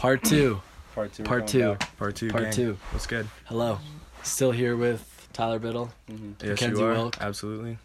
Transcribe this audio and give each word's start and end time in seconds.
Part 0.00 0.24
two. 0.24 0.62
Part 0.94 1.12
two. 1.12 1.24
Part 1.24 1.46
two. 1.46 1.72
back. 1.74 1.98
Part 1.98 2.16
two. 2.16 2.30
Part 2.30 2.44
gang. 2.44 2.52
two. 2.54 2.78
What's 2.90 3.06
good? 3.06 3.28
Hello. 3.44 3.78
Still 4.22 4.50
here 4.50 4.74
with 4.74 5.28
Tyler 5.34 5.58
Biddle, 5.58 5.92
mm-hmm. 6.10 6.32
Yes, 6.40 6.58
Mackenzie 6.62 6.80
you 6.80 6.86
are. 6.88 6.92
Wilk. 6.94 7.18
Absolutely. 7.20 7.76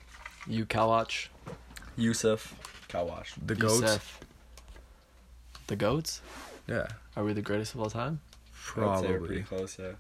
you 0.48 0.66
Kalwatch, 0.66 1.28
Yusuf. 1.98 2.56
Cow 2.88 3.04
wash. 3.04 3.34
The 3.46 3.56
goats. 3.56 3.82
Youssef. 3.82 4.20
The 5.68 5.76
goats? 5.76 6.22
Yeah. 6.70 6.88
Are 7.18 7.26
we 7.26 7.34
the 7.34 7.42
greatest 7.42 7.76
of 7.76 7.82
all 7.82 7.90
time? 7.90 8.22
I 8.78 8.80
would 8.80 9.00
say 9.00 9.08
we're 9.08 9.18
Probably. 9.18 9.28
pretty 9.28 9.44
close, 9.44 9.78
yeah. 9.78 9.92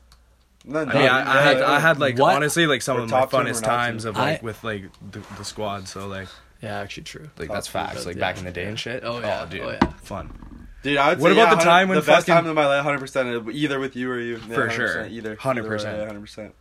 No, 0.63 0.79
I, 0.79 0.85
mean, 0.85 0.95
I, 0.95 1.39
I 1.39 1.41
had 1.41 1.61
I 1.61 1.79
had 1.81 1.99
like 1.99 2.17
What? 2.17 2.33
honestly 2.35 2.65
like 2.65 2.81
some 2.81 2.95
We're 2.95 3.03
of 3.03 3.11
my 3.11 3.19
top 3.19 3.31
funnest 3.31 3.61
not 3.61 3.63
two. 3.63 3.65
times 3.65 4.05
of 4.05 4.15
like 4.15 4.41
I- 4.41 4.45
with 4.45 4.63
like 4.63 4.85
the, 5.11 5.19
the 5.37 5.43
squad. 5.43 5.89
So 5.89 6.07
like 6.07 6.29
Yeah, 6.63 6.79
actually 6.79 7.03
true. 7.03 7.29
like 7.37 7.49
Top 7.49 7.55
that's 7.55 7.67
facts. 7.67 8.05
Like 8.05 8.15
yeah, 8.15 8.21
back 8.21 8.37
in 8.37 8.45
the 8.45 8.51
day 8.51 8.65
and 8.65 8.79
shit. 8.79 9.03
Oh, 9.03 9.17
oh 9.17 9.19
yeah, 9.19 9.45
dude, 9.45 9.61
oh, 9.61 9.71
yeah. 9.71 9.91
fun. 10.01 10.31
Dude, 10.85 10.97
I 10.97 11.09
would 11.09 11.19
What 11.19 11.29
say, 11.29 11.33
about 11.41 11.49
yeah, 11.49 11.55
the 11.55 11.61
time 11.63 11.87
100 11.87 11.89
when 11.89 11.95
the 11.95 12.01
best 12.05 12.27
fucking- 12.27 12.43
time 12.43 12.45
of 12.49 12.55
my 12.55 12.67
life, 12.67 12.83
hundred 12.83 12.99
percent, 12.99 13.49
either 13.51 13.79
with 13.79 13.95
you 13.95 14.11
or 14.11 14.19
you, 14.19 14.39
yeah, 14.47 14.53
For 14.55 14.67
100%, 14.67 14.71
sure. 14.71 15.05
either 15.07 15.35
100%. 15.35 15.39
hundred 16.07 16.21
percent. 16.21 16.53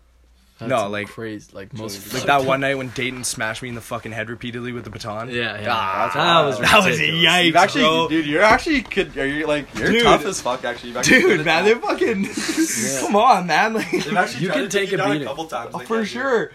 No, 0.61 0.89
like- 0.89 1.09
crazy, 1.09 1.51
like 1.53 1.75
most 1.75 2.15
Like 2.15 2.23
that 2.23 2.45
one 2.45 2.61
night 2.61 2.77
when 2.77 2.89
Dayton 2.91 3.25
smashed 3.25 3.61
me 3.63 3.69
in 3.69 3.75
the 3.75 3.81
fucking 3.83 4.13
head 4.13 4.31
repeatedly 4.31 4.73
with 4.73 4.85
the 4.85 4.91
baton. 4.91 5.29
Yeah, 5.29 5.61
yeah. 5.61 5.67
Ah, 5.69 6.11
that 6.15 6.47
was 6.47 6.59
that 6.61 6.87
was 6.87 6.99
a 7.01 7.03
yikes, 7.03 7.45
You've 7.47 7.57
actually, 7.57 7.83
bro. 7.83 8.09
dude, 8.09 8.25
you're 8.27 8.41
actually 8.43 8.81
could, 8.83 9.15
are 9.19 9.27
you 9.27 9.47
like 9.47 9.67
you're 9.75 9.91
Dude. 9.91 10.03
tough 10.05 10.25
as 10.25 10.41
fuck. 10.41 10.65
Actually, 10.65 10.91
You've 10.91 10.97
actually 10.99 11.21
Dude, 11.21 11.45
man, 11.45 11.65
they're 11.67 11.77
fucking 11.77 12.25
come 13.01 13.17
on, 13.17 13.47
man. 13.47 13.75
Like, 13.75 13.93
actually 13.93 14.45
You 14.45 14.51
can 14.53 14.69
take 14.71 14.91
you 14.91 14.95
a 14.95 14.99
down 14.99 15.11
beating. 15.13 15.27
couple 15.29 15.45
times. 15.47 15.73
Oh, 15.75 15.79
They 15.81 15.85
for 15.85 15.97
can't 15.97 16.07
do 16.07 16.13
sure. 16.13 16.53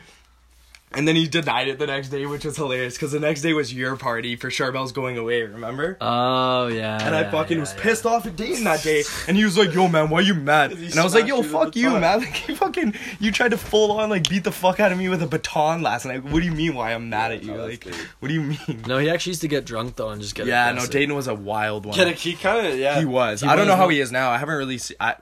And 0.92 1.08
then 1.08 1.16
he 1.16 1.28
denied 1.28 1.68
it 1.68 1.78
the 1.78 1.86
next 1.86 2.10
day, 2.10 2.26
which 2.26 2.44
was 2.46 2.58
hilarious 2.58 2.96
because 2.96 3.12
the 3.12 3.20
next 3.20 3.42
day 3.44 3.54
was 3.54 3.72
your 3.72 3.96
party 3.96 4.36
for 4.36 4.50
Charbel's 4.50 4.92
going 4.92 5.20
away. 5.20 5.44
Remember? 5.44 5.98
Oh 6.02 6.66
yeah. 6.66 6.98
and 7.06 7.16
I 7.16 7.22
yeah, 7.22 7.30
fucking 7.32 7.58
yeah, 7.58 7.62
was 7.62 7.76
yeah. 7.76 7.82
pissed 7.84 8.06
off 8.08 8.26
at 8.26 8.36
Dayton 8.36 8.64
that 8.64 8.82
day, 8.82 9.04
and 9.28 9.38
he 9.38 9.44
was 9.46 9.56
like, 9.56 9.72
"Yo, 9.72 9.88
man, 9.88 10.10
why 10.10 10.22
you 10.22 10.34
mad?" 10.34 10.72
And 10.72 10.98
I 10.98 11.04
was 11.04 11.14
like, 11.14 11.28
"Yo, 11.28 11.38
you 11.38 11.44
fuck 11.44 11.76
you, 11.76 11.90
baton. 11.92 12.02
man! 12.02 12.20
Like, 12.22 12.48
you 12.48 12.56
fucking, 12.56 12.96
you 13.20 13.32
tried 13.32 13.52
to 13.52 13.58
full 13.58 13.92
on 13.92 14.10
like 14.10 14.28
beat 14.28 14.44
the 14.44 14.52
fuck 14.52 14.80
out 14.80 14.92
of 14.92 14.98
me 14.98 15.10
with 15.10 15.22
a 15.22 15.28
baton 15.28 15.84
last 15.84 16.06
night. 16.06 16.24
What 16.24 16.40
do 16.40 16.46
you 16.46 16.54
mean? 16.54 16.74
Why 16.74 16.94
I'm 16.96 17.08
mad 17.08 17.34
at 17.34 17.44
you? 17.44 17.54
no, 17.54 17.68
Like, 17.68 17.84
Dayton. 17.84 18.00
what 18.20 18.30
do 18.30 18.34
you 18.34 18.42
mean?" 18.42 18.84
No, 18.88 18.98
he 18.98 19.12
actually 19.12 19.32
used 19.32 19.42
to 19.42 19.48
get 19.48 19.66
drunk 19.66 19.96
though 19.96 20.10
and 20.10 20.20
just 20.22 20.34
get. 20.34 20.48
Yeah, 20.48 20.72
no. 20.72 20.88
Dayton 20.88 21.14
was 21.16 21.28
a 21.28 21.36
wild 21.36 21.86
one. 21.86 21.94
Can 21.96 22.08
it, 22.08 22.18
he 22.18 22.34
kind 22.34 22.66
of 22.66 22.80
yeah. 22.80 22.98
He 22.98 23.06
was. 23.06 23.42
He 23.42 23.48
I 23.48 23.56
don't 23.56 23.68
know 23.68 23.76
how 23.76 23.90
he 23.90 24.00
is 24.00 24.12
now. 24.12 24.32
I 24.32 24.40
haven't 24.40 24.56
really 24.58 24.80
seen. 24.80 24.98
I, 25.00 25.14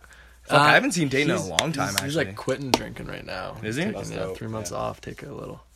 fuck, 0.44 0.59
Uh, 0.59 0.61
I 0.63 0.72
haven't 0.72 0.94
seen 0.94 1.09
Dayton 1.09 1.31
in 1.31 1.36
a 1.38 1.45
long 1.45 1.73
time. 1.73 1.88
He's, 1.89 1.95
actually, 1.95 2.06
he's 2.06 2.16
like 2.16 2.36
quitting 2.38 2.72
drinking 2.72 3.08
right 3.08 3.25
now. 3.25 3.58
Is 3.63 3.75
He's 3.75 3.86
he? 3.86 3.91
Taking, 3.91 4.11
yeah, 4.13 4.34
three 4.34 4.47
months 4.47 4.72
yeah. 4.72 4.78
off. 4.78 5.02
Take 5.02 5.23
a 5.23 5.25
little, 5.25 5.36
take 5.36 5.58
a 5.58 5.66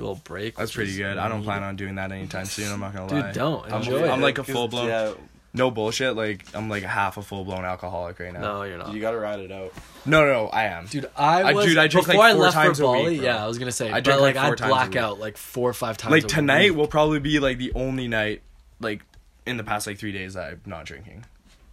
little 0.00 0.20
break. 0.24 0.56
that's 0.56 0.72
pretty 0.72 0.90
is 0.92 0.96
good. 0.98 1.18
I 1.18 1.28
don't 1.28 1.42
plan 1.42 1.62
on 1.62 1.76
doing 1.76 1.96
that 1.96 2.12
anytime 2.12 2.44
soon. 2.46 2.72
I'm 2.72 2.80
not 2.80 2.94
gonna 2.94 3.08
Dude, 3.08 3.20
lie. 3.24 3.32
don't. 3.32 3.64
I'm, 3.72 3.82
Enjoy 3.82 4.08
I'm 4.10 4.20
it. 4.20 4.22
like 4.22 4.38
a 4.38 4.44
full 4.44 4.68
blown. 4.68 4.88
Yeah, 4.88 5.12
No 5.54 5.70
bullshit. 5.70 6.14
Like 6.16 6.44
I'm 6.54 6.68
like 6.68 6.82
a 6.84 6.88
half 6.88 7.16
a 7.16 7.22
full 7.22 7.44
blown 7.44 7.64
alcoholic 7.64 8.18
right 8.20 8.32
now. 8.32 8.40
No, 8.40 8.62
you're 8.62 8.78
not. 8.78 8.92
you 8.92 9.00
gotta 9.00 9.18
ride 9.18 9.40
it 9.40 9.50
out. 9.52 9.72
No, 10.06 10.24
no, 10.24 10.32
no, 10.32 10.46
I 10.48 10.64
am. 10.66 10.86
Dude, 10.86 11.10
I 11.16 11.42
I- 11.42 11.52
was 11.52 11.66
dude, 11.66 11.78
I 11.78 11.88
drink, 11.88 12.06
before 12.06 12.20
like, 12.20 12.30
I 12.30 12.34
four 12.34 12.42
left 12.42 12.54
times 12.54 12.78
for 12.78 12.84
a 12.84 12.90
week, 13.08 13.18
bro. 13.20 13.26
yeah, 13.26 13.44
I 13.44 13.46
was 13.48 13.58
gonna 13.58 13.72
say, 13.72 13.88
I 13.88 13.94
but 13.94 14.04
drink, 14.04 14.20
like, 14.20 14.34
like, 14.36 14.44
four 14.44 14.52
I 14.52 14.56
times 14.56 14.70
a 14.70 14.74
black 14.74 14.96
out 14.96 15.18
like 15.18 15.36
four 15.36 15.68
or 15.70 15.74
five 15.74 15.96
times. 15.98 16.12
like 16.12 16.24
a 16.24 16.28
tonight 16.28 16.70
week. 16.70 16.76
will 16.78 16.86
probably 16.88 17.20
be 17.20 17.38
like 17.40 17.58
the 17.58 17.72
only 17.74 18.08
night 18.08 18.42
like 18.80 19.02
in 19.46 19.56
the 19.56 19.64
past 19.64 19.86
like 19.86 19.98
three 19.98 20.12
days 20.12 20.34
that 20.34 20.52
I'm 20.52 20.60
not 20.66 20.84
drinking, 20.84 21.24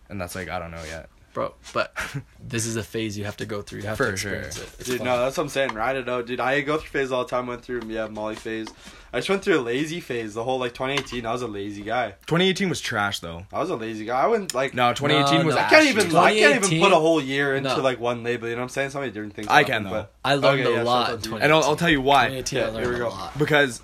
and 0.09 0.19
that's 0.19 0.35
like 0.35 0.49
I 0.49 0.59
don't 0.59 0.71
know 0.71 0.83
yet. 0.89 1.09
Bro. 1.36 1.53
But 1.73 1.94
this 2.39 2.66
is 2.66 2.75
a 2.78 2.81
phase 2.83 3.16
you 3.16 3.25
have 3.25 3.38
to 3.38 3.45
go 3.45 3.61
through. 3.61 3.81
You 3.81 3.88
have 3.89 3.97
For 3.97 4.08
to 4.08 4.14
experience 4.14 4.55
sure. 4.55 4.64
it. 4.64 4.69
It's 4.80 4.89
Dude, 4.89 4.97
fun. 5.00 5.05
no, 5.05 5.19
that's 5.19 5.38
what 5.38 5.44
I'm 5.44 5.50
saying. 5.50 5.73
Ride 5.75 5.97
it 5.97 6.09
out, 6.09 6.25
dude. 6.25 6.39
I 6.39 6.61
go 6.61 6.78
through 6.78 6.89
phase 6.89 7.11
all 7.11 7.23
the 7.25 7.30
time. 7.30 7.45
Went 7.45 7.61
through 7.64 7.81
yeah, 7.88 8.08
Molly 8.08 8.33
phase. 8.36 8.67
I 9.14 9.19
just 9.19 9.30
went 9.30 9.44
through 9.44 9.59
a 9.59 9.61
lazy 9.61 10.00
phase. 10.02 10.33
The 10.33 10.44
whole 10.44 10.58
like 10.59 10.73
2018, 10.73 11.25
I 11.25 11.31
was 11.31 11.41
a 11.41 11.47
lazy 11.47 11.83
guy. 11.83 12.11
2018 12.28 12.67
was 12.69 12.81
trash 12.81 13.19
though. 13.19 13.45
I 13.53 13.59
was 13.59 13.69
a 13.69 13.75
lazy 13.75 14.06
guy. 14.06 14.19
I 14.22 14.28
wouldn't 14.28 14.53
like. 14.56 14.73
No, 14.73 14.94
2018 14.94 15.39
No, 15.39 15.45
was. 15.45 15.56
no. 15.56 15.61
I 15.61 15.69
can't 15.69 15.86
even. 15.86 16.08
I 16.16 16.33
can't 16.33 16.56
even 16.56 16.61
2018? 16.69 16.81
put 16.81 16.91
a 16.91 16.95
whole 16.95 17.22
year 17.22 17.56
into 17.56 17.69
No. 17.75 17.81
like 17.81 18.00
one 18.00 18.23
label. 18.23 18.47
You 18.50 18.56
know 18.56 18.61
what 18.61 18.63
I'm 18.63 18.69
saying? 18.69 18.89
So 18.89 19.00
many 19.00 19.11
different 19.11 19.33
things. 19.36 19.47
I 19.47 19.59
happen, 19.59 19.72
can, 19.73 19.83
though. 19.83 19.89
but- 19.91 20.11
I 20.23 20.36
learned 20.36 20.61
Okay, 20.61 20.73
a 20.73 20.78
yeah, 20.78 20.83
lot. 20.83 21.06
shout 21.06 21.09
out 21.11 21.16
in 21.17 21.22
to 21.22 21.30
you. 21.30 21.38
And 21.38 21.53
I'll, 21.53 21.63
I'll 21.63 21.75
tell 21.75 21.89
you 21.89 22.01
why. 22.01 22.29
2018, 22.29 22.59
I 22.59 22.62
Yeah, 22.62 22.68
learned 22.72 22.79
here 22.85 22.90
we 22.90 22.95
a 22.95 23.00
go. 23.03 23.09
lot. 23.09 23.38
Because 23.38 23.81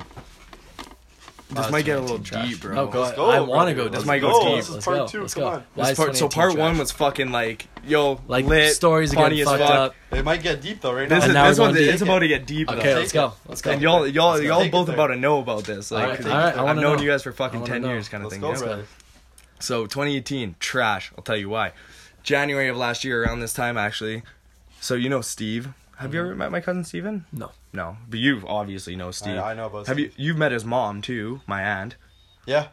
this 1.51 1.65
Oh, 1.67 1.71
might 1.71 1.85
get 1.85 1.97
a 1.97 2.01
little 2.01 2.19
trash. 2.19 2.49
deep, 2.49 2.61
bro. 2.61 2.73
No, 2.75 2.87
go 2.87 2.99
Let's 3.01 3.07
ahead. 3.11 3.15
go, 3.17 3.29
I 3.29 3.35
bro. 3.37 3.45
want 3.45 3.69
to 3.69 3.75
go. 3.75 3.83
Let's 3.83 3.95
This 3.97 4.05
might 4.05 4.19
go 4.19 4.27
Let's 4.27 4.39
deep. 4.45 4.53
Let's 4.53 4.67
This 4.67 4.77
is 4.77 4.85
go. 4.85 4.91
part 4.97 5.09
two, 5.09 5.21
Let's 5.21 5.33
come 5.33 5.43
go. 5.43 5.49
on. 5.49 5.63
Why 5.75 5.83
This 5.83 5.91
is 5.91 5.97
part, 5.97 6.15
so 6.17 6.27
2018 6.27 6.29
part 6.57 6.57
one 6.71 6.77
was 6.79 6.91
fucking 6.91 7.31
like 7.31 7.67
yo 7.85 8.21
like 8.27 8.45
lit, 8.45 8.73
stories 8.73 9.11
are 9.13 9.15
funny 9.15 9.37
getting 9.37 9.53
as 9.53 9.59
fucked 9.59 9.69
fuck. 9.71 9.79
up. 9.91 9.95
It 10.17 10.25
might 10.25 10.41
get 10.43 10.61
deep 10.61 10.81
though, 10.81 10.93
right 10.93 11.07
now. 11.09 11.15
This, 11.15 11.23
And 11.25 11.31
is, 11.31 11.33
now 11.35 11.47
this 11.49 11.59
we're 11.59 11.65
one 11.65 11.73
going 11.75 11.89
it's 11.89 12.01
about 12.01 12.19
to 12.19 12.27
get 12.27 12.45
deep. 12.47 12.69
Okay, 12.69 12.93
though. 12.93 12.99
let's 12.99 13.11
go. 13.11 13.33
Let's 13.47 13.61
go. 13.61 13.71
And 13.71 13.81
y'all, 13.81 14.07
y'all, 14.07 14.29
Let's 14.31 14.41
go. 14.41 14.47
y'all 14.47 14.59
Take 14.59 14.67
it 14.67 14.71
both 14.71 14.87
there. 14.87 14.95
about 14.95 15.07
to 15.07 15.15
know 15.15 15.39
about 15.39 15.63
this. 15.65 15.91
Like, 15.91 16.03
Alright, 16.03 16.17
'cause 16.17 16.25
alright, 16.27 16.55
I 16.55 16.59
I've 16.59 16.65
wanna 16.65 16.81
known 16.81 16.97
know. 16.97 17.03
you 17.03 17.09
guys 17.09 17.23
for 17.23 17.31
I 17.31 17.33
fucking 17.33 17.59
wanna 17.61 17.71
ten 17.73 17.81
know. 17.81 17.89
years, 17.89 18.09
kind 18.09 18.23
of 18.23 18.31
Let's 18.31 18.35
thing. 18.35 18.41
go, 18.41 18.53
yeah? 18.53 18.59
brother. 18.59 18.85
So 19.59 19.85
2018, 19.85 20.55
trash. 20.59 21.11
I'll 21.17 21.23
tell 21.23 21.37
you 21.37 21.49
why. 21.49 21.73
January 22.23 22.67
of 22.67 22.77
last 22.77 23.03
year, 23.03 23.23
around 23.23 23.39
this 23.39 23.53
time, 23.53 23.77
actually. 23.77 24.23
So 24.79 24.95
you 24.95 25.09
know 25.09 25.21
Steve. 25.21 25.69
Have 25.97 26.13
you 26.13 26.19
mm-hmm. 26.19 26.27
ever 26.29 26.35
met 26.35 26.51
my 26.51 26.61
cousin 26.61 26.83
Steven? 26.83 27.25
No. 27.31 27.51
No, 27.73 27.97
but 28.09 28.19
you 28.19 28.43
obviously 28.47 28.95
know 28.95 29.11
Steve. 29.11 29.37
I, 29.37 29.51
I 29.51 29.53
know 29.53 29.67
about. 29.67 29.87
Have 29.87 29.97
you? 29.99 30.11
You've 30.17 30.37
met 30.37 30.51
his 30.51 30.65
mom 30.65 31.01
too, 31.01 31.41
my 31.47 31.61
aunt. 31.63 31.95
Yeah. 32.45 32.67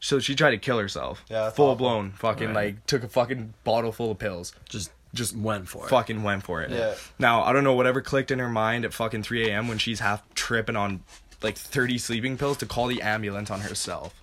So 0.00 0.20
she 0.20 0.34
tried 0.34 0.52
to 0.52 0.58
kill 0.58 0.78
herself. 0.78 1.24
Yeah, 1.28 1.50
full 1.50 1.66
awful. 1.66 1.76
blown. 1.76 2.12
Fucking 2.12 2.48
Right. 2.48 2.54
like 2.76 2.86
took 2.86 3.02
a 3.02 3.08
fucking 3.08 3.54
bottle 3.64 3.92
full 3.92 4.12
of 4.12 4.18
pills. 4.18 4.52
Just 4.68 4.90
Just 5.12 5.36
went 5.36 5.68
for 5.68 5.86
it. 5.86 5.90
fucking 5.90 6.22
went 6.22 6.44
for 6.44 6.62
it. 6.62 6.70
Yeah. 6.70 6.94
Now 7.18 7.42
I 7.42 7.52
don't 7.52 7.64
know 7.64 7.74
whatever 7.74 8.00
clicked 8.00 8.30
in 8.30 8.38
her 8.38 8.48
mind 8.48 8.84
at 8.84 8.94
fucking 8.94 9.24
3 9.24 9.48
a.m. 9.50 9.66
when 9.68 9.78
she's 9.78 10.00
half 10.00 10.22
tripping 10.34 10.76
on 10.76 11.02
like 11.42 11.56
30 11.56 11.98
sleeping 11.98 12.38
pills 12.38 12.56
to 12.58 12.66
call 12.66 12.86
the 12.86 13.02
ambulance 13.02 13.50
on 13.50 13.60
herself. 13.60 14.14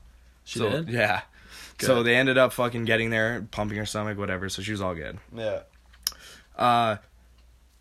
She 0.46 0.60
so, 0.60 0.70
did. 0.70 0.90
Yeah. 0.90 1.22
So 1.80 2.04
they 2.04 2.16
ended 2.16 2.38
up 2.38 2.54
fucking 2.54 2.86
getting 2.86 3.10
there, 3.10 3.46
pumping 3.52 3.78
her 3.78 3.86
stomach, 3.86 4.18
whatever. 4.18 4.48
So 4.48 4.62
she 4.62 4.72
was 4.72 4.80
all 4.80 4.96
good. 4.96 5.18
Yeah. 5.36 5.60
Uh, 6.58 6.98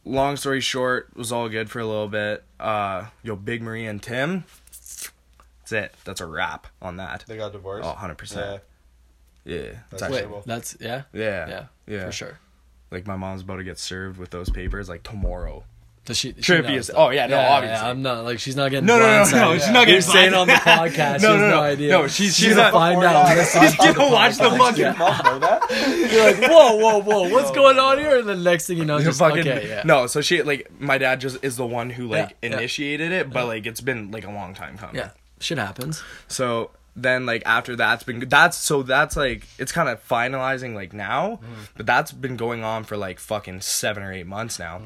long 0.04 0.36
story 0.36 0.60
short, 0.60 1.16
was 1.16 1.32
all 1.32 1.48
good 1.48 1.70
for 1.70 1.80
a 1.80 1.86
little 1.86 2.08
bit. 2.08 2.44
Uh, 2.58 3.06
yo, 3.22 3.36
Big 3.36 3.62
Marie 3.62 3.86
and 3.86 4.02
Tim. 4.02 4.44
That's 4.66 5.72
it. 5.72 5.94
That's 6.04 6.20
a 6.20 6.26
wrap 6.26 6.66
on 6.82 6.96
that. 6.98 7.24
They 7.26 7.36
got 7.36 7.52
divorced. 7.52 7.86
Oh, 7.86 7.90
100 7.90 8.14
percent. 8.16 8.46
Yeah. 8.46 8.58
Yeah, 9.46 9.72
that's 9.90 10.02
That's. 10.02 10.12
Wait, 10.12 10.26
that's 10.46 10.76
yeah, 10.80 11.02
Yeah, 11.12 11.48
yeah, 11.48 11.64
yeah. 11.86 12.06
for 12.06 12.12
sure. 12.12 12.38
Like 12.90 13.06
my 13.06 13.16
mom's 13.16 13.42
about 13.42 13.56
to 13.56 13.64
get 13.64 13.78
served 13.78 14.18
with 14.18 14.30
those 14.30 14.48
papers 14.48 14.88
like 14.88 15.02
tomorrow. 15.02 15.64
Does 16.04 16.18
she? 16.18 16.34
she 16.38 16.52
oh, 16.94 17.08
yeah, 17.08 17.26
no, 17.28 17.38
obviously. 17.38 17.86
I'm 17.88 18.02
not 18.02 18.24
like 18.24 18.38
she's 18.38 18.56
not 18.56 18.70
getting. 18.70 18.84
No, 18.84 18.98
no, 18.98 19.06
no, 19.06 19.24
no, 19.24 19.24
blindsided. 19.24 19.54
she's 19.54 19.68
not 19.70 19.74
getting 19.86 19.92
You're 19.94 20.00
saying 20.02 20.34
on 20.34 20.46
the 20.48 20.52
podcast. 20.52 20.74
No, 20.84 20.88
she 20.90 20.98
has 21.00 21.22
no, 21.22 21.36
no, 21.38 21.48
no. 21.48 21.60
idea. 21.62 21.90
No, 21.92 22.02
she's- 22.02 22.14
she's, 22.14 22.36
she's 22.36 22.54
gonna 22.56 22.72
find 22.72 23.02
out. 23.04 23.46
She's 23.46 23.76
gonna 23.76 24.12
watch 24.12 24.36
the 24.36 24.50
fucking- 24.50 24.80
Yeah. 24.82 24.92
Mom 24.98 25.24
know 25.24 25.38
that? 25.38 25.70
You're 26.12 26.24
like, 26.24 26.50
whoa, 26.50 26.76
whoa, 26.76 27.00
whoa, 27.00 27.28
what's 27.30 27.50
going 27.52 27.78
on 27.78 27.98
here? 27.98 28.18
And 28.18 28.28
the 28.28 28.36
next 28.36 28.66
thing 28.66 28.76
you 28.76 28.84
know, 28.84 29.00
just 29.00 29.18
fucking 29.18 29.40
okay, 29.48 29.66
yeah. 29.66 29.82
no. 29.86 30.06
So 30.06 30.20
she 30.20 30.42
like 30.42 30.70
my 30.78 30.98
dad 30.98 31.20
just 31.22 31.42
is 31.42 31.56
the 31.56 31.66
one 31.66 31.88
who 31.88 32.08
like 32.08 32.36
Yeah, 32.42 32.50
yeah. 32.50 32.56
initiated 32.58 33.10
it, 33.10 33.30
but 33.32 33.46
like 33.46 33.64
it's 33.64 33.80
been 33.80 34.10
like 34.10 34.26
a 34.26 34.30
long 34.30 34.52
time 34.52 34.76
coming. 34.76 34.96
yeah, 34.96 35.10
shit 35.40 35.56
happens. 35.56 36.02
So 36.28 36.70
then 36.96 37.24
like 37.24 37.42
after 37.46 37.76
that's 37.76 38.04
been 38.04 38.28
that's 38.28 38.58
so 38.58 38.82
that's 38.82 39.16
like 39.16 39.44
it's 39.58 39.72
kind 39.72 39.88
of 39.88 40.06
finalizing 40.06 40.74
like 40.74 40.92
now, 40.92 41.40
Mm-hmm. 41.42 41.62
but 41.78 41.86
that's 41.86 42.12
been 42.12 42.36
going 42.36 42.62
on 42.62 42.84
for 42.84 42.98
like 42.98 43.18
fucking 43.18 43.62
seven 43.62 44.02
or 44.02 44.12
eight 44.12 44.26
months 44.26 44.58
now. 44.58 44.82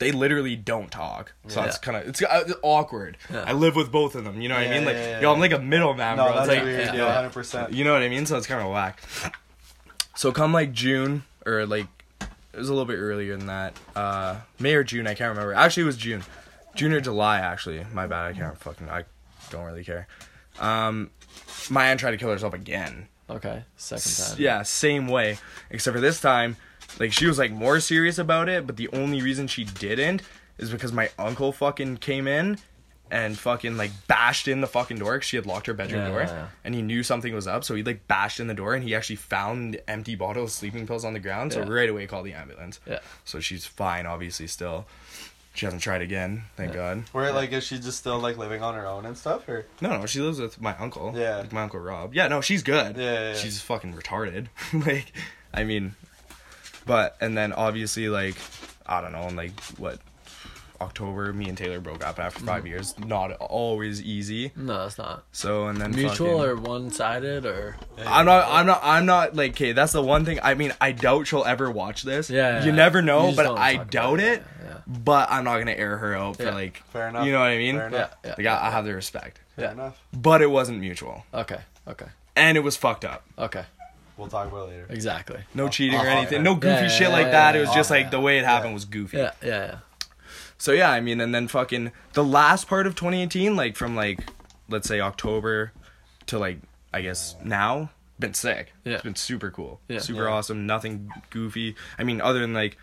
They 0.00 0.10
literally 0.12 0.56
don't 0.56 0.90
talk, 0.90 1.32
so 1.46 1.60
Yeah. 1.60 1.66
it's 1.68 1.78
kind 1.78 1.96
of 1.96 2.08
it's 2.08 2.20
uh, 2.22 2.52
awkward. 2.62 3.16
Yeah. 3.32 3.44
I 3.46 3.52
live 3.52 3.76
with 3.76 3.92
both 3.92 4.14
of 4.16 4.24
them, 4.24 4.40
you 4.42 4.48
know 4.48 4.56
what 4.56 4.64
Yeah, 4.64 4.70
I 4.70 4.74
mean? 4.74 4.84
Like, 4.84 4.96
yeah, 4.96 5.08
yeah, 5.10 5.20
yo, 5.20 5.30
I'm 5.30 5.36
yeah. 5.36 5.40
like 5.40 5.52
a 5.52 5.58
middleman, 5.60 6.16
No, 6.16 6.24
bro. 6.24 6.34
that's 6.34 6.48
It's 6.48 6.56
like, 6.56 6.64
weird. 6.64 6.80
yeah, 6.80 6.92
Yeah, 6.94 7.06
yeah. 7.06 7.14
hundred 7.14 7.32
percent. 7.32 7.72
you 7.72 7.84
know 7.84 7.92
what 7.92 8.02
I 8.02 8.08
mean? 8.08 8.26
So 8.26 8.36
it's 8.36 8.46
kind 8.46 8.60
of 8.60 8.70
whack. 8.72 9.02
So 10.16 10.32
come 10.32 10.52
like 10.52 10.72
June 10.72 11.22
or 11.46 11.64
like 11.66 11.86
it 12.20 12.58
was 12.58 12.68
a 12.68 12.72
little 12.72 12.86
bit 12.86 12.96
earlier 12.98 13.36
than 13.36 13.46
that. 13.46 13.74
Uh 13.96 14.36
May 14.58 14.74
or 14.74 14.84
June, 14.84 15.06
I 15.06 15.14
can't 15.14 15.30
remember. 15.30 15.54
Actually 15.54 15.84
it 15.84 15.86
was 15.86 15.96
June. 15.96 16.22
June 16.74 16.92
or 16.92 17.00
July 17.00 17.38
actually. 17.40 17.84
My 17.92 18.06
bad, 18.06 18.24
I 18.26 18.32
can't 18.32 18.58
fucking 18.58 18.88
I 18.90 19.04
don't 19.50 19.64
really 19.64 19.84
care. 19.84 20.06
Um 20.60 21.10
my 21.70 21.86
aunt 21.90 22.00
tried 22.00 22.12
to 22.12 22.16
kill 22.16 22.30
herself 22.30 22.52
again. 22.54 23.08
Okay, 23.30 23.64
second 23.76 24.12
time. 24.28 24.36
Yeah, 24.38 24.62
same 24.62 25.08
way. 25.08 25.38
Except 25.70 25.94
for 25.94 26.00
this 26.00 26.20
time, 26.20 26.56
like 26.98 27.12
she 27.12 27.26
was 27.26 27.38
like 27.38 27.50
more 27.52 27.80
serious 27.80 28.18
about 28.18 28.48
it, 28.48 28.66
but 28.66 28.76
the 28.76 28.88
only 28.88 29.22
reason 29.22 29.46
she 29.46 29.64
didn't 29.64 30.22
is 30.58 30.70
because 30.70 30.92
my 30.92 31.10
uncle 31.18 31.52
fucking 31.52 31.96
came 31.98 32.26
in 32.28 32.58
and 33.10 33.38
fucking 33.38 33.76
like 33.76 33.90
bashed 34.06 34.48
in 34.48 34.60
the 34.62 34.66
fucking 34.66 34.98
door 34.98 35.18
'cause 35.18 35.26
she 35.26 35.36
had 35.36 35.44
locked 35.46 35.66
her 35.66 35.74
bedroom 35.74 36.00
Yeah, 36.02 36.08
door 36.08 36.20
yeah, 36.22 36.30
yeah. 36.32 36.46
and 36.64 36.74
he 36.74 36.80
knew 36.80 37.02
something 37.02 37.34
was 37.34 37.46
up 37.46 37.62
so 37.62 37.74
he 37.74 37.82
like 37.82 38.08
bashed 38.08 38.40
in 38.40 38.46
the 38.46 38.54
door 38.54 38.74
and 38.74 38.82
he 38.82 38.94
actually 38.94 39.16
found 39.16 39.74
the 39.74 39.90
empty 39.90 40.14
bottle 40.14 40.44
of 40.44 40.50
sleeping 40.50 40.86
pills 40.86 41.04
on 41.04 41.12
the 41.12 41.18
ground 41.20 41.52
so 41.52 41.60
Yeah. 41.60 41.68
right 41.68 41.90
away 41.90 42.06
called 42.06 42.24
the 42.24 42.32
ambulance 42.32 42.80
Yeah. 42.86 43.00
so 43.24 43.40
she's 43.40 43.66
fine 43.66 44.06
obviously 44.06 44.46
still 44.46 44.86
she 45.52 45.66
hasn't 45.66 45.82
tried 45.82 46.00
again 46.00 46.44
thank 46.56 46.72
god 46.72 47.04
Where 47.12 47.30
like 47.30 47.52
is 47.52 47.64
she 47.64 47.78
just 47.78 47.98
still 47.98 48.18
like 48.18 48.38
living 48.38 48.62
on 48.62 48.74
her 48.74 48.86
own 48.86 49.04
and 49.04 49.18
stuff 49.18 49.46
or? 49.48 49.66
no 49.82 49.90
no 49.98 50.06
she 50.06 50.20
lives 50.20 50.40
with 50.40 50.58
my 50.60 50.74
uncle 50.78 51.12
Yeah. 51.14 51.36
like 51.38 51.52
my 51.52 51.62
uncle 51.64 51.80
rob 51.80 52.14
yeah 52.14 52.26
no 52.28 52.40
she's 52.40 52.62
good 52.62 52.96
Yeah, 52.96 53.02
yeah, 53.02 53.28
yeah. 53.32 53.34
she's 53.34 53.60
fucking 53.60 53.92
retarded 53.92 54.46
like 54.72 55.12
i 55.52 55.62
mean 55.62 55.94
but 56.86 57.16
and 57.20 57.36
then 57.36 57.52
obviously 57.52 58.08
like 58.08 58.36
i 58.86 59.00
don't 59.00 59.12
know 59.12 59.26
in 59.28 59.36
like 59.36 59.58
what 59.78 59.98
October, 60.80 61.32
me 61.32 61.48
and 61.48 61.56
Taylor 61.56 61.80
broke 61.80 62.04
up 62.04 62.18
after 62.18 62.40
5 62.40 62.58
mm-hmm. 62.58 62.66
years. 62.66 62.98
Not 62.98 63.32
always 63.32 64.02
easy. 64.02 64.52
No, 64.56 64.86
it's 64.86 64.98
not. 64.98 65.24
So 65.32 65.66
and 65.68 65.80
then 65.80 65.92
Mutual 65.92 66.38
fucking- 66.38 66.42
or 66.42 66.56
one 66.56 66.90
sided 66.90 67.46
or 67.46 67.76
I'm 68.04 68.26
not. 68.26 68.48
I'm 68.50 68.66
not. 68.66 68.80
I'm 68.82 69.06
not 69.06 69.36
like. 69.36 69.52
Okay, 69.52 69.72
that's 69.72 69.92
the 69.92 70.02
one 70.02 70.24
thing. 70.24 70.40
I 70.42 70.54
mean, 70.54 70.72
I 70.80 70.92
doubt 70.92 71.26
she'll 71.26 71.44
ever 71.44 71.70
watch 71.70 72.02
this. 72.02 72.28
Yeah, 72.28 72.60
you 72.60 72.70
yeah. 72.70 72.76
never 72.76 73.02
know, 73.02 73.26
just 73.26 73.36
but 73.36 73.58
I 73.58 73.76
doubt 73.76 74.20
it. 74.20 74.42
Yeah, 74.64 74.78
But 74.86 75.30
I'm 75.30 75.44
not 75.44 75.58
gonna 75.58 75.72
air 75.72 75.96
her 75.96 76.14
out 76.14 76.36
for 76.36 76.44
Yeah. 76.44 76.54
like. 76.54 76.82
Fair 76.92 77.08
enough. 77.08 77.24
You 77.24 77.32
know 77.32 77.40
what 77.40 77.50
I 77.50 77.58
mean? 77.58 77.76
Fair 77.76 77.90
yeah, 77.90 77.96
enough. 77.96 78.16
yeah. 78.24 78.34
Like 78.36 78.46
I, 78.46 78.66
I 78.68 78.70
have 78.70 78.84
the 78.84 78.94
respect, 78.94 79.40
Fair 79.56 79.66
Yeah. 79.66 79.72
enough. 79.72 80.02
but 80.12 80.42
it 80.42 80.50
wasn't 80.50 80.80
mutual, 80.80 81.24
Okay, 81.32 81.60
okay, 81.86 82.06
and 82.36 82.58
it 82.58 82.60
was 82.60 82.76
fucked 82.76 83.04
up. 83.04 83.24
okay. 83.38 83.64
We'll 84.16 84.28
talk 84.28 84.46
about 84.48 84.68
it 84.68 84.70
later. 84.72 84.86
Exactly. 84.90 85.40
No 85.54 85.68
cheating 85.68 85.98
or 85.98 86.06
anything. 86.06 86.38
yeah. 86.38 86.42
No 86.42 86.54
goofy 86.54 86.74
Yeah, 86.74 86.82
yeah, 86.82 86.88
shit 86.88 87.00
yeah, 87.08 87.08
like 87.08 87.26
yeah, 87.26 87.30
that. 87.32 87.54
yeah, 87.54 87.58
it 87.58 87.60
was 87.62 87.70
yeah. 87.70 87.74
just 87.76 87.90
Oh, 87.90 87.94
like 87.94 88.10
the 88.10 88.20
way 88.20 88.38
it 88.38 88.44
happened 88.44 88.70
Yeah. 88.70 88.74
was 88.74 88.84
goofy. 88.84 89.16
Yeah, 89.18 89.30
yeah, 89.42 89.48
yeah. 89.66 89.78
So 90.58 90.72
yeah, 90.72 90.90
I 90.90 91.00
mean, 91.00 91.20
and 91.20 91.34
then 91.34 91.48
fucking 91.48 91.90
the 92.12 92.24
last 92.24 92.68
part 92.68 92.86
of 92.86 92.94
2018, 92.94 93.56
like 93.56 93.76
from 93.76 93.96
like 93.96 94.20
let's 94.68 94.86
say 94.88 95.00
October 95.00 95.72
to 96.26 96.38
like 96.38 96.58
I 96.92 97.02
guess 97.02 97.34
now, 97.42 97.90
been 98.20 98.34
sick. 98.34 98.72
Yeah. 98.84 98.94
It's 98.94 99.02
been 99.02 99.16
super 99.16 99.50
cool. 99.50 99.80
Yeah. 99.88 99.98
Super 99.98 100.24
Yeah. 100.24 100.30
awesome. 100.30 100.64
Nothing 100.64 101.10
goofy. 101.30 101.74
I 101.98 102.04
mean, 102.04 102.20
other 102.20 102.38
than 102.38 102.54
like 102.54 102.78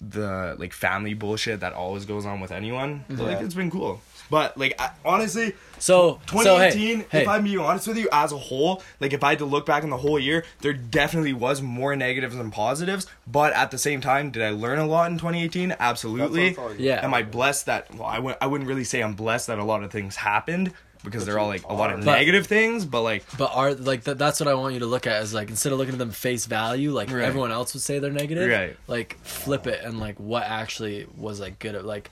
the 0.00 0.56
like 0.58 0.72
family 0.72 1.14
bullshit 1.14 1.60
that 1.60 1.72
always 1.74 2.04
goes 2.06 2.26
on 2.26 2.40
with 2.40 2.50
anyone. 2.52 3.04
but, 3.08 3.18
Like 3.18 3.38
Yeah. 3.38 3.44
it's 3.44 3.54
been 3.54 3.70
cool. 3.70 4.00
But 4.30 4.56
like 4.58 4.74
I, 4.80 4.90
honestly, 5.04 5.54
So, 5.78 6.20
so 6.26 6.42
2018, 6.42 6.98
hey, 7.00 7.06
hey, 7.10 7.22
if 7.22 7.28
I'm 7.28 7.44
being 7.44 7.58
honest 7.58 7.86
with 7.86 7.98
you, 7.98 8.08
as 8.12 8.32
a 8.32 8.36
whole, 8.38 8.82
like 9.00 9.12
if 9.12 9.22
I 9.22 9.30
had 9.30 9.38
to 9.40 9.44
look 9.44 9.66
back 9.66 9.84
on 9.84 9.90
the 9.90 9.96
whole 9.96 10.18
year, 10.18 10.44
there 10.60 10.72
definitely 10.72 11.32
was 11.32 11.62
more 11.62 11.94
negatives 11.94 12.36
than 12.36 12.50
positives. 12.50 13.06
But 13.26 13.52
at 13.52 13.70
the 13.70 13.78
same 13.78 14.00
time, 14.00 14.30
did 14.30 14.42
I 14.42 14.50
learn 14.50 14.78
a 14.78 14.86
lot 14.86 15.10
in 15.10 15.18
2018? 15.18 15.76
Absolutely. 15.78 16.48
That's 16.50 16.58
what 16.58 16.70
it's 16.72 16.78
all- 16.80 16.84
Yeah. 16.84 17.04
Am 17.04 17.14
I 17.14 17.22
blessed 17.22 17.66
that? 17.66 17.94
Well, 17.94 18.08
I 18.08 18.16
w- 18.16 18.36
I 18.40 18.46
wouldn't 18.46 18.68
really 18.68 18.84
say 18.84 19.02
I'm 19.02 19.14
blessed 19.14 19.46
that 19.48 19.58
a 19.58 19.64
lot 19.64 19.82
of 19.82 19.90
things 19.90 20.16
happened 20.16 20.72
because 21.04 21.24
they're 21.24 21.38
all 21.38 21.46
like 21.46 21.62
a 21.68 21.72
lot 21.74 21.92
of 21.92 22.04
But- 22.04 22.12
negative 22.16 22.46
things. 22.48 22.84
But 22.84 23.02
like, 23.02 23.24
But 23.38 23.52
are 23.54 23.74
like 23.74 24.02
th- 24.04 24.16
that's 24.16 24.40
what 24.40 24.48
I 24.48 24.54
want 24.54 24.74
you 24.74 24.80
to 24.80 24.86
look 24.86 25.06
at 25.06 25.22
is 25.22 25.32
like 25.32 25.50
instead 25.50 25.72
of 25.72 25.78
looking 25.78 25.92
at 25.92 25.98
them 26.00 26.10
face 26.10 26.46
value 26.46 26.90
like 26.90 27.12
Right. 27.12 27.22
everyone 27.22 27.52
else 27.52 27.74
would 27.74 27.82
say 27.82 28.00
they're 28.00 28.10
negative, 28.10 28.50
Right. 28.50 28.76
like 28.88 29.16
flip 29.22 29.66
it 29.68 29.84
and 29.84 30.00
like 30.00 30.18
what 30.18 30.42
actually 30.44 31.06
was 31.16 31.38
like 31.38 31.58
good 31.60 31.76
at 31.76 31.84
like 31.84 32.10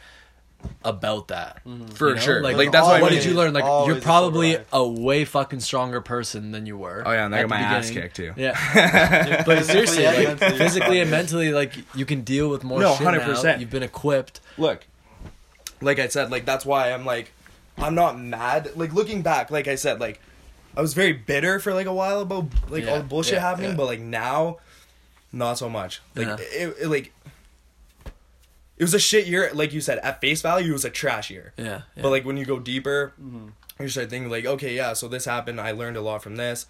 about 0.85 1.29
that. 1.29 1.61
Mm-hmm. 1.67 1.87
for 1.87 2.11
You 2.11 2.15
know? 2.17 2.21
sure, 2.21 2.43
Like, 2.43 2.57
like, 2.57 2.73
that's 2.73 2.87
why. 2.87 3.01
what 3.01 3.13
I 3.13 3.15
did 3.17 3.25
you 3.25 3.35
learn? 3.35 3.53
Like 3.55 3.87
you're 3.87 4.01
probably 4.01 4.59
a 4.73 4.87
way 4.87 5.25
fucking 5.25 5.61
stronger 5.61 6.01
person 6.01 6.53
than 6.53 6.67
you 6.67 6.77
were. 6.77 7.03
Oh 7.07 7.13
yeah, 7.13 7.27
and 7.27 7.35
I 7.35 7.39
at 7.39 7.43
got 7.49 7.55
the 7.57 7.61
my 7.61 7.61
ass 7.79 7.91
kicked 7.91 8.17
too. 8.17 8.33
Yeah, 8.37 9.43
but 9.47 9.65
seriously, 9.65 10.03
Yeah, 10.03 10.37
like, 10.39 10.39
physically 10.57 11.01
and 11.01 11.11
mentally, 11.11 11.53
like 11.53 11.73
you 11.95 12.05
can 12.07 12.23
deal 12.23 12.49
with 12.49 12.65
more. 12.65 12.81
No, 12.81 12.95
shit 12.95 13.05
now. 13.05 13.13
100%. 13.19 13.61
You've 13.61 13.71
been 13.71 13.83
equipped. 13.83 14.41
look 14.59 14.85
like 15.81 15.99
i 15.99 16.07
said 16.07 16.31
like 16.31 16.47
that's 16.47 16.65
why 16.65 16.93
i'm 16.93 17.05
like 17.05 17.33
i'm 17.79 17.95
not 17.95 18.19
mad 18.19 18.71
like 18.77 18.95
looking 18.95 19.21
back 19.23 19.51
like 19.51 19.67
i 19.69 19.75
said 19.75 20.01
like 20.01 20.19
i 20.77 20.81
was 20.81 20.95
very 20.95 21.13
bitter 21.13 21.59
for 21.59 21.75
like 21.75 21.87
a 21.87 21.93
while 21.93 22.21
about 22.21 22.47
like 22.71 22.87
all 22.89 22.97
the 22.99 23.03
bullshit 23.03 23.35
yeah, 23.35 23.41
happening 23.41 23.71
yeah. 23.71 23.77
but 23.77 23.85
like 23.85 24.01
now 24.01 24.57
not 25.33 25.59
so 25.59 25.69
much 25.69 26.01
like 26.15 26.27
Yeah. 26.29 26.37
it, 26.41 26.77
it 26.83 26.87
like 26.89 27.13
it 28.77 28.83
was 28.85 28.95
a 28.95 28.99
shit 28.99 29.27
year 29.27 29.51
like 29.55 29.73
you 29.73 29.81
said 29.81 29.99
at 29.99 30.21
face 30.21 30.43
value 30.43 30.71
it 30.71 30.73
was 30.73 30.85
a 30.85 30.91
trash 30.91 31.31
year 31.31 31.53
Yeah, 31.57 31.83
yeah. 31.97 32.03
but 32.03 32.11
like 32.11 32.25
when 32.25 32.37
you 32.37 32.45
go 32.45 32.59
deeper 32.59 33.13
Mm-hmm. 33.21 33.83
you 33.83 33.89
start 33.89 34.11
thinking 34.11 34.31
like 34.31 34.45
okay 34.47 34.75
yeah 34.75 34.93
so 34.95 35.09
this 35.09 35.25
happened 35.25 35.61
i 35.61 35.73
learned 35.73 35.97
a 35.97 36.01
lot 36.01 36.23
from 36.23 36.37
this 36.37 36.67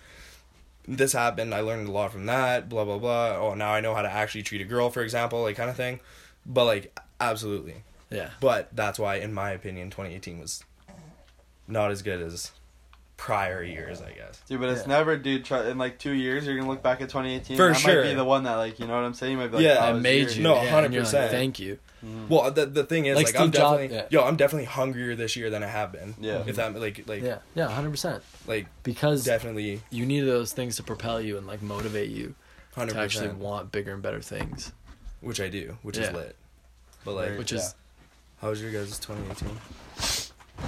this 0.87 1.13
happened 1.15 1.55
i 1.55 1.61
learned 1.61 1.89
a 1.89 1.91
lot 1.91 2.13
from 2.13 2.27
that 2.27 2.69
blah 2.69 2.85
blah 2.85 2.99
blah 2.99 3.37
oh 3.37 3.55
now 3.55 3.73
i 3.73 3.81
know 3.81 3.95
how 3.95 4.03
to 4.03 4.11
actually 4.11 4.43
treat 4.43 4.61
a 4.61 4.65
girl 4.65 4.91
for 4.91 5.03
example 5.03 5.43
like 5.43 5.57
kind 5.57 5.71
of 5.71 5.77
thing 5.77 5.99
but 6.45 6.65
like 6.67 6.99
absolutely 7.21 7.77
yeah, 8.11 8.31
but 8.39 8.69
that's 8.77 8.97
why, 8.99 9.17
in 9.17 9.33
my 9.35 9.51
opinion, 9.51 9.91
2018 9.91 10.39
was 10.39 10.63
not 11.67 11.91
as 11.91 12.03
good 12.03 12.21
as 12.23 12.53
prior 13.17 13.61
years, 13.61 14.01
I 14.01 14.13
guess. 14.13 14.41
Dude, 14.49 14.61
but 14.61 14.69
it's 14.69 14.83
Yeah. 14.83 14.87
never, 14.89 15.17
dude. 15.17 15.45
Try, 15.45 15.69
in 15.69 15.79
like 15.79 15.99
two 15.99 16.13
years, 16.13 16.47
you're 16.47 16.57
gonna 16.57 16.69
look 16.69 16.83
back 16.83 17.01
at 17.01 17.09
2018. 17.09 17.57
For 17.57 17.69
that 17.69 17.75
sure. 17.75 18.03
might 18.05 18.11
be 18.11 18.15
the 18.15 18.25
one 18.25 18.45
that, 18.45 18.55
like, 18.57 18.79
you 18.79 18.87
know 18.87 18.95
what 18.95 19.05
I'm 19.05 19.15
saying? 19.15 19.33
You 19.33 19.39
might 19.39 19.49
be 19.49 19.57
like, 19.57 19.65
Yeah, 19.65 19.79
oh, 19.81 19.85
I 19.85 19.91
I 19.91 19.93
made 19.95 20.29
year- 20.29 20.31
you. 20.37 20.43
No, 20.45 20.55
yeah, 20.63 20.79
and 20.85 20.95
you're 20.95 21.03
like, 21.03 21.13
100%. 21.13 21.31
Thank 21.31 21.59
you. 21.59 21.79
Mm-hmm. 22.05 22.29
Well, 22.29 22.51
the 22.51 22.67
the 22.67 22.85
thing 22.85 23.07
is, 23.07 23.17
Like 23.17 23.27
like, 23.27 23.37
I'm 23.37 23.49
Steve 23.49 23.61
Jobs- 23.61 23.79
definitely 23.81 23.97
yeah. 23.97 24.07
yo, 24.11 24.25
I'm 24.25 24.37
definitely 24.37 24.67
hungrier 24.67 25.15
this 25.17 25.37
year 25.37 25.49
than 25.51 25.63
I 25.63 25.69
have 25.69 25.91
been. 25.93 26.15
Yeah. 26.21 26.43
If 26.47 26.57
that 26.57 26.79
like 26.79 27.09
like 27.09 27.23
Yeah, 27.23 27.39
yeah, 27.55 27.69
hundred 27.69 27.91
percent. 27.91 28.23
like 28.47 28.67
Because 28.83 29.25
definitely 29.25 29.81
you 29.91 30.05
need 30.05 30.21
those 30.21 30.53
things 30.53 30.77
to 30.77 30.83
propel 30.83 31.21
you 31.21 31.39
and 31.39 31.47
like 31.47 31.63
motivate 31.63 32.11
you 32.11 32.35
hundred 32.75 32.95
to 32.95 33.01
actually 33.01 33.29
want 33.29 33.73
bigger 33.73 33.93
and 33.95 34.03
better 34.03 34.21
things. 34.21 34.73
which 35.21 35.41
I 35.41 35.49
do, 35.49 35.79
which 35.83 35.97
Yeah. 35.97 36.09
is 36.09 36.13
lit. 36.13 36.37
But 37.05 37.13
like, 37.15 37.27
Very- 37.27 37.39
Which 37.39 37.53
Yeah. 37.53 37.59
is, 37.59 37.75
how 38.43 38.51
was 38.51 38.61
your 38.61 38.71
guys' 38.71 38.99
2018? 38.99 39.49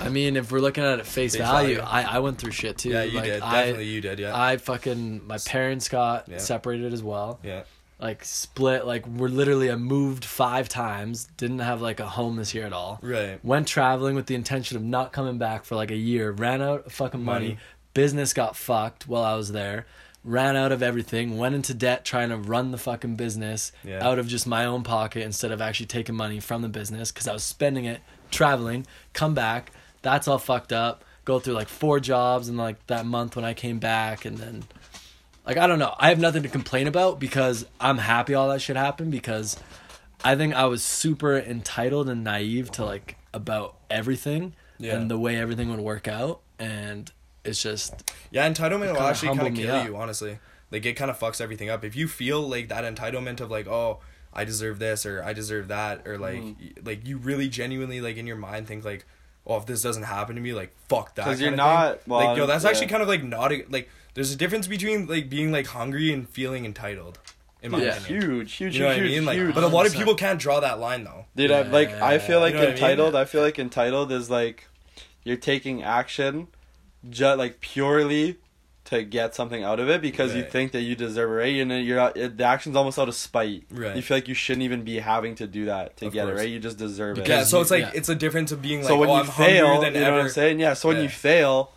I 0.00 0.08
mean, 0.08 0.36
if 0.36 0.50
we're 0.52 0.60
looking 0.60 0.84
at 0.84 0.98
it 0.98 1.06
face, 1.06 1.32
Face 1.34 1.40
value, 1.42 1.76
value. 1.76 1.88
I, 2.08 2.16
I 2.16 2.18
went 2.18 2.38
through 2.38 2.50
shit 2.52 2.76
too. 2.78 2.90
Yeah, 2.90 3.04
you 3.04 3.16
like, 3.16 3.24
did. 3.24 3.42
I, 3.42 3.52
Definitely, 3.64 3.86
you 3.86 4.00
did. 4.00 4.18
Yeah. 4.18 4.38
I 4.38 4.56
fucking 4.56 5.26
my 5.26 5.38
parents 5.46 5.88
got 5.88 6.28
Yeah. 6.28 6.38
separated 6.38 6.92
as 6.92 7.02
well. 7.02 7.38
yeah. 7.42 7.62
Like 7.98 8.24
split. 8.24 8.86
Like 8.86 9.06
we're 9.06 9.28
literally 9.28 9.70
I 9.70 9.76
moved 9.76 10.24
five 10.24 10.68
times. 10.68 11.28
Didn't 11.36 11.60
have 11.60 11.80
like 11.80 11.98
a 12.00 12.06
home 12.06 12.36
this 12.36 12.54
year 12.54 12.66
at 12.66 12.72
all. 12.72 12.98
Right. 13.02 13.42
Went 13.44 13.66
traveling 13.66 14.14
with 14.16 14.26
the 14.26 14.34
intention 14.34 14.76
of 14.76 14.82
not 14.82 15.12
coming 15.12 15.38
back 15.38 15.64
for 15.64 15.76
like 15.76 15.90
a 15.90 15.96
year. 15.96 16.30
Ran 16.30 16.60
out 16.60 16.86
of 16.86 16.92
fucking 16.92 17.22
money. 17.24 17.46
Money. 17.48 17.58
Business 17.94 18.34
got 18.34 18.56
fucked 18.56 19.08
while 19.08 19.24
I 19.24 19.34
was 19.36 19.52
there. 19.52 19.86
Ran 20.22 20.56
out 20.56 20.72
of 20.72 20.82
everything. 20.82 21.38
Went 21.38 21.54
into 21.54 21.72
debt 21.72 22.04
trying 22.04 22.28
to 22.28 22.36
run 22.36 22.70
the 22.70 22.78
fucking 22.78 23.16
business 23.16 23.72
Yeah. 23.84 24.06
out 24.06 24.18
of 24.18 24.26
just 24.28 24.46
my 24.46 24.66
own 24.66 24.82
pocket 24.82 25.22
instead 25.22 25.50
of 25.52 25.62
actually 25.62 25.86
taking 25.86 26.14
money 26.16 26.40
from 26.40 26.60
the 26.62 26.68
business 26.68 27.10
because 27.12 27.26
I 27.28 27.32
was 27.32 27.44
spending 27.44 27.86
it 27.86 28.00
traveling. 28.30 28.86
Come 29.14 29.32
back. 29.34 29.70
That's 30.02 30.28
all 30.28 30.38
fucked 30.38 30.72
up. 30.72 31.02
Go 31.24 31.38
through 31.38 31.54
like 31.54 31.68
four 31.68 31.98
jobs 32.00 32.48
in 32.48 32.56
like 32.58 32.84
that 32.88 33.06
month 33.06 33.36
when 33.36 33.44
I 33.44 33.54
came 33.54 33.78
back 33.78 34.24
and 34.26 34.36
then 34.36 34.64
like 35.46 35.56
I 35.56 35.66
don't 35.66 35.78
know. 35.78 35.94
I 35.98 36.08
have 36.08 36.18
nothing 36.18 36.42
to 36.42 36.48
complain 36.48 36.86
about 36.86 37.18
because 37.20 37.66
I'm 37.80 37.98
happy 37.98 38.34
all 38.34 38.48
that 38.48 38.60
shit 38.60 38.76
happened 38.76 39.10
because 39.12 39.56
I 40.24 40.34
think 40.36 40.54
I 40.54 40.64
was 40.66 40.82
super 40.82 41.36
entitled 41.38 42.08
and 42.08 42.24
naive 42.24 42.70
to 42.72 42.84
like 42.84 43.16
about 43.32 43.76
everything 43.90 44.54
Yeah. 44.78 44.96
and 44.96 45.10
the 45.10 45.18
way 45.18 45.36
everything 45.36 45.70
would 45.70 45.80
work 45.80 46.08
out 46.08 46.40
and 46.58 47.10
it's 47.44 47.62
just 47.62 48.10
Yeah, 48.30 48.48
entitlement 48.50 48.92
will 48.94 49.02
actually 49.02 49.36
kind 49.36 49.48
of 49.48 49.54
kill 49.54 49.74
up. 49.76 49.86
you, 49.86 49.96
honestly. 49.96 50.38
Like 50.72 50.84
it 50.84 50.94
kind 50.94 51.10
of 51.10 51.18
fucks 51.18 51.40
everything 51.40 51.70
up. 51.70 51.84
If 51.84 51.94
you 51.94 52.08
feel 52.08 52.40
like 52.48 52.68
that 52.70 52.82
entitlement 52.82 53.40
of 53.40 53.50
like, 53.50 53.68
oh, 53.68 54.00
I 54.32 54.44
deserve 54.44 54.78
this 54.80 55.06
or 55.06 55.22
I 55.22 55.32
deserve 55.32 55.68
that, 55.68 56.06
or 56.08 56.18
like, 56.18 56.42
Mm-hmm. 56.42 56.84
like 56.86 57.06
you 57.06 57.18
really 57.18 57.48
genuinely 57.48 58.00
like 58.00 58.16
in 58.16 58.26
your 58.26 58.36
mind 58.36 58.66
think 58.66 58.84
like, 58.84 59.04
oh, 59.46 59.58
if 59.58 59.66
this 59.66 59.80
doesn't 59.80 60.02
happen 60.02 60.34
to 60.34 60.40
me, 60.42 60.52
like 60.54 60.74
fuck 60.88 61.14
that. 61.14 61.24
'Cause 61.24 61.40
you're 61.40 61.50
kinda 61.50 61.62
thing. 61.62 61.72
not- 61.74 62.08
well, 62.08 62.26
like 62.26 62.36
yo, 62.36 62.46
that's 62.46 62.64
yeah. 62.64 62.70
actually 62.70 62.88
kind 62.88 63.02
of 63.02 63.08
like 63.08 63.22
not 63.22 63.52
a, 63.52 63.64
like. 63.70 63.88
There's 64.16 64.32
a 64.32 64.36
difference 64.36 64.66
between 64.66 65.06
like 65.06 65.28
being 65.30 65.52
like 65.52 65.66
hungry 65.68 66.12
and 66.12 66.28
feeling 66.28 66.64
entitled. 66.64 67.18
In 67.62 67.70
my 67.72 67.82
Yeah. 67.82 67.96
opinion. 67.96 68.22
Huge, 68.30 68.52
huge, 68.54 68.74
You 68.76 68.80
know 68.82 68.86
what 68.88 68.96
huge, 68.96 69.10
I 69.10 69.14
mean? 69.14 69.24
Like, 69.26 69.36
huge. 69.38 69.54
but 69.54 69.62
a 69.64 69.68
lot 69.68 69.86
of 69.86 69.94
people 69.94 70.14
can't 70.14 70.38
draw 70.40 70.60
that 70.60 70.78
line 70.80 71.04
though. 71.04 71.26
Dude, 71.36 71.50
I, 71.50 71.62
like 71.62 71.90
I 71.90 72.18
feel 72.18 72.40
like 72.40 72.54
You 72.54 72.60
know 72.60 72.66
what 72.66 72.68
I 72.70 72.74
mean? 72.74 72.82
entitled. 72.82 73.14
I, 73.14 73.24
feel 73.24 73.42
like 73.42 73.58
entitled 73.58 74.10
is 74.12 74.28
like 74.30 74.66
you're 75.24 75.36
taking 75.36 75.82
action, 75.82 76.48
just 77.08 77.38
like 77.38 77.60
purely 77.60 78.38
to 78.84 79.02
get 79.02 79.34
something 79.34 79.64
out 79.64 79.80
of 79.80 79.88
it 79.88 80.00
because 80.00 80.32
you 80.34 80.44
think 80.44 80.70
that 80.72 80.82
you 80.82 80.94
deserve 80.94 81.28
it, 81.30 81.34
right? 81.34 81.56
And 81.56 81.70
then 81.72 81.84
you're 81.84 81.96
not, 81.96 82.16
it, 82.16 82.36
the 82.38 82.44
action's 82.44 82.76
almost 82.76 82.98
out 83.00 83.08
of 83.08 83.16
spite. 83.16 83.64
Right. 83.70 83.96
You 83.96 84.02
feel 84.02 84.16
like 84.18 84.28
you 84.28 84.34
shouldn't 84.34 84.62
even 84.62 84.82
be 84.84 85.00
having 85.00 85.34
to 85.36 85.46
do 85.48 85.64
that 85.64 85.96
to 85.96 86.06
Of 86.06 86.12
get 86.12 86.26
course. 86.26 86.38
it, 86.38 86.42
right? 86.42 86.48
You 86.48 86.60
just 86.60 86.78
deserve 86.78 87.18
it. 87.18 87.26
Yeah, 87.26 87.42
so 87.42 87.60
it's 87.60 87.70
like 87.72 87.80
yeah. 87.82 87.90
it's 87.94 88.08
a 88.08 88.14
difference 88.14 88.52
of 88.52 88.62
being 88.62 88.80
like, 88.80 88.88
so 88.88 88.96
when 88.96 89.08
oh, 89.10 89.14
you 89.14 89.20
I'm 89.20 89.26
fail, 89.26 89.66
hungrier 89.66 89.90
than 89.90 89.94
you 89.94 90.00
know 90.02 90.06
ever. 90.06 90.16
what 90.18 90.24
I'm 90.26 90.30
saying? 90.30 90.60
Yeah. 90.60 90.74
So 90.74 90.86
when 90.88 90.98
Yeah. 90.98 91.02
you 91.04 91.08
fail, 91.08 91.72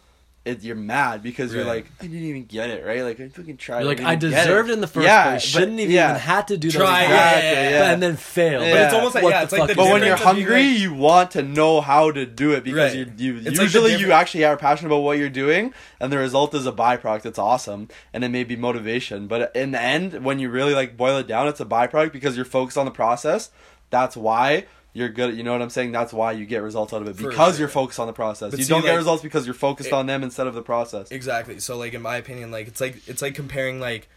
it, 0.49 0.63
you're 0.63 0.75
mad 0.75 1.23
because 1.23 1.53
you're 1.53 1.63
like, 1.63 1.85
I 1.99 2.03
didn't 2.03 2.23
even 2.25 2.45
get 2.45 2.69
it, 2.69 2.85
right? 2.85 3.01
Like 3.03 3.19
I 3.19 3.29
fucking 3.29 3.57
tried. 3.57 3.79
you're 3.79 3.87
like 3.87 3.97
didn't 3.97 4.09
I 4.09 4.15
deserved 4.15 4.69
it 4.69 4.73
in 4.73 4.81
the 4.81 4.87
first 4.87 5.05
Yeah, 5.05 5.29
place. 5.29 5.53
but- 5.53 5.59
Shouldn't 5.59 5.79
even 5.79 5.93
yeah. 5.95 6.17
had 6.17 6.47
to 6.49 6.57
do 6.57 6.69
Try, 6.69 7.03
exact- 7.03 7.09
yeah, 7.09 7.25
Exactly, 7.29 7.49
yeah, 7.49 7.69
yeah. 7.69 7.79
but 7.79 7.93
and 7.93 8.03
then 8.03 8.15
fail. 8.15 8.59
But 8.59 8.71
But 8.71 8.81
it's 8.81 8.93
almost 8.93 9.15
like 9.15 9.23
What 9.23 9.29
yeah, 9.31 9.43
it's 9.43 9.51
like 9.51 9.67
the 9.69 9.75
But 9.75 9.91
when 9.91 10.03
you're 10.03 10.15
hungry, 10.15 10.63
like- 10.71 10.79
you 10.79 10.93
want 10.93 11.31
to 11.31 11.41
know 11.43 11.81
how 11.81 12.11
to 12.11 12.25
do 12.25 12.51
it 12.53 12.63
because 12.63 12.95
Right. 12.95 13.07
you, 13.17 13.33
you 13.33 13.37
It's 13.37 13.47
like 13.57 13.59
usually 13.61 13.95
you 13.95 14.11
actually 14.11 14.43
are 14.45 14.57
passionate 14.57 14.89
about 14.89 15.01
what 15.03 15.17
you're 15.17 15.29
doing, 15.29 15.73
and 15.99 16.11
the 16.11 16.17
result 16.17 16.53
is 16.53 16.65
a 16.67 16.71
byproduct. 16.71 17.25
It's 17.25 17.39
awesome, 17.39 17.87
and 18.13 18.23
it 18.23 18.29
may 18.29 18.43
be 18.43 18.55
motivation. 18.55 19.27
But 19.27 19.55
in 19.55 19.71
the 19.71 19.81
end, 19.81 20.23
when 20.23 20.39
you 20.39 20.49
really 20.49 20.73
like 20.73 20.97
boil 20.97 21.17
it 21.17 21.27
down, 21.27 21.47
it's 21.47 21.59
a 21.59 21.65
byproduct 21.65 22.11
because 22.11 22.35
you're 22.35 22.45
focused 22.45 22.77
on 22.77 22.85
the 22.85 22.91
process. 22.91 23.49
That's 23.89 24.15
why 24.17 24.65
you're 24.93 25.09
good. 25.09 25.37
You 25.37 25.43
know 25.43 25.51
what 25.51 25.61
I'm 25.61 25.69
saying? 25.69 25.91
That's 25.91 26.11
why 26.11 26.31
you 26.31 26.45
get 26.45 26.63
results 26.63 26.93
out 26.93 27.01
of 27.01 27.07
it 27.07 27.17
because 27.17 27.55
sure. 27.55 27.59
you're 27.59 27.67
focused 27.69 27.99
on 27.99 28.07
the 28.07 28.13
process. 28.13 28.51
But 28.51 28.59
you 28.59 28.65
see, 28.65 28.69
don't 28.69 28.81
get 28.81 28.89
like, 28.89 28.97
results 28.97 29.23
because 29.23 29.45
you're 29.45 29.53
focused 29.53 29.89
it- 29.89 29.93
on 29.93 30.05
them 30.05 30.23
instead 30.23 30.47
of 30.47 30.55
the 30.55 30.61
process. 30.61 31.11
Exactly. 31.11 31.59
So 31.59 31.77
like 31.77 31.93
in 31.93 32.01
my 32.01 32.17
opinion, 32.17 32.51
like 32.51 32.67
it's 32.67 32.81
like 32.81 33.07
it's 33.07 33.21
like 33.21 33.35
comparing 33.35 33.79
like 33.79 34.09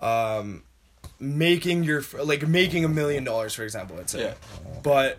um 0.00 0.62
making 1.20 1.84
your 1.84 2.02
like 2.22 2.46
making 2.46 2.84
a 2.84 2.88
million 2.88 3.24
dollars 3.24 3.54
for 3.54 3.64
example, 3.64 3.96
let's 3.96 4.12
say. 4.12 4.24
Yeah. 4.24 4.34
But 4.82 5.18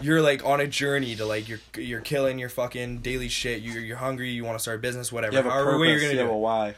you're 0.00 0.20
like 0.20 0.44
on 0.44 0.60
a 0.60 0.66
journey 0.66 1.14
to 1.16 1.24
like 1.24 1.48
you're 1.48 1.60
you're 1.76 2.00
killing 2.00 2.38
your 2.38 2.48
fucking 2.48 2.98
daily 2.98 3.28
shit. 3.28 3.62
You 3.62 3.78
you're 3.80 3.96
hungry, 3.96 4.30
you 4.30 4.44
want 4.44 4.58
to 4.58 4.62
start 4.62 4.78
a 4.78 4.80
business, 4.80 5.12
whatever. 5.12 5.32
You 5.32 5.36
have 5.38 5.46
a 5.46 5.50
However 5.50 5.72
purpose. 5.72 5.88
you're 5.88 6.00
gonna 6.00 6.12
you 6.14 6.18
have 6.18 6.30
a 6.30 6.36
why. 6.36 6.74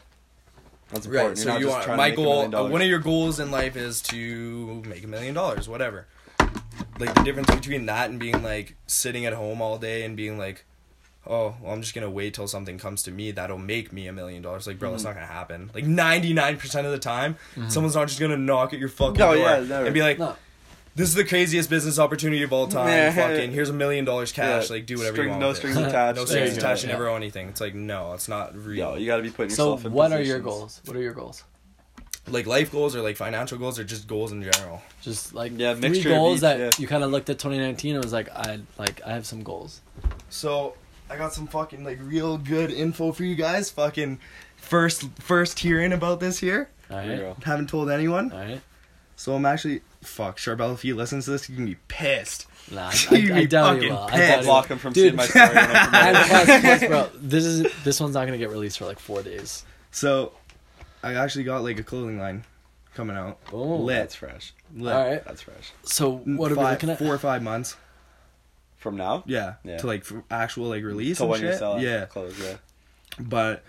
That's 0.89 1.05
important. 1.05 1.29
Right. 1.29 1.37
You're 1.37 1.43
So 1.43 1.49
not 1.49 1.59
you 1.59 1.67
want 1.67 1.83
trying 1.83 1.97
to 1.97 2.03
my 2.03 2.11
goal 2.11 2.69
one 2.69 2.81
of 2.81 2.87
your 2.87 2.99
goals 2.99 3.39
in 3.39 3.49
life 3.51 3.75
is 3.75 4.01
to 4.03 4.83
make 4.85 5.03
a 5.03 5.07
million 5.07 5.33
dollars, 5.33 5.67
whatever. 5.67 6.05
Like 6.99 7.13
the 7.13 7.23
difference 7.23 7.49
between 7.53 7.85
that 7.87 8.09
and 8.09 8.19
being 8.19 8.41
like 8.43 8.75
sitting 8.87 9.25
at 9.25 9.33
home 9.33 9.61
all 9.61 9.77
day 9.77 10.03
and 10.03 10.15
being 10.17 10.37
like 10.37 10.65
oh 11.25 11.55
well, 11.61 11.73
i'm 11.73 11.81
just 11.81 11.93
gonna 11.93 12.09
wait 12.09 12.33
till 12.33 12.47
something 12.47 12.77
comes 12.77 13.03
to 13.03 13.11
me 13.11 13.31
that'll 13.31 13.57
make 13.57 13.91
me 13.91 14.07
a 14.07 14.13
million 14.13 14.41
dollars 14.41 14.65
like 14.67 14.79
bro 14.79 14.91
that's 14.91 15.03
Mm-hmm. 15.03 15.09
not 15.09 15.15
gonna 15.15 15.25
happen 15.33 15.71
like 15.73 15.83
99% 15.83 16.85
of 16.85 16.91
the 16.91 16.97
time 16.99 17.35
someone's 17.67 17.95
not 17.95 18.07
just 18.07 18.19
gonna 18.19 18.37
knock 18.37 18.73
at 18.73 18.79
your 18.79 18.89
fucking 18.89 19.19
No, 19.19 19.33
door 19.33 19.37
yeah, 19.37 19.59
never. 19.59 19.85
and 19.85 19.93
be 19.93 20.01
like 20.01 20.17
No. 20.19 20.35
this 20.95 21.09
is 21.09 21.15
the 21.15 21.25
craziest 21.25 21.69
business 21.69 21.99
opportunity 21.99 22.43
of 22.43 22.53
all 22.53 22.67
time 22.67 22.87
Yeah. 22.87 23.11
fucking 23.13 23.51
here's 23.51 23.69
a 23.69 23.73
million 23.73 24.05
dollars 24.05 24.31
cash 24.31 24.69
Yeah. 24.69 24.75
like 24.77 24.85
do 24.85 24.97
whatever 24.97 25.15
String- 25.15 25.27
you 25.27 25.31
want 25.31 25.41
no 25.41 25.47
with 25.49 25.57
it. 25.57 25.59
strings 25.59 25.77
attached. 25.77 26.15
no 26.17 26.25
strings 26.31 26.57
attached 26.57 26.83
you 26.83 26.87
yeah. 26.89 26.93
never 26.95 27.09
own 27.09 27.17
anything 27.17 27.49
it's 27.49 27.59
like 27.61 27.75
no 27.75 28.13
it's 28.13 28.27
not 28.29 28.55
real 28.55 28.91
Yo, 28.91 28.95
you 28.95 29.05
got 29.05 29.17
to 29.17 29.23
be 29.23 29.29
putting 29.29 29.49
So 29.49 29.71
yourself 29.73 29.85
in 29.85 29.91
what 29.91 30.11
are 30.13 30.21
your 30.21 30.39
goals? 30.39 30.81
What 30.85 30.95
are 30.95 31.01
your 31.01 31.13
goals? 31.13 31.43
Like 32.29 32.45
life 32.45 32.71
goals 32.71 32.95
or 32.95 33.01
like 33.01 33.15
financial 33.15 33.57
goals 33.57 33.79
or 33.79 33.83
just 33.83 34.07
goals 34.07 34.31
in 34.31 34.43
general 34.43 34.81
Just 35.01 35.33
like 35.33 35.53
Yeah, 35.55 35.73
three 35.75 35.89
mixture 35.89 36.09
of 36.09 36.15
goals 36.15 36.37
each, 36.37 36.41
that 36.41 36.59
yeah. 36.59 36.69
you 36.77 36.87
kind 36.87 37.03
of 37.03 37.11
looked 37.11 37.29
at 37.29 37.39
2019 37.39 37.95
and 37.95 38.03
was 38.03 38.13
like, 38.13 38.29
I 38.35 38.59
like 38.77 39.01
I 39.05 39.11
have 39.11 39.25
some 39.25 39.43
goals. 39.43 39.81
So 40.29 40.75
I 41.09 41.15
got 41.17 41.33
some 41.33 41.47
fucking 41.47 41.83
like 41.83 41.99
real 42.01 42.37
good 42.37 42.71
info 42.71 43.11
for 43.11 43.23
you 43.23 43.35
guys. 43.35 43.69
Fucking 43.69 44.19
first 44.57 45.07
first 45.19 45.59
hearing 45.59 45.93
about 45.93 46.19
this 46.19 46.39
here. 46.39 46.69
All 46.89 46.97
There 46.97 47.17
you. 47.17 47.35
Haven't 47.43 47.69
told 47.69 47.89
anyone. 47.89 48.31
all 48.31 48.39
right. 48.39 48.61
So 49.15 49.33
I'm 49.33 49.45
actually 49.45 49.81
fuck 50.01 50.37
Charbel. 50.37 50.73
If 50.73 50.83
he 50.83 50.93
listens 50.93 51.25
to 51.25 51.31
this, 51.31 51.49
you 51.49 51.55
can 51.55 51.65
be 51.65 51.75
pissed. 51.87 52.45
Nah, 52.69 52.91
I, 53.11 53.29
I, 53.31 53.37
I 53.37 53.45
doubt 53.45 53.75
fucking 53.75 53.83
he 53.83 53.89
will. 53.89 53.97
I 53.99 54.09
pissed. 54.11 54.19
doubt 54.21 54.37
I'll 54.39 54.43
block 54.43 54.69
will. 54.69 54.73
him 54.75 54.79
from 54.79 54.93
Dude. 54.93 55.03
seeing 55.03 55.15
my 55.15 55.25
story. 55.25 55.45
I 55.45 55.65
promote 55.65 55.93
And 55.93 56.17
plus, 56.27 56.61
plus, 56.61 56.87
bro, 56.89 57.09
this 57.19 57.45
is 57.45 57.83
this 57.83 57.99
one's 57.99 58.13
not 58.13 58.25
gonna 58.25 58.37
get 58.37 58.49
released 58.49 58.77
for 58.77 58.85
like 58.85 58.99
four 58.99 59.23
days. 59.23 59.63
So 59.91 60.33
I 61.03 61.13
actually 61.15 61.43
got 61.43 61.63
like 61.63 61.79
a 61.79 61.83
clothing 61.83 62.19
line 62.19 62.43
coming 62.93 63.15
out. 63.15 63.39
Oh, 63.53 63.77
Lit. 63.77 63.97
That's 63.97 64.15
fresh. 64.15 64.53
Lit. 64.75 64.93
All 64.93 65.07
right. 65.07 65.23
That's 65.25 65.41
fresh. 65.41 65.71
So 65.83 66.17
what 66.17 66.51
are 66.51 66.55
we 66.55 66.61
Five- 66.61 66.71
looking 66.73 66.89
at? 66.89 66.97
Four 66.99 67.13
or 67.13 67.17
five 67.19 67.41
months. 67.43 67.75
From 68.77 68.95
now 68.95 69.23
Yeah. 69.25 69.55
Yeah. 69.63 69.77
To 69.77 69.87
like 69.87 70.05
actual 70.29 70.67
like 70.69 70.83
release 70.83 71.17
to 71.17 71.23
and 71.23 71.31
when 71.31 71.41
you're 71.41 71.51
shit. 71.51 71.59
selling 71.59 71.83
Yeah. 71.83 72.05
clothes. 72.05 72.39
Yeah. 72.39 72.57
but 73.19 73.63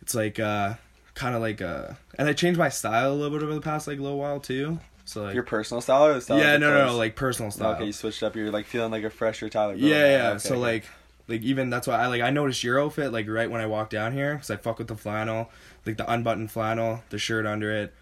it's 0.00 0.14
like 0.14 0.38
uh 0.40 0.74
kind 1.14 1.34
of 1.36 1.42
like 1.42 1.60
uh 1.60 1.88
and 2.18 2.28
I 2.28 2.32
changed 2.32 2.58
my 2.58 2.70
style 2.70 3.12
a 3.12 3.14
little 3.14 3.36
bit 3.38 3.44
over 3.44 3.54
the 3.54 3.60
past 3.60 3.86
like 3.86 3.98
little 3.98 4.18
while 4.18 4.40
too. 4.40 4.78
So 5.04 5.24
like 5.24 5.34
Your 5.34 5.42
personal 5.42 5.80
style 5.82 6.06
or 6.06 6.14
the 6.14 6.20
style? 6.22 6.38
yeah, 6.38 6.52
the 6.54 6.58
no, 6.60 6.70
no, 6.70 6.78
no, 6.78 6.84
clothes? 6.86 6.98
like 6.98 7.14
personal 7.16 7.50
style. 7.50 7.72
Okay, 7.74 7.84
you 7.86 7.92
switched 7.92 8.22
up. 8.22 8.34
You're 8.36 8.50
like 8.50 8.64
feeling 8.66 8.90
like 8.90 9.04
a 9.04 9.10
fresher 9.10 9.50
Tyler. 9.50 9.74
yeah, 9.74 9.88
yeah. 10.16 10.28
Okay, 10.30 10.38
so 10.38 10.50
okay. 10.54 10.60
like, 10.60 10.84
like 11.28 11.42
even 11.42 11.68
that's 11.68 11.86
why 11.86 11.96
I 11.96 12.06
like 12.06 12.22
I 12.22 12.30
noticed 12.30 12.64
your 12.64 12.80
outfit 12.82 13.12
like 13.12 13.28
right 13.28 13.50
when 13.50 13.60
I 13.60 13.66
walked 13.66 13.90
down 13.92 14.12
here 14.14 14.34
because 14.34 14.50
I 14.50 14.56
fuck 14.56 14.78
with 14.78 14.88
the 14.88 14.96
flannel, 14.96 15.50
like 15.86 15.96
the 15.96 16.10
unbuttoned 16.10 16.50
flannel, 16.50 17.02
the 17.10 17.18
shirt 17.18 17.46
under 17.46 17.70
it, 17.70 17.94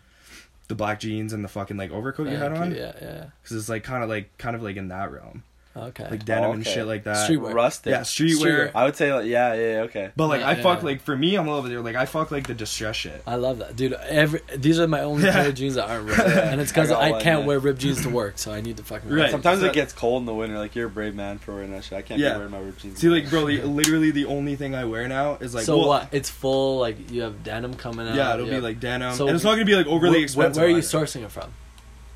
the 0.69 0.75
black 0.75 1.01
jeans, 1.01 1.33
and 1.33 1.45
the 1.45 1.49
fucking 1.49 1.77
like 1.77 1.91
overcoat 1.91 2.29
you 2.29 2.37
had 2.37 2.53
on. 2.53 2.75
Yeah, 2.75 2.93
yeah. 3.01 3.27
Because 3.43 3.57
it's 3.57 3.69
like 3.69 3.85
kind 3.85 4.03
of 4.03 4.09
like 4.09 4.37
kind 4.39 4.57
of 4.57 4.63
like 4.63 4.77
in 4.77 4.89
that 4.89 5.11
realm, 5.11 5.45
Okay. 5.75 6.07
like 6.11 6.25
denim 6.27 6.51
and 6.51 6.61
okay. 6.61 6.75
shit 6.75 6.87
like 6.87 7.05
that. 7.05 7.29
Streetwear. 7.29 7.55
rustic. 7.55 7.91
Yeah, 7.93 8.01
streetwear. 8.01 8.41
Streetwear. 8.69 8.71
I 8.75 8.85
would 8.85 8.95
say 8.97 9.13
like 9.13 9.27
yeah, 9.27 9.55
yeah, 9.55 9.61
yeah, 9.77 9.81
okay. 9.85 10.11
But 10.15 10.27
like 10.29 10.41
Yeah, 10.41 10.49
I 10.49 10.53
yeah, 10.57 10.63
fuck 10.63 10.81
yeah. 10.81 10.85
like 10.85 11.01
for 11.01 11.17
me 11.17 11.35
I'm 11.37 11.49
a 11.49 11.55
little 11.55 11.69
bit 11.69 11.81
like 11.83 11.97
I 11.97 12.05
fuck 12.05 12.31
like 12.31 12.47
the 12.47 12.53
distress 12.55 12.97
shit. 12.97 13.23
I 13.27 13.37
love 13.37 13.59
that, 13.59 13.75
dude. 13.75 13.95
Every 13.95 14.41
these 14.57 14.79
are 14.79 14.87
my 14.87 15.01
only 15.01 15.25
Yeah. 15.25 15.33
pair 15.33 15.49
of 15.49 15.55
jeans 15.55 15.77
that 15.77 15.89
aren't 15.89 16.09
ripped, 16.09 16.21
and 16.29 16.61
it's 16.61 16.71
because 16.73 16.91
I 16.91 16.95
got 16.95 17.03
I, 17.03 17.11
one, 17.13 17.21
can't 17.23 17.41
yeah. 17.41 17.47
wear 17.47 17.59
ripped 17.59 17.81
jeans 17.81 18.03
to 18.03 18.09
work, 18.23 18.37
so 18.39 18.53
I 18.53 18.61
need 18.61 18.77
to 18.77 18.83
fucking. 18.83 19.09
Right. 19.09 19.31
Sometimes 19.31 19.61
So- 19.61 19.67
it 19.67 19.73
gets 19.73 19.93
cold 19.95 20.21
in 20.23 20.27
the 20.27 20.35
winter. 20.35 20.59
Like 20.59 20.75
you're 20.75 20.89
a 20.89 20.91
brave 20.91 21.15
man 21.15 21.39
for 21.39 21.55
wearing 21.55 21.73
that 21.73 21.85
shit. 21.85 21.97
I 21.99 22.03
can't 22.03 22.21
Yeah. 22.21 22.33
be 22.35 22.37
wearing 22.39 22.53
my 22.53 22.59
ripped 22.59 22.81
jeans. 22.83 22.99
See 22.99 23.09
like 23.09 23.31
bro, 23.31 23.47
the, 23.47 23.63
literally 23.63 24.11
the 24.11 24.27
only 24.27 24.57
thing 24.57 24.75
I 24.75 24.85
wear 24.85 25.09
now 25.09 25.37
is 25.41 25.55
like 25.55 25.65
so 25.65 25.79
well, 25.79 25.89
what? 25.89 26.09
It's 26.13 26.29
full. 26.29 26.81
Like 26.81 27.11
you 27.11 27.23
have 27.23 27.43
denim 27.43 27.75
coming 27.75 28.07
out. 28.09 28.15
Yeah, 28.15 28.35
it'll 28.35 28.45
you 28.45 28.51
be 28.51 28.55
have- 28.57 28.65
like 28.65 28.81
denim, 28.81 29.15
So 29.15 29.27
and 29.27 29.35
it's 29.35 29.45
not 29.45 29.53
gonna 29.53 29.65
be 29.65 29.75
like 29.77 29.87
overly 29.87 30.19
Wh- 30.19 30.21
wh- 30.21 30.25
expensive. 30.25 30.57
Where 30.61 30.67
are 30.67 30.69
you 30.69 30.77
either. 30.79 30.87
sourcing 30.87 31.23
it 31.25 31.31
from? 31.31 31.51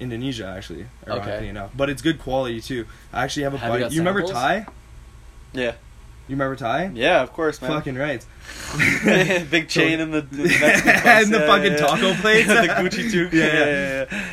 Indonesia 0.01 0.47
actually, 0.47 0.87
ironically 1.07 1.33
Okay. 1.33 1.49
enough, 1.49 1.71
but 1.77 1.89
it's 1.91 2.03
good 2.03 2.19
quality 2.19 2.61
too. 2.61 2.87
I 3.13 3.25
actually 3.25 3.45
have 3.45 3.55
a 3.55 3.59
Have 3.59 3.69
you 3.69 3.73
buddy. 3.73 3.83
got 3.85 3.93
You, 3.93 4.01
remember 4.01 4.21
samples? 4.27 4.39
Ty? 4.43 4.67
Yeah, 5.53 5.73
You 6.29 6.35
remember 6.37 6.57
Ty? 6.57 6.91
yeah, 6.95 7.23
of 7.23 7.33
course, 7.33 7.61
man. 7.63 7.71
Fucking 7.71 7.95
right. 7.97 8.25
Big 9.51 9.69
chain 9.77 10.01
in 10.01 10.11
the, 10.11 10.21
the 10.23 10.43
Mexican 10.61 10.91
and 11.05 11.33
the 11.35 11.39
yeah, 11.41 11.47
fucking 11.47 11.73
yeah, 11.73 11.77
taco 11.79 12.15
plates, 12.21 12.49
the 12.49 12.55
Gucci 12.55 13.11
toque. 13.11 13.33
Yeah, 13.33 13.45
Yeah, 13.47 13.53
yeah. 13.55 13.65
yeah, 13.65 14.07
yeah. 14.13 14.25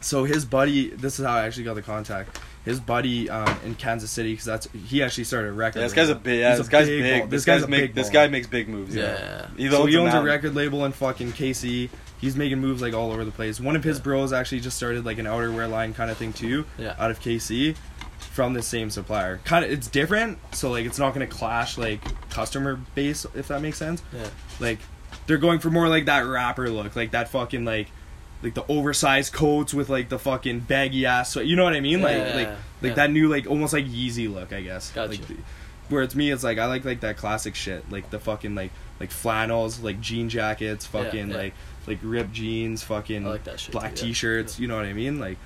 So 0.00 0.24
his 0.24 0.44
buddy, 0.46 0.88
this 0.90 1.18
is 1.20 1.26
how 1.26 1.34
I 1.34 1.44
actually 1.44 1.64
got 1.64 1.74
the 1.74 1.82
contact. 1.82 2.38
His 2.64 2.78
buddy 2.80 3.28
um, 3.28 3.54
in 3.64 3.74
Kansas 3.74 4.10
City, 4.10 4.32
because 4.32 4.44
that's 4.46 4.68
he 4.88 5.02
actually 5.02 5.24
started 5.24 5.48
a 5.48 5.52
record. 5.52 5.78
Yeah, 5.80 5.86
this 5.86 5.92
guy's 5.94 6.08
a 6.10 6.14
big. 6.14 6.40
Yeah, 6.40 6.56
this 6.56 6.68
a 6.68 6.70
guy's 6.70 6.86
big 6.88 7.02
big. 7.02 7.22
This, 7.24 7.30
this 7.30 7.44
guy's 7.44 7.60
guy's 7.60 7.64
a 7.64 7.68
make. 7.70 7.80
big 7.80 7.94
This 7.94 8.10
guy 8.10 8.26
makes 8.28 8.46
big 8.46 8.68
moves. 8.68 8.94
Yeah. 8.94 9.02
Yeah. 9.04 9.46
He 9.56 9.70
So 9.70 9.86
he 9.86 9.96
owns 9.96 10.08
a 10.08 10.16
mountain. 10.16 10.24
record 10.24 10.54
label 10.54 10.84
in 10.84 10.92
fucking 10.92 11.32
KC. 11.32 11.88
He's 12.20 12.36
making 12.36 12.58
moves 12.60 12.82
like 12.82 12.92
all 12.94 13.12
over 13.12 13.24
the 13.24 13.30
place. 13.30 13.58
One 13.60 13.76
of 13.76 13.84
his 13.84 13.98
Yeah. 13.98 14.02
bros 14.04 14.32
actually 14.32 14.60
just 14.60 14.76
started 14.76 15.04
like 15.04 15.18
an 15.18 15.26
outerwear 15.26 15.68
line 15.70 15.94
kind 15.94 16.10
of 16.10 16.16
thing 16.18 16.32
too, 16.32 16.66
Yeah. 16.78 16.94
out 16.98 17.10
of 17.10 17.20
KC, 17.20 17.74
from 18.18 18.52
the 18.54 18.62
same 18.62 18.90
supplier. 18.90 19.40
Kind 19.44 19.64
of, 19.64 19.70
it's 19.70 19.88
different, 19.88 20.38
so 20.52 20.70
like 20.70 20.84
it's 20.86 20.98
not 20.98 21.14
gonna 21.14 21.26
clash 21.26 21.78
like 21.78 22.00
customer 22.30 22.78
base 22.94 23.26
if 23.34 23.48
that 23.48 23.62
makes 23.62 23.78
sense. 23.78 24.02
Yeah. 24.12 24.26
Like 24.60 24.78
they're 25.26 25.38
going 25.38 25.58
for 25.60 25.70
more 25.70 25.88
like 25.88 26.04
that 26.06 26.20
rapper 26.26 26.68
look, 26.70 26.94
like 26.94 27.10
that 27.12 27.28
fucking 27.30 27.64
like 27.64 27.88
like 28.42 28.54
the 28.54 28.64
oversized 28.68 29.32
coats 29.34 29.74
with 29.74 29.88
like 29.90 30.08
the 30.08 30.18
fucking 30.18 30.60
baggy 30.60 31.04
ass. 31.06 31.30
So 31.32 31.40
you 31.40 31.56
know 31.56 31.64
what 31.64 31.74
I 31.74 31.80
mean? 31.80 32.00
Like 32.02 32.16
Yeah, 32.16 32.24
like 32.34 32.46
yeah, 32.48 32.54
like 32.82 32.88
yeah. 32.90 32.94
that 32.94 33.10
new 33.10 33.28
like 33.28 33.46
almost 33.46 33.72
like 33.72 33.86
Yeezy 33.86 34.32
look, 34.32 34.52
I 34.52 34.60
guess. 34.62 34.90
Gotcha. 34.92 35.10
Like, 35.10 35.20
where 35.88 36.02
it's 36.02 36.14
me, 36.14 36.30
it's 36.30 36.44
like 36.44 36.58
I 36.58 36.66
like 36.66 36.84
like 36.84 37.00
that 37.00 37.16
classic 37.16 37.54
shit, 37.54 37.90
like 37.90 38.10
the 38.10 38.18
fucking 38.20 38.54
like 38.54 38.70
like 39.00 39.10
flannels, 39.10 39.80
like 39.80 40.00
jean 40.00 40.28
jackets, 40.28 40.86
fucking 40.86 41.30
like 41.30 41.52
like 41.86 41.98
ripped 42.02 42.32
jeans, 42.32 42.82
fucking 42.82 43.24
like 43.24 43.44
that 43.44 43.60
shit 43.60 43.72
black 43.72 43.94
too, 43.94 44.06
yeah. 44.06 44.12
t-shirts. 44.12 44.58
You 44.60 44.68
know 44.68 44.76
what 44.76 44.84
I 44.86 44.92
mean? 44.92 45.18
Like 45.18 45.38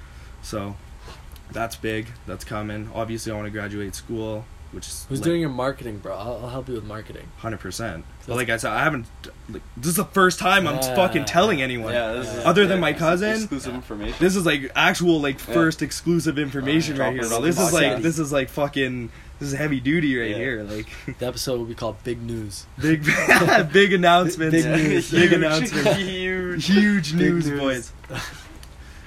so 0.42 0.76
that's 1.52 1.76
big. 1.76 2.08
That's 2.26 2.44
coming. 2.44 2.90
Obviously, 2.94 3.32
I 3.32 3.34
want 3.36 3.46
to 3.46 3.50
graduate 3.50 3.94
school, 3.94 4.44
which 4.72 4.86
is 4.88 5.06
Who's 5.08 5.20
like, 5.20 5.24
doing 5.24 5.40
your 5.40 5.50
marketing, 5.50 5.98
bro? 5.98 6.14
I'll, 6.16 6.40
I'll 6.42 6.48
help 6.48 6.68
you 6.68 6.74
with 6.74 6.84
marketing. 6.84 7.28
Hundred 7.38 7.60
percent. 7.60 8.04
But 8.26 8.36
like 8.36 8.48
I 8.50 8.56
said, 8.56 8.72
I 8.72 8.82
haven't. 8.82 9.06
Like, 9.48 9.62
this 9.76 9.88
is 9.88 9.96
the 9.96 10.04
first 10.06 10.38
time 10.38 10.66
I'm 10.66 10.76
Yeah. 10.76 10.94
fucking 10.96 11.26
telling 11.26 11.62
anyone. 11.62 11.92
Yeah, 11.92 12.14
this 12.14 12.34
is, 12.34 12.44
Other 12.44 12.66
than 12.66 12.80
my 12.80 12.92
cousin, 12.92 13.30
exclusive 13.36 13.74
information. 13.74 14.16
This 14.18 14.34
is 14.36 14.44
like 14.46 14.70
actual 14.74 15.20
like 15.20 15.38
Yeah. 15.46 15.54
first 15.54 15.82
exclusive 15.82 16.38
information 16.38 16.96
Drop 16.96 17.08
right 17.08 17.20
here. 17.20 17.28
bro. 17.28 17.40
This 17.40 17.58
is 17.60 17.72
like 17.72 18.02
this 18.02 18.18
is 18.18 18.32
like 18.32 18.48
fucking 18.48 19.10
this 19.44 19.52
is 19.52 19.58
heavy 19.58 19.80
duty 19.80 20.16
right 20.18 20.30
Yeah. 20.30 20.36
here. 20.36 20.62
Like 20.62 20.86
The 21.18 21.26
episode 21.26 21.58
will 21.58 21.66
be 21.66 21.74
called 21.74 22.02
Big 22.04 22.22
News. 22.22 22.66
big 22.80 23.04
big 23.72 23.92
announcements. 23.92 24.54
Big 24.54 24.64
Big, 24.64 24.88
news. 24.90 25.10
big 25.10 25.20
Huge, 25.30 25.32
announcements. 25.32 25.96
Huge. 25.96 26.66
Huge 26.66 27.14
news, 27.14 27.46
news. 27.48 27.60
boys. 27.60 27.92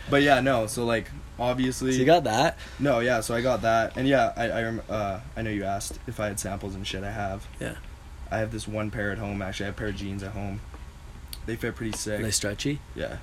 But 0.09 0.21
yeah, 0.21 0.39
no. 0.39 0.67
So 0.67 0.85
like 0.85 1.09
So 1.37 1.43
obviously 1.43 1.95
you 1.95 2.05
got 2.05 2.23
that? 2.25 2.57
no. 2.79 2.99
Yeah. 2.99 3.21
So 3.21 3.35
I 3.35 3.41
got 3.41 3.61
that, 3.63 3.97
and 3.97 4.07
yeah, 4.07 4.31
I 4.37 4.49
I 4.49 4.63
rem- 4.63 4.81
uh 4.89 5.19
I 5.35 5.41
know 5.41 5.49
you 5.49 5.63
asked 5.65 5.99
if 6.07 6.19
I 6.19 6.27
had 6.27 6.39
samples 6.39 6.75
and 6.75 6.85
shit. 6.85 7.03
I 7.03 7.11
have. 7.11 7.47
Yeah. 7.59 7.75
I 8.29 8.37
have 8.39 8.51
this 8.51 8.67
one 8.67 8.91
pair 8.91 9.11
at 9.11 9.17
home. 9.17 9.41
Actually, 9.41 9.65
I 9.65 9.67
have 9.67 9.75
a 9.75 9.79
pair 9.79 9.87
of 9.87 9.95
jeans 9.95 10.21
at 10.23 10.31
home. 10.31 10.59
They 11.45 11.55
fit 11.55 11.75
pretty 11.75 11.97
sick. 11.97 12.19
Are 12.19 12.23
they 12.23 12.31
stretchy? 12.31 12.79
Yeah. 12.95 13.17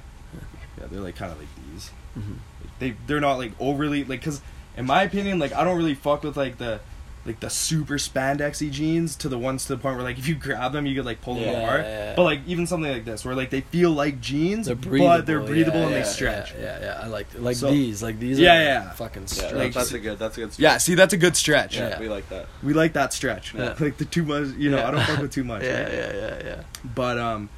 Yeah, 0.79 0.87
they're 0.91 1.01
like 1.01 1.15
kind 1.17 1.31
of 1.31 1.39
like 1.39 1.49
these. 1.73 1.91
Mm-hmm. 2.19 2.33
They 2.81 2.97
they're 3.07 3.21
not 3.21 3.37
like 3.39 3.53
overly 3.61 4.05
like 4.05 4.23
cuz 4.23 4.41
in 4.77 4.87
my 4.87 5.03
opinion 5.05 5.39
like 5.39 5.53
I 5.53 5.63
don't 5.65 5.77
really 5.77 5.95
fuck 5.95 6.23
with 6.25 6.37
like 6.37 6.59
the 6.59 6.81
like 7.27 7.41
the 7.41 7.49
super 7.49 7.95
spandexy 7.95 8.71
jeans 8.71 9.17
to 9.17 9.29
the 9.31 9.39
ones 9.39 9.65
to 9.65 9.75
the 9.75 9.81
point 9.81 9.97
where 9.97 10.05
like 10.05 10.19
if 10.19 10.29
you 10.29 10.35
grab 10.35 10.73
them 10.73 10.85
you 10.85 10.95
could 10.95 11.07
like 11.07 11.23
pull 11.23 11.35
them 11.37 11.45
Yeah, 11.45 11.61
apart. 11.63 11.81
yeah, 11.81 12.05
yeah. 12.11 12.15
But 12.17 12.25
like 12.25 12.41
even 12.47 12.67
something 12.67 12.91
like 12.93 13.05
this 13.07 13.25
where 13.25 13.35
like 13.35 13.49
they 13.51 13.63
feel 13.63 13.93
like 13.93 14.21
jeans 14.21 14.67
They're 14.67 14.75
but 14.77 15.25
they're 15.25 15.41
breathable 15.41 15.79
yeah, 15.79 15.83
and 15.87 15.91
yeah, 15.93 15.99
they 16.03 16.05
stretch. 16.05 16.53
Yeah, 16.53 16.61
yeah, 16.61 16.81
yeah. 16.81 17.01
I 17.03 17.07
like 17.07 17.27
like 17.39 17.57
So- 17.57 17.71
these. 17.71 18.03
Like 18.03 18.19
these. 18.19 18.39
Yeah, 18.39 18.59
are 18.59 18.63
yeah. 18.63 18.91
Fucking 18.91 19.23
Yeah, 19.23 19.27
stretch. 19.29 19.53
Like- 19.55 19.73
that's 19.73 19.93
a 19.93 19.99
good. 19.99 20.19
That's 20.19 20.37
a 20.37 20.41
good. 20.41 20.59
Yeah, 20.59 20.77
see 20.79 20.95
that's 20.95 21.15
a 21.15 21.17
good 21.17 21.35
stretch. 21.37 21.77
yeah, 21.77 21.89
Yeah. 21.91 22.01
we 22.01 22.09
like 22.09 22.29
that. 22.29 22.47
We 22.63 22.75
like 22.75 22.93
that 22.93 23.13
stretch. 23.15 23.55
Yeah. 23.55 23.75
Like 23.81 23.97
the 23.97 24.05
too 24.05 24.25
much, 24.25 24.49
you 24.59 24.71
know, 24.71 24.77
Yeah. 24.79 24.89
I 24.89 24.91
don't 24.91 25.05
fuck 25.05 25.21
with 25.21 25.33
too 25.33 25.45
much. 25.45 25.63
yeah, 25.65 25.83
right? 25.83 25.93
yeah, 25.93 26.13
yeah, 26.15 26.43
yeah. 26.45 26.63
But 26.95 27.19
um, 27.19 27.49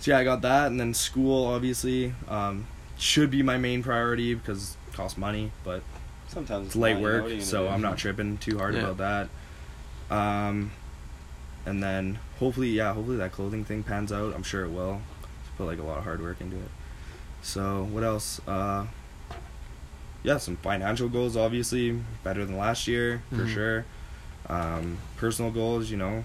so 0.00 0.10
yeah, 0.10 0.18
I 0.18 0.24
got 0.24 0.42
that, 0.42 0.66
and 0.68 0.78
then 0.78 0.92
school 0.94 1.46
obviously 1.46 2.12
um 2.28 2.66
should 2.98 3.30
be 3.30 3.42
my 3.42 3.56
main 3.56 3.82
priority 3.82 4.34
because 4.34 4.76
it 4.88 4.94
costs 4.94 5.16
money, 5.16 5.50
but 5.64 5.82
Sometimes 6.46 6.66
it's 6.68 6.76
light 6.76 6.92
not, 6.94 7.00
you 7.00 7.06
know, 7.06 7.12
work, 7.12 7.22
what 7.22 7.30
are 7.30 7.34
you 7.34 7.40
gonna 7.40 7.50
so? 7.50 7.68
I'm 7.68 7.82
not 7.82 7.98
tripping 7.98 8.38
too 8.38 8.58
hard 8.58 8.74
Yeah. 8.74 8.86
about 8.90 9.28
that. 10.08 10.16
Um, 10.16 10.70
and 11.66 11.82
then 11.82 12.18
hopefully, 12.38 12.70
yeah, 12.70 12.92
hopefully 12.94 13.16
that 13.16 13.32
clothing 13.32 13.64
thing 13.64 13.82
pans 13.82 14.12
out. 14.12 14.34
I'm 14.34 14.42
sure 14.44 14.64
it 14.64 14.70
will. 14.70 15.02
Put 15.56 15.66
like 15.66 15.78
a 15.80 15.82
lot 15.82 15.98
of 15.98 16.04
hard 16.04 16.22
work 16.22 16.40
into 16.40 16.56
it. 16.56 16.70
So 17.42 17.82
what 17.90 18.04
else? 18.04 18.40
Uh, 18.46 18.86
yeah, 20.22 20.36
some 20.38 20.56
financial 20.56 21.08
goals, 21.08 21.36
obviously 21.36 22.00
better 22.22 22.44
than 22.44 22.56
last 22.56 22.86
year 22.86 23.22
for 23.30 23.42
Mhm. 23.44 23.48
sure. 23.54 23.84
Um, 24.48 24.98
personal 25.16 25.50
goals, 25.50 25.90
you 25.90 25.96
know, 25.96 26.24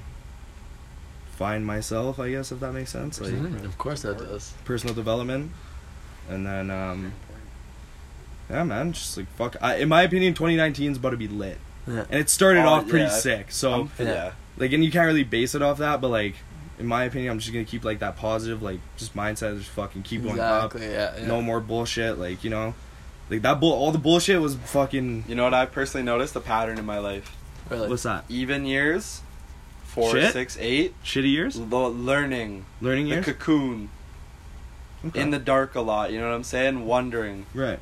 find 1.36 1.66
myself, 1.66 2.20
I 2.20 2.30
guess 2.30 2.52
if 2.52 2.60
that 2.60 2.72
makes 2.74 2.92
sense. 2.92 3.20
Like 3.20 3.32
Mhm, 3.34 3.66
Of 3.66 3.78
course 3.80 4.04
that 4.04 4.20
does. 4.20 4.54
personal 4.66 4.94
development, 4.96 5.52
and 6.30 6.46
then 6.46 6.70
um, 6.70 7.14
yeah, 8.50 8.64
man, 8.64 8.94
just 8.94 9.18
like 9.18 9.28
fuck. 9.36 9.56
I, 9.62 9.76
in 9.78 9.90
my 9.90 10.04
opinion, 10.04 10.34
2019 10.34 10.92
is 10.92 10.98
about 10.98 11.12
to 11.12 11.18
be 11.18 11.28
lit, 11.28 11.58
Yeah. 11.88 12.06
and 12.10 12.20
it 12.20 12.30
started 12.30 12.64
Oh, 12.66 12.70
off 12.70 12.88
pretty 12.88 13.06
yeah. 13.06 13.10
sick. 13.12 13.52
So 13.52 13.90
Yeah. 14.00 14.06
yeah. 14.06 14.32
like, 14.58 14.72
and 14.74 14.84
you 14.84 14.92
can't 14.92 15.06
really 15.08 15.24
base 15.24 15.56
it 15.56 15.62
off 15.62 15.78
that, 15.80 16.02
but 16.02 16.10
like, 16.10 16.36
in 16.80 16.86
my 16.88 17.04
opinion, 17.06 17.32
I'm 17.32 17.40
just 17.40 17.52
gonna 17.54 17.66
keep 17.66 17.84
like 17.86 18.00
that 18.00 18.16
positive, 18.18 18.62
like, 18.62 18.80
just 18.98 19.16
mindset, 19.16 19.58
just 19.58 19.70
fucking 19.72 20.04
keep 20.04 20.24
going 20.24 20.40
up. 20.40 20.74
Exactly. 20.76 20.94
Yeah, 20.94 21.14
yeah. 21.20 21.28
No 21.28 21.42
more 21.42 21.60
bullshit, 21.60 22.18
like 22.20 22.44
you 22.44 22.50
know. 22.50 22.74
Like 23.30 23.42
that 23.44 23.60
bull. 23.62 23.72
All 23.72 23.92
the 23.92 23.98
bullshit 24.00 24.42
was 24.42 24.56
fucking. 24.56 25.24
You 25.28 25.36
know 25.36 25.46
what 25.46 25.54
I 25.54 25.66
personally 25.66 26.04
noticed? 26.04 26.36
A 26.36 26.42
pattern 26.42 26.78
in 26.78 26.86
my 26.86 27.00
life. 27.00 27.36
Really? 27.70 27.88
What's 27.88 28.04
that? 28.04 28.26
Even 28.28 28.66
years, 28.66 29.22
four, 29.86 30.12
Shit? 30.12 30.34
six, 30.34 30.58
eight, 30.60 30.94
Shitty 31.06 31.32
years. 31.32 31.56
lo- 31.56 31.88
learning, 31.88 32.66
Learning 32.82 33.06
the 33.06 33.12
years. 33.12 33.26
cocoon, 33.26 33.90
Okay. 35.06 35.22
in 35.22 35.32
the 35.32 35.40
dark 35.40 35.74
a 35.76 35.82
lot. 35.82 36.12
You 36.12 36.20
know 36.20 36.28
what 36.30 36.36
I'm 36.36 36.44
saying? 36.44 36.86
Wondering 36.86 37.46
right. 37.54 37.80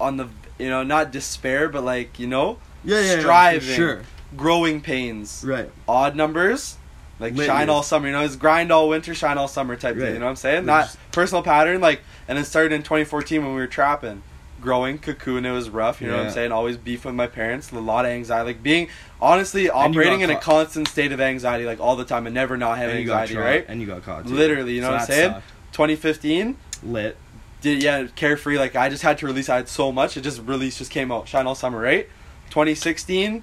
On 0.00 0.16
the, 0.16 0.28
you 0.58 0.68
know, 0.68 0.82
not 0.82 1.10
despair, 1.12 1.68
but 1.68 1.84
like 1.84 2.18
you 2.18 2.26
know, 2.26 2.58
Yeah, 2.84 3.00
yeah, 3.00 3.14
yeah, 3.14 3.20
striving, 3.20 3.60
for 3.60 3.66
sure. 3.74 4.02
growing 4.36 4.80
pains, 4.80 5.44
Right. 5.46 5.70
odd 5.88 6.16
numbers. 6.16 6.76
Like 7.18 7.34
Lit 7.34 7.46
shine 7.46 7.68
all 7.68 7.82
summer, 7.82 8.06
you 8.06 8.12
know, 8.14 8.22
it's 8.22 8.36
grind 8.36 8.72
all 8.72 8.88
winter, 8.88 9.14
shine 9.14 9.36
all 9.36 9.46
summer 9.48 9.76
type 9.76 9.94
Right. 9.96 10.04
thing. 10.04 10.12
You 10.14 10.18
know 10.20 10.24
what 10.24 10.30
I'm 10.30 10.36
saying? 10.36 10.64
They're 10.64 10.74
Not 10.76 10.84
just- 10.86 11.12
personal 11.12 11.42
pattern, 11.42 11.80
like, 11.82 12.00
and 12.26 12.38
it 12.38 12.46
started 12.46 12.72
in 12.72 12.82
2014 12.82 13.42
when 13.44 13.52
we 13.54 13.60
were 13.60 13.66
trapping, 13.66 14.22
growing 14.62 14.96
cocoon. 14.96 15.44
It 15.44 15.50
was 15.52 15.68
rough. 15.68 16.00
You 16.00 16.06
know 16.08 16.16
what 16.16 16.26
I'm 16.28 16.32
saying? 16.32 16.50
Always 16.50 16.78
beef 16.78 17.04
with 17.04 17.14
my 17.14 17.26
parents, 17.26 17.72
a 17.72 17.78
lot 17.78 18.06
of 18.06 18.10
anxiety, 18.12 18.46
like 18.46 18.62
being 18.62 18.88
honestly 19.20 19.68
operating 19.68 20.22
in 20.22 20.30
a 20.30 20.36
constant 20.36 20.88
state 20.88 21.12
of 21.12 21.20
anxiety, 21.20 21.66
like 21.66 21.78
all 21.78 21.94
the 21.94 22.04
time, 22.06 22.24
and 22.26 22.34
never 22.34 22.56
not 22.56 22.78
having 22.78 22.96
anxiety, 22.96 23.36
right? 23.36 23.66
And 23.68 23.82
you 23.82 23.86
got 23.86 24.02
caught. 24.02 24.26
Too. 24.26 24.32
Literally, 24.32 24.72
you 24.72 24.80
know 24.80 24.86
So 24.86 24.92
what 24.92 25.00
I'm 25.02 25.06
saying? 25.06 25.30
sucked. 25.32 25.44
2015 25.72 26.56
Lit. 26.82 27.18
Did 27.60 27.82
yeah 27.82 28.06
carefree 28.16 28.58
like 28.58 28.74
i 28.76 28.88
just 28.88 29.02
had 29.02 29.18
to 29.18 29.26
release 29.26 29.48
i 29.48 29.56
had 29.56 29.68
so 29.68 29.90
much 29.92 30.16
it 30.16 30.22
just 30.22 30.40
release 30.46 30.78
just 30.78 30.90
came 30.90 31.10
out 31.12 31.28
shine 31.28 31.46
all 31.46 31.54
summer 31.54 31.78
right 31.80 32.08
2016 32.50 33.42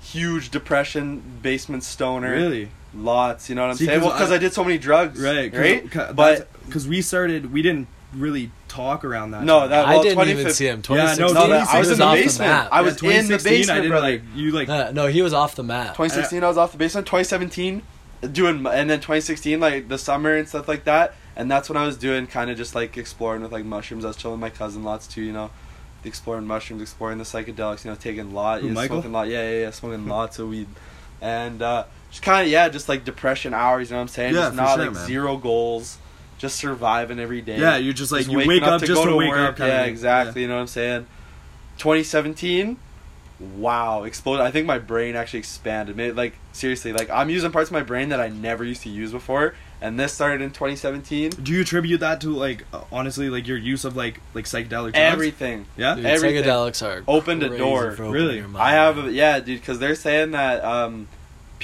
huge 0.00 0.50
depression 0.50 1.22
basement 1.42 1.82
stoner 1.82 2.30
Really. 2.30 2.68
lots 2.94 3.48
you 3.48 3.54
know 3.54 3.62
what 3.62 3.70
i'm 3.70 3.76
See, 3.76 3.86
saying 3.86 4.00
'cause 4.00 4.06
well 4.08 4.16
because 4.16 4.30
I- 4.32 4.36
I, 4.36 4.38
did 4.38 4.52
so 4.52 4.62
many 4.64 4.78
drugs 4.78 5.20
Right. 5.20 5.52
right 5.54 5.90
But 5.92 6.14
but 6.16 6.48
because 6.66 6.86
we 6.88 7.00
started, 7.02 7.52
we 7.52 7.62
didn't 7.62 7.86
really 8.12 8.50
talk 8.68 9.04
around 9.04 9.30
that. 9.32 9.44
no 9.44 9.60
time. 9.60 9.70
that 9.70 9.86
I 9.86 10.02
didn't 10.02 10.28
even 10.28 10.50
see 10.52 10.66
him. 10.66 10.82
Yeah, 10.88 11.14
no, 11.18 11.28
no, 11.32 11.48
that, 11.48 11.68
i 11.68 11.78
was 11.78 11.88
he 11.88 11.92
in 11.94 11.98
the 12.00 12.04
basement 12.06 12.50
map. 12.50 12.68
i 12.72 12.80
was 12.80 12.94
in 12.94 13.08
the 13.28 13.38
2016, 13.38 13.52
I 13.52 13.56
basement 13.58 13.76
didn't 13.82 13.90
brother 13.90 14.10
like 14.10 14.22
you 14.34 14.50
like. 14.52 14.68
Uh, 14.68 14.90
no, 14.92 15.06
he 15.06 15.22
was 15.22 15.32
off 15.32 15.54
the 15.54 15.62
map. 15.62 15.88
2016 15.96 16.42
i 16.42 16.48
was 16.48 16.56
off 16.58 16.72
the 16.72 16.78
basement 16.78 17.06
2017 17.06 17.82
doing 18.32 18.66
and 18.66 18.90
then 18.90 18.98
2016 18.98 19.60
like 19.60 19.88
the 19.88 19.98
summer 19.98 20.34
and 20.34 20.48
stuff 20.48 20.66
like 20.66 20.84
that 20.84 21.14
and 21.36 21.50
that's 21.50 21.68
when 21.68 21.76
i 21.76 21.84
was 21.86 21.96
doing 21.96 22.26
kind 22.26 22.50
of 22.50 22.56
just 22.56 22.74
like 22.74 22.96
exploring 22.96 23.42
with 23.42 23.52
like 23.52 23.64
mushrooms 23.64 24.04
i 24.04 24.08
was 24.08 24.16
chilling 24.16 24.40
with 24.40 24.40
my 24.40 24.50
cousin 24.56 24.82
lots 24.82 25.06
too 25.06 25.22
you 25.22 25.32
know 25.32 25.50
exploring 26.04 26.46
mushrooms 26.46 26.80
exploring 26.82 27.18
the 27.18 27.24
psychedelics 27.24 27.84
you 27.84 27.90
know 27.90 27.96
taking 27.96 28.32
lot 28.32 28.60
Who, 28.60 28.68
yeah, 28.68 28.86
smoking 28.86 29.12
lot 29.12 29.28
yeah 29.28 29.42
yeah 29.50 29.60
yeah 29.62 29.70
smoking 29.70 30.06
lots 30.06 30.38
of 30.38 30.48
weed 30.48 30.68
and 31.20 31.60
uh 31.62 31.84
just 32.10 32.22
kind 32.22 32.46
of 32.46 32.52
yeah 32.52 32.68
just 32.68 32.88
like 32.88 33.04
depression 33.04 33.52
hours 33.54 33.90
you 33.90 33.94
know 33.94 33.98
what 33.98 34.02
i'm 34.02 34.08
saying 34.08 34.34
Yeah, 34.34 34.40
just 34.42 34.56
not 34.56 34.74
sure, 34.76 34.84
like 34.86 34.94
man. 34.94 35.06
zero 35.06 35.36
goals 35.36 35.98
just 36.38 36.56
surviving 36.56 37.18
every 37.18 37.40
day 37.40 37.58
Yeah, 37.58 37.76
you're 37.78 37.94
just 37.94 38.12
like 38.12 38.26
Just 38.26 38.30
you 38.30 38.46
wake 38.46 38.62
up, 38.62 38.80
just 38.82 38.92
go 38.92 39.04
to, 39.06 39.10
to 39.12 39.16
wake 39.16 39.30
work. 39.30 39.54
up. 39.54 39.58
Yeah, 39.58 39.84
exactly. 39.84 40.42
You 40.42 40.48
know 40.48 40.56
what 40.56 40.60
I'm 40.60 40.66
saying? 40.66 41.06
2017. 41.78 42.76
Wow, 43.56 44.04
exploded. 44.04 44.44
I 44.44 44.50
think 44.50 44.66
my 44.66 44.78
brain 44.78 45.16
actually 45.16 45.38
expanded. 45.40 45.96
Maybe, 45.96 46.12
like 46.12 46.34
seriously, 46.52 46.92
like 46.92 47.08
I'm 47.10 47.28
using 47.30 47.52
parts 47.52 47.68
of 47.70 47.72
my 47.72 47.82
brain 47.82 48.10
that 48.10 48.20
I 48.20 48.28
never 48.28 48.64
used 48.64 48.82
to 48.82 48.88
use 48.90 49.12
before, 49.12 49.54
and 49.80 49.98
this 50.00 50.12
started 50.12 50.40
in 50.42 50.50
2017. 50.50 51.30
Do 51.30 51.52
you 51.52 51.60
attribute 51.60 52.00
that 52.00 52.20
to 52.22 52.30
like 52.30 52.64
uh, 52.72 52.82
honestly 52.90 53.28
like 53.30 53.46
your 53.46 53.58
use 53.58 53.84
of 53.84 53.96
like 53.96 54.20
like 54.34 54.44
psychedelic 54.46 54.68
drugs? 54.92 54.98
Everything 54.98 55.66
Yeah. 55.76 55.94
Dude, 55.96 56.06
everything. 56.06 56.44
psychedelics 56.44 56.84
are 56.86 57.04
Opened 57.06 57.42
a 57.42 57.56
door. 57.56 57.92
for 57.92 58.10
Really? 58.10 58.36
your 58.38 58.48
mind. 58.48 58.62
I 58.62 58.70
have, 58.72 58.98
a, 59.06 59.12
yeah, 59.12 59.38
dude, 59.40 59.60
because 59.60 59.78
they're 59.78 59.94
saying 59.94 60.30
that 60.32 60.64
um, 60.64 61.08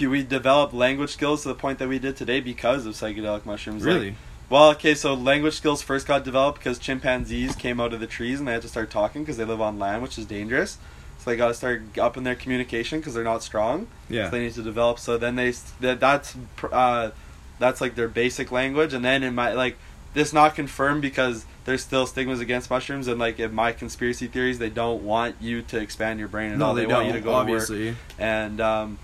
we 0.00 0.22
developed 0.22 0.74
language 0.74 1.10
skills 1.10 1.42
to 1.42 1.48
the 1.48 1.54
point 1.54 1.78
that 1.78 1.88
we 1.88 1.98
did 1.98 2.16
today 2.16 2.40
because 2.40 2.86
of 2.86 2.94
psychedelic 2.94 3.44
mushrooms. 3.46 3.84
Like, 3.84 3.94
Really? 3.94 4.16
Well, 4.50 4.70
okay, 4.72 4.94
so 4.94 5.14
language 5.14 5.54
skills 5.54 5.80
first 5.80 6.06
got 6.06 6.24
developed 6.24 6.58
because 6.58 6.78
chimpanzees 6.78 7.56
came 7.56 7.80
out 7.80 7.94
of 7.94 8.00
the 8.00 8.06
trees 8.06 8.38
and 8.38 8.46
they 8.46 8.52
had 8.52 8.60
to 8.62 8.68
start 8.68 8.90
talking 8.90 9.22
because 9.22 9.38
they 9.38 9.44
live 9.46 9.62
on 9.62 9.78
land, 9.78 10.02
which 10.02 10.18
is 10.18 10.26
dangerous. 10.26 10.76
So 11.18 11.30
they 11.30 11.36
got 11.36 11.48
to 11.48 11.54
start 11.54 11.82
up 11.98 12.16
in 12.18 12.24
their 12.24 12.34
communication 12.34 12.98
because 13.00 13.14
they're 13.14 13.24
not 13.24 13.42
strong. 13.42 13.86
Yeah. 14.10 14.24
So 14.26 14.32
they 14.32 14.40
need 14.40 14.54
to 14.54 14.62
develop. 14.62 14.98
So 14.98 15.16
then 15.16 15.36
they 15.36 15.52
that 15.80 16.00
that's 16.00 16.34
uh, 16.70 17.12
that's 17.62 17.80
like 17.80 17.94
their 17.94 18.08
basic 18.08 18.50
language. 18.52 18.92
And 18.92 19.04
then 19.04 19.22
in 19.22 19.34
my 19.34 19.52
like 19.54 19.76
this 20.14 20.32
not 20.32 20.54
confirmed 20.54 21.00
because 21.02 21.46
there's 21.64 21.82
still 21.82 22.06
stigmas 22.06 22.40
against 22.40 22.68
mushrooms 22.68 23.08
and 23.08 23.18
like 23.18 23.38
in 23.40 23.54
my 23.54 23.72
conspiracy 23.72 24.26
theories 24.26 24.58
they 24.58 24.68
don't 24.68 25.02
want 25.02 25.36
you 25.40 25.62
to 25.62 25.78
expand 25.78 26.18
your 26.18 26.28
brain 26.28 26.52
at 26.52 26.58
No, 26.58 26.66
all. 26.66 26.74
they, 26.74 26.84
They, 26.84 26.92
want 26.92 27.06
you 27.06 27.12
to 27.14 27.20
go 27.20 27.44
to 27.46 27.50
work 27.50 27.96
and 28.18 28.60
um, 28.60 28.98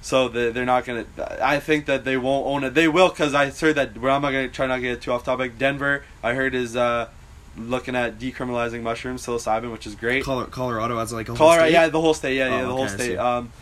so 0.00 0.28
they, 0.28 0.50
they're 0.50 0.64
not 0.64 0.84
gonna. 0.84 1.04
I 1.42 1.60
think 1.60 1.86
that 1.86 2.04
they 2.04 2.16
won't 2.16 2.46
own 2.46 2.64
it. 2.64 2.74
They 2.74 2.88
will 2.88 3.08
because 3.08 3.34
I 3.34 3.50
heard 3.50 3.74
that. 3.76 3.96
Well, 3.98 4.16
I'm 4.16 4.22
not 4.22 4.32
gonna 4.32 4.48
try 4.48 4.66
not 4.66 4.76
to 4.76 4.80
get 4.82 5.00
too 5.02 5.12
off 5.12 5.22
topic. 5.24 5.58
Denver, 5.58 6.04
I 6.24 6.34
heard 6.34 6.54
is 6.56 6.74
uh, 6.76 7.08
looking 7.56 7.94
at 7.94 8.18
decriminalizing 8.18 8.82
mushrooms, 8.82 9.24
psilocybin, 9.24 9.70
which 9.70 9.86
is 9.86 9.94
great. 9.94 10.24
Colo- 10.24 10.46
Colorado 10.46 10.98
has 10.98 11.12
like 11.12 11.28
a 11.28 11.32
whole 11.32 11.36
Colorado, 11.36 11.64
state. 11.66 11.72
yeah, 11.74 11.88
the 11.88 12.00
whole 12.00 12.14
state, 12.14 12.36
yeah, 12.36 12.48
yeah, 12.48 12.62
Oh, 12.62 12.66
the 12.66 12.72
whole 12.72 12.84
okay, 12.84 12.92
I 12.92 12.96
state. 12.96 13.16
Um, 13.18 13.52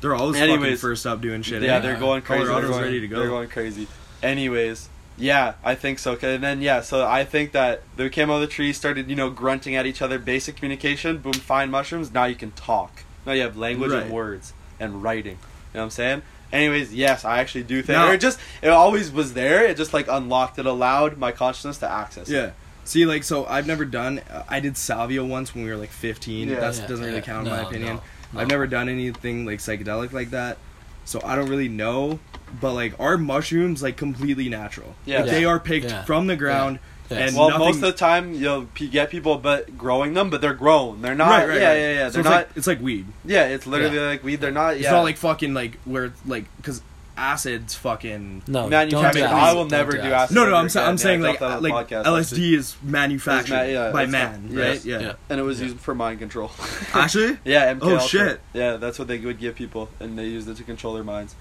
They're 0.00 0.14
always 0.14 0.36
fucking 0.36 0.52
Anyways. 0.54 0.80
first 0.80 1.06
up 1.06 1.20
doing 1.20 1.42
shit. 1.42 1.62
yeah, 1.62 1.76
eh? 1.76 1.80
they're 1.80 1.96
going 1.98 2.22
crazy. 2.22 2.44
Colorado's 2.44 2.70
they're 2.70 2.78
going, 2.78 2.84
ready 2.84 3.00
to 3.00 3.08
go. 3.08 3.18
They're 3.18 3.28
going 3.28 3.48
crazy. 3.48 3.88
Anyways, 4.22 4.88
yeah, 5.16 5.54
I 5.64 5.74
think 5.74 5.98
so. 5.98 6.16
'Kay, 6.16 6.34
And 6.34 6.44
then 6.44 6.60
yeah, 6.60 6.80
so 6.82 7.06
I 7.06 7.24
think 7.24 7.52
that 7.52 7.82
they 7.96 8.08
came 8.08 8.30
out 8.30 8.34
of 8.36 8.40
the 8.42 8.46
tree, 8.46 8.72
started 8.72 9.08
you 9.08 9.16
know 9.16 9.30
grunting 9.30 9.74
at 9.76 9.86
each 9.86 10.02
other, 10.02 10.18
basic 10.18 10.56
communication. 10.56 11.18
Boom, 11.18 11.32
find 11.32 11.70
mushrooms. 11.70 12.12
Now 12.12 12.24
you 12.24 12.34
can 12.34 12.50
talk. 12.52 13.02
Now 13.24 13.32
you 13.32 13.42
have 13.42 13.56
language 13.56 13.92
Right. 13.92 14.02
and 14.04 14.10
words 14.12 14.52
and 14.78 15.02
writing. 15.02 15.32
You 15.32 15.38
know 15.74 15.80
what 15.80 15.82
I'm 15.84 15.90
saying? 15.90 16.22
Anyways, 16.52 16.94
yes, 16.94 17.24
I 17.24 17.38
actually 17.40 17.64
do 17.64 17.82
think. 17.82 17.98
Now- 17.98 18.08
or 18.08 18.14
it 18.14 18.20
just 18.20 18.38
it 18.62 18.68
always 18.68 19.10
was 19.10 19.32
there. 19.34 19.64
It 19.64 19.76
just 19.76 19.94
like 19.94 20.06
unlocked. 20.08 20.58
It 20.58 20.66
allowed 20.66 21.16
my 21.18 21.32
consciousness 21.32 21.78
to 21.78 21.90
access. 21.90 22.28
it. 22.28 22.34
Yeah. 22.34 22.50
See, 22.84 23.04
like, 23.04 23.24
so 23.24 23.44
I've 23.46 23.66
never 23.66 23.84
done. 23.84 24.20
Uh, 24.30 24.44
I 24.48 24.60
did 24.60 24.76
salvia 24.76 25.24
once 25.24 25.52
when 25.54 25.64
we 25.64 25.70
were 25.70 25.76
like 25.76 25.90
15. 25.90 26.48
Yeah. 26.48 26.60
That 26.60 26.76
Yeah, 26.76 26.86
doesn't 26.86 27.04
really 27.04 27.20
count 27.20 27.48
in 27.48 27.52
my 27.52 27.62
opinion. 27.62 27.96
no, 27.96 28.02
I've 28.38 28.48
never 28.48 28.66
done 28.66 28.88
anything 28.88 29.44
like 29.46 29.58
psychedelic 29.58 30.12
like 30.12 30.30
that, 30.30 30.58
so 31.04 31.20
I 31.24 31.36
don't 31.36 31.48
really 31.48 31.68
know. 31.68 32.18
But 32.60 32.74
like, 32.74 32.98
our 33.00 33.18
mushrooms 33.18 33.82
like 33.82 33.96
completely 33.96 34.48
natural. 34.48 34.94
Yeah. 35.04 35.22
Like, 35.22 35.30
they 35.30 35.44
are 35.44 35.58
picked 35.58 35.86
Yeah. 35.90 36.04
from 36.04 36.26
the 36.28 36.36
ground. 36.36 36.78
Yeah. 37.10 37.18
And 37.18 37.36
well, 37.36 37.50
nothing, 37.50 37.66
most 37.66 37.74
of 37.76 37.80
the 37.82 37.92
time 37.92 38.34
you'll 38.34 38.64
p- 38.74 38.88
get 38.88 39.10
people, 39.10 39.38
but 39.38 39.78
growing 39.78 40.14
them, 40.14 40.28
but 40.28 40.40
they're 40.40 40.54
grown. 40.54 41.02
They're 41.02 41.14
not. 41.14 41.28
right, 41.30 41.48
right, 41.48 41.60
yeah, 41.60 41.68
right. 41.68 41.76
yeah, 41.78 41.92
yeah. 41.92 42.08
So 42.08 42.12
They're 42.14 42.20
it's 42.20 42.24
not. 42.24 42.30
like 42.30 42.48
it's 42.56 42.66
like 42.66 42.80
weed. 42.80 43.06
yeah, 43.24 43.44
it's 43.46 43.64
literally 43.66 43.96
Yeah. 43.96 44.06
like 44.06 44.24
weed. 44.24 44.40
They're 44.40 44.50
not. 44.50 44.70
Yeah. 44.70 44.80
It's 44.82 44.90
not 44.90 45.02
like 45.02 45.16
fucking 45.16 45.54
like 45.54 45.78
where 45.84 46.12
like 46.26 46.46
because 46.56 46.82
acids 47.16 47.74
fucking. 47.74 48.42
No, 48.46 48.68
manufactured. 48.68 49.20
don't 49.20 49.30
I 49.32 49.52
will 49.52 49.62
Don't 49.62 49.70
never 49.72 49.92
do 49.92 49.98
do 49.98 50.04
acid. 50.04 50.12
acid. 50.14 50.34
No, 50.36 50.46
no, 50.50 50.54
I'm, 50.56 50.68
sa- 50.68 50.86
I'm 50.86 50.98
saying 50.98 51.24
I 51.24 51.28
like 51.28 51.38
dropped 51.38 51.62
that 51.62 51.68
on 51.68 51.72
like 51.72 51.88
podcast, 51.88 52.04
LSD 52.04 52.52
is 52.54 52.76
manufactured 52.82 53.54
It's 53.54 53.74
ma- 53.74 53.84
yeah, 53.84 53.90
by 53.92 54.06
man, 54.06 54.48
ma- 54.54 54.60
right? 54.60 54.68
yes. 54.74 54.84
Yeah. 54.84 55.00
Yeah. 55.00 55.12
and 55.30 55.40
it 55.40 55.42
was 55.42 55.58
Yeah. 55.60 55.66
used 55.68 55.80
for 55.80 55.94
mind 55.94 56.18
control. 56.18 56.50
Actually, 56.94 57.38
yeah, 57.44 57.72
MK 57.74 57.78
Oh, 57.82 57.92
Ultra. 57.94 58.08
shit. 58.08 58.40
Yeah, 58.52 58.76
that's 58.76 58.98
what 58.98 59.08
they 59.08 59.18
would 59.18 59.38
give 59.38 59.54
people, 59.54 59.88
and 60.00 60.18
they 60.18 60.26
used 60.26 60.48
it 60.48 60.56
to 60.58 60.62
control 60.64 60.94
their 60.94 61.04
minds. 61.04 61.34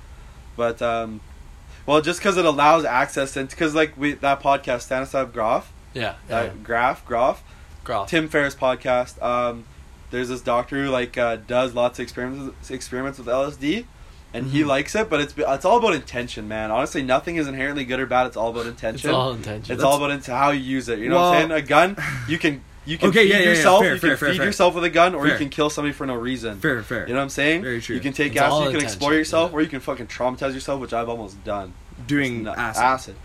But 0.56 0.82
um, 0.82 1.20
well, 1.86 2.02
just 2.02 2.20
because 2.20 2.38
it 2.38 2.46
allows 2.46 2.86
access, 2.86 3.36
and 3.36 3.50
because 3.50 3.76
like 3.76 3.98
we 3.98 4.14
that 4.14 4.42
podcast 4.42 4.82
Stanislav 4.82 5.34
Grof, 5.34 5.72
Yeah, 5.94 6.10
uh, 6.30 6.46
yeah. 6.46 6.50
Graf 6.64 7.06
Grof, 7.06 7.44
Groff. 7.84 8.10
Tim 8.10 8.28
Ferriss 8.30 8.56
podcast. 8.56 9.22
Um, 9.22 9.66
there's 10.12 10.30
this 10.30 10.42
doctor 10.42 10.78
who 10.84 10.90
like 10.90 11.18
uh, 11.18 11.36
does 11.48 11.74
lots 11.74 12.00
of 12.00 12.04
experiments 12.04 12.72
experiments 12.72 13.18
with 13.20 13.28
LSD, 13.28 13.86
and 14.36 14.48
he 14.52 14.62
Mhm. 14.64 14.68
likes 14.68 14.94
it. 14.96 15.10
But 15.10 15.22
it's 15.22 15.34
it's 15.38 15.66
all 15.66 15.78
about 15.78 15.96
intention, 15.96 16.48
man. 16.48 16.70
Honestly, 16.72 17.02
nothing 17.02 17.38
is 17.38 17.48
inherently 17.48 17.86
good 17.86 18.00
or 18.00 18.06
bad. 18.06 18.28
It's 18.28 18.38
all 18.38 18.50
about 18.50 18.66
intention. 18.68 19.10
It's 19.10 19.16
all 19.16 19.32
intention. 19.34 19.74
It's 19.74 19.84
all 19.84 19.98
about 19.98 20.12
into 20.12 20.32
how 20.36 20.52
you 20.52 20.62
use 20.62 20.90
it. 20.90 21.00
You 21.00 21.10
know 21.10 21.16
what 21.16 21.36
I'm 21.36 21.50
saying? 21.50 21.52
A 21.52 21.62
gun, 21.62 21.98
you 22.28 22.38
can 22.38 22.62
you 22.86 22.98
can 23.00 23.10
Okay, 23.10 23.24
feed 23.24 23.30
yeah, 23.32 23.38
yeah, 23.38 23.44
yeah. 23.44 23.50
yourself. 23.50 23.82
Fair, 23.82 23.94
you 23.94 24.00
fair, 24.00 24.10
can 24.12 24.18
fair, 24.18 24.30
feed 24.34 24.42
yourself 24.44 24.76
with 24.76 24.84
a 24.84 24.90
gun, 24.92 25.16
or 25.16 25.28
you 25.28 25.36
can 25.38 25.50
kill 25.50 25.70
somebody 25.72 25.92
for 25.94 26.06
no 26.06 26.14
reason. 26.16 26.60
fair, 26.60 26.84
fair. 26.84 27.08
You 27.08 27.14
know 27.14 27.20
what 27.20 27.24
I'm 27.24 27.30
saying? 27.30 27.64
Very 27.64 27.82
true. 27.82 27.96
You 27.96 28.02
can 28.02 28.14
take 28.14 28.34
It's 28.34 28.42
acid, 28.42 28.66
you 28.66 28.72
can 28.78 28.82
explore 28.82 29.14
yourself, 29.14 29.52
yeah. 29.52 29.58
or 29.58 29.62
you 29.62 29.68
can 29.70 29.80
fucking 29.80 30.08
traumatize 30.08 30.54
yourself, 30.54 30.80
which 30.82 30.94
I've 30.94 31.10
almost 31.10 31.44
done. 31.44 31.74
Doing 32.06 32.44
No, 32.44 32.54
acid. 32.54 33.16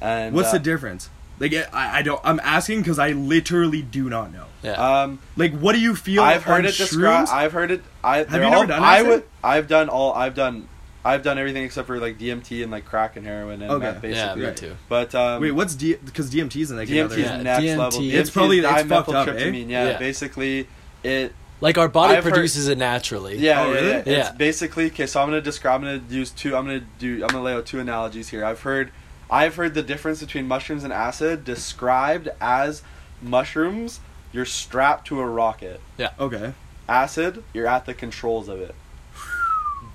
And 0.00 0.34
What's 0.34 0.48
uh, 0.48 0.52
the 0.54 0.58
difference? 0.58 1.08
Like 1.38 1.52
I, 1.54 1.98
I 1.98 2.02
don't. 2.02 2.20
I'm 2.24 2.40
asking 2.40 2.80
because 2.80 2.98
I 2.98 3.10
literally 3.12 3.82
do 3.82 4.08
not 4.08 4.32
know. 4.32 4.46
yeah. 4.62 4.72
Um, 5.02 5.18
Like, 5.36 5.52
what 5.58 5.72
do 5.74 5.80
you 5.80 5.94
feel? 5.94 6.22
I've 6.22 6.44
heard 6.44 6.64
it 6.64 6.76
described. 6.76 7.30
I've 7.30 7.52
heard 7.52 7.70
it. 7.70 7.82
I, 8.02 8.18
Have 8.18 8.30
they're 8.30 8.42
you 8.44 8.50
never 8.50 8.56
all- 8.62 8.66
done 8.66 8.82
I 8.82 9.02
would. 9.02 9.24
I've 9.44 9.68
done 9.68 9.88
all. 9.88 10.12
I've 10.14 10.34
done. 10.34 10.68
I've 11.04 11.22
done 11.22 11.38
everything 11.38 11.62
except 11.62 11.86
for 11.86 12.00
like 12.00 12.18
DMT 12.18 12.62
and 12.64 12.72
like 12.72 12.84
crack 12.84 13.14
and 13.16 13.24
heroin 13.24 13.62
and 13.62 13.70
Okay. 13.70 13.92
meth, 13.92 14.04
yeah, 14.04 14.34
me 14.34 14.52
too. 14.54 14.74
But 14.88 15.14
um, 15.14 15.40
Wait, 15.40 15.52
what's 15.52 15.76
D? 15.76 15.94
Because 15.94 16.28
DMT 16.34 16.56
is 16.62 16.72
like 16.72 16.88
DMT 16.88 16.98
another. 17.00 17.14
is 17.16 17.20
Yeah, 17.22 17.42
next 17.42 17.62
DMT. 17.64 17.76
level. 17.78 18.00
It's 18.02 18.30
probably- 18.30 18.58
is 18.58 18.64
it's 18.64 18.82
fucked 18.88 19.08
up, 19.10 19.28
eh? 19.28 19.32
dimethyltryptamine. 19.34 19.68
Yeah, 19.68 19.84
Yeah. 19.90 19.98
basically 19.98 20.66
it. 21.04 21.32
Like 21.60 21.78
our 21.78 21.86
body 21.88 22.16
I've 22.16 22.24
heard- 22.24 22.32
produces 22.32 22.66
it 22.68 22.76
naturally. 22.76 23.36
Yeah, 23.38 23.62
Oh, 23.62 23.72
really? 23.72 23.86
yeah. 23.88 23.96
It's 23.98 24.08
Yeah. 24.08 24.32
basically 24.32 24.86
okay. 24.86 25.06
So 25.06 25.20
I'm 25.22 25.28
gonna 25.28 25.40
describe. 25.40 25.76
I'm 25.76 25.86
gonna 25.86 26.02
use 26.10 26.30
two. 26.30 26.56
I'm 26.56 26.64
gonna 26.66 26.80
do. 26.98 27.22
I'm 27.22 27.28
gonna 27.28 27.42
lay 27.44 27.52
out 27.54 27.66
two 27.66 27.78
analogies 27.78 28.30
here. 28.30 28.44
I've 28.44 28.62
heard. 28.62 28.90
I've 29.30 29.56
heard 29.56 29.74
the 29.74 29.82
difference 29.82 30.20
between 30.20 30.46
mushrooms 30.46 30.84
and 30.84 30.92
acid 30.92 31.44
described 31.44 32.28
as 32.40 32.82
mushrooms. 33.20 34.00
You're 34.32 34.44
strapped 34.44 35.06
to 35.08 35.20
a 35.20 35.26
rocket. 35.26 35.80
Yeah. 35.98 36.10
Okay. 36.18 36.52
Acid, 36.88 37.42
you're 37.52 37.66
at 37.66 37.86
the 37.86 37.94
controls 37.94 38.48
of 38.48 38.60
it. 38.60 38.74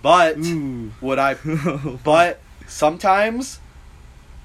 But 0.02 0.38
Ooh. 0.40 0.92
what 1.00 1.20
I 1.20 1.36
but 2.04 2.40
sometimes 2.68 3.60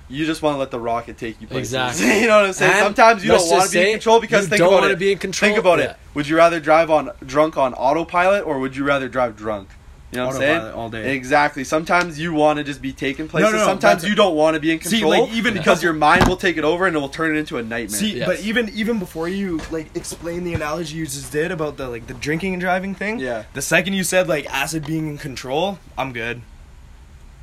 you 0.09 0.25
just 0.25 0.43
want 0.43 0.55
to 0.55 0.59
let 0.59 0.71
the 0.71 0.79
rocket 0.79 1.19
take 1.19 1.41
you 1.41 1.47
places. 1.47 1.73
Exactly. 1.75 2.21
you 2.21 2.27
know 2.29 2.37
what 2.41 2.47
I'm 2.47 2.53
saying? 2.53 2.73
And 2.75 2.85
Sometimes 2.85 3.25
you 3.25 3.31
don't 3.33 3.51
want 3.51 3.65
to 3.71 3.73
be 3.73 3.87
in 3.87 3.93
control 3.95 4.21
because 4.21 4.45
you 4.45 4.51
think 4.51 4.59
don't 4.61 4.69
about 4.69 4.83
wanna 4.83 4.93
it. 4.93 4.99
be 4.99 5.13
in 5.13 5.19
control. 5.19 5.49
Think 5.51 5.59
about 5.59 5.79
Yeah. 5.79 5.85
it. 5.93 5.97
Would 6.15 6.29
you 6.29 6.37
rather 6.37 6.61
drive 6.61 6.91
on 6.91 7.11
drunk 7.25 7.57
on 7.57 7.75
autopilot 7.75 8.45
or 8.47 8.59
would 8.61 8.77
you 8.77 8.85
rather 8.85 9.09
drive 9.09 9.37
drunk? 9.37 9.71
You 10.13 10.19
know 10.19 10.27
what 10.27 10.37
I'm 10.37 10.41
saying? 10.41 10.73
All 10.73 10.89
day. 10.89 11.15
Exactly. 11.17 11.65
Sometimes 11.65 12.19
you 12.19 12.33
want 12.33 12.59
to 12.59 12.65
just 12.65 12.81
be 12.81 12.93
taken 12.93 13.27
places. 13.29 13.53
no, 13.53 13.59
no, 13.59 13.65
Sometimes 13.65 14.05
you 14.05 14.15
don't 14.15 14.37
want 14.37 14.55
to 14.55 14.61
be 14.61 14.71
in 14.71 14.79
control. 14.79 14.91
See, 14.99 15.01
control 15.01 15.27
like, 15.27 15.33
even- 15.37 15.55
because 15.55 15.83
your 15.83 15.93
mind 15.93 16.29
will 16.29 16.37
take 16.37 16.57
it 16.57 16.65
over 16.65 16.87
and 16.87 16.95
it 16.97 16.99
will 17.01 17.09
turn 17.09 17.35
it 17.35 17.39
into 17.41 17.59
a 17.59 17.63
nightmare. 17.63 17.99
See, 17.99 18.19
Yes. 18.19 18.27
but 18.27 18.41
even 18.41 18.69
even 18.71 18.99
before 19.01 19.29
you 19.29 19.61
like 19.71 19.95
explain 19.97 20.45
the 20.45 20.55
analogy 20.55 20.97
you 20.97 21.05
just 21.07 21.33
did 21.33 21.51
about 21.51 21.77
the 21.77 21.89
like 21.89 22.07
the 22.07 22.15
drinking 22.15 22.55
and 22.55 22.61
driving 22.61 22.95
thing, 22.95 23.19
Yeah. 23.19 23.45
The 23.53 23.63
second 23.63 23.95
you 23.95 24.05
said 24.05 24.29
like 24.29 24.47
acid 24.47 24.87
being 24.87 25.09
in 25.09 25.19
control, 25.19 25.81
I'm 25.99 26.13
good. 26.13 26.41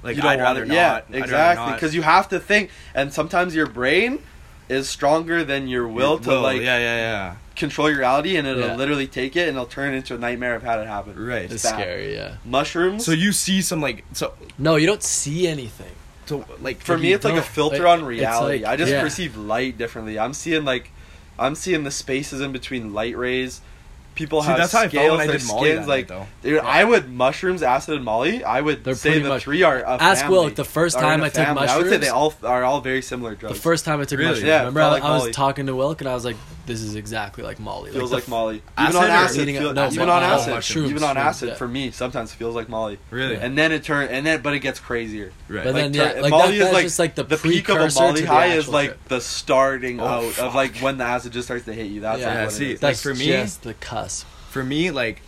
Like 0.02 0.15
you 0.15 0.21
don't 0.21 0.32
I'd 0.32 0.39
rather 0.39 0.65
to, 0.65 0.73
yeah, 0.73 0.84
not. 0.84 0.95
I'd 1.10 1.12
rather 1.12 1.23
exactly. 1.23 1.73
Because 1.73 1.93
you 1.95 2.02
have 2.02 2.30
to 2.30 2.39
think, 2.39 2.69
and 2.95 3.13
sometimes 3.13 3.56
your 3.56 3.67
brain 3.67 4.19
is 4.69 4.88
stronger 4.89 5.43
than 5.43 5.67
your 5.67 5.88
will 5.88 6.17
to 6.19 6.30
Will, 6.30 6.41
like 6.41 6.62
Yeah, 6.62 6.78
yeah, 6.78 6.95
yeah, 6.97 7.36
control 7.55 7.89
your 7.89 7.99
reality, 7.99 8.35
and 8.37 8.47
it'll 8.47 8.61
Yeah. 8.63 8.75
literally 8.75 9.07
take 9.07 9.35
it 9.35 9.47
and 9.47 9.55
it'll 9.57 9.65
turn 9.67 9.93
it 9.93 9.97
into 9.97 10.15
a 10.15 10.17
nightmare. 10.17 10.55
of 10.55 10.63
how 10.63 10.79
it 10.79 10.87
happened. 10.87 11.17
Right. 11.19 11.51
It's 11.51 11.63
bad. 11.63 11.73
scary, 11.79 12.13
yeah. 12.15 12.35
Mushrooms. 12.45 13.05
So 13.05 13.11
you 13.11 13.31
see 13.31 13.61
some 13.61 13.81
like 13.81 14.03
so 14.13 14.33
No, 14.57 14.75
you 14.75 14.87
don't 14.87 15.03
see 15.03 15.47
anything. 15.47 15.91
so 16.25 16.45
like 16.61 16.81
for 16.81 16.97
me, 16.97 17.13
it's 17.13 17.25
like 17.25 17.35
a 17.35 17.41
filter 17.41 17.83
like, 17.83 17.99
on 17.99 18.05
reality. 18.05 18.63
like- 18.63 18.73
I 18.73 18.75
just 18.75 18.91
yeah. 18.91 19.01
perceive 19.01 19.35
light 19.37 19.77
differently. 19.77 20.17
I'm 20.19 20.33
seeing 20.33 20.65
like, 20.65 20.91
I'm 21.39 21.55
seeing 21.55 21.83
the 21.83 21.91
spaces 21.91 22.41
in 22.41 22.51
between 22.51 22.93
light 22.93 23.17
rays. 23.17 23.61
People 24.15 24.41
See, 24.41 24.47
have 24.49 24.58
that's 24.58 24.71
how 24.73 24.80
I 24.80 24.82
felt 24.84 24.91
scales. 24.91 25.12
when 25.12 25.19
I 25.21 25.28
their 25.28 25.38
did 25.39 25.47
Molly 25.47 25.69
skins, 25.71 25.88
like, 25.88 26.10
night, 26.10 26.28
though. 26.43 26.49
dude, 26.49 26.60
I 26.60 26.84
would 26.84 27.10
mushrooms, 27.12 27.63
acid, 27.63 27.95
and 27.95 28.06
Molly. 28.06 28.43
I 28.43 28.62
would 28.62 28.84
They're 28.84 28.93
say 28.93 29.10
pretty 29.10 29.23
the 29.23 29.30
much- 29.30 29.43
three 29.43 29.63
are. 29.63 29.80
A 29.80 29.97
Ask 30.02 30.21
family, 30.23 30.38
Will, 30.38 30.49
the 30.52 30.63
first 30.63 30.99
time 30.99 31.21
I 31.23 31.30
took 31.30 31.45
family. 31.45 31.67
I 31.67 31.78
would 31.78 31.89
say 31.89 31.97
they 31.97 32.10
all 32.10 32.34
are 32.43 32.63
all 32.63 32.82
very 32.82 33.02
similar 33.02 33.34
drugs. 33.36 33.56
The 33.56 33.62
first 33.62 33.86
time 33.86 33.99
I 34.02 34.04
took 34.06 34.19
Really? 34.19 34.32
mushrooms, 34.32 34.47
Yeah, 34.47 34.60
remember 34.60 34.82
I, 34.82 34.88
like 34.89 35.04
I 35.04 35.10
was 35.12 35.21
Molly. 35.23 35.32
talking 35.34 35.65
to 35.65 35.76
Wilk 35.76 36.02
and 36.02 36.10
I 36.10 36.13
was 36.13 36.26
like, 36.26 36.36
"This 36.67 36.82
is 36.82 36.95
exactly 36.95 37.43
like 37.43 37.60
Molly." 37.60 37.91
feels 37.91 38.12
the 38.12 38.17
like 38.17 38.23
f- 38.23 38.30
Molly. 38.30 38.62
Acid 38.78 38.95
Even 38.95 39.04
on 39.04 39.10
acid, 39.10 39.47
feel- 39.47 39.73
no, 39.73 39.88
even 39.88 40.08
no, 40.08 40.13
on 40.13 40.23
acid, 40.23 40.78
even 40.78 41.04
on 41.04 41.17
acid, 41.17 41.58
for 41.58 41.67
me, 41.67 41.89
sometimes 41.91 42.32
it 42.32 42.36
feels 42.36 42.54
like 42.56 42.69
Molly. 42.69 42.99
Really? 43.10 43.36
And 43.38 43.58
then 43.58 43.71
it 43.71 43.84
turn, 43.84 44.10
and 44.10 44.26
then 44.26 44.41
but 44.41 44.54
it 44.54 44.60
gets 44.60 44.80
crazier. 44.80 45.32
right. 45.49 45.63
But 45.63 45.73
Like, 45.73 45.91
then, 45.91 46.21
yeah, 46.23 46.28
Molly 46.30 46.60
is 46.60 46.99
like 46.99 47.15
the, 47.15 47.23
the 47.23 47.38
peak 47.38 47.69
of 47.69 47.78
a 47.78 47.91
Molly 47.99 48.23
high 48.26 48.47
is 48.47 48.67
like 48.69 49.08
the 49.08 49.19
starting 49.21 49.99
Oh, 49.99 50.06
out 50.06 50.39
of 50.39 50.54
like 50.56 50.78
when 50.78 50.97
the 50.97 51.04
acid 51.04 51.34
just 51.34 51.47
starts 51.47 51.65
to 51.65 51.73
hit 51.73 51.88
you. 51.88 52.02
That's 52.02 52.19
Yeah. 52.21 52.41
like 52.43 52.52
see, 52.52 52.71
it 52.71 52.73
is. 52.76 52.80
That's 52.80 53.02
for 53.02 53.13
me- 53.15 53.26
just 53.28 53.63
the 53.63 53.73
cusp. 54.03 54.27
for 54.49 54.63
me, 54.63 54.91
like, 54.91 55.21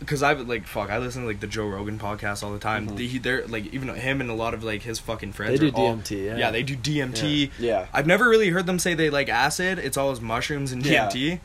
because 0.00 0.22
I've 0.22 0.46
like 0.48 0.64
fuck, 0.66 0.90
I 0.90 0.98
listen 0.98 1.22
to 1.22 1.28
like 1.28 1.40
the 1.40 1.46
Joe 1.48 1.66
Rogan 1.66 1.98
podcast 1.98 2.42
all 2.44 2.52
the 2.52 2.58
time. 2.60 2.88
Mhm. 2.88 2.96
They, 2.96 3.18
they're 3.18 3.46
like 3.48 3.72
even 3.74 3.88
him 3.94 4.20
and 4.20 4.30
a 4.30 4.34
lot 4.34 4.54
of 4.54 4.62
like 4.62 4.82
his 4.82 4.98
fucking 5.00 5.32
friends. 5.32 5.58
They 5.58 5.70
do 5.70 5.76
all- 5.76 5.96
DMT, 5.96 6.24
yeah. 6.26 6.36
yeah, 6.36 6.50
they 6.52 6.62
do 6.62 6.76
DMT. 6.76 7.50
Yeah. 7.58 7.86
I've 7.92 8.06
never 8.06 8.28
really 8.28 8.50
heard 8.50 8.66
them 8.66 8.78
say 8.78 8.94
they 8.94 9.10
like 9.10 9.28
acid. 9.28 9.78
It's 9.78 9.96
always 9.96 10.20
mushrooms 10.20 10.70
and 10.72 10.84
Yeah. 10.86 11.08
DMT. 11.08 11.40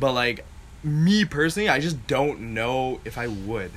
But 0.00 0.12
like 0.12 0.44
me 0.82 1.24
personally, 1.26 1.68
I 1.68 1.80
just 1.80 2.06
don't 2.06 2.54
know 2.54 3.00
if 3.04 3.18
I 3.18 3.26
would. 3.26 3.72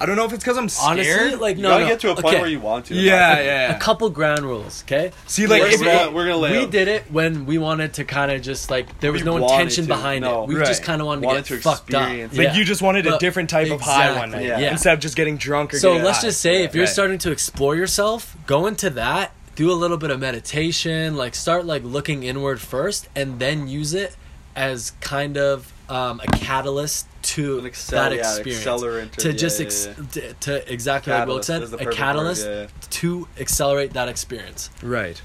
I 0.00 0.06
don't 0.06 0.16
know 0.16 0.24
if 0.24 0.32
it's 0.32 0.44
because 0.44 0.56
I'm 0.58 0.68
scared. 0.68 0.90
Honestly, 0.98 1.34
like 1.36 1.56
You 1.56 1.62
no, 1.64 1.70
gotta 1.70 1.84
no. 1.84 1.90
get 1.90 2.00
to 2.00 2.10
a 2.10 2.14
point 2.14 2.26
okay. 2.26 2.40
where 2.40 2.48
you 2.50 2.60
want 2.60 2.86
to. 2.86 2.94
yeah, 2.94 3.34
my 3.34 3.40
yeah, 3.40 3.68
yeah. 3.70 3.76
A 3.76 3.80
couple 3.80 4.08
ground 4.10 4.42
rules, 4.42 4.82
okay? 4.84 5.12
See, 5.26 5.46
like 5.46 5.62
We're 5.62 5.68
if 5.68 5.78
gonna- 5.80 5.90
it, 6.08 6.12
we're 6.12 6.24
gonna 6.26 6.36
lay 6.36 6.52
we 6.52 6.64
out. 6.64 6.70
did 6.70 6.88
it 6.88 7.10
when 7.10 7.46
we 7.46 7.58
wanted 7.58 7.94
to 7.94 8.04
kind 8.04 8.30
of 8.30 8.40
just 8.42 8.70
like 8.70 9.00
there 9.00 9.12
was 9.12 9.22
We 9.22 9.26
no 9.26 9.36
intention 9.38 9.84
to, 9.84 9.88
behind 9.88 10.22
no. 10.22 10.42
it. 10.44 10.48
We 10.48 10.56
Right. 10.56 10.66
just 10.66 10.82
kind 10.82 11.00
of 11.00 11.06
wanted, 11.06 11.24
Wanted 11.24 11.44
to 11.46 11.54
get 11.54 11.62
to 11.62 11.68
fucked 11.68 11.94
up. 11.94 12.08
like 12.10 12.32
Yeah. 12.32 12.54
you 12.54 12.64
just 12.64 12.80
wanted 12.82 13.06
a 13.06 13.18
different 13.18 13.50
type 13.50 13.70
of 13.70 13.80
high 13.80 14.16
one 14.18 14.30
night 14.30 14.44
yeah. 14.44 14.70
instead 14.70 14.94
of 14.94 15.00
just 15.00 15.16
getting 15.16 15.36
drunk 15.36 15.74
or 15.74 15.78
So 15.78 15.90
getting 15.92 16.04
let's 16.04 16.18
high. 16.18 16.28
just 16.28 16.40
say 16.40 16.62
if 16.64 16.74
you're 16.74 16.84
Right. 16.84 16.92
starting 16.92 17.18
to 17.18 17.30
explore 17.30 17.74
yourself, 17.76 18.36
go 18.46 18.66
into 18.66 18.90
that, 18.90 19.32
do 19.56 19.70
a 19.70 19.74
little 19.74 19.96
bit 19.96 20.10
of 20.10 20.20
meditation, 20.20 21.16
like 21.16 21.34
start 21.34 21.66
like 21.66 21.82
looking 21.84 22.22
inward 22.22 22.60
first, 22.60 23.08
and 23.16 23.40
then 23.40 23.66
use 23.66 23.92
it 23.94 24.14
as 24.54 24.92
kind 25.00 25.36
of 25.36 25.72
um, 25.88 26.20
a 26.20 26.26
catalyst 26.38 27.06
to 27.22 27.58
An 27.60 27.64
accel- 27.66 27.90
that 27.90 28.12
yeah, 28.12 28.18
experience. 28.18 28.64
accelerant 28.64 29.10
to 29.16 29.30
yeah, 29.30 29.36
just 29.36 29.60
ex- 29.60 29.86
yeah. 29.86 30.04
To, 30.12 30.32
to 30.34 30.72
exactly 30.72 31.12
like 31.12 31.26
Will 31.26 31.42
said, 31.42 31.62
a 31.62 31.86
catalyst 31.90 32.46
word, 32.46 32.70
yeah. 32.70 32.86
to 32.90 33.28
accelerate 33.38 33.92
that 33.94 34.08
experience. 34.08 34.70
right. 34.82 35.20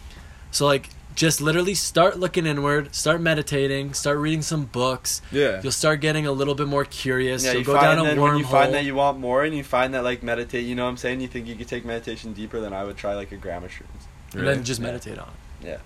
So 0.52 0.66
like 0.66 0.90
just 1.16 1.42
literally 1.42 1.76
start 1.76 2.20
looking 2.20 2.46
inward, 2.48 2.96
start 2.96 3.22
meditating, 3.22 3.94
start 3.94 4.18
reading 4.18 4.42
some 4.42 4.66
books. 4.66 5.22
Yeah. 5.32 5.60
You'll 5.62 5.72
start 5.72 6.00
getting 6.02 6.26
a 6.26 6.32
little 6.32 6.56
bit 6.56 6.68
more 6.68 6.86
curious. 6.86 7.44
Yeah, 7.44 7.52
You'll 7.52 7.60
you 7.60 7.66
go 7.66 7.74
find 7.76 7.98
down 7.98 8.06
a 8.08 8.10
wormhole. 8.16 8.22
when 8.22 8.38
you 8.38 8.46
find 8.46 8.74
that 8.74 8.84
you 8.84 8.96
want 8.96 9.20
more 9.20 9.44
and 9.44 9.56
you 9.56 9.64
find 9.64 9.94
that 9.94 10.04
like 10.04 10.24
meditate, 10.24 10.66
you 10.66 10.74
know 10.76 10.86
what 10.86 10.90
I'm 10.90 10.98
saying? 10.98 11.22
You 11.22 11.28
think 11.28 11.46
you 11.48 11.56
could 11.56 11.68
take 11.68 11.86
meditation 11.86 12.34
deeper, 12.34 12.60
then 12.60 12.74
I 12.74 12.84
would 12.84 12.98
try 12.98 13.14
like 13.16 13.32
a 13.32 13.38
gram 13.38 13.64
of 13.64 13.72
shrooms. 13.72 14.36
and 14.38 14.48
then 14.48 14.64
just 14.64 14.80
Yeah. 14.80 14.88
meditate 14.88 15.20
on 15.20 15.30
it. 15.62 15.68
Yeah. 15.68 15.78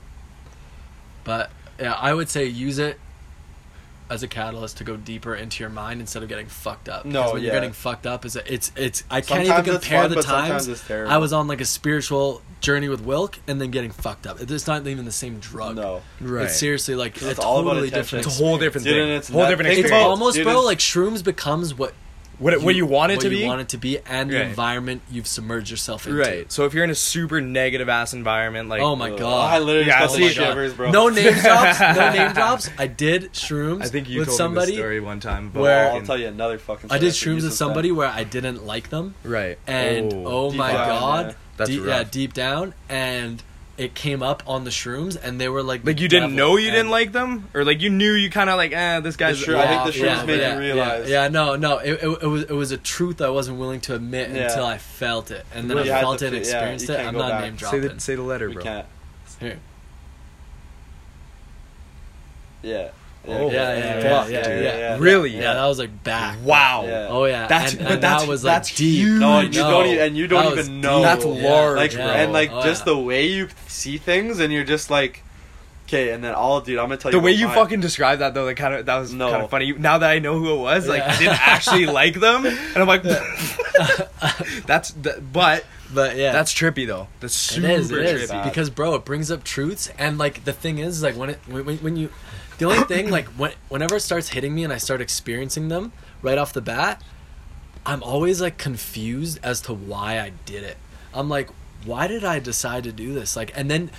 But 1.23 1.51
yeah, 1.79 1.93
I 1.93 2.13
would 2.13 2.29
say 2.29 2.45
use 2.45 2.79
it 2.79 2.99
as 4.09 4.23
a 4.23 4.27
catalyst 4.27 4.77
to 4.77 4.83
go 4.83 4.95
deeper 4.97 5.35
into 5.35 5.61
your 5.63 5.69
mind 5.69 5.99
instead 5.99 6.23
of 6.23 6.29
getting 6.29 6.47
fucked 6.47 6.87
up. 6.89 7.05
No, 7.05 7.11
because 7.11 7.33
when 7.33 7.41
you're 7.43 7.53
yeah. 7.53 7.57
getting 7.59 7.73
fucked 7.73 8.07
up, 8.07 8.25
is 8.25 8.35
it's 8.35 8.71
it's 8.75 9.03
I 9.09 9.21
can't 9.21 9.43
even 9.43 9.63
compare 9.63 10.01
fun, 10.03 10.09
the 10.09 10.15
but 10.15 10.25
times. 10.25 10.89
I 10.91 11.17
was 11.17 11.33
on 11.33 11.47
like 11.47 11.61
a 11.61 11.65
spiritual 11.65 12.41
journey 12.61 12.89
with 12.89 13.01
Wilk 13.01 13.37
and 13.47 13.59
then 13.61 13.71
getting 13.71 13.91
fucked 13.91 14.25
up. 14.25 14.41
It's 14.41 14.67
not 14.67 14.85
even 14.87 15.05
the 15.05 15.11
same 15.11 15.39
drug. 15.39 15.75
No. 15.75 16.01
Right. 16.21 16.45
It's 16.45 16.57
seriously 16.57 16.95
like 16.95 17.21
a 17.21 17.29
It's 17.31 17.39
all 17.39 17.59
about 17.59 17.71
totally 17.71 17.87
attention. 17.89 18.19
different. 18.19 18.25
It's 18.27 18.39
a 18.39 18.43
whole 18.43 18.57
different 18.57 18.85
Dude, 18.85 18.93
thing. 18.95 19.09
it's 19.09 19.29
whole 19.29 19.47
different 19.47 19.67
think 19.67 19.79
It's 19.79 19.85
experience. 19.87 20.09
almost, 20.09 20.35
dude, 20.35 20.45
bro, 20.45 20.53
it's- 20.53 20.65
like 20.65 20.79
shrooms 20.79 21.23
becomes 21.23 21.73
what 21.75 21.93
what 22.39 22.53
it, 22.53 22.61
what 22.61 22.75
you 22.75 22.85
want 22.85 23.11
it 23.11 23.15
what 23.15 23.21
to 23.23 23.29
you 23.31 23.37
be. 23.39 23.45
want 23.45 23.61
it 23.61 23.69
to 23.69 23.77
be, 23.77 23.99
and 24.05 24.29
the 24.29 24.35
Right. 24.37 24.45
environment 24.45 25.01
you've 25.11 25.25
submerged 25.27 25.71
yourself 25.71 26.05
into. 26.05 26.19
Right. 26.19 26.51
So 26.51 26.65
if 26.65 26.73
you're 26.73 26.83
in 26.83 26.89
a 26.89 26.95
super 26.95 27.41
negative 27.41 27.89
ass 27.89 28.13
environment, 28.13 28.69
like 28.69 28.81
Oh 28.81 28.95
my 28.95 29.11
Ugh. 29.11 29.17
god. 29.17 29.53
I 29.53 29.59
literally 29.59 29.87
Yeah, 29.87 29.99
just 30.01 30.17
got 30.19 30.27
see- 30.27 30.33
shivers, 30.33 30.73
bro. 30.73 30.91
No 30.91 31.09
name 31.09 31.33
drops. 31.41 31.79
No 31.79 32.11
name 32.13 32.33
drops. 32.33 32.69
I 32.77 32.87
did 32.87 33.33
shrooms 33.33 33.83
I 33.83 33.87
think 33.87 34.07
you 34.09 34.19
with 34.19 34.27
told 34.27 34.37
somebody. 34.37 34.71
me 34.73 34.75
the 34.77 34.81
story 34.83 34.99
one 34.99 35.19
time. 35.19 35.47
About 35.47 35.61
where- 35.61 35.91
I'll 35.91 36.01
tell 36.03 36.17
you 36.19 36.27
another 36.27 36.57
fucking. 36.57 36.91
I 36.91 36.97
did 36.99 37.13
story 37.13 37.33
shrooms 37.33 37.35
with 37.43 37.43
you 37.45 37.49
somebody 37.51 37.89
just 37.89 37.97
where 37.97 38.07
I 38.07 38.23
didn't 38.23 38.65
like 38.65 38.89
them, 38.89 39.15
right. 39.23 39.57
and 39.67 40.13
oh, 40.13 40.23
oh 40.25 40.49
Deep 40.51 40.57
my 40.59 40.71
down, 40.73 40.87
god, 40.87 41.25
yeah. 41.27 41.33
That's 41.57 41.69
deep, 41.71 41.83
yeah, 41.85 42.03
deep 42.03 42.33
down, 42.35 42.73
and 42.87 43.41
it 43.77 43.93
came 43.93 44.23
up 44.23 44.41
on 44.47 44.63
the 44.63 44.69
shrooms, 44.71 45.15
and 45.21 45.39
they 45.39 45.47
were 45.49 45.61
like, 45.61 45.85
Like 45.85 45.97
the 45.97 46.01
you 46.01 46.07
didn't 46.07 46.35
know 46.35 46.57
you 46.57 46.67
and- 46.69 46.75
didn't 46.75 46.89
like 46.89 47.11
them, 47.11 47.47
or 47.53 47.63
like 47.63 47.79
you 47.81 47.89
knew 47.91 48.13
you 48.13 48.29
kind 48.31 48.49
of 48.49 48.57
like, 48.57 48.71
eh, 48.73 48.99
this 49.01 49.15
guy's. 49.15 49.39
The 49.39 49.45
shroom- 49.51 49.59
I 49.59 49.67
think 49.83 49.93
the 49.93 49.99
Yeah, 49.99 50.15
shrooms 50.23 50.25
made 50.27 50.39
yeah, 50.39 50.53
you 50.55 50.59
realize. 50.59 51.09
Yeah, 51.09 51.23
yeah, 51.23 51.29
no, 51.29 51.55
no, 51.55 51.77
it, 51.77 51.93
it, 52.03 52.07
it 52.23 52.27
was 52.27 52.43
it 52.43 52.51
was 52.51 52.71
a 52.71 52.77
truth 52.77 53.21
I 53.21 53.29
wasn't 53.29 53.59
willing 53.59 53.79
to 53.81 53.95
admit 53.95 54.31
Yeah. 54.31 54.47
until 54.49 54.65
I 54.65 54.77
felt 54.79 55.29
it, 55.31 55.45
and 55.53 55.69
then 55.69 55.77
You 55.85 55.93
I 55.93 56.01
felt 56.01 56.21
it 56.21 56.27
and 56.27 56.35
fe- 56.35 56.39
experienced 56.39 56.87
you 56.89 56.95
it. 56.95 56.99
I'm 57.05 57.13
not 57.15 57.29
back. 57.29 57.41
name 57.43 57.57
Say 57.57 57.59
dropping. 57.79 57.81
the 57.95 57.99
say 57.99 58.15
the 58.15 58.21
letter, 58.23 58.47
We 58.47 58.53
bro. 58.55 58.63
can't. 58.63 58.85
Here. 59.39 59.59
Yeah. 62.63 62.89
Oh, 63.27 63.51
yeah, 63.51 63.77
yeah, 63.77 64.01
fuck, 64.01 64.29
yeah, 64.29 64.37
yeah, 64.39 64.43
dude. 64.47 64.63
yeah, 64.63 64.77
yeah. 64.77 64.97
Really? 64.99 65.29
Yeah, 65.35 65.53
that 65.55 65.65
was 65.65 65.79
like 65.79 66.03
back. 66.03 66.37
Wow. 66.43 66.85
Yeah. 66.87 67.07
Oh 67.09 67.25
yeah, 67.25 67.47
That's- 67.47 67.73
and, 67.73 67.83
but 67.83 67.91
and 67.93 68.03
that's- 68.03 68.21
that 68.23 68.27
was 68.29 68.41
that's 68.41 68.73
deep. 68.73 68.99
huge. 68.99 69.19
No, 69.19 69.39
and 69.39 69.53
you 69.55 69.61
know. 69.61 69.69
don't, 69.69 69.87
e- 69.87 69.99
and 69.99 70.15
you 70.17 70.27
don't 70.27 70.51
even 70.57 70.81
know. 70.81 71.01
That's 71.01 71.25
Yeah. 71.25 71.49
large, 71.49 71.77
like, 71.77 71.93
bro. 71.93 72.01
and 72.03 72.31
like 72.33 72.51
Oh, 72.51 72.63
just 72.63 72.81
yeah. 72.87 72.93
the 72.93 72.97
way 72.99 73.27
you 73.27 73.49
see 73.67 73.97
things, 73.97 74.39
and 74.39 74.51
you're 74.53 74.63
just 74.63 74.89
like, 74.89 75.23
okay, 75.87 76.11
and 76.11 76.23
then 76.23 76.33
all, 76.35 76.61
dude, 76.61 76.79
I'm 76.79 76.85
gonna 76.85 76.97
tell 76.97 77.11
The 77.11 77.17
you 77.17 77.21
The 77.21 77.25
way 77.25 77.31
you 77.33 77.47
mine. 77.47 77.55
fucking 77.55 77.79
described 77.81 78.21
that 78.21 78.33
though, 78.33 78.45
like 78.45 78.57
kind 78.57 78.73
of 78.73 78.85
that 78.85 78.97
was 78.97 79.13
No. 79.13 79.29
kind 79.31 79.43
of 79.43 79.49
funny. 79.49 79.73
Now 79.73 79.97
that 79.97 80.09
I 80.09 80.19
know 80.19 80.37
who 80.39 80.53
it 80.53 80.57
was, 80.59 80.87
like 80.87 80.99
Yeah. 80.99 81.11
I 81.13 81.17
didn't 81.17 81.47
actually 81.47 81.85
like 82.01 82.19
them, 82.19 82.45
and 82.45 82.77
I'm 82.77 82.87
like, 82.87 83.03
that's 84.65 84.91
the, 84.91 85.21
but 85.33 85.65
But 85.93 86.17
yeah, 86.17 86.31
that's 86.33 86.53
trippy 86.53 86.85
though. 86.87 87.07
That's 87.19 87.33
super 87.33 87.67
is, 87.67 87.91
it 87.91 87.99
is, 88.05 88.29
trippy. 88.31 88.43
because 88.43 88.69
bro, 88.69 88.95
it 88.95 89.05
brings 89.05 89.31
up 89.31 89.43
truths, 89.43 89.89
and 89.97 90.17
like 90.17 90.43
the 90.45 90.53
thing 90.53 90.79
is, 90.79 91.01
like 91.03 91.15
when 91.15 91.29
it 91.31 91.39
when, 91.47 91.65
when- 91.65 91.77
when 91.77 91.95
you, 91.97 92.09
the 92.57 92.65
only 92.65 92.83
thing 92.85 93.09
like 93.09 93.27
when 93.29 93.53
whenever 93.69 93.95
it 93.95 94.01
starts 94.01 94.29
hitting 94.29 94.53
me 94.55 94.63
and 94.63 94.73
I 94.73 94.77
start 94.77 95.01
experiencing 95.01 95.67
them 95.67 95.91
right 96.21 96.37
off 96.37 96.53
the 96.53 96.61
bat, 96.61 97.01
I'm 97.85 98.03
always 98.03 98.41
like 98.41 98.57
confused 98.57 99.39
as 99.43 99.61
to 99.61 99.73
why 99.73 100.19
I 100.19 100.31
did 100.45 100.63
it. 100.63 100.77
I'm 101.13 101.29
like, 101.29 101.49
why 101.85 102.07
did 102.07 102.23
I 102.23 102.39
decide 102.39 102.83
to 102.83 102.91
do 102.91 103.13
this? 103.13 103.35
Like, 103.35 103.51
and 103.55 103.69
then 103.69 103.91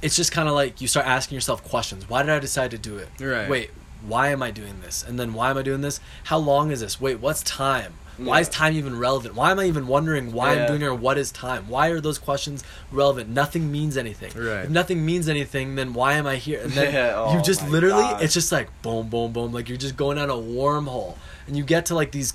it's 0.00 0.16
just 0.16 0.32
kind 0.32 0.48
of 0.48 0.54
like 0.54 0.80
you 0.80 0.88
start 0.88 1.06
asking 1.06 1.36
yourself 1.36 1.62
questions. 1.64 2.08
Why 2.08 2.22
did 2.22 2.30
I 2.30 2.38
decide 2.38 2.70
to 2.72 2.78
do 2.78 2.96
it? 2.96 3.08
Right. 3.20 3.48
Wait, 3.48 3.70
why 4.06 4.28
am 4.28 4.42
I 4.42 4.50
doing 4.50 4.80
this? 4.80 5.04
And 5.06 5.18
then 5.18 5.34
why 5.34 5.50
am 5.50 5.58
I 5.58 5.62
doing 5.62 5.80
this? 5.80 6.00
How 6.24 6.38
long 6.38 6.70
is 6.70 6.80
this? 6.80 7.00
Wait, 7.00 7.20
what's 7.20 7.42
time? 7.42 7.94
Why 8.18 8.40
is 8.40 8.48
time 8.48 8.74
even 8.74 8.98
relevant? 8.98 9.34
Why 9.34 9.50
am 9.50 9.58
I 9.58 9.64
even 9.64 9.86
wondering 9.86 10.32
why 10.32 10.52
Yeah. 10.54 10.60
I'm 10.62 10.66
doing 10.68 10.82
it 10.82 10.86
or 10.86 10.94
what 10.94 11.16
is 11.18 11.32
time? 11.32 11.68
Why 11.68 11.88
are 11.88 12.00
those 12.00 12.18
questions 12.18 12.62
relevant? 12.90 13.30
Nothing 13.30 13.72
means 13.72 13.96
anything. 13.96 14.32
Right. 14.36 14.64
If 14.64 14.70
nothing 14.70 15.04
means 15.04 15.28
anything, 15.28 15.74
then 15.76 15.92
why 15.94 16.14
am 16.14 16.26
I 16.26 16.36
here? 16.36 16.60
And 16.60 16.72
then 16.72 16.92
Yeah, 16.94 17.14
oh 17.16 17.34
you 17.36 17.42
just 17.42 17.66
literally, 17.68 18.02
God. 18.02 18.22
it's 18.22 18.34
just 18.34 18.52
like 18.52 18.68
boom, 18.82 19.08
boom, 19.08 19.32
boom. 19.32 19.52
Like 19.52 19.68
you're 19.68 19.78
just 19.78 19.96
going 19.96 20.16
down 20.18 20.30
a 20.30 20.34
wormhole. 20.34 21.16
And 21.46 21.56
you 21.56 21.64
get 21.64 21.86
to 21.86 21.94
like 21.94 22.12
these. 22.12 22.34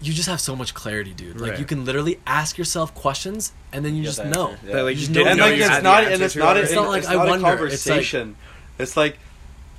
You 0.00 0.12
just 0.12 0.28
have 0.28 0.40
so 0.40 0.54
much 0.54 0.74
clarity, 0.74 1.14
dude. 1.14 1.40
Like 1.40 1.52
Right. 1.52 1.58
you 1.58 1.64
can 1.64 1.84
literally 1.86 2.20
ask 2.26 2.58
yourself 2.58 2.94
questions 2.94 3.52
and 3.72 3.84
then 3.84 3.94
you 3.96 4.02
just 4.04 4.18
the 4.18 4.24
know. 4.28 4.50
yeah. 4.66 4.74
That, 4.74 4.82
like, 4.82 4.96
You 4.96 5.00
you 5.02 5.06
just 5.06 5.10
know 5.12 5.26
and 5.26 5.40
like 5.40 5.54
it's 5.54 5.82
not, 5.82 6.04
and 6.04 6.22
it's 6.22 6.36
not, 6.36 6.56
It's 6.58 6.66
it's 6.66 6.74
not 6.74 6.88
like 6.88 6.98
it's 6.98 7.08
I 7.08 7.14
not 7.14 7.26
a 7.26 7.30
wonder, 7.30 7.46
it's 7.66 7.86
like- 7.86 7.94
conversation. 7.96 8.36
It's 8.78 8.96
like, 8.96 9.18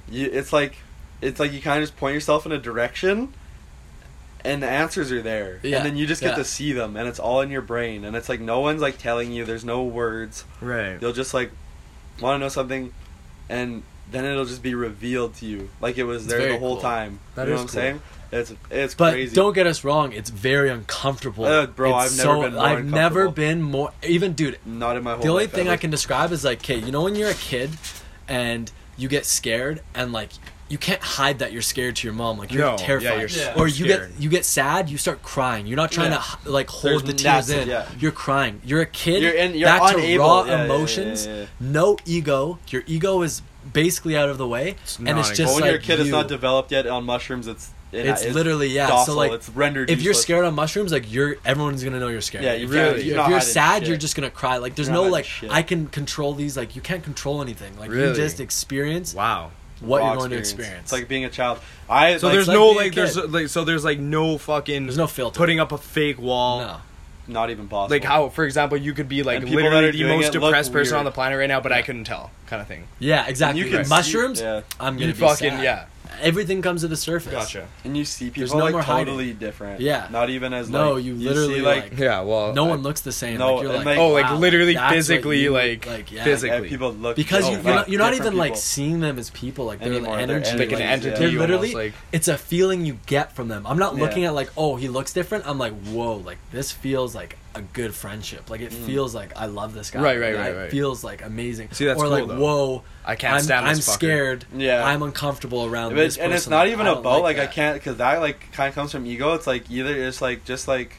you, 0.10 0.28
it's 0.32 0.52
like, 0.52 0.76
it's 1.22 1.40
like 1.40 1.54
you 1.54 1.62
kind 1.62 1.84
of 1.84 1.88
just 1.88 1.98
point 2.00 2.16
yourself 2.16 2.48
in 2.48 2.52
a 2.52 2.58
direction, 2.58 3.32
and 4.48 4.64
the 4.64 4.70
answers 4.70 5.12
are 5.12 5.22
there, 5.22 5.60
Yeah, 5.64 5.78
and 5.78 5.86
then 5.86 5.98
you 5.98 6.08
just 6.08 6.22
get 6.22 6.32
yeah. 6.32 6.36
to 6.38 6.44
see 6.46 6.72
them, 6.74 6.96
and 6.98 7.08
it's 7.08 7.20
all 7.20 7.42
in 7.42 7.50
your 7.52 7.62
brain, 7.62 8.04
and 8.06 8.16
it's 8.16 8.30
like 8.30 8.40
no 8.40 8.60
one's 8.62 8.82
like 8.82 8.98
telling 8.98 9.32
you. 9.32 9.46
There's 9.46 9.66
no 9.66 9.84
words. 9.84 10.44
Right. 10.62 10.98
You'll 11.02 11.14
just 11.14 11.34
like 11.34 11.52
want 12.22 12.36
to 12.36 12.46
know 12.46 12.50
something, 12.50 12.94
and 13.50 13.84
then 14.12 14.26
it'll 14.26 14.46
just 14.46 14.64
be 14.64 14.74
revealed 14.74 15.36
to 15.36 15.46
you, 15.46 15.70
like 15.82 15.98
it 15.98 16.06
was 16.06 16.24
It's 16.24 16.34
there 16.34 16.54
the 16.54 16.60
whole 16.60 16.76
cool. 16.76 16.82
time. 16.82 17.20
That 17.36 17.48
you 17.48 17.54
know 17.54 17.56
is 17.56 17.60
what 17.60 17.62
I'm 17.62 17.68
cool. 17.68 17.74
saying? 17.74 18.02
It's 18.30 18.54
it's 18.70 18.94
But 18.96 19.12
crazy. 19.14 19.36
don't 19.36 19.54
get 19.54 19.68
us 19.68 19.84
wrong, 19.86 20.12
it's 20.12 20.30
very 20.30 20.70
uncomfortable. 20.70 21.46
Uh, 21.46 21.66
bro, 21.66 21.98
It's 22.00 22.20
I've 22.20 22.26
never 22.26 22.42
been 22.50 22.54
more 22.54 22.64
I've 22.66 22.86
never 22.86 23.30
been 23.30 23.62
more. 23.62 23.92
Even 24.04 24.34
dude, 24.34 24.60
Not 24.66 24.98
in 24.98 25.04
my 25.04 25.14
whole. 25.14 25.24
the 25.24 25.30
only 25.30 25.44
life 25.46 25.54
thing 25.54 25.68
ever. 25.68 25.74
I 25.74 25.78
can 25.78 25.92
describe 25.92 26.32
is 26.34 26.44
like, 26.44 26.60
okay, 26.60 26.78
you 26.78 26.92
know 26.92 27.04
when 27.04 27.16
you're 27.16 27.30
a 27.30 27.34
kid, 27.36 27.70
and 28.28 28.70
you 28.98 29.08
get 29.08 29.26
scared, 29.26 29.82
and 29.96 30.12
like 30.12 30.32
you 30.70 30.78
can't 30.78 31.02
hide 31.02 31.40
that 31.40 31.54
you're 31.54 31.62
scared 31.62 31.96
to 31.98 32.08
your 32.08 32.14
mom, 32.14 32.38
like 32.38 32.52
you're 32.52 32.64
No, 32.66 32.72
yeah, 32.72 32.78
terrified, 32.78 33.20
you're 33.20 33.30
Yeah. 33.30 33.54
or 33.56 33.68
you 33.68 33.86
scared. 33.86 34.12
get 34.14 34.22
you 34.22 34.30
get 34.30 34.46
sad, 34.46 34.90
you 34.90 34.98
start 34.98 35.24
crying. 35.24 35.66
You're 35.68 35.78
not 35.78 35.92
trying 35.92 36.12
Yeah. 36.12 36.24
to 36.44 36.52
like 36.52 36.70
hold 36.70 36.84
There's 36.84 37.04
the 37.04 37.14
tears 37.14 37.50
in. 37.50 37.68
yeah. 37.70 37.86
You're 38.00 38.12
crying. 38.12 38.62
You're 38.66 38.82
a 38.82 38.86
kid. 38.86 39.22
You're 39.24 39.34
in- 39.34 39.56
you're 39.56 39.68
back 39.68 39.94
unable. 39.94 40.02
to 40.08 40.18
raw 40.20 40.44
Yeah, 40.44 40.50
yeah, 40.52 40.58
yeah, 40.58 40.64
emotions. 40.66 41.26
yeah, 41.26 41.36
yeah. 41.36 41.46
No 41.60 41.98
ego. 42.06 42.60
Your 42.70 42.84
ego 42.86 43.22
is 43.22 43.42
basically 43.74 44.16
out 44.18 44.30
of 44.30 44.38
the 44.38 44.48
way, 44.48 44.76
and 45.06 45.20
it's 45.20 45.30
just 45.30 45.40
But 45.40 45.54
when 45.54 45.62
like 45.62 45.72
you're 45.72 45.80
kid, 45.82 46.00
it's 46.00 46.06
you. 46.08 46.12
not 46.12 46.28
developed 46.28 46.72
yet 46.72 46.88
on 46.88 47.04
mushrooms. 47.06 47.48
It's 47.48 47.70
it, 47.94 48.06
It's 48.06 48.26
literally 48.26 48.68
yeah. 48.68 48.88
Docile, 48.88 49.06
so 49.06 49.16
like, 49.16 49.32
it's 49.32 49.48
rendered. 49.48 49.90
if 49.90 50.00
you're 50.02 50.10
useless. 50.10 50.24
scared 50.24 50.44
on 50.44 50.54
mushrooms, 50.56 50.92
like 50.92 51.10
you're 51.10 51.38
everyone's 51.46 51.82
gonna 51.86 52.00
know 52.02 52.10
you're 52.10 52.20
scared. 52.20 52.44
Yeah, 52.44 52.54
you 52.54 52.68
really. 52.68 52.80
If 52.80 52.84
you're, 52.84 52.92
Really? 52.96 53.06
you're 53.16 53.24
if 53.24 53.30
you're 53.30 53.40
sad, 53.42 53.80
shit. 53.80 53.88
you're 53.88 53.98
just 53.98 54.14
gonna 54.16 54.30
cry. 54.30 54.58
Like 54.58 54.76
there's 54.76 54.90
You're 54.90 54.96
no 54.98 55.04
like. 55.04 55.26
I 55.50 55.62
can 55.62 55.88
control 55.88 56.34
these. 56.34 56.58
Like 56.58 56.76
you 56.76 56.82
can't 56.82 57.02
control 57.02 57.42
anything. 57.42 57.78
Like 57.80 57.90
you 57.92 58.14
just 58.14 58.42
experience 58.42 59.14
Wow. 59.14 59.52
What 59.80 60.02
raw 60.02 60.08
you're 60.10 60.18
going 60.18 60.32
to 60.32 60.38
experience. 60.38 60.84
It's 60.84 60.92
like 60.92 61.08
being 61.08 61.26
a 61.26 61.30
child. 61.30 61.60
I 61.90 62.18
So 62.18 62.28
like, 62.28 62.34
there's 62.36 62.48
like 62.48 62.56
no 62.56 62.68
like 62.70 62.96
there's 62.96 63.16
like 63.18 63.48
so 63.50 63.64
there's 63.64 63.86
like 63.86 64.00
no 64.00 64.38
fucking 64.38 64.86
there's 64.86 64.98
no 64.98 65.08
filter. 65.08 65.38
putting 65.38 65.60
up 65.60 65.72
a 65.72 65.78
fake 65.78 66.20
wall. 66.20 66.60
no. 66.62 66.78
not 67.28 67.50
even 67.50 67.68
possible. 67.68 67.94
Like 67.96 68.04
how, 68.04 68.30
for 68.30 68.44
example, 68.46 68.78
you 68.78 68.94
could 68.94 69.08
be 69.10 69.24
like 69.24 69.38
And 69.40 69.48
people 69.48 69.64
that 69.64 69.72
literally 69.72 70.04
the 70.04 70.08
most 70.18 70.32
depressed 70.32 70.72
person 70.72 70.94
weird. 70.96 71.00
on 71.00 71.06
the 71.06 71.12
planet 71.12 71.38
right 71.38 71.48
now, 71.48 71.60
but 71.62 71.72
I 71.72 71.82
couldn't 71.82 72.06
tell, 72.06 72.32
kind 72.48 72.62
of 72.62 72.68
thing. 72.68 72.88
Yeah, 73.00 73.28
exactly. 73.28 73.62
you 73.62 73.70
can 73.70 73.86
see- 73.86 73.90
mushrooms. 73.90 74.40
yeah. 74.42 74.62
I'm 74.80 74.96
gonna 74.96 75.08
You 75.08 75.14
be 75.14 75.20
fucking 75.20 75.52
sad. 75.52 75.64
yeah. 75.64 75.86
Everything 76.22 76.62
comes 76.62 76.82
to 76.82 76.88
the 76.88 76.96
surface. 76.98 77.32
Gotcha. 77.32 77.68
and 77.84 77.96
you 77.98 78.06
see 78.06 78.30
There's 78.30 78.50
people 78.50 78.60
no 78.60 78.66
like 78.66 78.72
more 78.74 78.82
hiding. 78.82 79.06
totally 79.06 79.34
different. 79.34 79.82
Yeah. 79.82 80.08
not 80.12 80.30
even 80.30 80.54
as 80.54 80.70
No, 80.70 80.94
like, 80.94 81.04
you 81.06 81.18
see, 81.18 81.24
literally, 81.28 81.62
like, 81.62 81.92
like- 81.92 82.00
Yeah. 82.00 82.22
Well, 82.22 82.54
No 82.54 82.66
I- 82.66 82.70
one 82.70 82.82
looks 82.84 83.02
the 83.02 83.12
same. 83.12 83.38
No, 83.40 83.56
like 83.56 83.64
you're 83.64 83.72
and, 83.74 83.78
like, 83.86 83.86
like- 83.86 83.98
Oh, 84.00 84.10
like 84.10 84.26
wow, 84.26 84.38
literally 84.38 84.74
that's 84.74 84.84
what 84.84 84.94
physically, 84.96 85.40
you- 85.44 85.52
like, 85.52 85.86
like 85.86 86.12
yeah. 86.12 86.24
physically. 86.24 86.64
yeah, 86.64 86.70
people 86.70 86.94
look 86.94 87.16
Because 87.16 87.46
oh, 87.46 87.52
you, 87.52 87.56
you're 87.56 87.64
not, 87.64 87.90
you're 87.90 88.00
not 88.00 88.12
different 88.12 88.28
even 88.34 88.38
like 88.40 88.52
people. 88.52 88.62
seeing 88.62 89.00
them 89.00 89.20
as 89.20 89.30
people. 89.32 89.66
Like 89.66 89.80
they're 89.80 89.94
Anymore, 89.94 90.18
an 90.18 90.28
they're 90.28 90.38
energy. 90.38 90.58
like 90.58 90.72
an 90.72 90.82
entities, 90.82 91.06
entity. 91.20 91.24
yeah. 91.34 91.40
They're 91.40 91.56
almost, 91.56 91.62
literally. 91.74 91.86
like 91.92 91.94
it's 92.12 92.28
a 92.28 92.38
feeling 92.38 92.86
you 92.86 93.00
get 93.06 93.34
from 93.36 93.48
them. 93.48 93.66
I'm 93.68 93.78
not 93.80 93.96
Yeah. 93.96 94.04
looking 94.04 94.26
at 94.26 94.34
like, 94.34 94.50
oh, 94.58 94.76
he 94.76 94.88
looks 94.88 95.14
different. 95.14 95.48
I'm 95.48 95.58
like, 95.58 95.74
whoa, 95.86 96.16
like 96.18 96.38
this 96.52 96.72
feels 96.72 97.14
like 97.16 97.38
a 97.58 97.62
good 97.74 97.94
friendship. 97.96 98.50
Like 98.50 98.62
it 98.62 98.72
Mm. 98.72 98.86
feels 98.86 99.14
like 99.16 99.32
I 99.36 99.48
love 99.48 99.74
this 99.74 99.90
guy. 99.92 100.02
Right, 100.02 100.20
right, 100.20 100.36
Like, 100.36 100.46
right, 100.56 100.56
It 100.66 100.72
feels 100.72 101.04
like 101.04 101.24
amazing. 101.26 101.70
See, 101.72 101.86
that's 101.86 102.00
or 102.00 102.04
cool, 102.04 102.12
like, 102.12 102.28
though. 102.28 102.40
whoa, 102.40 102.84
I 103.06 103.16
can't 103.16 103.36
I'm, 103.36 103.42
stand 103.42 103.66
I'm 103.68 103.76
this 103.76 103.88
fucker. 103.90 103.94
scared. 103.94 104.46
Yeah. 104.56 104.84
I'm 104.86 105.02
uncomfortable 105.04 105.66
around 105.66 105.90
But- 105.92 105.98
this 105.98 106.18
and 106.18 106.34
it's 106.34 106.48
not 106.48 106.60
Like, 106.66 106.72
even 106.74 106.88
I 106.88 106.92
don't 106.92 107.00
about 107.00 107.22
like, 107.24 107.40
I 107.40 107.48
can't 107.48 107.76
because 107.76 107.98
that 107.98 108.22
like 108.22 108.52
kind 108.54 108.70
of 108.70 108.76
comes 108.76 108.92
from 108.92 109.06
ego. 109.06 109.34
It's 109.34 109.48
like 109.48 109.70
either 109.72 109.94
it's 109.96 110.22
like 110.22 110.46
just 110.46 110.68
like, 110.68 110.96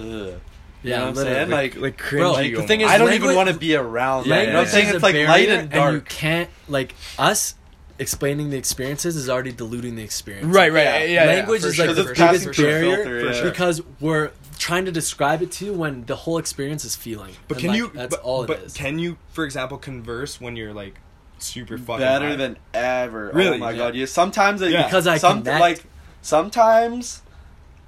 ugh. 0.00 0.06
You 0.06 0.90
Yeah, 0.90 0.98
know 0.98 1.02
what 1.04 1.08
I'm 1.08 1.14
literally. 1.14 1.34
saying? 1.38 1.50
Like, 1.50 1.76
like 1.76 1.98
cringy. 1.98 2.18
Bro, 2.18 2.32
like, 2.32 2.54
the 2.56 2.62
thing 2.66 2.80
is, 2.82 2.90
I 2.90 2.98
don't 2.98 3.06
language- 3.08 3.24
even 3.24 3.36
want 3.36 3.48
to 3.48 3.54
be 3.56 3.74
around. 3.74 4.26
Yeah, 4.26 4.34
that. 4.36 4.40
yeah, 4.42 4.46
you 4.48 4.52
know 4.52 4.58
what 4.58 4.66
I'm 4.68 4.72
saying? 4.72 4.94
It's 4.94 5.02
like 5.02 5.14
light 5.14 5.48
and 5.48 5.70
dark. 5.70 5.94
you 5.94 6.00
can't 6.02 6.50
like 6.68 6.94
us 7.18 7.54
explaining 7.98 8.50
the 8.50 8.58
experiences 8.58 9.14
is 9.16 9.30
already 9.30 9.52
diluting 9.52 9.94
the 9.96 10.02
experience. 10.02 10.46
right, 10.54 10.70
right, 10.72 10.82
Yeah. 10.82 10.98
yeah. 10.98 11.06
yeah, 11.06 11.24
Language 11.36 11.62
for 11.62 11.68
is 11.68 11.74
sure, 11.76 11.86
like 11.86 11.96
'Cause 11.96 12.04
the 12.04 12.10
it's 12.10 12.10
for 12.10 12.16
sure. 12.16 12.26
passing 12.26 12.40
biggest 12.48 12.60
barrier 12.60 12.96
filter, 12.96 13.20
for 13.20 13.26
yeah. 13.26 13.32
sure. 13.40 13.50
because 13.50 13.82
we're 14.00 14.30
trying 14.58 14.84
to 14.86 14.92
describe 14.92 15.42
it 15.42 15.50
to 15.52 15.64
you 15.66 15.72
when 15.72 16.04
the 16.06 16.16
whole 16.16 16.38
experience 16.38 16.84
is 16.84 16.94
feeling. 16.96 17.34
But 17.48 17.56
And, 17.56 17.60
can 17.62 17.70
like, 17.70 17.78
you? 17.78 17.90
That's 17.94 18.16
but, 18.16 18.22
all 18.24 18.46
but 18.46 18.58
it 18.58 18.64
is. 18.66 18.72
can 18.74 18.98
you, 18.98 19.16
for 19.30 19.44
example, 19.44 19.78
converse 19.78 20.40
when 20.40 20.56
you're 20.56 20.72
like 20.74 20.94
super 21.38 21.76
fucking 21.78 21.98
better 22.00 22.28
high? 22.30 22.36
than 22.36 22.56
ever. 22.72 23.30
Oh 23.32 23.36
really? 23.36 23.56
Oh 23.56 23.60
my 23.60 23.70
Yeah. 23.72 23.76
god! 23.78 23.94
Yeah. 23.94 24.06
sometimes 24.06 24.62
it, 24.62 24.70
Yeah. 24.72 24.84
Because 24.84 25.06
I 25.06 25.18
some, 25.18 25.38
connect. 25.42 25.60
like 25.60 25.84
sometimes 26.22 27.22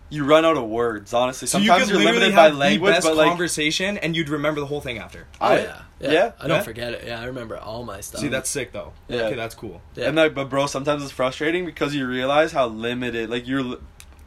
you 0.09 0.25
run 0.25 0.45
out 0.45 0.57
of 0.57 0.65
words. 0.69 1.13
Honestly, 1.13 1.49
So 1.49 1.59
you 1.59 1.67
sometimes 1.67 1.91
you 1.91 1.97
are 1.97 1.99
literally 1.99 2.21
limited 2.21 2.37
by 2.37 2.49
language, 2.51 2.91
the 2.91 2.97
best 2.97 3.07
but 3.09 3.17
like 3.17 3.29
conversation, 3.29 3.99
and 3.99 4.15
you'd 4.15 4.29
remember 4.29 4.61
the 4.61 4.67
whole 4.67 4.81
thing 4.81 4.99
after. 4.99 5.27
oh 5.41 5.47
I- 5.47 5.57
yeah. 5.59 5.83
yeah, 6.01 6.13
yeah, 6.13 6.33
I 6.39 6.47
don't 6.47 6.59
yeah. 6.59 6.63
forget 6.63 6.93
it. 6.93 7.05
Yeah, 7.07 7.21
I 7.21 7.25
remember 7.25 7.57
all 7.59 7.83
my 7.85 8.01
stuff. 8.01 8.21
See, 8.21 8.29
that's 8.29 8.49
sick 8.51 8.73
though. 8.73 8.93
Yeah. 9.09 9.23
Okay, 9.23 9.35
that's 9.35 9.55
cool. 9.55 9.81
yeah. 9.97 10.07
and 10.09 10.17
like, 10.17 10.35
but 10.35 10.49
bro, 10.49 10.67
sometimes 10.67 11.03
it's 11.03 11.11
frustrating 11.13 11.65
because 11.67 11.95
you 11.95 12.07
realize 12.07 12.53
how 12.53 12.67
limited. 12.69 13.31
Like 13.31 13.49
you're, 13.49 13.63
li- 13.63 13.79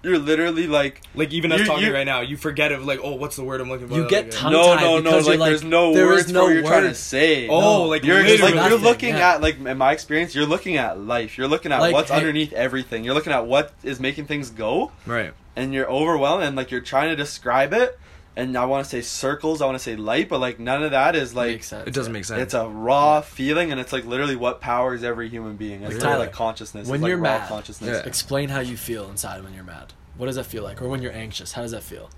you're 0.04 0.18
literally 0.18 0.66
like 0.68 1.02
Like 1.14 1.34
even 1.34 1.52
us 1.52 1.66
talking 1.68 1.92
right 1.92 2.06
now, 2.06 2.22
you 2.22 2.38
forget 2.38 2.72
of 2.72 2.86
like, 2.86 3.00
oh, 3.04 3.16
what's 3.16 3.36
the 3.36 3.44
word 3.44 3.60
I'm 3.62 3.70
looking 3.70 3.88
for? 3.88 3.96
You 3.96 4.08
get 4.10 4.26
Like, 4.26 4.32
tongue- 4.34 4.52
no, 4.54 4.64
tongue-tied 4.64 4.82
no, 4.84 4.96
no. 5.00 5.02
because 5.04 5.28
Like, 5.28 5.40
like, 5.40 5.50
there's 5.50 5.64
no 5.64 5.94
there 5.94 6.08
words 6.08 6.26
is 6.28 6.32
for 6.32 6.44
what 6.44 6.54
you're 6.54 6.64
trying 6.64 6.84
to 6.84 6.96
say. 6.96 7.48
Oh, 7.50 7.60
No. 7.60 7.82
like 7.84 8.04
You're 8.04 8.24
literally. 8.24 8.54
like 8.54 8.70
you're 8.70 8.80
looking 8.80 9.16
yeah. 9.16 9.34
at 9.36 9.42
like 9.42 9.60
in 9.60 9.78
my 9.78 9.92
experience, 9.92 10.34
you're 10.34 10.46
looking 10.46 10.78
at 10.78 11.00
life. 11.00 11.38
You're 11.38 11.48
looking 11.48 11.72
at 11.72 11.80
Like, 11.82 11.94
what's 11.94 12.10
hey- 12.12 12.18
underneath 12.18 12.54
everything. 12.54 13.04
You're 13.04 13.14
looking 13.14 13.34
at 13.34 13.46
what 13.46 13.74
is 13.84 14.00
making 14.00 14.26
things 14.28 14.50
go, 14.52 14.92
right. 15.06 15.34
and 15.56 15.74
you're 15.74 15.90
overwhelmed 15.90 16.44
and 16.44 16.56
like 16.56 16.72
you're 16.72 16.82
trying 16.82 17.10
to 17.10 17.16
describe 17.16 17.74
it. 17.74 18.00
And 18.40 18.58
I 18.58 18.66
want 18.66 18.84
to 18.86 18.90
say 18.90 19.02
circles, 19.02 19.62
I 19.62 19.66
want 19.66 19.78
to 19.78 19.84
say 19.84 19.96
light, 19.96 20.30
but 20.30 20.40
like 20.40 20.60
none 20.60 20.84
of 20.84 20.92
that 20.92 21.16
is 21.16 21.36
like 21.36 21.54
Makes 21.54 21.68
sense. 21.68 21.88
It 21.88 21.94
doesn't 21.94 22.14
make 22.14 22.26
sense. 22.26 22.42
it's 22.42 22.54
a 22.54 22.68
raw 22.68 23.22
feeling, 23.22 23.72
and 23.72 23.80
it's 23.80 23.92
like 23.92 24.06
literally 24.06 24.36
what 24.36 24.62
powers 24.62 25.04
every 25.04 25.30
human 25.30 25.56
being. 25.58 25.84
It's 25.84 25.96
Like, 25.96 26.04
not 26.04 26.20
like 26.20 26.32
consciousness. 26.32 26.88
when 26.88 27.02
it's 27.02 27.08
you're 27.08 27.18
raw 27.18 27.40
mad, 27.40 27.50
consciousness. 27.50 28.02
Yeah. 28.02 28.08
Explain 28.08 28.50
how 28.50 28.60
you 28.62 28.78
feel 28.78 29.10
inside 29.10 29.44
when 29.44 29.54
you're 29.54 29.64
mad. 29.64 29.94
What 30.18 30.28
does 30.28 30.36
that 30.36 30.46
feel 30.46 30.64
like? 30.64 30.82
Or 30.82 30.88
when 30.88 31.02
you're 31.02 31.14
anxious, 31.14 31.54
how 31.54 31.62
does 31.62 31.72
that 31.72 31.84
feel? 31.84 32.10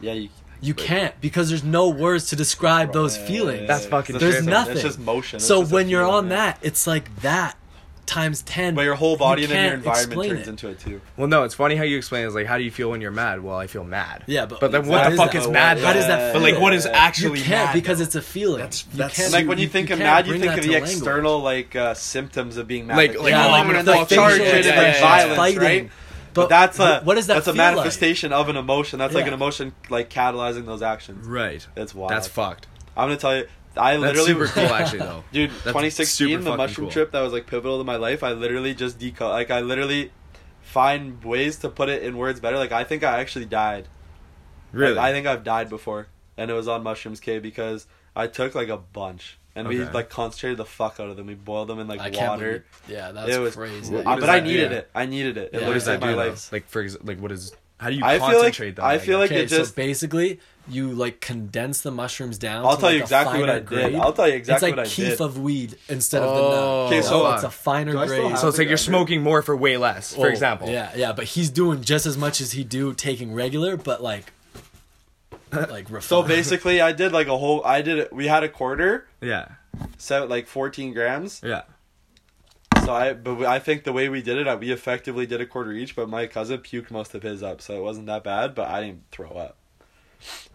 Yeah, 0.00 0.12
you, 0.14 0.28
You 0.62 0.74
can't 0.74 1.18
because 1.20 1.48
there's 1.48 1.64
no 1.64 1.88
words 1.88 2.28
to 2.28 2.36
describe 2.36 2.92
those 2.92 3.16
feelings. 3.16 3.66
That's 3.66 3.86
fucking 3.86 4.18
There's 4.18 4.44
nothing. 4.44 4.72
It's 4.74 4.82
just 4.82 4.98
motion. 4.98 5.36
It's 5.36 5.46
so 5.46 5.60
just 5.60 5.72
a 5.72 5.74
when 5.74 5.88
you're 5.88 6.02
feeling, 6.04 6.14
on 6.16 6.30
yeah. 6.30 6.36
that, 6.36 6.58
it's 6.62 6.86
like 6.86 7.14
that 7.22 7.56
times 8.06 8.42
ten. 8.42 8.74
but 8.74 8.82
your 8.82 8.94
whole 8.96 9.16
body 9.16 9.42
You 9.42 9.48
and 9.48 9.54
then 9.54 9.64
your 9.66 9.74
environment 9.74 10.28
turns 10.28 10.40
it. 10.40 10.48
into 10.48 10.68
it 10.68 10.78
too. 10.80 11.00
Well, 11.16 11.28
no, 11.28 11.44
it's 11.44 11.54
funny 11.54 11.76
how 11.76 11.84
you 11.84 11.96
explain. 11.96 12.26
It's 12.26 12.34
like, 12.34 12.46
how 12.46 12.58
do 12.58 12.64
you 12.64 12.70
feel 12.70 12.90
when 12.90 13.00
you're 13.00 13.10
mad? 13.12 13.42
Well, 13.42 13.56
I 13.56 13.66
feel 13.68 13.84
mad. 13.84 14.24
Yeah, 14.26 14.46
but 14.46 14.58
But 14.60 14.72
then 14.72 14.86
what 14.86 15.04
what 15.04 15.10
the 15.10 15.16
fuck 15.16 15.32
that? 15.32 15.42
is 15.42 15.48
mad? 15.48 15.78
How 15.78 15.92
does 15.92 16.06
that 16.08 16.18
Yeah. 16.18 16.32
But 16.32 16.42
like, 16.42 16.58
what 16.58 16.72
is 16.74 16.86
Yeah. 16.86 17.12
You 17.16 17.30
can't 17.34 17.48
mad? 17.48 17.72
because 17.74 17.98
though? 17.98 18.04
it's 18.04 18.14
a 18.16 18.22
feeling. 18.22 18.58
That's- 18.58 18.84
You 18.92 18.98
that's- 18.98 19.16
can't- 19.16 19.32
like 19.32 19.46
when 19.46 19.58
you 19.58 19.68
think 19.68 19.90
of 19.90 19.98
mad, 20.00 20.26
you 20.26 20.32
think 20.38 20.46
of 20.46 20.54
to 20.56 20.60
the 20.62 20.72
language. 20.72 20.90
external 20.92 21.38
like 21.40 21.76
uh, 21.76 21.94
symptoms 21.94 22.56
of 22.56 22.66
being 22.66 22.86
mad. 22.88 22.96
Like- 22.96 23.18
like, 23.18 23.30
Yeah, 23.30 23.46
oh, 23.46 23.50
like, 23.50 23.60
I'm 23.60 23.66
gonna 23.68 23.82
the 23.84 23.92
fuck 23.92 24.08
facial 24.08 24.24
charge 24.24 24.34
it, 24.34 24.42
expressions, 24.42 24.66
yeah, 24.66 24.82
yeah, 24.82 24.94
yeah. 25.26 25.34
violence, 25.36 25.56
right? 25.58 25.90
But, 26.32 26.42
But 26.42 26.48
that's 26.48 26.78
a 26.78 27.00
what 27.02 27.14
does 27.16 27.26
that 27.26 27.34
that's 27.34 27.46
a 27.48 27.52
feel 27.52 27.58
like? 27.64 27.74
manifestation 27.76 28.32
of 28.32 28.48
an 28.48 28.56
emotion. 28.56 28.98
That's 28.98 29.14
like 29.14 29.26
an 29.26 29.32
emotion 29.34 29.72
like 29.88 30.10
catalyzing 30.10 30.64
those 30.66 30.82
actions. 30.82 31.26
right. 31.26 31.66
That's 31.74 31.94
wild. 31.94 32.12
That's 32.12 32.28
fucked. 32.28 32.66
I'm 32.96 33.06
gonna 33.08 33.16
tell 33.16 33.36
you. 33.36 33.46
I 33.76 33.92
That's 33.96 34.00
literally 34.18 34.26
super 34.26 34.46
cool, 34.48 34.64
actually, 34.74 34.98
though. 35.00 35.24
Dude, 35.32 35.50
That's 35.50 35.62
2016, 35.64 36.40
the 36.42 36.56
mushroom 36.56 36.86
cool. 36.86 36.92
trip 36.92 37.12
that 37.12 37.20
was 37.20 37.32
like 37.32 37.46
pivotal 37.46 37.78
to 37.78 37.84
my 37.84 37.96
life. 37.96 38.22
I 38.24 38.32
literally 38.32 38.74
just 38.74 38.98
deco 38.98 39.28
like 39.30 39.50
I 39.50 39.60
literally 39.60 40.10
find 40.62 41.22
ways 41.24 41.58
to 41.58 41.68
put 41.68 41.88
it 41.88 42.02
in 42.02 42.16
words 42.16 42.40
better. 42.40 42.56
Like 42.58 42.72
I 42.72 42.84
think 42.84 43.02
I 43.04 43.20
actually 43.20 43.44
died. 43.46 43.84
Like, 44.72 44.80
Really? 44.82 44.98
I 44.98 45.12
think 45.12 45.26
I've 45.26 45.42
died 45.44 45.68
before, 45.68 46.08
and 46.36 46.50
it 46.50 46.54
was 46.54 46.68
on 46.68 46.82
mushrooms 46.82 47.20
K 47.20 47.38
because 47.38 47.86
I 48.14 48.26
took 48.28 48.54
like 48.54 48.68
a 48.68 48.76
bunch 48.76 49.38
and 49.56 49.66
we 49.66 49.84
like 49.84 50.10
concentrated 50.10 50.58
the 50.58 50.64
fuck 50.64 51.00
out 51.00 51.08
of 51.08 51.16
them. 51.16 51.26
We 51.26 51.34
boiled 51.34 51.68
them 51.68 51.80
in 51.80 51.88
like 51.88 52.00
I 52.00 52.10
can't 52.10 52.30
water. 52.30 52.64
believe. 52.86 52.98
Yeah, 52.98 53.12
that's 53.12 53.30
It 53.34 53.40
was 53.40 53.56
crazy. 53.56 53.92
What 53.94 54.04
does 54.04 54.20
but 54.20 54.28
I 54.30 54.38
that 54.40 54.44
do? 54.46 54.50
needed 54.52 54.70
Yeah. 54.72 54.78
it. 54.78 54.90
I 54.94 55.06
needed 55.06 55.36
it. 55.36 55.40
It 55.40 55.50
Yeah, 55.54 55.58
what 55.68 55.74
literally 55.74 55.74
does 55.74 55.84
that 55.86 56.00
do? 56.00 56.06
my 56.06 56.14
life. 56.14 56.52
Like, 56.52 56.68
for 56.68 56.82
ex- 56.82 56.96
like, 57.02 57.18
what 57.20 57.32
is? 57.32 57.52
How 57.78 57.88
do 57.90 57.96
you 57.96 58.04
I 58.04 58.18
feel 58.18 58.26
like- 58.26 58.34
concentrate 58.36 58.76
them? 58.76 58.84
I 58.84 58.98
feel 58.98 59.18
like 59.18 59.30
okay, 59.32 59.42
it 59.42 59.46
just- 59.46 59.70
so 59.70 59.76
basically 59.76 60.38
you 60.72 60.92
like 60.92 61.20
condense 61.20 61.80
the 61.82 61.90
mushrooms 61.90 62.38
down. 62.38 62.64
I'll 62.64 62.76
to, 62.76 62.80
tell 62.80 62.88
like, 62.90 62.96
you 62.96 63.02
exactly 63.02 63.40
what 63.40 63.48
finer 63.48 63.82
I 63.82 63.88
did. 63.90 63.94
I'll 63.96 64.12
tell 64.12 64.28
you 64.28 64.34
exactly 64.34 64.70
it's 64.70 64.76
like 64.78 64.86
what 64.86 64.86
I 64.86 64.90
keef 64.90 65.18
did. 65.18 65.20
of 65.20 65.38
weed 65.38 65.76
instead 65.88 66.22
of 66.22 66.34
the 66.34 66.42
Oh, 66.42 66.50
nut. 66.50 66.92
Okay, 66.92 67.02
so- 67.02 67.32
it's 67.34 67.44
a 67.44 67.50
finer 67.50 67.92
Do 67.92 67.98
I 67.98 68.06
still 68.06 68.28
grade. 68.28 68.38
So 68.38 68.48
it's 68.48 68.58
like 68.58 68.68
you're 68.68 68.76
smoking 68.76 69.22
more 69.22 69.42
for 69.42 69.56
way 69.56 69.76
less, 69.76 70.14
for 70.14 70.26
Oh, 70.26 70.30
example. 70.30 70.68
Yeah, 70.68 70.90
yeah, 70.96 71.12
but 71.12 71.24
he's 71.26 71.50
doing 71.50 71.82
just 71.82 72.06
as 72.06 72.16
much 72.16 72.40
as 72.40 72.52
he 72.52 72.64
do 72.64 72.94
taking 72.94 73.32
regular, 73.34 73.76
but 73.76 74.02
like, 74.02 74.32
like 75.52 75.86
refined. 75.90 76.04
So 76.04 76.22
basically, 76.22 76.80
I 76.80 76.92
did 76.92 77.12
like 77.12 77.26
a 77.26 77.36
whole. 77.36 77.64
I 77.64 77.82
did. 77.82 77.98
it- 77.98 78.12
We 78.12 78.26
had 78.28 78.42
a 78.44 78.48
quarter, 78.48 79.06
Yeah. 79.20 79.46
so 79.98 80.24
like 80.26 80.46
14 80.46 80.92
grams. 80.92 81.40
Yeah. 81.44 81.62
So 82.84 82.94
I, 82.94 83.12
but 83.12 83.34
we- 83.34 83.46
I 83.46 83.58
think 83.58 83.84
the 83.84 83.92
way 83.92 84.08
we 84.08 84.22
did 84.22 84.38
it, 84.38 84.48
uh, 84.48 84.56
we 84.58 84.70
effectively 84.70 85.26
did 85.26 85.40
a 85.40 85.46
quarter 85.46 85.72
each. 85.72 85.94
But 85.96 86.08
my 86.08 86.26
cousin 86.26 86.58
puked 86.58 86.90
most 86.90 87.14
of 87.14 87.22
his 87.22 87.42
up, 87.42 87.60
so 87.60 87.76
it 87.76 87.82
wasn't 87.82 88.06
that 88.06 88.24
bad. 88.24 88.54
But 88.54 88.68
I 88.68 88.80
didn't 88.82 89.02
throw 89.10 89.30
up. 89.32 89.56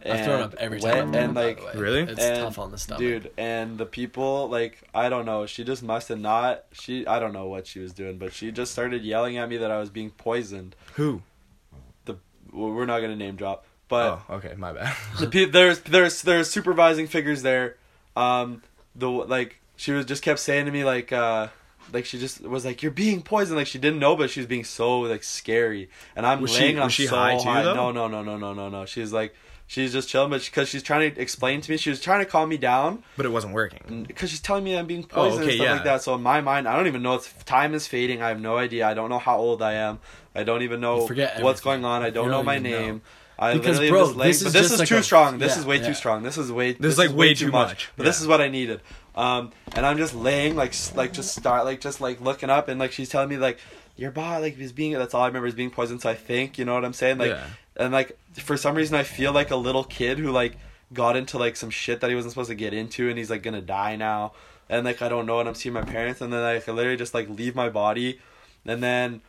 I've 0.06 0.26
thrown 0.26 0.42
up 0.42 0.52
And 0.54 0.60
every 0.62 0.80
time. 0.80 0.92
I've 0.92 1.04
and 1.04 1.14
done 1.14 1.34
like, 1.34 1.58
by 1.58 1.72
the 1.72 1.78
way. 1.78 1.84
Really? 1.84 2.02
it's 2.02 2.22
and, 2.22 2.40
tough 2.40 2.60
on 2.60 2.72
the 2.72 2.78
stomach, 2.78 3.00
dude. 3.00 3.32
And 3.38 3.78
the 3.78 3.86
people, 3.86 4.48
like, 4.50 4.82
I 4.94 5.10
don't 5.10 5.26
know. 5.26 5.46
She 5.46 5.64
just 5.64 5.82
must 5.84 6.10
have 6.10 6.20
not. 6.20 6.66
She, 6.74 7.06
I 7.08 7.20
don't 7.20 7.34
know 7.34 7.48
what 7.48 7.66
she 7.68 7.80
was 7.80 7.94
doing, 7.94 8.18
but 8.18 8.34
she 8.34 8.52
just 8.52 8.72
started 8.72 9.04
yelling 9.04 9.38
at 9.38 9.50
me 9.50 9.58
that 9.58 9.72
I 9.72 9.80
was 9.80 9.90
being 9.90 10.12
poisoned. 10.12 10.76
Who? 10.94 11.22
Well, 12.54 12.72
we're 12.72 12.86
not 12.86 13.02
gonna 13.02 13.18
name 13.18 13.36
drop, 13.36 13.66
but 13.90 14.22
oh, 14.30 14.36
okay, 14.36 14.54
my 14.58 14.72
bad. 14.72 14.96
the 15.20 15.28
pe- 15.28 15.46
there's 15.46 15.80
there's 15.82 16.22
there's 16.22 16.50
supervising 16.50 17.08
figures 17.08 17.42
there. 17.42 17.76
Um, 18.16 18.62
the 18.96 19.10
like 19.10 19.58
she 19.76 19.92
was 19.92 20.06
just 20.06 20.24
kept 20.24 20.40
saying 20.40 20.66
to 20.66 20.72
me 20.72 20.86
like 20.86 21.12
uh 21.12 21.48
like 21.92 22.06
she 22.06 22.18
just 22.18 22.42
was 22.42 22.64
like 22.64 22.82
you're 22.82 22.94
being 22.94 23.22
poisoned 23.22 23.58
like 23.58 23.68
she 23.68 23.78
didn't 23.78 24.00
know 24.00 24.16
but 24.16 24.30
she 24.30 24.40
was 24.40 24.48
being 24.48 24.64
so 24.64 25.02
like 25.02 25.22
scary 25.22 25.90
and 26.16 26.26
i'm 26.26 26.40
Was 26.42 26.54
she- 26.54 26.62
laying 26.62 26.76
was 26.78 26.84
I'm 26.86 26.90
she 26.90 27.08
so 27.08 27.16
high 27.16 27.38
too, 27.38 27.44
though? 27.44 27.74
no 27.74 27.92
no 27.92 28.08
no 28.08 28.24
no 28.24 28.38
no 28.38 28.54
no 28.54 28.70
no 28.70 28.86
she's 28.86 29.12
like 29.12 29.36
she's 29.68 29.92
just 29.94 30.08
chilling 30.10 30.30
but 30.30 30.44
because 30.44 30.70
she's 30.70 30.84
trying 30.84 31.12
to 31.14 31.20
explain 31.22 31.60
to 31.62 31.72
me 31.72 31.78
she 31.78 31.90
was 31.90 32.00
trying 32.00 32.20
to 32.20 32.26
calm 32.26 32.50
me 32.50 32.58
down 32.58 33.04
But 33.18 33.26
it 33.26 33.30
wasn't 33.30 33.54
working. 33.54 34.06
because 34.08 34.30
she's 34.30 34.40
telling 34.40 34.64
me 34.64 34.78
I'm 34.78 34.86
being 34.86 35.04
poisoned 35.04 35.44
okay, 35.44 35.52
and 35.54 35.56
stuff 35.58 35.66
yeah. 35.66 35.74
like 35.74 35.84
that. 35.86 36.02
So 36.04 36.16
in 36.16 36.22
my 36.22 36.42
mind, 36.42 36.68
I 36.68 36.76
don't 36.76 36.88
even 36.88 37.02
know. 37.02 37.16
It's 37.16 37.32
time 37.46 37.74
is 37.74 37.88
fading. 37.88 38.22
I 38.22 38.28
have 38.30 38.40
no 38.40 38.58
idea. 38.58 38.88
I 38.88 38.94
don't 38.94 39.10
know 39.10 39.20
how 39.20 39.38
old 39.38 39.62
I 39.62 39.74
am. 39.74 40.00
I 40.36 40.44
don't 40.44 40.62
even 40.62 40.82
know 40.82 40.98
what's 41.00 41.12
everything. 41.12 41.56
going 41.64 41.86
on. 41.86 42.04
I 42.04 42.10
don't 42.12 42.26
You 42.26 42.32
know 42.32 42.44
my 42.44 42.58
even 42.58 42.72
know. 42.72 42.80
name. 42.80 43.02
I 43.38 43.54
Because, 43.54 43.80
literally 43.80 43.90
bro, 43.90 44.00
am 44.02 44.06
just 44.08 44.18
laying, 44.18 44.30
this 44.32 44.44
but 44.44 44.48
is 44.48 44.54
this 44.54 44.72
is 44.72 44.80
like 44.80 44.88
too 44.88 44.98
a- 44.98 45.04
strong. 45.04 45.38
This 45.40 45.54
yeah, 45.56 45.60
is 45.60 45.66
way 45.66 45.78
yeah. 45.78 45.88
too 45.88 45.94
strong. 45.94 46.24
This 46.24 46.38
is 46.38 46.52
way. 46.52 46.72
This 46.74 46.94
is, 46.94 46.98
like, 46.98 47.12
way 47.14 47.34
too 47.34 47.52
much. 47.52 47.90
But 47.98 48.06
this 48.06 48.22
is 48.22 48.28
what 48.28 48.40
I 48.40 48.48
needed. 48.48 48.82
Um, 49.16 49.52
and 49.76 49.86
I'm 49.86 49.98
just 49.98 50.14
laying 50.14 50.56
like 50.56 50.74
like 50.96 51.12
just 51.14 51.36
start 51.36 51.66
like 51.66 51.80
just 51.82 52.00
like 52.02 52.22
looking 52.22 52.50
up 52.50 52.68
and 52.68 52.80
like 52.80 52.92
she's 52.92 53.10
telling 53.10 53.30
me 53.30 53.38
like 53.38 53.60
your 53.98 54.12
body 54.12 54.42
like 54.44 54.60
is 54.60 54.72
being 54.74 54.92
that's 54.94 55.14
all 55.14 55.24
I 55.24 55.28
remember 55.28 55.48
is 55.48 55.54
being 55.56 55.72
poisoned. 55.72 56.02
So 56.02 56.10
I 56.10 56.16
think 56.16 56.58
you 56.58 56.66
know 56.66 56.74
what 56.76 56.84
I'm 56.86 56.94
saying 56.94 57.18
like 57.18 57.32
Yeah. 57.32 57.46
And 57.78 57.94
like 57.94 58.18
for 58.34 58.58
some 58.58 58.76
reason 58.76 58.96
I 58.96 59.04
feel 59.04 59.32
like 59.32 59.52
a 59.52 59.56
little 59.56 59.84
kid 59.84 60.20
who 60.20 60.32
like 60.32 60.58
got 60.94 61.16
into 61.18 61.38
like 61.38 61.56
some 61.56 61.70
shit 61.70 62.02
that 62.02 62.10
he 62.10 62.16
wasn't 62.16 62.32
supposed 62.34 62.50
to 62.50 62.56
get 62.56 62.74
into 62.74 63.10
and 63.10 63.18
he's 63.18 63.30
like 63.30 63.44
gonna 63.44 63.62
die 63.62 63.96
now. 63.96 64.34
And 64.70 64.86
like 64.86 65.02
I 65.02 65.10
don't 65.10 65.26
know 65.26 65.40
and 65.40 65.48
I'm 65.50 65.56
seeing 65.56 65.74
my 65.74 65.84
parents 65.84 66.22
and 66.22 66.32
then 66.34 66.42
like 66.42 66.68
I 66.68 66.72
literally 66.72 66.98
just 66.98 67.14
like 67.14 67.30
leave 67.30 67.56
my 67.56 67.70
body. 67.70 68.20
And 68.66 68.82
then 68.82 69.22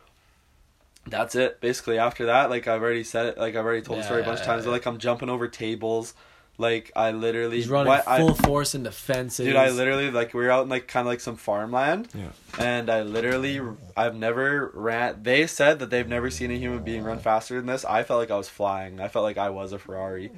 that's 1.05 1.35
it 1.35 1.61
basically 1.61 1.97
after 1.97 2.25
that 2.25 2.49
like 2.49 2.67
I've 2.67 2.81
already 2.81 3.03
said 3.03 3.27
it 3.27 3.37
like 3.37 3.55
I've 3.55 3.65
already 3.65 3.81
told 3.81 3.99
the 3.99 4.03
story 4.03 4.21
a 4.21 4.23
Yeah, 4.23 4.25
bunch 4.25 4.39
of 4.39 4.45
yeah, 4.45 4.45
times 4.45 4.65
but 4.65 4.71
like 4.71 4.85
I'm 4.85 4.97
jumping 4.97 5.29
over 5.29 5.47
tables 5.47 6.13
like 6.59 6.91
I 6.95 7.11
literally 7.11 7.57
He's 7.57 7.69
running 7.69 7.89
what 7.89 8.07
I- 8.07 8.17
full 8.19 8.33
force 8.33 8.73
into 8.75 8.91
fences. 8.91 9.45
Dude, 9.45 9.55
I 9.55 9.69
literally 9.69 10.09
like 10.11 10.33
we 10.33 10.43
were 10.43 10.49
out 10.51 10.63
in 10.63 10.69
like 10.69 10.87
kind 10.87 11.05
of 11.05 11.11
like 11.11 11.19
some 11.19 11.35
farmland, 11.35 12.07
Yeah. 12.15 12.29
and 12.57 12.89
I 12.89 13.03
literally 13.03 13.61
I've 13.95 14.15
never 14.15 14.71
ran. 14.73 15.21
They 15.23 15.45
said 15.47 15.79
that 15.79 15.89
they've 15.89 16.07
never 16.07 16.29
seen 16.31 16.49
a 16.51 16.55
human 16.55 16.83
being 16.83 17.03
run 17.03 17.19
faster 17.19 17.55
than 17.57 17.65
this. 17.67 17.85
I 17.85 18.03
felt 18.03 18.19
like 18.19 18.31
I 18.31 18.37
was 18.37 18.49
flying. 18.49 18.99
I 18.99 19.07
felt 19.07 19.23
like 19.23 19.37
I 19.37 19.49
was 19.49 19.71
a 19.73 19.77
Ferrari, 19.79 20.31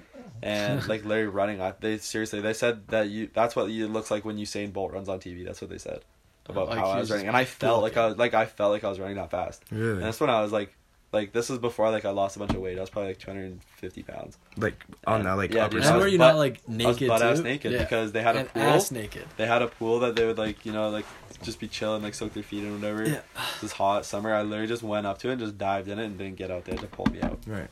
and 0.43 0.85
like 0.89 1.05
literally 1.05 1.27
running. 1.29 1.61
I, 1.61 1.73
they 1.79 1.97
seriously 1.99 2.41
they 2.41 2.53
said 2.53 2.87
that 2.89 3.09
you 3.09 3.29
that's 3.33 3.55
what 3.55 3.69
you 3.69 3.85
it 3.85 3.91
looks 3.91 4.11
like 4.11 4.25
when 4.25 4.37
Usain 4.37 4.73
Bolt 4.73 4.91
runs 4.93 5.07
on 5.09 5.19
TV. 5.19 5.45
That's 5.45 5.61
what 5.61 5.69
they 5.69 5.77
said 5.77 6.01
about 6.47 6.67
Like, 6.69 6.79
how 6.79 6.85
I 6.87 6.95
was 6.95 7.01
was 7.03 7.11
running, 7.11 7.27
and 7.27 7.37
I 7.37 7.45
felt 7.45 7.81
like 7.81 7.95
I 7.95 8.07
was 8.07 8.17
like 8.17 8.33
I 8.33 8.45
felt 8.45 8.71
like 8.71 8.83
I 8.83 8.89
was 8.89 8.99
running 8.99 9.15
that 9.15 9.31
fast. 9.31 9.63
Really? 9.71 9.93
And 9.93 10.03
that's 10.03 10.19
when 10.19 10.29
I 10.29 10.41
was 10.41 10.51
like. 10.51 10.73
Like 11.11 11.31
this 11.33 11.49
was 11.49 11.57
before 11.57 11.89
like 11.89 12.05
I 12.05 12.11
lost 12.11 12.35
a 12.35 12.39
bunch 12.39 12.53
of 12.53 12.59
weight. 12.61 12.77
I 12.77 12.81
was 12.81 12.89
probably 12.91 13.09
like 13.09 13.19
two 13.19 13.31
hundred 13.31 13.45
and 13.45 13.63
fifty 13.77 14.03
pounds. 14.03 14.37
Like 14.57 14.83
on 15.07 15.23
that 15.23 15.33
like 15.33 15.51
Yeah, 15.53 15.65
upper 15.65 15.71
dude, 15.71 15.77
And 15.81 15.87
side. 15.87 15.95
was 15.95 16.03
were 16.03 16.07
you 16.09 16.17
butt- 16.19 16.33
not 16.35 16.37
like 16.39 16.57
I 16.67 16.69
was 16.69 16.77
naked 16.77 17.07
butt 17.07 17.21
ass 17.23 17.37
too? 17.37 17.43
naked 17.43 17.71
Yeah. 17.71 17.79
because 17.79 18.11
they 18.11 18.21
had 18.21 18.35
a 18.35 18.43
pool. 18.45 18.61
ass 18.61 18.91
naked. 18.91 19.25
They 19.37 19.47
had 19.47 19.61
a 19.63 19.67
pool 19.67 19.99
that 20.01 20.15
they 20.15 20.25
would 20.27 20.37
like, 20.37 20.65
you 20.65 20.71
know, 20.71 20.89
like 20.89 21.05
just 21.41 21.59
be 21.59 21.67
chilling, 21.67 22.03
like 22.03 22.13
soak 22.13 22.33
their 22.33 22.43
feet 22.43 22.63
in 22.63 22.75
whatever. 22.79 23.03
Yeah. 23.07 23.21
It 23.55 23.61
was 23.63 23.71
hot 23.71 24.05
summer. 24.05 24.33
I 24.35 24.43
literally 24.43 24.67
just 24.67 24.83
went 24.83 25.07
up 25.07 25.17
to 25.19 25.29
it 25.29 25.33
and 25.33 25.41
just 25.41 25.57
dived 25.57 25.87
in 25.87 25.97
it 25.97 26.05
and 26.05 26.17
didn't 26.17 26.35
get 26.35 26.51
out 26.51 26.65
there 26.65 26.77
to 26.77 26.85
pull 26.87 27.07
me 27.07 27.21
out. 27.21 27.39
Right. 27.47 27.69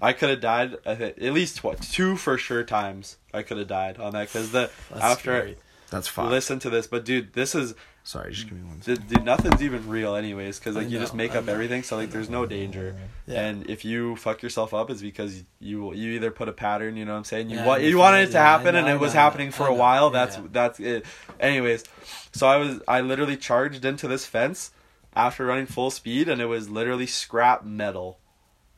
I 0.00 0.12
could 0.12 0.28
have 0.28 0.40
died. 0.40 0.76
At 0.86 1.18
least 1.32 1.64
what 1.64 1.82
two 1.82 2.16
for 2.16 2.38
sure 2.38 2.62
times. 2.62 3.16
I 3.34 3.42
could 3.42 3.58
have 3.58 3.66
died 3.66 3.98
on 3.98 4.12
that 4.12 4.28
because 4.28 4.52
the 4.52 4.70
That's 4.90 5.02
after 5.02 5.20
scary. 5.22 5.56
That's 5.90 6.06
fine. 6.06 6.30
listen 6.30 6.58
to 6.60 6.70
this, 6.70 6.86
but 6.86 7.04
dude, 7.04 7.32
this 7.32 7.54
is 7.56 7.74
Sorry, 8.08 8.32
just 8.32 8.48
give 8.48 8.56
me 8.56 8.66
one. 8.66 8.78
dude, 8.78 9.06
dude, 9.06 9.22
nothing's 9.22 9.62
even 9.62 9.86
real 9.86 10.14
anyways 10.16 10.58
because 10.58 10.76
like 10.76 10.86
I 10.86 10.88
you 10.88 10.98
just 10.98 11.12
make 11.12 11.32
I 11.32 11.40
up 11.40 11.44
know. 11.44 11.52
everything. 11.52 11.82
So 11.82 11.94
like 11.98 12.10
there's 12.10 12.30
no 12.30 12.46
danger. 12.46 12.96
Yeah. 13.26 13.42
And 13.44 13.68
if 13.68 13.84
you 13.84 14.16
fuck 14.16 14.42
yourself 14.42 14.72
up, 14.72 14.88
it's 14.88 15.02
because 15.02 15.44
you 15.60 15.92
you 15.92 16.12
either 16.12 16.30
put 16.30 16.48
a 16.48 16.52
pattern, 16.54 16.96
you 16.96 17.04
know 17.04 17.12
what 17.12 17.18
I'm 17.18 17.24
saying? 17.24 17.50
You 17.50 17.56
Yeah, 17.58 17.66
want 17.66 17.82
you 17.82 17.90
you 17.90 17.98
wanted 17.98 18.20
it 18.20 18.24
feel- 18.28 18.32
to 18.32 18.38
yeah, 18.38 18.44
happen, 18.44 18.72
know, 18.72 18.78
and 18.80 18.88
it 18.88 18.98
was 18.98 19.12
know, 19.12 19.20
I 19.20 19.22
know, 19.24 19.28
happening 19.28 19.50
for 19.50 19.66
a 19.66 19.74
while. 19.74 20.08
That's 20.08 20.36
yeah. 20.38 20.42
that's 20.50 20.80
it. 20.80 21.04
Anyways, 21.38 21.84
so 22.32 22.46
I 22.48 22.56
was 22.56 22.80
I 22.88 23.02
literally 23.02 23.36
charged 23.36 23.84
into 23.84 24.08
this 24.08 24.24
fence 24.24 24.70
after 25.14 25.44
running 25.44 25.66
full 25.66 25.90
speed, 25.90 26.30
and 26.30 26.40
it 26.40 26.46
was 26.46 26.70
literally 26.70 27.06
scrap 27.06 27.62
metal, 27.62 28.20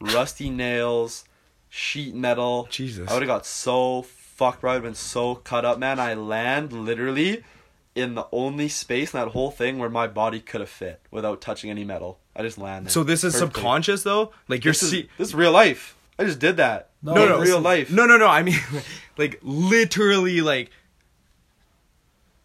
rusty 0.00 0.50
nails, 0.50 1.24
sheet 1.68 2.16
metal. 2.16 2.66
Jesus. 2.68 3.08
I 3.08 3.12
would 3.14 3.22
have 3.22 3.28
got 3.28 3.46
so 3.46 4.02
fucked, 4.02 4.62
bro. 4.62 4.72
I'd 4.72 4.82
been 4.82 4.94
so 4.96 5.36
cut 5.36 5.64
up, 5.64 5.78
man. 5.78 6.00
I 6.00 6.14
land 6.14 6.72
literally 6.72 7.44
in 7.94 8.14
the 8.14 8.26
only 8.32 8.68
space 8.68 9.12
in 9.12 9.20
that 9.20 9.28
whole 9.28 9.50
thing 9.50 9.78
where 9.78 9.90
my 9.90 10.06
body 10.06 10.40
could 10.40 10.60
have 10.60 10.70
fit 10.70 11.00
without 11.10 11.40
touching 11.40 11.70
any 11.70 11.84
metal. 11.84 12.18
I 12.36 12.42
just 12.42 12.56
landed. 12.58 12.90
So 12.92 13.02
this 13.02 13.24
is 13.24 13.32
Perfectly. 13.34 13.54
subconscious 13.60 14.02
though. 14.04 14.32
Like 14.48 14.64
you're 14.64 14.72
This 14.72 14.82
is, 14.84 14.90
see. 14.90 15.08
this 15.18 15.28
is 15.28 15.34
real 15.34 15.52
life. 15.52 15.96
I 16.18 16.24
just 16.24 16.38
did 16.38 16.58
that. 16.58 16.90
No, 17.02 17.14
No, 17.14 17.20
no, 17.28 17.32
real 17.38 17.40
listen. 17.40 17.62
life. 17.62 17.90
No, 17.90 18.06
no, 18.06 18.16
no. 18.16 18.26
I 18.28 18.42
mean, 18.42 18.58
like 19.16 19.38
literally, 19.42 20.40
like 20.40 20.70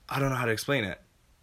I 0.10 0.20
don't 0.20 0.30
know 0.30 0.36
how 0.36 0.46
to 0.46 0.52
explain 0.52 0.84
it. 0.84 1.00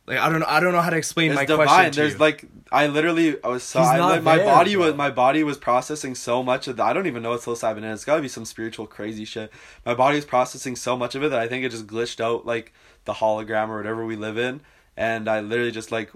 Like 0.07 0.19
I 0.19 0.29
don't 0.29 0.41
know. 0.41 0.47
I 0.49 0.59
don't 0.61 0.73
know 0.73 0.81
how 0.81 0.91
to 0.91 0.97
explain 0.97 1.31
it's 1.31 1.37
my 1.37 1.45
divine. 1.45 1.67
question 1.69 1.93
to 1.93 2.01
There's 2.01 2.13
you. 2.15 2.19
like 2.19 2.45
I 2.73 2.89
literally 2.89 3.37
I 3.45 3.49
was 3.49 3.63
so 3.63 3.79
He's 3.81 3.89
I, 3.89 3.99
not 3.99 4.09
like, 4.11 4.23
my 4.23 4.37
there, 4.39 4.47
body 4.47 4.75
bro. 4.75 4.87
was 4.87 4.95
my 4.97 5.11
body 5.11 5.45
was 5.45 5.59
processing 5.59 6.15
so 6.17 6.43
much 6.43 6.67
of 6.67 6.77
that. 6.79 6.85
I 6.85 6.93
don't 6.93 7.07
even 7.07 7.23
know 7.23 7.31
what 7.31 7.41
psilocybin 7.41 7.85
is. 7.85 8.01
It's 8.01 8.05
got 8.05 8.17
to 8.17 8.23
be 8.23 8.29
some 8.29 8.45
spiritual 8.45 8.87
crazy 8.89 9.25
shit. 9.25 9.53
My 9.87 9.95
body 9.95 10.17
was 10.17 10.25
processing 10.25 10.75
so 10.75 10.97
much 10.97 11.15
of 11.15 11.23
it 11.23 11.29
that 11.29 11.39
I 11.39 11.47
think 11.47 11.65
it 11.65 11.69
just 11.71 11.87
glitched 11.87 12.21
out 12.21 12.45
like 12.45 12.73
the 13.05 13.15
hologram 13.15 13.69
or 13.69 13.77
whatever 13.77 14.05
we 14.05 14.17
live 14.17 14.39
in, 14.39 14.61
and 14.97 15.29
I 15.29 15.41
literally 15.41 15.73
just 15.73 15.93
like 15.93 16.11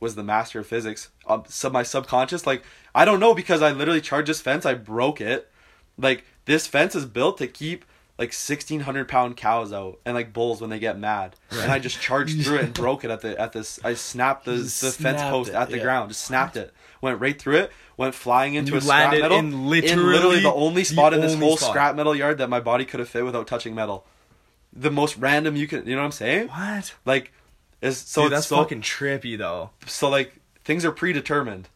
was 0.00 0.14
the 0.14 0.22
master 0.22 0.60
of 0.60 0.66
physics. 0.66 1.08
Um, 1.26 1.44
so 1.48 1.70
my 1.70 1.82
subconscious 1.82 2.46
like 2.46 2.62
I 2.94 3.04
don't 3.04 3.20
know 3.20 3.34
because 3.34 3.62
I 3.62 3.72
literally 3.72 4.00
charged 4.00 4.28
this 4.28 4.40
fence. 4.40 4.66
I 4.66 4.74
broke 4.74 5.20
it. 5.20 5.50
Like 5.96 6.24
this 6.44 6.66
fence 6.66 6.94
is 6.94 7.06
built 7.06 7.38
to 7.38 7.46
keep 7.46 7.84
like 8.18 8.32
sixteen 8.32 8.80
hundred 8.80 9.08
pound 9.08 9.36
cows 9.36 9.72
out 9.72 9.98
and 10.04 10.14
like 10.14 10.32
bulls 10.32 10.60
when 10.60 10.70
they 10.70 10.78
get 10.78 10.98
mad. 10.98 11.36
And 11.50 11.72
I 11.72 11.78
just 11.78 12.00
charged 12.00 12.42
through 12.44 12.58
it 12.58 12.64
and 12.64 12.74
broke 12.84 13.04
it 13.04 13.10
at 13.10 13.20
the 13.22 13.38
at 13.40 13.52
this. 13.52 13.80
I 13.82 13.94
snapped 13.94 14.44
the 14.44 14.52
the 14.52 14.58
Just 14.58 15.00
fence 15.00 15.22
post 15.22 15.50
it, 15.50 15.54
at 15.54 15.70
the 15.70 15.78
yeah. 15.78 15.82
ground. 15.82 16.10
Just 16.10 16.24
snapped 16.24 16.56
it. 16.56 16.72
Went 17.00 17.20
right 17.20 17.40
through 17.40 17.56
it. 17.56 17.72
Went 17.96 18.14
flying 18.14 18.54
into 18.54 18.76
a 18.76 18.80
scrap 18.80 19.12
metal. 19.12 19.38
in 19.38 19.66
literally 19.68 20.04
literally 20.04 20.40
the 20.40 20.52
only 20.52 20.82
the 20.82 20.86
spot 20.86 21.14
in 21.14 21.20
this 21.20 21.34
whole 21.34 21.56
spot. 21.56 21.70
scrap 21.70 21.96
metal 21.96 22.14
yard 22.14 22.38
that 22.38 22.48
my 22.48 22.60
body 22.60 22.84
could 22.84 23.00
have 23.00 23.08
fit 23.08 23.24
without 23.24 23.46
touching 23.46 23.74
metal. 23.74 24.06
The 24.76 24.90
most 24.90 25.16
random 25.16 25.56
you 25.56 25.66
can. 25.68 25.86
You 25.86 25.94
know 25.94 26.00
what 26.02 26.06
I'm 26.06 26.12
saying? 26.12 26.48
what? 26.48 26.94
Like, 27.04 27.32
is 27.80 27.98
so 27.98 28.22
Dude, 28.24 28.32
that's 28.32 28.46
so, 28.48 28.56
fucking 28.56 28.80
trippy 28.82 29.36
though. 29.38 29.70
so 29.86 30.08
like 30.08 30.34
things 30.64 30.84
are 30.84 30.92
predetermined. 30.92 31.68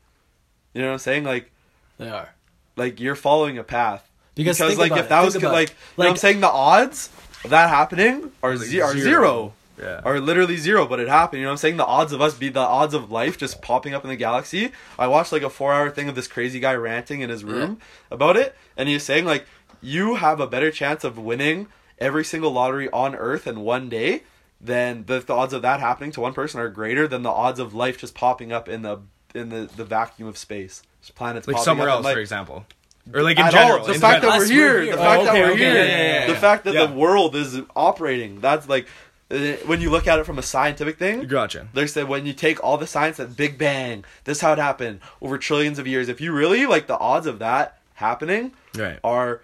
You 0.75 0.83
know 0.83 0.89
what 0.89 0.93
I'm 0.95 0.99
saying? 0.99 1.25
Like 1.25 1.51
They 1.99 2.09
are. 2.09 2.31
like 2.77 2.99
you're 3.01 3.15
following 3.15 3.59
a 3.59 3.65
path. 3.65 4.05
Because 4.35 4.57
Because, 4.59 4.69
think 4.77 4.81
like 4.81 4.91
about 4.93 4.99
if 5.01 5.07
it, 5.07 5.09
that 5.11 5.21
think 5.21 5.25
was 5.27 5.35
about 5.37 5.53
like, 5.53 5.69
it. 5.71 5.75
you 5.97 6.05
know 6.05 6.09
what 6.09 6.11
I'm 6.13 6.17
saying 6.17 6.41
the 6.41 6.49
odds 6.51 7.11
of 7.45 7.51
that 7.51 7.69
happening 7.69 8.33
are, 8.43 8.57
Like 8.57 8.67
ze- 8.67 8.81
are 8.81 8.93
zero. 8.93 9.03
zero. 9.05 9.53
Yeah. 9.81 10.01
Are 10.05 10.19
literally 10.19 10.57
zero, 10.57 10.87
but 10.89 10.99
it 10.99 11.09
happened. 11.09 11.39
You 11.39 11.45
know 11.45 11.51
what 11.51 11.55
I'm 11.55 11.59
saying? 11.59 11.77
The 11.77 11.87
odds 11.87 12.13
of 12.13 12.21
us 12.21 12.35
be 12.35 12.49
the 12.49 12.59
odds 12.61 12.95
of 12.95 13.13
life 13.13 13.39
just 13.39 13.63
popping 13.63 13.95
up 13.95 14.03
in 14.03 14.11
the 14.11 14.17
galaxy. 14.17 14.73
I 14.99 15.07
watched 15.07 15.31
like 15.31 15.43
a 15.43 15.51
four 15.51 15.73
hour 15.73 15.89
thing 15.91 16.09
of 16.09 16.15
this 16.17 16.27
crazy 16.27 16.59
guy 16.59 16.75
ranting 16.75 17.21
in 17.21 17.31
his 17.31 17.45
room 17.45 17.79
about 18.11 18.37
it, 18.37 18.57
and 18.77 18.89
he's 18.89 19.05
saying 19.05 19.25
like 19.25 19.45
you 19.81 20.17
have 20.17 20.41
a 20.41 20.47
better 20.49 20.71
chance 20.73 21.05
of 21.05 21.17
winning 21.19 21.69
every 22.01 22.25
single 22.25 22.51
lottery 22.51 22.89
on 22.91 23.15
Earth 23.15 23.47
in 23.47 23.61
one 23.61 23.89
day 23.89 24.23
then 24.61 25.05
the, 25.07 25.21
the 25.21 25.33
odds 25.33 25.53
of 25.53 25.63
that 25.63 25.79
happening 25.79 26.11
to 26.11 26.21
one 26.21 26.33
person 26.33 26.59
are 26.59 26.69
greater 26.69 27.07
than 27.07 27.23
the 27.23 27.31
odds 27.31 27.61
of 27.61 27.75
life 27.75 27.97
just 27.99 28.15
popping 28.15 28.51
up 28.53 28.69
in 28.69 28.83
the 28.83 28.99
in 29.35 29.51
the, 29.51 29.69
the 29.77 29.85
vacuum 29.85 30.27
of 30.27 30.37
space. 30.37 30.83
Just 31.01 31.15
planets 31.15 31.47
Like 31.47 31.59
somewhere 31.59 31.89
else, 31.89 32.05
for 32.11 32.19
example, 32.19 32.67
or 33.15 33.23
like 33.23 33.39
in 33.39 33.49
general. 33.53 33.79
all. 33.81 33.87
The 33.87 33.93
in 33.93 34.01
fact 34.01 34.23
general. 34.23 34.41
that 34.41 34.49
we're 34.49 34.53
here, 34.53 34.73
we're 34.75 34.83
here. 34.83 34.97
the 34.97 35.01
Oh, 35.01 35.05
fact 35.05 35.21
okay, 35.23 35.27
that 35.27 35.35
we're 35.47 35.51
okay, 35.53 35.59
here, 35.59 35.75
yeah, 35.75 35.85
yeah, 35.85 36.21
yeah, 36.21 36.27
the 36.27 36.35
fact 36.35 36.65
that 36.65 36.73
the 36.89 36.93
world 36.93 37.37
is 37.37 37.61
operating. 37.77 38.41
That's 38.41 38.69
like 38.69 38.89
uh, 39.31 39.37
when 39.67 39.81
you 39.81 39.91
look 39.91 40.09
at 40.09 40.19
it 40.19 40.25
from 40.25 40.39
a 40.41 40.43
scientific 40.43 40.99
thing. 40.99 41.27
Gotcha. 41.29 41.69
They 41.73 41.87
said 41.87 42.09
when 42.09 42.27
you 42.27 42.33
take 42.33 42.65
all 42.65 42.79
the 42.79 42.87
science 42.89 43.19
that 43.19 43.37
Big 43.37 43.59
Bang, 43.59 44.05
this 44.25 44.39
is 44.39 44.41
how 44.43 44.55
it 44.55 44.59
happened 44.59 44.99
over 45.23 45.39
trillions 45.39 45.79
of 45.79 45.87
years. 45.87 46.09
If 46.09 46.21
you 46.21 46.33
really 46.33 46.67
like 46.67 46.89
the 46.89 46.99
odds 46.99 47.29
of 47.29 47.39
that 47.39 47.79
happening 47.95 48.53
Right. 48.77 48.99
are 49.05 49.43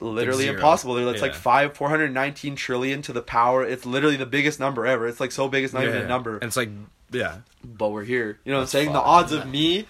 literally 0.00 0.44
zero. 0.44 0.54
impossible. 0.56 0.94
They're- 0.94 1.08
It's 1.08 1.22
like 1.22 1.34
five 1.34 1.74
four 1.76 1.88
hundred 1.88 2.12
nineteen 2.12 2.56
trillion 2.56 3.02
to 3.02 3.12
the 3.12 3.22
power. 3.22 3.64
It's 3.64 3.84
literally 3.86 4.16
the 4.16 4.26
biggest 4.26 4.58
number 4.60 4.86
ever. 4.86 5.06
It's 5.06 5.20
like 5.20 5.32
so 5.32 5.48
big 5.48 5.64
it's 5.64 5.72
not 5.72 5.82
even 5.84 5.94
Yeah. 5.96 6.02
a 6.02 6.08
number. 6.08 6.34
And 6.34 6.44
it's 6.44 6.56
like, 6.56 6.70
yeah. 7.10 7.38
but 7.64 7.90
we're 7.90 8.04
here. 8.04 8.38
You 8.44 8.52
know 8.52 8.58
what 8.58 8.60
I'm 8.60 8.62
That's 8.62 8.72
saying? 8.72 8.92
The 8.92 9.00
odds 9.00 9.32
yeah. 9.32 9.40
of 9.40 9.48
me 9.48 9.86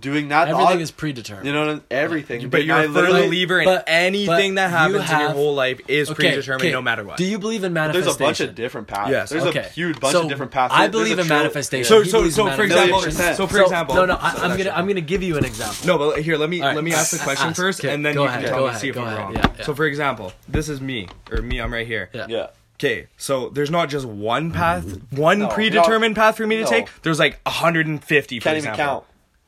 doing 0.00 0.28
that. 0.28 0.48
Everything 0.48 0.72
odds- 0.74 0.82
is 0.82 0.90
predetermined. 0.90 1.46
you 1.46 1.52
know 1.52 1.60
what 1.60 1.68
I'm- 1.68 1.82
everything. 1.90 2.48
But 2.48 2.64
you're 2.64 2.76
I 2.76 2.82
a 2.82 2.84
firm 2.84 2.94
literally- 2.94 3.26
believer 3.26 3.60
in 3.60 3.64
but- 3.66 3.84
anything 3.86 4.54
but 4.54 4.70
that 4.70 4.70
you 4.88 4.94
happens 4.98 5.10
in 5.10 5.20
your 5.20 5.30
whole 5.30 5.54
life 5.54 5.80
is 5.88 6.10
Okay, 6.10 6.28
predetermined 6.30 6.62
okay. 6.62 6.72
no 6.72 6.82
matter 6.82 7.04
what. 7.04 7.16
Do 7.18 7.24
you 7.24 7.38
believe 7.38 7.64
in 7.64 7.72
manifestation? 7.72 8.04
There's 8.04 8.16
a 8.16 8.18
bunch 8.18 8.40
of 8.40 8.54
different 8.54 8.88
paths. 8.88 9.10
Yes. 9.10 9.30
There's 9.30 9.44
okay. 9.44 9.60
a 9.60 9.62
huge 9.68 10.00
bunch 10.00 10.12
so 10.12 10.22
of 10.22 10.28
different 10.28 10.52
paths. 10.52 10.74
I 10.76 10.88
believe 10.88 11.18
in 11.18 11.28
manifestation. 11.28 11.84
So, 11.84 12.02
so, 12.04 12.28
so, 12.30 12.50
for 12.50 12.62
example, 12.62 13.00
so 13.02 13.46
for 13.46 13.60
example, 13.60 13.94
no, 13.94 14.06
no, 14.06 14.14
I, 14.20 14.30
I'm 14.42 14.56
gonna, 14.56 14.70
I'm 14.70 14.86
gonna 14.86 15.00
give 15.00 15.22
you 15.22 15.36
an 15.36 15.44
example. 15.44 15.86
No, 15.86 15.98
but 15.98 16.22
here, 16.22 16.36
let 16.36 16.48
me 16.50 16.60
All 16.60 16.68
right. 16.68 16.74
let 16.74 16.84
me 16.84 16.92
ask 16.92 17.10
the 17.10 17.18
question 17.18 17.48
Ask. 17.48 17.56
first, 17.56 17.80
Okay, 17.80 17.92
and 17.92 18.04
then 18.04 18.14
you 18.14 18.22
ahead, 18.24 18.44
can 18.44 18.52
tell 18.52 18.66
me 18.66 18.74
see 18.74 18.88
if 18.88 18.96
I'm 18.98 19.14
wrong. 19.16 19.34
Yeah, 19.34 19.46
yeah. 19.58 19.64
So, 19.64 19.74
for 19.74 19.84
example, 19.84 20.32
this 20.48 20.68
is 20.68 20.80
me 20.80 21.08
or 21.30 21.42
me. 21.42 21.58
I'm 21.60 21.72
right 21.72 21.86
here. 21.86 22.10
Yeah. 22.12 22.26
Yeah. 22.28 22.46
Okay, 22.80 23.06
so 23.16 23.48
there's 23.50 23.70
not 23.70 23.88
just 23.90 24.04
one 24.06 24.50
path, 24.50 24.84
one 25.10 25.40
No, 25.40 25.48
predetermined 25.48 26.16
path 26.16 26.36
for 26.36 26.46
me 26.46 26.56
to 26.56 26.62
no. 26.64 26.68
take. 26.68 26.88
There's 27.02 27.18
like 27.20 27.38
150. 27.46 28.40
For 28.40 28.44
Can't 28.44 28.56
even 28.58 28.74
count. 28.74 29.04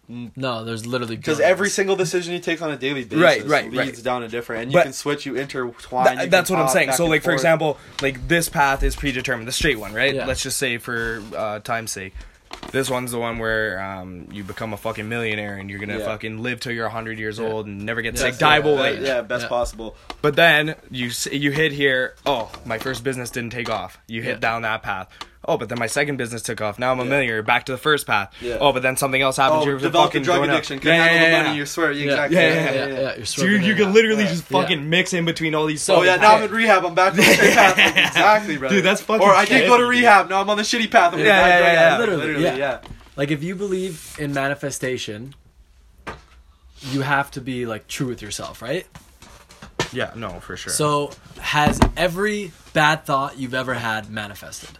No, 0.08 0.64
there's 0.64 0.86
literally 0.86 1.16
Because 1.16 1.40
every 1.40 1.70
single 1.70 1.96
decision 1.96 2.32
you 2.34 2.40
take 2.40 2.60
on 2.62 2.70
a 2.70 2.76
daily 2.76 3.04
basis 3.04 3.22
Right, 3.22 3.46
right, 3.46 3.72
leads 3.72 3.98
right. 3.98 4.04
down 4.04 4.22
a 4.22 4.28
different, 4.28 4.62
and 4.64 4.72
you 4.72 4.78
But- 4.78 4.84
can 4.84 4.92
switch, 4.92 5.24
you 5.26 5.36
intertwine. 5.36 6.06
Th- 6.06 6.20
you 6.24 6.30
that's 6.30 6.50
what 6.50 6.58
I'm 6.58 6.68
saying. 6.68 6.92
So, 6.92 7.04
and 7.04 7.10
like 7.10 7.22
for 7.22 7.30
forth. 7.30 7.34
example, 7.40 7.78
like 8.02 8.28
this 8.28 8.48
path 8.48 8.82
is 8.82 8.96
predetermined, 8.96 9.48
the 9.48 9.52
straight 9.52 9.78
one, 9.78 9.92
right? 9.94 10.14
Yeah. 10.14 10.26
Let's 10.26 10.42
just 10.42 10.58
say 10.58 10.78
for 10.78 11.22
uh, 11.36 11.60
time's 11.60 11.90
sake. 11.92 12.14
This 12.70 12.88
one's 12.88 13.10
the 13.10 13.18
one 13.18 13.38
where 13.38 13.80
um, 13.82 14.28
you 14.30 14.44
become 14.44 14.72
a 14.72 14.76
fucking 14.76 15.08
millionaire 15.08 15.56
and 15.56 15.68
you're 15.68 15.80
gonna 15.80 15.98
Yeah. 15.98 16.04
fucking 16.04 16.40
live 16.42 16.60
till 16.60 16.70
you're 16.72 16.84
100 16.86 17.18
years 17.18 17.40
old 17.40 17.66
and 17.66 17.84
never 17.84 18.00
get 18.00 18.14
Yeah. 18.14 18.20
sick, 18.20 18.38
die 18.38 18.58
of 18.58 18.66
old 18.66 18.78
yeah, 18.78 18.86
age. 18.86 19.00
yeah, 19.02 19.20
best 19.22 19.42
Yeah. 19.44 19.48
possible. 19.48 19.96
But 20.22 20.36
then 20.36 20.76
you 20.90 21.08
s- 21.08 21.26
you 21.32 21.50
hit 21.50 21.72
here. 21.72 22.14
Oh, 22.24 22.50
my 22.64 22.78
first 22.78 23.02
business 23.02 23.30
didn't 23.30 23.50
take 23.50 23.68
off. 23.68 23.98
You 24.06 24.22
hit 24.22 24.34
Yeah. 24.34 24.38
down 24.38 24.62
that 24.62 24.82
path. 24.84 25.08
Oh, 25.46 25.58
but 25.58 25.68
then 25.68 25.78
my 25.78 25.86
second 25.86 26.16
business 26.16 26.42
took 26.42 26.60
off. 26.60 26.78
Now 26.78 26.92
I'm 26.92 27.00
a 27.00 27.04
millionaire. 27.04 27.42
Back 27.42 27.66
to 27.66 27.72
the 27.72 27.78
first 27.78 28.06
path. 28.06 28.34
Yeah. 28.40 28.58
Oh, 28.60 28.72
but 28.72 28.82
then 28.82 28.96
something 28.96 29.20
else 29.20 29.36
happened. 29.36 29.62
Oh, 29.62 29.64
You're 29.66 29.78
develop 29.78 29.94
a 29.94 30.08
fucking 30.08 30.22
drug 30.22 30.38
going 30.38 30.50
up. 30.50 30.54
addiction. 30.56 30.78
Can 30.78 30.92
handle 30.92 31.38
the 31.38 31.44
money. 31.44 31.58
You 31.58 31.66
swear. 31.66 31.92
Yeah. 31.92 32.04
Exactly. 32.12 32.36
Yeah, 32.38 32.48
Yeah, 32.48 32.54
yeah, 32.54 32.86
yeah, 32.86 33.00
yeah. 33.00 33.16
You're 33.16 33.26
So 33.26 33.44
you, 33.44 33.56
you 33.58 33.74
can 33.74 33.92
literally 33.92 34.24
out. 34.24 34.28
just 34.30 34.50
Yeah. 34.50 34.60
fucking 34.62 34.88
mix 34.88 35.12
in 35.12 35.24
between 35.24 35.54
all 35.54 35.66
these. 35.66 35.82
So 35.82 36.02
yeah, 36.02 36.16
now 36.16 36.36
I'm 36.36 36.42
in 36.44 36.50
rehab. 36.50 36.84
I'm 36.84 36.94
back 36.94 37.12
to 37.12 37.16
the 37.18 37.22
straight 37.34 37.52
path. 37.54 37.78
exactly, 37.78 38.56
bro. 38.56 38.68
Dude, 38.70 38.84
that's 38.84 39.00
fucking 39.02 39.22
Or 39.26 39.34
I 39.34 39.44
did 39.44 39.66
go 39.68 39.76
to 39.78 39.84
rehab. 39.86 40.28
Now 40.30 40.40
I'm 40.40 40.48
on 40.50 40.56
the 40.56 40.62
shitty 40.62 40.90
path. 40.90 41.12
I'm 41.14 41.18
Yeah, 41.20 41.26
gonna 41.26 41.48
yeah, 41.64 41.72
yeah, 41.72 41.96
drug 41.96 42.08
literally, 42.18 42.42
yeah. 42.44 42.54
yeah. 42.56 42.80
Like 43.16 43.30
if 43.30 43.42
you 43.42 43.54
believe 43.54 44.16
in 44.18 44.32
manifestation, 44.34 45.34
you 46.80 47.02
have 47.02 47.30
to 47.32 47.40
be 47.40 47.66
like 47.66 47.86
true 47.86 48.06
with 48.08 48.22
yourself, 48.22 48.60
right? 48.62 48.86
Yeah, 49.92 50.10
no, 50.16 50.40
for 50.40 50.56
sure. 50.56 50.72
So 50.72 51.12
has 51.40 51.80
every 51.96 52.50
bad 52.72 53.04
thought 53.06 53.38
you've 53.38 53.54
ever 53.54 53.74
had 53.74 54.10
manifested? 54.10 54.70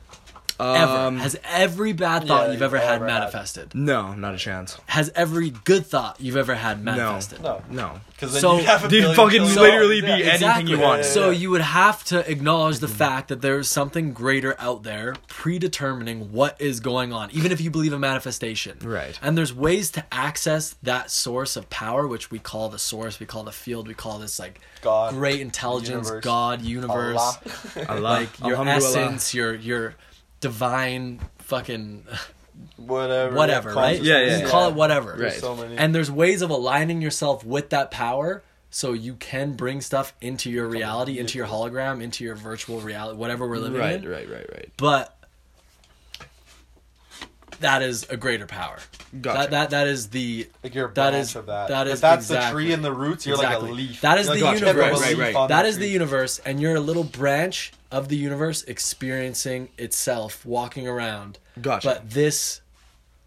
Ever. 0.61 0.93
um, 0.93 1.19
Has 1.19 1.37
every 1.45 1.93
bad 1.93 2.27
thought 2.29 2.47
yeah, 2.47 2.53
you've 2.53 2.63
ever 2.63 2.77
you've 2.77 2.85
had 2.85 2.95
ever 2.97 3.07
had. 3.09 3.19
manifested? 3.21 3.75
no, 3.75 4.15
not 4.15 4.35
a 4.35 4.39
chance. 4.39 4.79
Has 4.87 5.11
every 5.17 5.51
good 5.51 5.85
thought 5.87 6.21
you've 6.21 6.37
ever 6.37 6.55
had 6.55 6.83
manifested? 6.85 7.43
No, 7.43 7.63
No. 7.71 8.01
because 8.13 8.33
then 8.35 8.41
So- 8.41 8.59
you 8.59 8.65
have 8.65 8.89
Dude, 8.89 9.17
fucking 9.17 9.31
trillion 9.43 9.55
literally 9.57 10.01
dollars. 10.01 10.19
be 10.21 10.25
Yeah. 10.25 10.33
anything 10.33 10.67
you 10.69 10.79
want. 10.79 11.01
Yeah, 11.01 11.07
yeah, 11.07 11.13
So 11.13 11.31
you 11.31 11.51
would 11.51 11.61
have 11.61 12.05
to 12.05 12.31
acknowledge 12.31 12.79
the 12.79 12.89
fact 12.89 13.29
that 13.29 13.41
there's 13.43 13.69
something 13.69 14.13
greater 14.13 14.55
out 14.61 14.83
there 14.85 15.15
predetermining 15.29 16.33
what 16.33 16.57
is 16.61 16.81
going 16.81 17.13
on, 17.13 17.31
even 17.33 17.53
if 17.53 17.61
you 17.61 17.71
believe 17.71 17.93
in 17.93 18.01
manifestation. 18.01 18.79
Right. 18.83 19.19
And 19.23 19.37
there's 19.37 19.53
ways 19.53 19.91
to 19.93 20.05
access 20.13 20.75
that 20.83 21.11
source 21.11 21.57
of 21.57 21.69
power, 21.71 22.07
which 22.07 22.31
we 22.31 22.39
call 22.39 22.69
the 22.69 22.79
source, 22.79 23.19
we 23.21 23.27
call 23.27 23.43
the 23.45 23.53
field, 23.53 23.89
we 23.89 23.95
call 23.95 24.19
this 24.19 24.39
like 24.39 24.61
God, 24.83 25.13
great 25.15 25.41
intelligence, 25.41 26.07
universe, 26.09 26.25
God, 26.25 26.63
universe, 26.63 27.17
Allah. 27.19 27.39
Allah. 27.89 28.01
like 28.01 28.41
your 28.41 28.51
Alhamdulillah. 28.57 28.89
essence, 29.01 29.35
your 29.35 29.55
your 29.55 29.95
divine 30.45 31.21
fucking 31.39 32.05
whatever, 32.77 33.35
whatever, 33.35 33.71
yeah, 33.71 33.81
right? 33.81 34.03
Yeah, 34.03 34.21
yeah, 34.21 34.39
yeah. 34.41 34.49
call 34.51 34.69
it 34.69 34.75
whatever. 34.75 35.17
Right. 35.19 35.33
So 35.33 35.57
many. 35.57 35.75
And 35.79 35.95
there's 35.95 36.11
ways 36.11 36.43
of 36.43 36.51
aligning 36.51 37.01
yourself 37.01 37.45
with 37.47 37.71
that 37.71 37.91
power 37.91 38.43
so 38.69 38.93
you 38.93 39.15
can 39.15 39.55
bring 39.55 39.81
stuff 39.81 40.13
into 40.21 40.51
your 40.51 40.67
reality, 40.69 41.19
into 41.19 41.39
your 41.39 41.47
hologram, 41.47 42.03
into 42.03 42.25
your 42.25 42.35
virtual 42.35 42.81
reality, 42.81 43.17
whatever 43.19 43.49
we're 43.49 43.57
living 43.57 43.81
Right, 43.81 43.95
in. 44.05 44.07
right, 44.07 44.29
right, 44.29 44.37
right. 44.37 44.51
Right 44.53 44.71
but 44.77 45.17
that 47.61 47.81
is 47.81 48.07
a 48.11 48.19
greater 48.19 48.47
power. 48.47 48.77
Gotcha. 49.19 49.39
That 49.39 49.51
that 49.53 49.71
that 49.71 49.87
is 49.87 50.11
the 50.11 50.47
like 50.63 50.75
you're 50.75 50.89
a 50.91 50.93
That 50.95 51.15
of 51.37 51.47
that. 51.47 51.69
that 51.69 51.87
if 51.87 51.95
is 51.95 52.01
that's 52.03 52.29
the 52.29 52.41
tree 52.51 52.73
and 52.73 52.85
the 52.85 52.93
roots, 52.93 53.27
you're 53.27 53.37
exactly. 53.37 53.63
like 53.63 53.71
a 53.71 53.75
leaf. 53.75 54.01
That 54.03 54.19
is 54.19 54.27
You're 54.27 54.37
the 54.37 54.45
like 54.45 54.61
universe. 54.61 55.01
leaf 55.01 55.19
Right, 55.19 55.19
right. 55.19 55.35
on 55.35 55.49
that 55.49 55.63
the 55.63 55.69
is 55.69 55.79
the 55.79 55.89
universe, 55.89 56.39
and 56.45 56.61
you're 56.61 56.75
a 56.75 56.81
little 56.81 57.05
branch 57.05 57.73
of 57.95 58.09
the 58.09 58.17
universe 58.17 58.63
experiencing 58.65 59.69
itself, 59.79 60.45
walking 60.45 60.89
around. 60.89 61.39
Gotcha. 61.61 61.89
But 61.89 62.11
this 62.11 62.61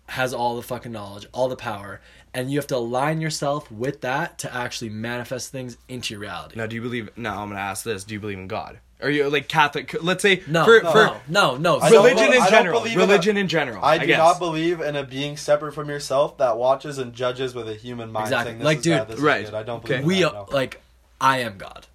has 0.07 0.33
all 0.33 0.55
the 0.57 0.61
fucking 0.61 0.91
knowledge, 0.91 1.25
all 1.31 1.47
the 1.47 1.55
power, 1.55 2.01
and 2.33 2.51
you 2.51 2.57
have 2.59 2.67
to 2.67 2.75
align 2.75 3.21
yourself 3.21 3.71
with 3.71 4.01
that 4.01 4.37
to 4.39 4.53
actually 4.53 4.89
manifest 4.89 5.51
things 5.51 5.77
into 5.87 6.13
your 6.13 6.21
reality. 6.21 6.55
Now, 6.57 6.65
do 6.67 6.75
you 6.75 6.81
believe? 6.81 7.09
Now, 7.15 7.41
I'm 7.41 7.49
gonna 7.49 7.61
ask 7.61 7.83
this: 7.83 8.03
Do 8.03 8.13
you 8.13 8.19
believe 8.19 8.37
in 8.37 8.47
God? 8.47 8.79
Are 9.01 9.09
you 9.11 9.29
like 9.29 9.47
Catholic? 9.47 9.95
Let's 10.03 10.23
say 10.23 10.41
No, 10.47 10.65
for, 10.65 10.81
no, 10.81 10.91
for 10.91 11.03
no, 11.29 11.55
no, 11.57 11.77
no. 11.79 11.89
Religion 11.89 12.33
in 12.33 12.43
general. 12.49 12.79
believe 12.81 12.93
in 12.95 12.99
a- 12.99 13.05
Religion 13.05 13.37
in 13.37 13.47
general. 13.47 13.85
I 13.85 13.99
do 13.99 14.07
guess. 14.07 14.17
not 14.17 14.39
believe 14.39 14.81
in 14.81 14.95
a 14.95 15.03
being 15.03 15.37
separate 15.37 15.73
from 15.73 15.87
yourself 15.87 16.37
that 16.39 16.57
watches 16.57 16.97
and 16.97 17.13
judges 17.13 17.53
with 17.55 17.69
a 17.69 17.75
human 17.75 18.11
mind. 18.11 18.25
Exactly. 18.25 18.51
Saying, 18.53 18.57
this 18.59 18.65
Like, 18.65 18.77
is 18.79 18.83
dude, 18.83 18.97
bad, 18.97 19.07
this 19.07 19.17
is 19.17 19.21
right. 19.23 19.45
good. 19.45 19.53
I 19.53 19.63
don't 19.63 19.77
Okay. 19.85 19.87
believe 19.87 20.01
in 20.01 20.07
we 20.07 20.19
that, 20.23 20.27
are 20.33 20.45
no. 20.49 20.55
like 20.55 20.81
i 21.21 21.37
am 21.39 21.57
god 21.57 21.85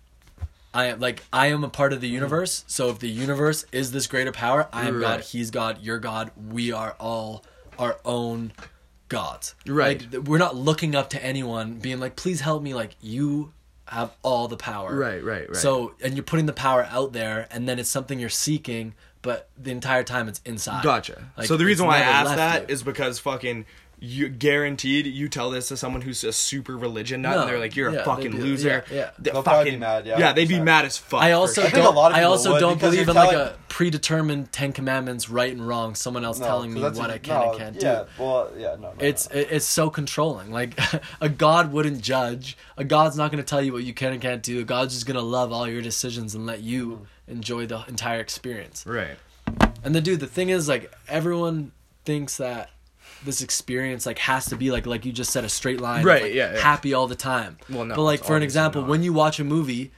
i 0.74 0.86
am 0.86 1.00
like 1.00 1.22
i 1.32 1.48
am 1.48 1.64
a 1.64 1.68
part 1.68 1.92
of 1.92 2.00
the 2.00 2.06
mm-hmm. 2.08 2.14
universe 2.14 2.64
so 2.66 2.88
if 2.88 2.98
the 2.98 3.08
universe 3.08 3.64
is 3.72 3.92
this 3.92 4.06
greater 4.06 4.32
power 4.32 4.68
i 4.72 4.88
am 4.88 5.00
god 5.00 5.20
he's 5.20 5.50
god 5.50 5.78
you're 5.80 5.98
god 5.98 6.30
we 6.50 6.72
are 6.72 6.96
all 6.98 7.44
our 7.78 7.98
own 8.04 8.52
gods 9.08 9.54
Right. 9.66 10.06
like, 10.12 10.26
we're 10.26 10.38
not 10.38 10.56
looking 10.56 10.94
up 10.94 11.10
to 11.10 11.22
anyone 11.24 11.74
being 11.74 12.00
like 12.00 12.16
please 12.16 12.40
help 12.40 12.62
me 12.62 12.74
like 12.74 12.96
you 13.00 13.52
have 13.86 14.10
all 14.22 14.48
the 14.48 14.56
power 14.56 14.94
Right, 14.94 15.22
right, 15.22 15.48
right. 15.48 15.56
so 15.56 15.94
and 16.02 16.14
you're 16.14 16.22
putting 16.22 16.46
the 16.46 16.52
power 16.52 16.86
out 16.90 17.12
there 17.12 17.46
and 17.50 17.68
then 17.68 17.78
it's 17.78 17.90
something 17.90 18.18
you're 18.18 18.30
seeking 18.30 18.94
but 19.20 19.48
the 19.56 19.70
entire 19.70 20.02
time 20.02 20.28
it's 20.28 20.40
inside 20.44 20.82
Gotcha. 20.82 21.30
Like, 21.36 21.46
so 21.46 21.56
the 21.56 21.64
reason 21.64 21.86
why 21.86 21.98
I 21.98 22.00
asked 22.00 22.36
that 22.36 22.68
you. 22.68 22.74
is 22.74 22.82
because 22.82 23.18
fucking 23.20 23.66
you 24.04 24.28
guaranteed 24.28 25.06
you 25.06 25.28
tell 25.28 25.48
this 25.48 25.68
to 25.68 25.76
someone 25.76 26.02
who's 26.02 26.24
a 26.24 26.32
super 26.32 26.76
religion 26.76 27.22
nut 27.22 27.36
No. 27.36 27.40
and 27.42 27.50
they're 27.50 27.58
like 27.60 27.76
you're 27.76 27.92
Yeah, 27.92 28.00
a 28.00 28.04
fucking 28.04 28.32
they'd 28.32 28.36
be- 28.38 28.42
loser. 28.42 28.84
yeah, 28.90 28.96
yeah. 28.96 29.10
They 29.16 29.30
They'll 29.30 29.44
probably 29.44 29.60
fucking 29.60 29.74
be 29.74 29.78
mad, 29.78 30.06
yeah, 30.06 30.32
they'd 30.32 30.48
be 30.48 30.58
mad 30.58 30.84
as 30.86 30.98
fuck. 30.98 31.22
I 31.22 31.32
also 31.32 31.60
sure. 31.60 31.68
I 31.68 31.70
think 31.70 31.84
a 31.84 31.86
don't. 31.86 31.94
lot 31.94 32.10
of 32.10 32.18
I 32.18 32.24
also 32.24 32.58
don't 32.58 32.80
believe 32.80 33.00
you're 33.06 33.10
in 33.10 33.14
like 33.14 33.32
a 33.36 33.56
predetermined 33.68 34.50
Ten 34.50 34.72
Commandments, 34.72 35.30
right 35.30 35.52
and 35.52 35.66
wrong. 35.66 35.94
Someone 35.94 36.24
else 36.24 36.40
No, 36.40 36.46
telling 36.46 36.74
'cause 36.74 36.94
me 36.94 36.98
what 37.00 37.10
a- 37.10 37.14
I 37.14 37.18
can 37.18 37.40
no, 37.40 37.50
and 37.50 37.58
can't 37.58 37.82
yeah, 37.82 38.04
do. 38.18 38.22
well, 38.24 38.50
yeah, 38.58 38.74
no, 38.74 38.92
no. 38.92 38.94
It's 38.98 39.30
no. 39.32 39.38
it's 39.38 39.66
so 39.66 39.88
controlling. 39.88 40.50
Like 40.50 40.76
a 41.20 41.28
god 41.28 41.72
wouldn't 41.72 42.00
judge. 42.02 42.56
A 42.76 42.82
god's 42.84 43.16
not 43.16 43.30
going 43.30 43.42
to 43.42 43.48
tell 43.48 43.62
you 43.62 43.72
what 43.72 43.84
you 43.84 43.94
can 43.94 44.12
and 44.12 44.20
can't 44.20 44.42
do. 44.42 44.58
A 44.60 44.64
god's 44.64 44.94
just 44.94 45.06
going 45.06 45.16
to 45.16 45.22
love 45.22 45.52
all 45.52 45.68
your 45.68 45.80
decisions 45.80 46.34
and 46.34 46.44
let 46.44 46.60
you 46.60 46.86
mm-hmm. 46.88 47.32
enjoy 47.32 47.66
the 47.66 47.84
entire 47.86 48.18
experience. 48.20 48.84
Right. 48.84 49.16
And 49.84 49.94
the 49.94 50.00
dude, 50.00 50.18
the 50.20 50.26
thing 50.26 50.48
is, 50.48 50.68
like 50.68 50.92
everyone 51.08 51.70
thinks 52.04 52.38
that 52.38 52.70
this 53.24 53.42
experience 53.42 54.06
like 54.06 54.18
has 54.18 54.46
to 54.46 54.56
be 54.56 54.70
like 54.70 54.86
like 54.86 55.04
you 55.04 55.12
just 55.12 55.30
said 55.30 55.44
a 55.44 55.48
straight 55.48 55.80
line, 55.80 56.04
Right, 56.04 56.22
like, 56.22 56.34
yeah, 56.34 56.54
yeah. 56.54 56.60
happy 56.60 56.94
all 56.94 57.06
the 57.06 57.14
time. 57.14 57.58
Well, 57.68 57.84
no, 57.84 57.94
but 57.94 58.02
like 58.02 58.24
for 58.24 58.36
an 58.36 58.42
example, 58.42 58.82
not. 58.82 58.90
when 58.90 59.02
you 59.02 59.12
watch 59.12 59.38
a 59.40 59.44
movie, 59.44 59.92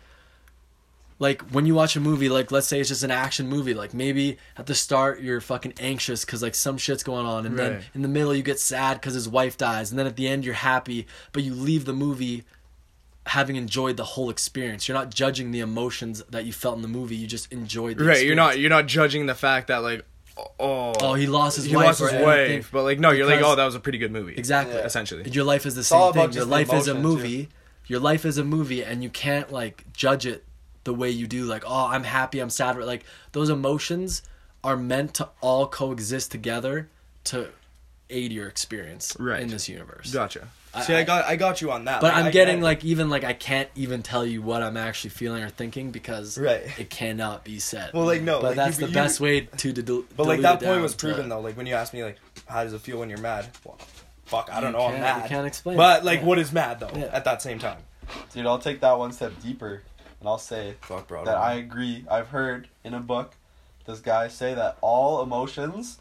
like 1.19 1.43
when 1.51 1.65
you 1.67 1.75
watch 1.75 1.97
a 1.97 2.01
movie, 2.01 2.29
like 2.29 2.51
let's 2.51 2.67
say 2.67 2.81
it's 2.81 2.89
just 2.89 3.03
an 3.03 3.11
action 3.11 3.49
movie, 3.49 3.75
like 3.75 3.95
maybe 3.95 4.37
at 4.57 4.67
the 4.67 4.75
start 4.75 5.21
you're 5.21 5.41
fucking 5.41 5.75
anxious 5.79 6.25
because 6.25 6.43
like 6.43 6.55
some 6.55 6.77
shit's 6.77 7.03
going 7.03 7.27
on, 7.27 7.47
and 7.47 7.59
then 7.59 7.83
in 7.95 8.03
the 8.03 8.09
middle 8.09 8.35
you 8.35 8.43
get 8.43 8.59
sad 8.59 9.01
because 9.01 9.15
his 9.15 9.29
wife 9.29 9.57
dies, 9.57 9.91
and 9.91 9.99
then 9.99 10.07
at 10.07 10.17
the 10.17 10.27
end 10.29 10.45
you're 10.45 10.55
happy, 10.55 11.07
but 11.33 11.43
you 11.43 11.55
leave 11.55 11.85
the 11.85 11.93
movie 11.93 12.45
having 13.27 13.57
enjoyed 13.57 13.97
the 13.97 14.05
whole 14.05 14.29
experience. 14.29 14.87
You're 14.87 14.99
not 14.99 15.11
judging 15.11 15.51
the 15.51 15.61
emotions 15.61 16.23
that 16.29 16.45
you 16.45 16.53
felt 16.53 16.77
in 16.77 16.83
the 16.83 16.89
movie. 16.89 17.17
You 17.17 17.27
just 17.27 17.51
enjoyed. 17.51 17.97
The 17.97 18.05
Right. 18.05 18.27
You're 18.27 18.35
not 18.35 18.59
you're 18.59 18.71
not 18.71 18.87
judging 18.87 19.27
the 19.27 19.35
fact 19.35 19.69
that 19.69 19.79
like 19.79 20.05
oh 20.37 20.93
Oh, 21.01 21.15
he 21.15 21.27
lost 21.27 21.57
his 21.57 21.67
he 21.67 21.77
wife. 21.77 21.87
lost 22.01 22.01
his 22.01 22.13
wife, 22.23 22.71
but 22.73 22.83
like 22.83 22.99
no, 22.99 23.11
you're 23.11 23.27
like 23.27 23.41
oh 23.43 23.55
that 23.57 23.65
was 23.65 23.75
a 23.75 23.81
pretty 23.81 23.99
good 23.99 24.13
movie. 24.13 24.35
Exactly. 24.37 24.75
Yeah. 24.77 24.83
Essentially. 24.85 25.29
Your 25.31 25.45
life 25.45 25.67
is 25.67 25.75
the 25.75 25.95
all 25.95 26.13
same 26.13 26.15
thing. 26.15 26.23
Your 26.23 26.33
just 26.33 26.47
the 26.47 26.51
life 26.51 26.73
is 26.73 26.89
a 26.89 26.93
emotion, 26.93 27.03
movie. 27.03 27.49
Your 27.87 28.01
life 28.01 28.25
is 28.25 28.39
a 28.39 28.45
movie, 28.45 28.83
and 28.83 29.03
you 29.03 29.11
can't 29.11 29.53
like 29.53 29.85
judge 29.93 30.27
it 30.27 30.45
the 30.85 30.95
way 30.95 31.11
you 31.11 31.27
do. 31.27 31.45
Like, 31.45 31.65
oh, 31.67 31.87
I'm 31.89 32.05
happy, 32.05 32.41
I'm 32.41 32.51
sad. 32.51 32.77
Like 32.79 33.05
those 33.33 33.51
emotions 33.51 34.23
are 34.63 34.77
meant 34.77 35.15
to 35.15 35.29
all 35.43 35.67
coexist 35.67 36.31
together 36.31 36.89
to 37.25 37.49
aid 38.11 38.33
your 38.33 38.49
experience 38.49 39.15
Right. 39.19 39.41
in 39.43 39.49
this 39.49 39.69
universe. 39.69 40.13
Gotcha. 40.13 40.49
I- 40.75 40.83
See, 40.83 40.95
I, 40.95 41.05
got 41.05 41.25
I 41.25 41.37
got 41.37 41.61
you 41.61 41.71
on 41.71 41.85
that. 41.87 42.01
But 42.01 42.09
Like, 42.13 42.17
I'm 42.23 42.27
I 42.27 42.31
getting 42.31 42.57
get 42.57 42.63
it. 42.63 42.65
like 42.65 42.85
even 42.85 43.11
like 43.11 43.25
I 43.25 43.33
can't 43.33 43.69
even 43.77 44.03
tell 44.03 44.25
you 44.27 44.43
what 44.43 44.63
I'm 44.63 44.77
actually 44.77 45.11
feeling 45.11 45.43
or 45.43 45.49
thinking 45.51 45.91
because 45.91 46.37
Right. 46.39 46.63
it 46.79 46.91
cannot 46.91 47.45
be 47.45 47.59
said. 47.61 47.93
Well, 47.95 48.05
like, 48.07 48.23
no, 48.23 48.41
but 48.41 48.49
like, 48.49 48.57
that's 48.57 48.79
you- 48.81 48.87
the 48.87 48.91
you- 48.91 48.95
best 48.95 49.21
way 49.21 49.43
to 49.43 49.73
dil- 49.73 50.05
But 50.17 50.27
like 50.27 50.41
that 50.41 50.53
point 50.61 50.63
down 50.63 50.83
was 50.83 50.93
to- 50.93 50.99
proven 50.99 51.29
though. 51.29 51.41
Like 51.41 51.57
when 51.57 51.67
you 51.67 51.75
ask 51.75 51.93
me 51.95 52.03
like 52.03 52.19
how 52.47 52.65
does 52.65 52.73
it 52.73 52.81
feel 52.81 52.99
when 52.99 53.09
you're 53.09 53.19
mad? 53.19 53.47
Well, 53.65 53.79
fuck, 54.25 54.51
I 54.53 54.61
don't 54.61 54.73
You 54.73 54.79
know. 54.79 54.85
I'm 54.87 54.91
can't- 54.93 55.03
mad. 55.03 55.23
you 55.23 55.29
can't 55.29 55.47
explain 55.47 55.77
But 55.77 56.05
like, 56.05 56.21
Yeah. 56.21 56.27
what 56.27 56.39
is 56.39 56.53
mad 56.53 56.81
though? 56.81 56.91
Yeah. 56.95 57.05
At 57.13 57.25
that 57.25 57.41
same 57.43 57.59
time. 57.59 57.79
Dude, 58.35 58.47
I'll 58.47 58.59
take 58.59 58.81
that 58.81 58.99
one 58.99 59.13
step 59.13 59.33
deeper, 59.43 59.83
and 60.21 60.29
I'll 60.29 60.39
say 60.39 60.75
Fuck, 60.83 61.09
bro. 61.09 61.25
that 61.25 61.37
I 61.39 61.55
agree. 61.55 62.05
I've 62.11 62.29
heard 62.29 62.69
in 62.83 62.93
a 62.95 63.01
book 63.01 63.35
this 63.87 64.01
guy 64.01 64.29
say 64.29 64.55
that 64.55 64.77
all 64.81 65.23
emotions 65.23 66.01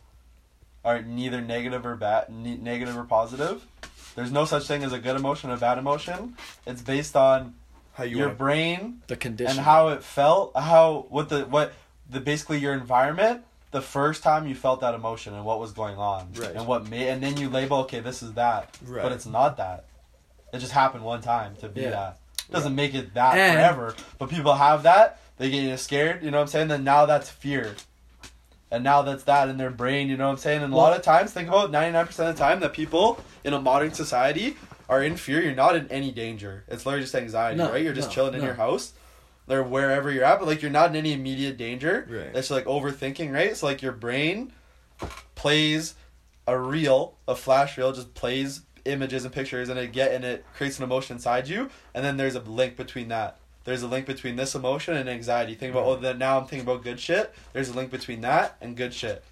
are 0.85 1.01
neither 1.01 1.39
negative 1.39 1.85
or 1.85 1.95
bad, 1.95 2.29
ne- 2.29 2.57
negative 2.57 2.97
or 2.97 3.03
positive. 3.05 3.65
There's 4.15 4.31
no 4.31 4.45
such 4.45 4.67
thing 4.67 4.83
as 4.83 4.93
a 4.93 4.99
good 4.99 5.15
emotion 5.15 5.49
and 5.49 5.57
a 5.57 5.59
bad 5.61 5.77
emotion. 5.77 6.35
It's 6.67 6.81
based 6.81 7.15
on 7.15 7.55
how 7.93 8.03
you 8.03 8.17
your 8.17 8.27
want 8.27 8.37
brain 8.39 9.01
the 9.07 9.15
condition 9.15 9.57
and 9.57 9.65
how 9.65 9.89
it 9.89 10.03
felt, 10.03 10.55
how 10.55 11.05
what 11.09 11.29
the 11.29 11.45
what 11.45 11.73
the 12.09 12.19
basically 12.19 12.57
your 12.59 12.73
environment 12.73 13.43
the 13.71 13.81
first 13.81 14.21
time 14.23 14.47
you 14.47 14.53
felt 14.53 14.81
that 14.81 14.93
emotion 14.93 15.33
and 15.33 15.43
what 15.45 15.59
was 15.59 15.71
going 15.71 15.97
on 15.97 16.27
Right. 16.35 16.55
and 16.55 16.67
what 16.67 16.87
made 16.89 17.07
and 17.09 17.23
then 17.23 17.37
you 17.37 17.49
label 17.49 17.77
okay 17.79 18.01
this 18.01 18.21
is 18.21 18.33
that 18.33 18.77
Right. 18.85 19.01
but 19.01 19.11
it's 19.11 19.25
not 19.25 19.57
that 19.57 19.85
it 20.53 20.59
just 20.59 20.73
happened 20.73 21.03
one 21.03 21.21
time 21.21 21.55
to 21.57 21.67
be 21.69 21.81
Yeah. 21.81 21.89
that 21.91 22.17
it 22.47 22.51
doesn't 22.51 22.75
make 22.75 22.93
it 22.93 23.13
that 23.15 23.35
And- 23.35 23.53
forever 23.55 23.95
but 24.19 24.29
people 24.29 24.53
have 24.53 24.83
that 24.83 25.19
they 25.37 25.49
get 25.49 25.63
you 25.63 25.75
scared 25.77 26.23
you 26.23 26.29
know 26.29 26.37
what 26.37 26.43
I'm 26.43 26.47
saying 26.49 26.67
then 26.67 26.83
now 26.83 27.07
that's 27.07 27.29
fear 27.31 27.75
and 28.73 28.83
now 28.83 29.01
that's 29.01 29.23
that 29.23 29.47
in 29.49 29.57
their 29.57 29.69
brain 29.69 30.09
you 30.09 30.17
know 30.17 30.25
what 30.25 30.31
I'm 30.31 30.37
saying 30.37 30.63
and 30.63 30.73
a 30.73 30.75
lot 30.75 30.95
of 30.97 31.01
times 31.03 31.31
think 31.31 31.47
about 31.47 31.71
99% 31.71 32.09
of 32.09 32.15
the 32.15 32.33
time 32.33 32.59
that 32.61 32.73
people 32.73 33.23
in 33.43 33.53
a 33.53 33.61
modern 33.61 33.93
society 33.93 34.57
are 34.89 35.01
in 35.03 35.15
fear 35.15 35.41
you're 35.41 35.55
not 35.55 35.75
in 35.75 35.87
any 35.89 36.11
danger 36.11 36.63
it's 36.67 36.85
literally 36.85 37.03
just 37.03 37.15
anxiety 37.15 37.57
No, 37.57 37.71
right 37.71 37.83
you're 37.83 37.93
just 37.93 38.09
no, 38.09 38.13
chilling 38.15 38.33
in 38.33 38.39
no. 38.41 38.47
your 38.47 38.55
house 38.55 38.93
or 39.49 39.63
wherever 39.63 40.11
you're 40.11 40.23
at, 40.23 40.39
but 40.39 40.47
like 40.47 40.61
you're 40.61 40.71
not 40.71 40.89
in 40.89 40.95
any 40.95 41.13
immediate 41.13 41.57
danger. 41.57 42.07
Right. 42.09 42.33
It's 42.33 42.49
like 42.49 42.65
overthinking, 42.65 43.33
right? 43.33 43.55
So 43.57 43.65
like 43.65 43.81
your 43.81 43.91
brain 43.91 44.53
plays 45.35 45.95
a 46.47 46.57
reel, 46.57 47.15
a 47.27 47.35
flash 47.35 47.77
reel, 47.77 47.91
just 47.91 48.13
plays 48.13 48.61
images 48.85 49.25
and 49.25 49.33
pictures, 49.33 49.69
and 49.69 49.79
it 49.79 49.91
get 49.91 50.13
and 50.13 50.23
it 50.23 50.45
creates 50.55 50.77
an 50.77 50.83
emotion 50.83 51.17
inside 51.17 51.47
you, 51.47 51.69
and 51.93 52.03
then 52.03 52.17
there's 52.17 52.35
a 52.35 52.39
link 52.39 52.75
between 52.77 53.09
that. 53.09 53.37
There's 53.65 53.81
a 53.81 53.87
link 53.87 54.05
between 54.05 54.35
this 54.35 54.55
emotion 54.55 54.95
and 54.95 55.09
anxiety. 55.09 55.55
Think 55.55 55.71
about 55.73 55.85
oh, 55.85 55.95
then 55.95 56.17
now 56.17 56.39
I'm 56.39 56.45
thinking 56.45 56.67
about 56.67 56.83
good 56.83 56.99
shit. 56.99 57.33
There's 57.53 57.69
a 57.69 57.73
link 57.73 57.91
between 57.91 58.21
that 58.21 58.57
and 58.61 58.75
good 58.75 58.93
shit, 58.93 59.23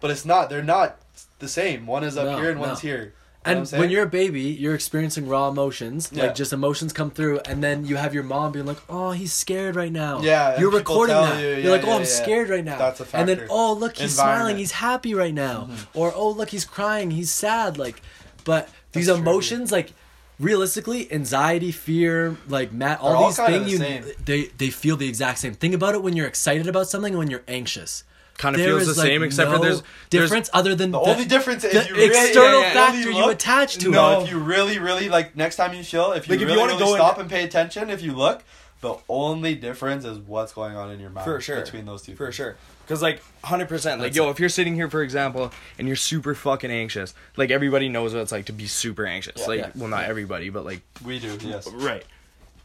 but 0.00 0.10
it's 0.10 0.24
not. 0.24 0.48
They're 0.48 0.62
not 0.62 0.98
the 1.40 1.48
same. 1.48 1.86
One 1.86 2.04
is 2.04 2.16
up 2.16 2.26
No, 2.26 2.38
here 2.38 2.50
and 2.50 2.60
no. 2.60 2.68
one's 2.68 2.80
here. 2.80 2.98
You 3.46 3.54
know 3.54 3.60
what 3.60 3.72
I'm 3.72 3.74
And 3.74 3.80
when 3.80 3.90
you're 3.90 4.02
a 4.04 4.08
baby, 4.08 4.42
you're 4.42 4.74
experiencing 4.74 5.26
raw 5.26 5.48
emotions. 5.48 6.10
Yeah. 6.12 6.24
Like 6.24 6.34
just 6.34 6.52
emotions 6.52 6.92
come 6.92 7.10
through, 7.10 7.40
and 7.46 7.64
then 7.64 7.86
you 7.86 7.96
have 7.96 8.12
your 8.12 8.22
mom 8.22 8.52
being 8.52 8.66
like, 8.66 8.76
"Oh, 8.88 9.12
he's 9.12 9.32
scared 9.32 9.76
right 9.76 9.90
now." 9.90 10.20
Yeah, 10.20 10.60
you're 10.60 10.70
recording 10.70 11.16
that. 11.16 11.40
you, 11.40 11.48
are 11.48 11.58
yeah, 11.58 11.70
like, 11.70 11.84
"Oh, 11.84 11.88
yeah, 11.88 11.94
I'm 11.96 12.04
scared 12.04 12.50
right 12.50 12.64
now." 12.64 12.76
That's 12.78 13.00
a 13.00 13.04
fact. 13.06 13.14
And 13.18 13.28
then, 13.40 13.48
oh, 13.50 13.72
look, 13.72 13.96
he's 13.96 14.14
smiling. 14.14 14.58
He's 14.58 14.72
happy 14.72 15.14
right 15.14 15.34
now. 15.34 15.68
Mm-hmm. 15.70 15.98
Or 15.98 16.12
oh, 16.14 16.30
look, 16.30 16.50
he's 16.50 16.66
crying. 16.66 17.10
He's 17.10 17.30
sad. 17.32 17.78
Like, 17.78 18.02
but 18.44 18.68
these 18.92 19.06
That's 19.06 19.18
true. 19.18 19.28
emotions, 19.28 19.72
like. 19.72 19.94
Realistically, 20.40 21.12
anxiety, 21.12 21.70
fear, 21.70 22.36
like 22.48 22.72
Matt, 22.72 23.00
all 23.00 23.14
all 23.14 23.26
these 23.28 23.36
things, 23.36 23.64
the 23.66 23.70
you 23.70 23.76
same. 23.76 24.04
they 24.24 24.44
they 24.56 24.70
feel 24.70 24.96
the 24.96 25.06
exact 25.06 25.38
same. 25.38 25.52
Think 25.54 25.74
about 25.74 25.94
it 25.94 26.02
when 26.02 26.16
you're 26.16 26.26
excited 26.26 26.66
about 26.66 26.88
something 26.88 27.12
and 27.12 27.18
when 27.18 27.30
you're 27.30 27.42
anxious. 27.46 28.04
Kind 28.38 28.56
of 28.56 28.62
There 28.62 28.70
feels 28.78 28.96
the 28.96 28.98
like, 29.02 29.06
same, 29.10 29.22
except 29.22 29.50
no 29.50 29.58
for 29.58 29.62
there's 29.64 29.82
there's 30.08 30.24
difference 30.30 30.48
other 30.54 30.74
than 30.74 30.92
The 30.92 30.98
only 30.98 31.26
difference 31.26 31.62
is 31.64 31.72
the 31.74 31.80
if 31.80 31.88
you 31.90 31.94
really, 31.96 32.06
external 32.08 32.60
yeah, 32.62 32.66
yeah, 32.68 32.72
factor 32.72 32.98
really 33.08 33.18
you 33.18 33.26
look- 33.26 33.34
attach 33.34 33.76
to 33.78 33.88
it. 33.88 33.92
no, 33.92 34.20
it. 34.20 34.24
if 34.24 34.30
you 34.30 34.38
really, 34.38 34.78
really 34.78 35.10
like 35.10 35.36
next 35.36 35.56
time 35.56 35.74
you 35.74 35.84
feel, 35.84 36.12
if 36.12 36.26
you 36.26 36.32
Like, 36.32 36.36
if 36.36 36.40
you 36.40 36.46
really, 36.46 36.58
wanna 36.58 36.72
really 36.72 36.84
go 36.84 36.94
in- 36.94 37.00
stop 37.00 37.18
and 37.18 37.28
pay 37.28 37.44
attention, 37.44 37.90
if 37.90 38.00
you 38.00 38.12
look, 38.14 38.42
the 38.80 38.94
only 39.10 39.54
difference 39.56 40.06
is 40.06 40.16
what's 40.16 40.54
going 40.54 40.74
on 40.74 40.90
in 40.90 41.00
your 41.00 41.10
mind 41.10 41.26
for 41.26 41.38
sure 41.42 41.60
between 41.60 41.84
those 41.84 42.00
two. 42.00 42.16
for 42.16 42.26
things. 42.28 42.36
sure 42.36 42.56
because 42.90 43.02
like 43.02 43.22
100% 43.44 43.70
like 43.70 43.98
That's 44.00 44.16
yo 44.16 44.26
it. 44.26 44.30
if 44.32 44.40
you're 44.40 44.48
sitting 44.48 44.74
here 44.74 44.90
for 44.90 45.00
example 45.00 45.52
and 45.78 45.86
you're 45.86 45.96
super 45.96 46.34
fucking 46.34 46.72
anxious 46.72 47.14
like 47.36 47.52
everybody 47.52 47.88
knows 47.88 48.12
what 48.12 48.20
it's 48.20 48.32
like 48.32 48.46
to 48.46 48.52
be 48.52 48.66
super 48.66 49.06
anxious 49.06 49.36
Yeah. 49.42 49.46
like 49.46 49.58
Yeah. 49.60 49.70
well 49.76 49.88
not 49.88 50.04
everybody 50.06 50.50
but 50.50 50.64
like 50.64 50.80
We 51.04 51.20
do, 51.20 51.38
yes. 51.40 51.68
right 51.68 52.04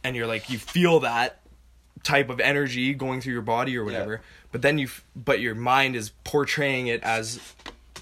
and 0.02 0.16
you're 0.16 0.26
like 0.26 0.50
you 0.50 0.58
feel 0.58 0.98
that 1.00 1.40
type 2.02 2.28
of 2.28 2.40
energy 2.40 2.92
going 2.92 3.20
through 3.20 3.34
your 3.34 3.42
body 3.42 3.76
or 3.78 3.84
whatever 3.84 4.20
but 4.50 4.62
then 4.62 4.78
you 4.78 4.86
f- 4.86 5.04
but 5.14 5.38
your 5.40 5.54
mind 5.54 5.94
is 5.94 6.10
portraying 6.24 6.88
it 6.88 7.02
as 7.04 7.38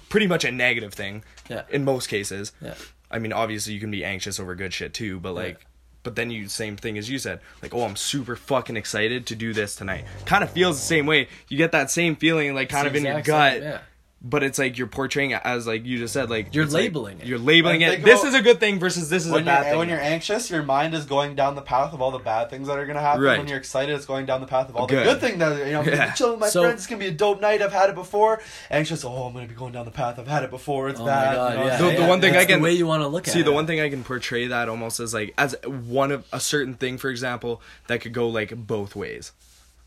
pretty 0.09 0.27
much 0.27 0.45
a 0.47 0.51
negative 0.51 0.95
thing 0.95 1.23
Yeah. 1.51 1.65
in 1.69 1.85
most 1.85 2.07
cases 2.07 2.53
Yeah. 2.63 2.75
i 3.11 3.19
mean 3.19 3.35
obviously 3.35 3.75
you 3.75 3.81
can 3.81 3.91
be 3.91 4.03
anxious 4.03 4.41
over 4.41 4.55
good 4.55 4.73
shit 4.73 4.95
too 4.95 5.21
but 5.21 5.35
like 5.35 5.67
but 6.05 6.15
then 6.15 6.31
you 6.31 6.47
same 6.49 6.77
thing 6.77 6.97
as 6.97 7.11
you 7.11 7.19
said 7.19 7.41
like 7.63 7.75
oh 7.75 7.83
i'm 7.83 7.97
super 7.97 8.37
fucking 8.37 8.77
excited 8.77 9.27
to 9.27 9.35
do 9.35 9.53
this 9.53 9.75
tonight. 9.75 10.05
Kind 10.27 10.45
of 10.45 10.51
feels 10.51 10.79
the 10.79 10.87
same 10.87 11.07
way. 11.07 11.29
You 11.49 11.57
get 11.59 11.73
that 11.73 11.91
same 11.91 12.15
feeling 12.15 12.55
like 12.55 12.69
kind 12.69 12.87
It's 12.87 12.97
of 12.97 13.05
in 13.05 13.05
your 13.05 13.23
gut 13.23 13.55
same, 13.55 13.63
yeah. 13.63 13.79
But 14.27 14.43
it's 14.43 14.59
like 14.59 14.79
you're 14.79 14.87
portraying 14.87 15.33
it 15.33 15.41
as 15.45 15.67
like 15.67 15.85
you 15.85 15.99
just 15.99 16.15
said 16.15 16.31
like 16.31 16.55
You're 16.55 16.65
it's 16.65 16.73
like- 16.73 16.85
labeling 16.85 17.21
it. 17.21 17.27
you're 17.27 17.39
labeling 17.39 17.85
And 17.85 17.93
it 17.93 18.03
this 18.05 18.21
about- 18.21 18.29
is 18.29 18.35
a 18.35 18.41
good 18.41 18.59
thing 18.59 18.79
versus 18.79 19.11
this 19.11 19.27
is 19.27 19.31
When 19.31 19.43
a 19.43 19.45
bad 19.45 19.59
you're, 19.65 19.71
thing 19.73 19.79
when 19.81 19.89
you're 19.91 20.01
anxious, 20.01 20.51
your 20.51 20.63
mind 20.63 20.95
is 20.95 21.05
going 21.05 21.35
down 21.35 21.55
the 21.57 21.61
path 21.61 21.93
of 21.93 22.01
all 22.01 22.11
the 22.11 22.19
bad 22.19 22.49
things 22.49 22.67
that 22.69 22.79
are 22.79 22.87
going 22.87 22.97
to 22.97 23.03
happen. 23.03 23.21
Right. 23.23 23.37
When 23.39 23.49
you're 23.49 23.59
excited, 23.59 23.95
it's 23.95 24.07
going 24.07 24.25
down 24.25 24.41
the 24.41 24.47
path 24.47 24.71
of 24.71 24.77
all 24.77 24.87
Good. 24.87 25.07
the 25.07 25.13
good 25.13 25.21
things 25.21 25.39
that 25.41 25.59
you 25.67 25.73
know, 25.73 25.83
Yeah. 25.83 25.97
gonna 25.97 26.13
chilling 26.17 26.33
with 26.33 26.41
my 26.41 26.49
So- 26.49 26.63
friends. 26.63 26.81
It's 26.81 26.87
going 26.87 27.01
to 27.01 27.07
be 27.07 27.13
a 27.13 27.15
dope 27.15 27.43
night. 27.43 27.61
I've 27.61 27.73
had 27.73 27.91
it 27.91 27.95
before. 27.95 28.41
Anxious, 28.71 29.05
oh, 29.05 29.25
I'm 29.25 29.35
going 29.35 29.47
to 29.47 29.53
be 29.53 29.59
going 29.59 29.73
down 29.73 29.85
the 29.85 29.91
path. 29.91 30.19
I've 30.19 30.27
had 30.27 30.43
it 30.43 30.51
before. 30.51 30.89
It's 30.89 31.01
Oh 31.01 31.05
bad. 31.05 31.29
my 31.29 31.35
god, 31.35 31.53
you 31.53 31.59
know, 31.59 31.67
yeah. 31.67 31.77
The- 31.97 32.03
the 32.03 32.09
one 32.09 32.21
thing 32.23 32.33
That's 32.33 32.45
I 32.45 32.47
can- 32.47 32.61
the 32.61 32.65
way 32.65 32.73
you 32.73 32.87
want 32.87 33.03
to 33.03 33.09
look 33.09 33.29
at 33.29 33.35
See, 33.35 33.41
it. 33.41 33.45
the 33.45 33.53
one 33.53 33.67
thing 33.67 33.79
I 33.81 33.91
can 33.91 34.05
portray 34.05 34.47
that 34.47 34.71
almost 34.71 35.01
as 35.01 35.13
like 35.13 35.35
as 35.37 35.55
one 35.67 36.11
of 36.11 36.25
a 36.33 36.41
certain 36.41 36.73
thing, 36.75 36.97
for 36.97 37.11
example, 37.11 37.61
that 37.89 38.01
could 38.01 38.15
go 38.15 38.29
like 38.29 38.55
both 38.57 38.97
ways. 38.97 39.33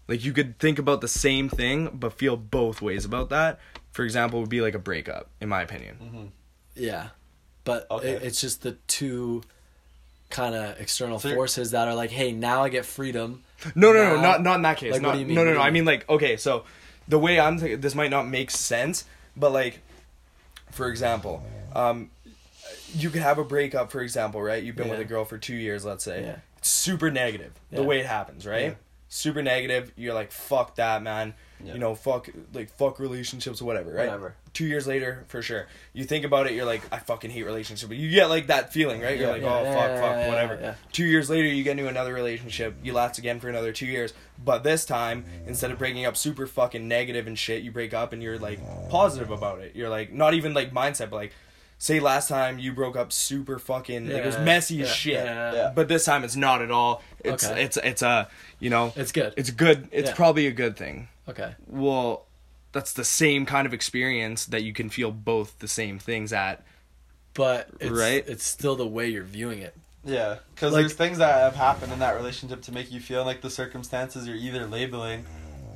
Like 0.07 0.23
you 0.23 0.31
could 0.31 0.57
think 0.59 0.79
about 0.79 1.01
the 1.01 1.07
same 1.09 1.49
thing 1.49 1.89
but 1.93 2.13
feel 2.13 2.37
both 2.37 2.81
ways 2.83 3.03
about 3.03 3.29
that. 3.29 3.59
For 3.97 4.03
example, 4.03 4.41
would 4.41 4.49
be 4.49 4.61
like 4.61 4.75
a 4.75 4.79
breakup, 4.79 5.27
in 5.41 5.49
my 5.49 5.63
opinion. 5.63 6.31
Yeah, 6.75 7.07
but 7.63 7.87
Okay. 7.89 8.09
it, 8.11 8.21
it's 8.21 8.39
just 8.39 8.61
the 8.61 8.73
two 8.85 9.41
kind 10.29 10.53
of 10.53 10.79
external 10.79 11.17
So 11.17 11.33
forces 11.33 11.71
that 11.71 11.87
are 11.87 11.95
like, 11.95 12.11
hey, 12.11 12.31
now 12.31 12.61
I 12.61 12.69
get 12.69 12.85
freedom. 12.85 13.41
No, 13.73 13.91
no, 13.91 14.15
no, 14.15 14.21
not 14.21 14.43
not 14.43 14.57
in 14.57 14.61
that 14.61 14.77
case. 14.77 14.91
Like, 14.93 15.01
not, 15.01 15.07
what 15.07 15.13
do 15.15 15.19
you 15.21 15.25
mean? 15.25 15.33
No, 15.33 15.43
no, 15.43 15.55
no. 15.55 15.61
I 15.61 15.71
mean 15.71 15.73
mean? 15.73 15.85
like 15.85 16.07
okay, 16.07 16.37
so 16.37 16.65
the 17.07 17.17
way 17.17 17.39
I'm 17.39 17.57
thinking, 17.57 17.81
this 17.81 17.95
might 17.95 18.11
not 18.11 18.27
make 18.27 18.51
sense, 18.51 19.03
but 19.35 19.51
like, 19.51 19.79
for 20.69 20.89
example, 20.91 21.43
um, 21.73 22.11
you 22.93 23.09
could 23.09 23.23
have 23.23 23.39
a 23.39 23.43
breakup, 23.43 23.91
for 23.91 24.01
example, 24.01 24.43
right? 24.43 24.61
You've 24.63 24.75
been 24.75 24.89
with 24.89 24.99
a 24.99 25.05
girl 25.05 25.25
for 25.25 25.39
two 25.39 25.55
years, 25.55 25.83
let's 25.83 26.03
say. 26.03 26.21
Yeah. 26.21 26.35
It's 26.59 26.69
super 26.69 27.09
negative 27.09 27.53
Yeah. 27.71 27.77
the 27.79 27.83
way 27.83 27.99
it 28.01 28.05
happens, 28.05 28.45
right? 28.45 28.63
Yeah. 28.65 28.73
Super 29.09 29.41
negative. 29.41 29.91
You're 29.95 30.13
like, 30.13 30.31
fuck 30.31 30.75
that, 30.75 31.01
man. 31.01 31.33
Yeah. 31.63 31.73
You 31.73 31.79
know, 31.79 31.95
fuck 31.95 32.29
like 32.53 32.69
fuck 32.71 32.99
relationships, 32.99 33.61
whatever, 33.61 33.91
right? 33.91 34.05
Whatever. 34.05 34.35
Two 34.53 34.65
years 34.65 34.85
later, 34.87 35.23
for 35.27 35.41
sure. 35.41 35.67
You 35.93 36.03
think 36.03 36.23
about 36.25 36.45
it, 36.47 36.53
you're 36.53 36.65
like, 36.65 36.81
I 36.91 36.97
fucking 36.99 37.31
hate 37.31 37.43
relationships. 37.43 37.87
But 37.87 37.97
you 37.97 38.09
get 38.11 38.27
like 38.29 38.47
that 38.47 38.71
feeling, 38.73 39.01
right? 39.01 39.17
You're 39.17 39.27
Yeah. 39.27 39.33
like, 39.33 39.41
Yeah, 39.41 39.59
oh 39.59 39.73
fuck, 39.73 39.99
fuck, 39.99 40.27
whatever. 40.27 40.75
Two 40.91 41.05
years 41.05 41.29
later, 41.29 41.47
you 41.47 41.63
get 41.63 41.71
into 41.71 41.87
another 41.87 42.13
relationship. 42.13 42.75
You 42.83 42.93
last 42.93 43.17
again 43.17 43.39
for 43.39 43.49
another 43.49 43.71
two 43.71 43.85
years. 43.87 44.13
But 44.43 44.63
this 44.63 44.85
time, 44.85 45.25
instead 45.47 45.71
of 45.71 45.79
breaking 45.79 46.05
up 46.05 46.15
super 46.15 46.45
fucking 46.47 46.87
negative 46.87 47.25
and 47.27 47.37
shit, 47.37 47.63
you 47.63 47.71
break 47.71 47.93
up 47.93 48.13
and 48.13 48.21
you're 48.21 48.37
like 48.37 48.59
positive 48.89 49.31
about 49.31 49.59
it. 49.59 49.75
You're 49.75 49.89
like, 49.89 50.11
not 50.13 50.33
even 50.35 50.53
like 50.53 50.71
mindset, 50.73 51.09
but 51.09 51.15
like, 51.17 51.33
say 51.77 51.99
last 51.99 52.27
time 52.29 52.57
you 52.59 52.73
broke 52.73 52.95
up 52.95 53.11
super 53.11 53.59
fucking, 53.59 54.07
like 54.07 54.17
it 54.17 54.25
was 54.25 54.35
Yeah, 54.35 54.43
messy 54.43 54.81
as 54.81 54.87
yeah, 54.89 54.93
shit. 54.93 55.13
yeah. 55.25 55.53
Yeah. 55.53 55.71
But 55.75 55.87
this 55.87 56.05
time 56.05 56.23
it's 56.23 56.35
not 56.35 56.61
at 56.61 56.71
all. 56.71 57.03
It's, 57.23 57.45
Okay. 57.45 57.63
it's, 57.63 57.77
it's 57.77 58.01
a, 58.01 58.27
you 58.59 58.69
know, 58.69 58.93
It's 58.95 59.11
good. 59.11 59.33
it's 59.37 59.51
good. 59.51 59.87
It's 59.91 60.09
Yeah. 60.09 60.15
probably 60.15 60.47
a 60.47 60.51
good 60.51 60.75
thing. 60.77 61.07
okay. 61.29 61.55
Well, 61.67 62.23
that's 62.71 62.93
the 62.93 63.03
same 63.05 63.45
kind 63.45 63.65
of 63.65 63.73
experience 63.73 64.45
that 64.45 64.63
you 64.63 64.73
can 64.73 64.89
feel 64.89 65.11
both 65.11 65.57
the 65.59 65.67
same 65.67 65.99
things 65.99 66.31
at. 66.33 66.63
But 67.33 67.69
it's, 67.79 67.91
Right? 67.91 68.23
it's 68.27 68.43
still 68.43 68.75
the 68.75 68.87
way 68.87 69.07
you're 69.09 69.23
viewing 69.23 69.59
it. 69.59 69.75
Yeah, 70.03 70.37
because 70.55 70.73
Like- 70.73 70.81
there's 70.83 70.93
things 70.93 71.17
that 71.19 71.41
have 71.41 71.55
happened 71.55 71.91
in 71.93 71.99
that 71.99 72.15
relationship 72.15 72.61
to 72.63 72.71
make 72.71 72.91
you 72.91 72.99
feel 72.99 73.23
like 73.25 73.41
the 73.41 73.49
circumstances 73.49 74.25
you're 74.27 74.37
either 74.37 74.65
labeling 74.65 75.25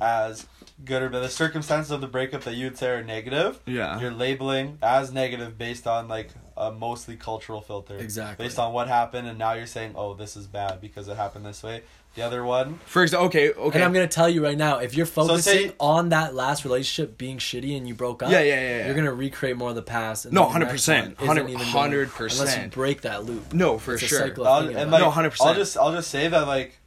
as 0.02 0.46
good 0.84 1.02
or 1.02 1.08
bad. 1.08 1.22
The 1.22 1.28
circumstances 1.28 1.90
of 1.92 2.00
the 2.00 2.06
breakup 2.08 2.42
that 2.42 2.54
you 2.54 2.66
would 2.66 2.76
say 2.76 2.88
are 2.90 3.02
negative, 3.04 3.60
Yeah. 3.66 4.00
you're 4.00 4.10
labeling 4.12 4.78
as 4.82 5.12
negative 5.12 5.56
based 5.56 5.86
on 5.86 6.08
like 6.08 6.30
a 6.56 6.70
mostly 6.72 7.16
cultural 7.16 7.60
filter. 7.60 7.96
Exactly. 7.96 8.44
Based 8.44 8.58
on 8.58 8.72
what 8.72 8.88
happened, 8.88 9.28
and 9.28 9.38
now 9.38 9.52
you're 9.54 9.66
saying, 9.66 9.92
oh, 9.96 10.14
this 10.14 10.36
is 10.36 10.46
bad 10.46 10.80
because 10.80 11.08
it 11.08 11.16
happened 11.16 11.46
this 11.46 11.62
way. 11.62 11.82
The 12.14 12.20
other 12.20 12.44
one, 12.44 12.78
For 12.84 13.02
example, 13.04 13.28
okay, 13.28 13.52
okay. 13.52 13.76
And 13.78 13.84
I'm 13.84 13.94
gonna 13.94 14.06
tell 14.06 14.28
you 14.28 14.44
right 14.44 14.58
now, 14.58 14.78
if 14.80 14.94
you're 14.94 15.06
focusing 15.06 15.68
say- 15.70 15.74
on 15.80 16.10
that 16.10 16.34
last 16.34 16.62
relationship 16.62 17.16
being 17.16 17.38
shitty 17.38 17.74
and 17.74 17.88
you 17.88 17.94
broke 17.94 18.22
up, 18.22 18.30
Yeah, 18.30 18.40
yeah, 18.40 18.54
yeah, 18.60 18.60
yeah. 18.80 18.86
you're 18.86 18.94
gonna 18.94 19.14
recreate 19.14 19.56
more 19.56 19.70
of 19.70 19.76
the 19.76 19.80
past. 19.82 20.26
And 20.26 20.34
No, 20.34 20.42
then 20.52 20.60
the 20.60 20.66
100%, 20.66 21.08
next 21.08 21.22
one 21.26 21.38
isn't 21.38 21.58
100%, 21.58 22.40
Unless 22.40 22.58
you 22.58 22.68
break 22.68 23.00
that 23.02 23.24
loop. 23.24 23.54
no, 23.54 23.78
for 23.78 23.94
It's 23.94 24.02
a 24.02 24.06
sure. 24.08 24.18
cycle 24.18 24.46
of 24.46 24.64
I'll, 24.64 24.76
and 24.76 24.90
like, 24.90 25.00
No, 25.00 25.10
100%. 25.10 25.46
I'll 25.48 25.54
just 25.54 25.76
I'll 25.78 25.92
just 25.92 26.10
say 26.10 26.28
that 26.28 26.46
like. 26.46 26.78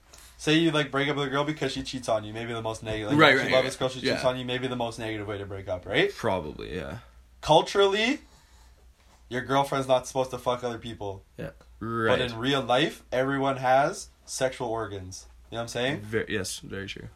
Say 0.45 0.53
you 0.59 0.69
like 0.69 0.91
break 0.91 1.09
up 1.09 1.15
with 1.15 1.25
a 1.25 1.29
girl 1.31 1.43
because 1.43 1.71
she 1.71 1.81
cheats 1.81 2.07
on 2.07 2.23
you, 2.23 2.31
maybe 2.31 2.53
the 2.53 2.61
most 2.61 2.83
negative. 2.83 3.09
Like, 3.13 3.19
Right, 3.19 3.33
you 3.33 3.39
right, 3.39 3.45
love 3.45 3.53
right. 3.53 3.65
this 3.65 3.75
girl, 3.77 3.89
she 3.89 3.99
Yeah. 4.01 4.13
cheats 4.13 4.25
on 4.25 4.37
you, 4.37 4.45
maybe 4.45 4.67
the 4.67 4.75
most 4.75 4.99
negative 4.99 5.27
way 5.27 5.39
to 5.39 5.45
break 5.47 5.67
up, 5.67 5.87
right? 5.87 6.13
Probably, 6.15 6.75
yeah. 6.75 6.99
culturally, 7.41 8.19
your 9.27 9.41
girlfriend's 9.41 9.87
not 9.87 10.05
supposed 10.05 10.29
to 10.29 10.37
fuck 10.37 10.63
other 10.63 10.77
people. 10.77 11.23
Yeah, 11.35 11.49
right. 11.79 12.09
But 12.19 12.21
in 12.21 12.37
real 12.37 12.61
life, 12.61 13.01
everyone 13.11 13.57
has 13.57 14.09
sexual 14.25 14.67
organs. 14.69 15.25
You 15.49 15.55
know 15.55 15.61
what 15.61 15.61
I'm 15.63 15.67
saying? 15.69 16.01
Very, 16.01 16.25
yes, 16.29 16.59
very 16.59 16.85
true. 16.85 17.07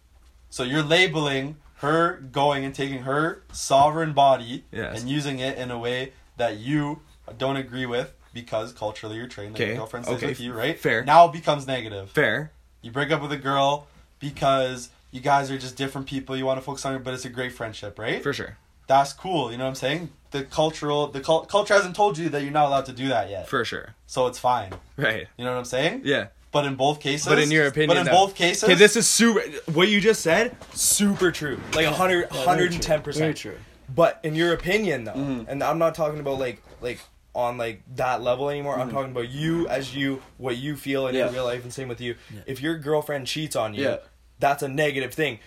So 0.50 0.64
you're 0.64 0.82
labeling 0.82 1.58
her 1.82 2.14
going 2.32 2.66
and 2.66 2.74
taking 2.74 3.04
her 3.04 3.44
sovereign 3.52 4.14
body 4.14 4.66
Yes. 4.72 5.00
and 5.00 5.08
using 5.08 5.38
it 5.38 5.56
in 5.60 5.70
a 5.70 5.78
way 5.78 6.14
that 6.38 6.58
you 6.58 7.02
don't 7.38 7.58
agree 7.58 7.86
with 7.86 8.12
because 8.34 8.74
culturally 8.74 9.18
you're 9.18 9.28
trained 9.28 9.54
that 9.56 9.62
Okay, 9.62 9.68
your 9.68 9.78
girlfriend 9.78 10.06
stays 10.08 10.18
okay, 10.18 10.26
with 10.30 10.40
you, 10.40 10.52
right? 10.54 10.80
fair. 10.80 11.04
Now 11.06 11.26
it 11.28 11.32
becomes 11.32 11.68
negative. 11.68 12.10
Fair. 12.10 12.54
You 12.82 12.92
break 12.92 13.12
up 13.12 13.22
with 13.22 13.32
a 13.32 13.38
girl 13.38 13.88
because 14.20 14.90
you 15.12 15.22
guys 15.22 15.50
are 15.52 15.58
just 15.58 15.76
different 15.76 16.08
people. 16.08 16.36
You 16.38 16.46
want 16.46 16.60
to 16.60 16.66
focus 16.66 16.86
on 16.86 16.94
her, 16.94 17.00
but 17.00 17.14
it's 17.14 17.26
a 17.26 17.30
great 17.30 17.52
friendship, 17.54 17.98
right? 18.00 18.22
For 18.22 18.34
sure. 18.34 18.58
That's 18.88 19.14
cool. 19.14 19.52
You 19.52 19.58
know 19.58 19.66
what 19.66 19.70
I'm 19.70 19.76
saying? 19.76 20.10
The 20.32 20.44
cultural, 20.44 21.08
the 21.08 21.22
cul- 21.22 21.46
culture 21.46 21.74
hasn't 21.74 21.96
told 21.96 22.18
you 22.18 22.30
that 22.30 22.42
you're 22.44 22.52
not 22.52 22.68
allowed 22.68 22.86
to 22.86 22.92
do 22.94 23.08
that 23.10 23.30
yet. 23.30 23.48
For 23.48 23.64
sure. 23.66 23.96
so 24.08 24.28
it's 24.28 24.40
fine. 24.40 24.72
Right. 24.98 25.28
You 25.38 25.46
know 25.46 25.52
what 25.52 25.58
I'm 25.60 25.66
saying? 25.66 26.02
Yeah. 26.06 26.28
But 26.52 26.66
in 26.66 26.76
both 26.76 27.00
cases, 27.00 27.28
But 27.28 27.38
in 27.40 27.52
your 27.52 27.68
opinion, 27.68 27.90
but 27.90 27.98
in 27.98 28.06
that- 28.06 28.12
both 28.14 28.34
cases, 28.34 28.64
Okay, 28.64 28.74
this 28.74 28.96
is 28.96 29.08
super. 29.08 29.42
What 29.72 29.88
you 29.90 30.02
just 30.02 30.22
said, 30.22 30.56
super 30.74 31.32
true. 31.32 31.60
Like 31.76 31.86
a 31.86 31.92
hundred, 31.92 32.28
yeah, 32.34 32.56
very 32.56 32.70
true. 32.70 33.14
Very 33.14 33.34
true. 33.36 33.56
But 33.94 34.20
in 34.24 34.34
your 34.36 34.54
opinion, 34.54 35.04
though, 35.04 35.14
Mhm. 35.14 35.46
and 35.48 35.64
I'm 35.64 35.78
not 35.78 35.94
talking 35.94 36.20
about 36.20 36.40
like 36.40 36.62
like 36.82 37.00
on 37.36 37.58
like 37.58 37.82
that 37.96 38.22
level 38.22 38.50
anymore. 38.50 38.74
Mm-hmm. 38.74 38.82
I'm 38.82 38.92
talking 38.92 39.12
about 39.12 39.30
you 39.30 39.68
as 39.68 39.96
you, 39.96 40.22
what 40.38 40.58
you 40.58 40.76
feel 40.76 41.08
in 41.08 41.16
Yeah. 41.16 41.26
your 41.26 41.34
real 41.34 41.46
life, 41.46 41.64
and 41.64 41.74
same 41.74 41.88
with 41.88 42.02
you. 42.02 42.16
Yeah. 42.34 42.42
If 42.48 42.62
your 42.62 42.78
girlfriend 42.78 43.28
cheats 43.28 43.56
on 43.56 43.74
you, 43.74 43.84
Yeah. 43.84 43.98
that's 44.40 44.64
a 44.64 44.68
negative 44.68 45.14
thing. 45.14 45.40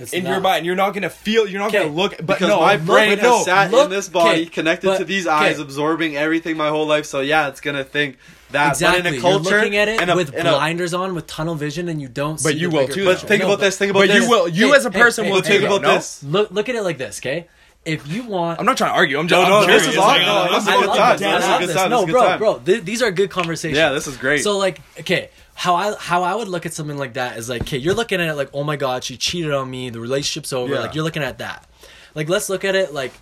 It's 0.00 0.12
in 0.12 0.22
not. 0.22 0.30
your 0.30 0.40
mind, 0.40 0.64
you're 0.64 0.76
not 0.76 0.94
gonna 0.94 1.10
feel. 1.10 1.48
You're 1.48 1.58
not 1.60 1.72
gonna 1.72 1.86
look. 1.88 2.16
But 2.18 2.26
because 2.26 2.48
no, 2.48 2.60
my 2.60 2.76
brain 2.76 3.16
but 3.16 3.22
no, 3.22 3.36
has 3.38 3.44
sat 3.46 3.70
look- 3.72 3.86
in 3.86 3.90
this 3.90 4.08
body, 4.08 4.46
connected 4.46 4.86
but- 4.86 4.98
to 4.98 5.04
these 5.04 5.26
eyes, 5.26 5.54
okay. 5.54 5.62
absorbing 5.62 6.16
everything 6.16 6.56
my 6.56 6.68
whole 6.68 6.86
life. 6.86 7.04
So 7.04 7.18
yeah, 7.20 7.48
it's 7.48 7.60
gonna 7.60 7.82
think 7.82 8.16
that. 8.52 8.70
Exactly. 8.74 9.02
But 9.02 9.08
in 9.12 9.18
a 9.18 9.20
culture, 9.20 9.50
You're 9.50 9.58
looking 9.58 9.76
at 9.76 9.88
it 9.88 10.00
in 10.00 10.08
a, 10.08 10.14
with 10.14 10.32
in 10.34 10.46
a- 10.46 10.50
blinders 10.52 10.94
on, 10.94 11.16
with 11.16 11.26
tunnel 11.26 11.56
vision, 11.56 11.88
and 11.88 12.00
you 12.00 12.06
don't. 12.06 12.40
But 12.40 12.52
see 12.52 12.58
you 12.58 12.70
the 12.70 12.76
will 12.76 12.86
too, 12.88 13.04
but 13.06 13.18
think 13.18 13.40
No, 13.40 13.46
about 13.48 13.58
but 13.58 13.64
this. 13.64 13.76
Think 13.76 13.90
about 13.90 14.00
But 14.00 14.08
this. 14.10 14.22
you 14.22 14.30
will. 14.30 14.48
You 14.48 14.68
Hey, 14.70 14.76
as 14.76 14.84
a 14.86 14.90
person 14.92 15.24
hey, 15.24 15.32
will 15.32 15.38
But 15.38 15.46
think 15.46 15.60
too, 15.62 15.66
about 15.66 15.82
no? 15.82 15.94
this. 15.94 16.22
Look, 16.22 16.50
look 16.52 16.68
at 16.68 16.76
it 16.76 16.82
like 16.82 16.98
this, 16.98 17.18
okay? 17.18 17.48
If 17.84 18.06
you 18.08 18.24
want 18.24 18.58
I'm 18.60 18.66
not 18.66 18.76
trying 18.76 18.90
to 18.90 18.96
argue. 18.96 19.18
I'm 19.18 19.28
just. 19.28 19.42
No, 19.42 19.48
no, 19.48 19.60
I'm 19.62 19.66
this 19.68 19.86
is 19.86 19.96
all- 19.96 20.06
Like, 20.08 20.22
no, 20.26 20.52
this 20.52 20.62
is 20.62 20.68
I'm- 20.68 20.80
good 20.80 20.86
love 20.88 20.96
times. 20.98 21.20
this. 21.20 21.28
This 21.30 21.40
is 21.40 21.46
I 21.46 21.48
love 21.50 21.60
good 21.60 21.68
this. 21.68 21.76
No, 21.76 21.88
This 21.88 22.00
is 22.00 22.06
good 22.06 22.38
bro, 22.38 22.38
bro, 22.38 22.58
th- 22.64 22.84
these 22.84 23.02
are 23.02 23.10
good 23.10 23.30
conversations. 23.30 23.78
Yeah, 23.78 23.90
this 23.90 24.06
is 24.06 24.16
great. 24.16 24.42
So 24.42 24.58
like, 24.58 24.80
okay, 25.00 25.30
how 25.54 25.74
I 25.74 25.94
how 25.98 26.22
I 26.22 26.34
would 26.34 26.48
look 26.48 26.66
at 26.66 26.74
something 26.74 26.98
like 26.98 27.14
that 27.14 27.36
is 27.38 27.48
like, 27.48 27.62
okay, 27.62 27.78
you're 27.78 27.94
looking 27.94 28.20
at 28.20 28.28
it 28.28 28.34
like, 28.34 28.50
oh 28.52 28.62
my 28.64 28.76
god, 28.76 29.04
she 29.04 29.16
cheated 29.16 29.52
on 29.52 29.70
me, 29.70 29.90
the 29.90 30.00
relationship's 30.00 30.52
over. 30.52 30.74
Yeah. 30.74 30.80
Like 30.80 30.94
you're 30.94 31.04
looking 31.04 31.22
at 31.22 31.38
that. 31.38 31.66
Like 32.14 32.28
let's 32.28 32.48
look 32.48 32.64
at 32.64 32.74
it 32.74 32.92
like, 32.92 33.12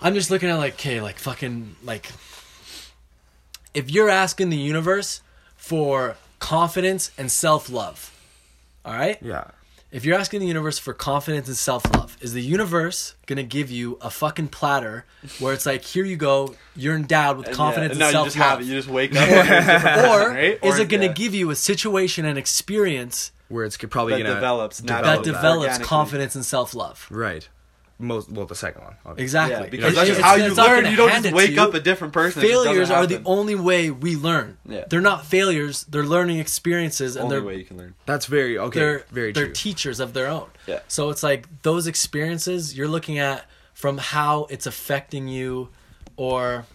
I'm 0.00 0.14
just 0.14 0.30
looking 0.30 0.48
at 0.48 0.56
like, 0.56 0.74
okay, 0.74 1.00
like 1.00 1.18
fucking 1.18 1.76
like, 1.82 2.10
if 3.74 3.90
you're 3.90 4.08
asking 4.10 4.50
the 4.50 4.56
universe 4.56 5.20
for 5.56 6.16
confidence 6.38 7.10
and 7.16 7.30
self 7.30 7.70
love, 7.70 8.12
all 8.84 8.92
right, 8.94 9.18
Yeah. 9.22 9.44
If 9.92 10.04
you're 10.04 10.18
asking 10.18 10.40
the 10.40 10.46
universe 10.46 10.78
for 10.78 10.92
confidence 10.94 11.46
and 11.48 11.56
self 11.56 11.84
love, 11.94 12.16
is 12.20 12.32
the 12.32 12.40
universe 12.42 13.14
gonna 13.26 13.42
give 13.42 13.70
you 13.70 13.98
a 14.00 14.10
fucking 14.10 14.48
platter 14.48 15.04
where 15.38 15.52
it's 15.52 15.66
like, 15.66 15.84
here 15.84 16.04
you 16.04 16.16
go, 16.16 16.54
you're 16.74 16.96
endowed 16.96 17.36
with 17.36 17.46
And 17.48 17.56
confidence 17.56 17.98
yeah, 17.98 18.06
and 18.06 18.12
no, 18.14 18.24
self 18.24 18.24
you 18.24 18.30
just 18.32 18.36
have 18.38 18.52
love? 18.58 18.60
it. 18.62 18.70
You 18.70 18.74
just 18.76 18.88
wake 18.88 19.14
up. 19.14 19.28
and 19.28 19.30
you're 19.30 19.40
a 19.40 19.44
different 19.44 19.82
person, 19.82 20.10
Or 20.62 20.68
is 20.68 20.78
it 20.78 20.88
gonna 20.88 21.06
yeah, 21.06 21.12
give 21.12 21.34
you 21.34 21.50
a 21.50 21.54
situation 21.56 22.24
and 22.24 22.38
experience 22.38 23.32
Where 23.48 23.64
it's 23.64 23.76
could 23.76 23.90
probably 23.90 24.14
that 24.14 24.22
gonna 24.22 24.34
develops 24.34 24.78
develop 24.80 25.04
that 25.04 25.10
naturally, 25.30 25.32
develops 25.32 25.78
confidence 25.86 26.34
and 26.34 26.44
self 26.44 26.74
love? 26.74 27.06
Right. 27.10 27.48
Most 28.02 28.30
well, 28.30 28.46
the 28.46 28.54
second 28.56 28.82
one. 28.82 28.94
obviously. 29.06 29.22
Exactly. 29.22 29.64
Yeah, 29.64 29.70
because 29.70 29.92
It's- 29.92 29.94
that's 29.94 30.08
just 30.08 30.20
how 30.20 30.34
you 30.34 30.54
learn. 30.54 30.90
You 30.90 30.96
don't 30.96 31.22
just 31.22 31.34
wake 31.34 31.56
up 31.56 31.72
a 31.72 31.80
different 31.80 32.12
person. 32.12 32.42
Failures 32.42 32.90
are 32.90 33.06
the 33.06 33.22
only 33.24 33.54
way 33.54 33.90
we 33.90 34.16
learn. 34.16 34.58
Yeah. 34.68 34.84
They're 34.90 35.00
not 35.00 35.24
failures. 35.24 35.86
They're 35.88 36.02
learning 36.04 36.38
experiences, 36.38 37.14
and 37.14 37.24
only 37.24 37.36
they're 37.36 37.44
way 37.44 37.56
you 37.56 37.64
can 37.64 37.78
learn. 37.78 37.94
That's 38.04 38.26
very 38.26 38.58
okay. 38.58 38.80
they're 38.80 39.04
very 39.12 39.32
they're 39.32 39.46
true. 39.46 39.54
teachers 39.54 40.00
of 40.00 40.14
their 40.14 40.26
own. 40.26 40.48
Yeah. 40.66 40.80
So 40.88 41.10
it's 41.10 41.22
like 41.22 41.46
those 41.62 41.86
experiences 41.86 42.76
you're 42.76 42.88
looking 42.88 43.18
at 43.18 43.44
from 43.72 43.98
how 43.98 44.46
it's 44.50 44.66
affecting 44.66 45.28
you, 45.28 45.68
or 46.16 46.66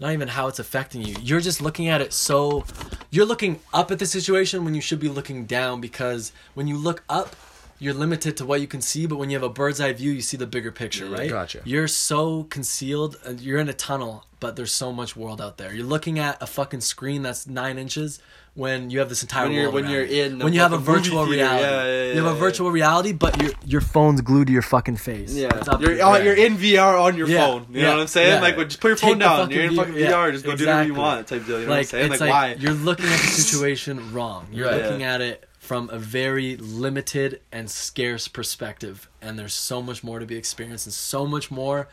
not 0.00 0.12
even 0.12 0.28
how 0.28 0.48
it's 0.48 0.58
affecting 0.58 1.02
you. 1.02 1.14
You're 1.20 1.40
just 1.40 1.60
looking 1.60 1.88
at 1.88 2.00
it 2.00 2.12
so 2.12 2.64
you're 3.10 3.26
looking 3.26 3.60
up 3.74 3.90
at 3.90 3.98
the 3.98 4.06
situation 4.06 4.64
when 4.64 4.74
you 4.74 4.80
should 4.80 5.00
be 5.00 5.08
looking 5.08 5.44
down 5.44 5.80
because 5.80 6.32
when 6.54 6.66
you 6.66 6.78
look 6.78 7.04
up. 7.08 7.36
You're 7.80 7.94
limited 7.94 8.36
to 8.38 8.44
what 8.44 8.60
you 8.60 8.66
can 8.66 8.80
see, 8.80 9.06
but 9.06 9.16
when 9.16 9.30
you 9.30 9.36
have 9.36 9.42
a 9.44 9.48
bird's 9.48 9.80
eye 9.80 9.92
view, 9.92 10.10
you 10.10 10.20
see 10.20 10.36
the 10.36 10.46
bigger 10.46 10.72
picture, 10.72 11.06
Yeah, 11.06 11.16
right? 11.16 11.30
gotcha. 11.30 11.60
You're 11.64 11.86
so 11.88 12.44
concealed, 12.44 13.16
uh, 13.26 13.34
you're 13.38 13.58
in 13.60 13.68
a 13.68 13.72
tunnel, 13.72 14.24
but 14.40 14.56
there's 14.56 14.72
so 14.72 14.92
much 14.92 15.16
world 15.16 15.40
out 15.40 15.58
there. 15.58 15.72
You're 15.72 15.86
looking 15.86 16.18
at 16.18 16.42
a 16.42 16.46
fucking 16.46 16.80
screen 16.80 17.22
that's 17.22 17.46
nine 17.46 17.78
inches 17.78 18.20
when 18.54 18.90
you 18.90 18.98
have 18.98 19.08
this 19.08 19.22
entire 19.22 19.44
When 19.44 19.52
you're- 19.52 19.62
world 19.66 19.74
when 19.76 19.84
around 19.84 19.92
you're 19.92 20.02
in 20.04 20.38
when 20.40 20.52
you 20.52 20.58
have 20.60 20.72
a 20.72 20.78
virtual 20.78 21.24
theater. 21.26 21.42
reality. 21.44 21.62
Yeah, 21.62 21.84
yeah, 21.84 22.12
you 22.14 22.24
have 22.24 22.32
a 22.32 22.34
yeah, 22.34 22.40
virtual 22.40 22.70
reality, 22.72 23.12
but 23.12 23.40
your 23.40 23.52
your 23.64 23.80
phone's 23.80 24.20
glued 24.22 24.48
to 24.48 24.52
your 24.52 24.62
fucking 24.62 24.96
face. 24.96 25.32
Yeah, 25.32 25.56
It's 25.56 25.68
up 25.68 25.80
to 25.80 25.86
you're 25.86 26.02
oh, 26.04 26.16
you're 26.16 26.34
in 26.34 26.56
VR 26.56 26.98
on 27.00 27.16
your 27.16 27.28
Yeah, 27.28 27.46
phone. 27.46 27.66
You 27.70 27.80
yeah, 27.80 27.86
know 27.86 27.92
what 27.94 28.00
I'm 28.02 28.06
saying? 28.08 28.32
yeah. 28.34 28.40
Like, 28.40 28.56
well, 28.56 28.66
just 28.66 28.80
put 28.80 28.88
your 28.88 28.96
Take 28.96 29.10
phone 29.10 29.18
down. 29.20 29.50
You're 29.52 29.64
in 29.64 29.76
fucking 29.76 29.94
yeah, 29.94 30.10
VR. 30.10 30.32
Just 30.32 30.44
go 30.44 30.56
do 30.56 30.66
whatever 30.66 30.84
you 30.84 30.94
want, 30.94 31.28
type 31.28 31.46
deal. 31.46 31.60
You 31.60 31.66
know 31.66 31.70
like, 31.70 31.86
what 31.92 31.94
I'm 32.00 32.08
saying? 32.08 32.10
Like, 32.10 32.20
like, 32.20 32.30
why? 32.30 32.56
You're 32.58 32.72
looking 32.72 33.06
at 33.06 33.20
the 33.20 33.26
situation 33.28 34.12
wrong. 34.12 34.48
You're 34.50 34.66
Right. 34.68 34.82
looking 34.82 35.04
at 35.04 35.20
it 35.20 35.47
from 35.58 35.90
a 35.90 35.98
very 35.98 36.56
limited 36.56 37.40
and 37.52 37.70
scarce 37.70 38.28
perspective, 38.28 39.08
and 39.20 39.38
there's 39.38 39.54
so 39.54 39.82
much 39.82 40.02
more 40.04 40.18
to 40.18 40.26
be 40.26 40.36
experienced 40.36 40.86
and 40.86 40.92
so 40.92 41.26
much 41.26 41.50
more 41.50 41.88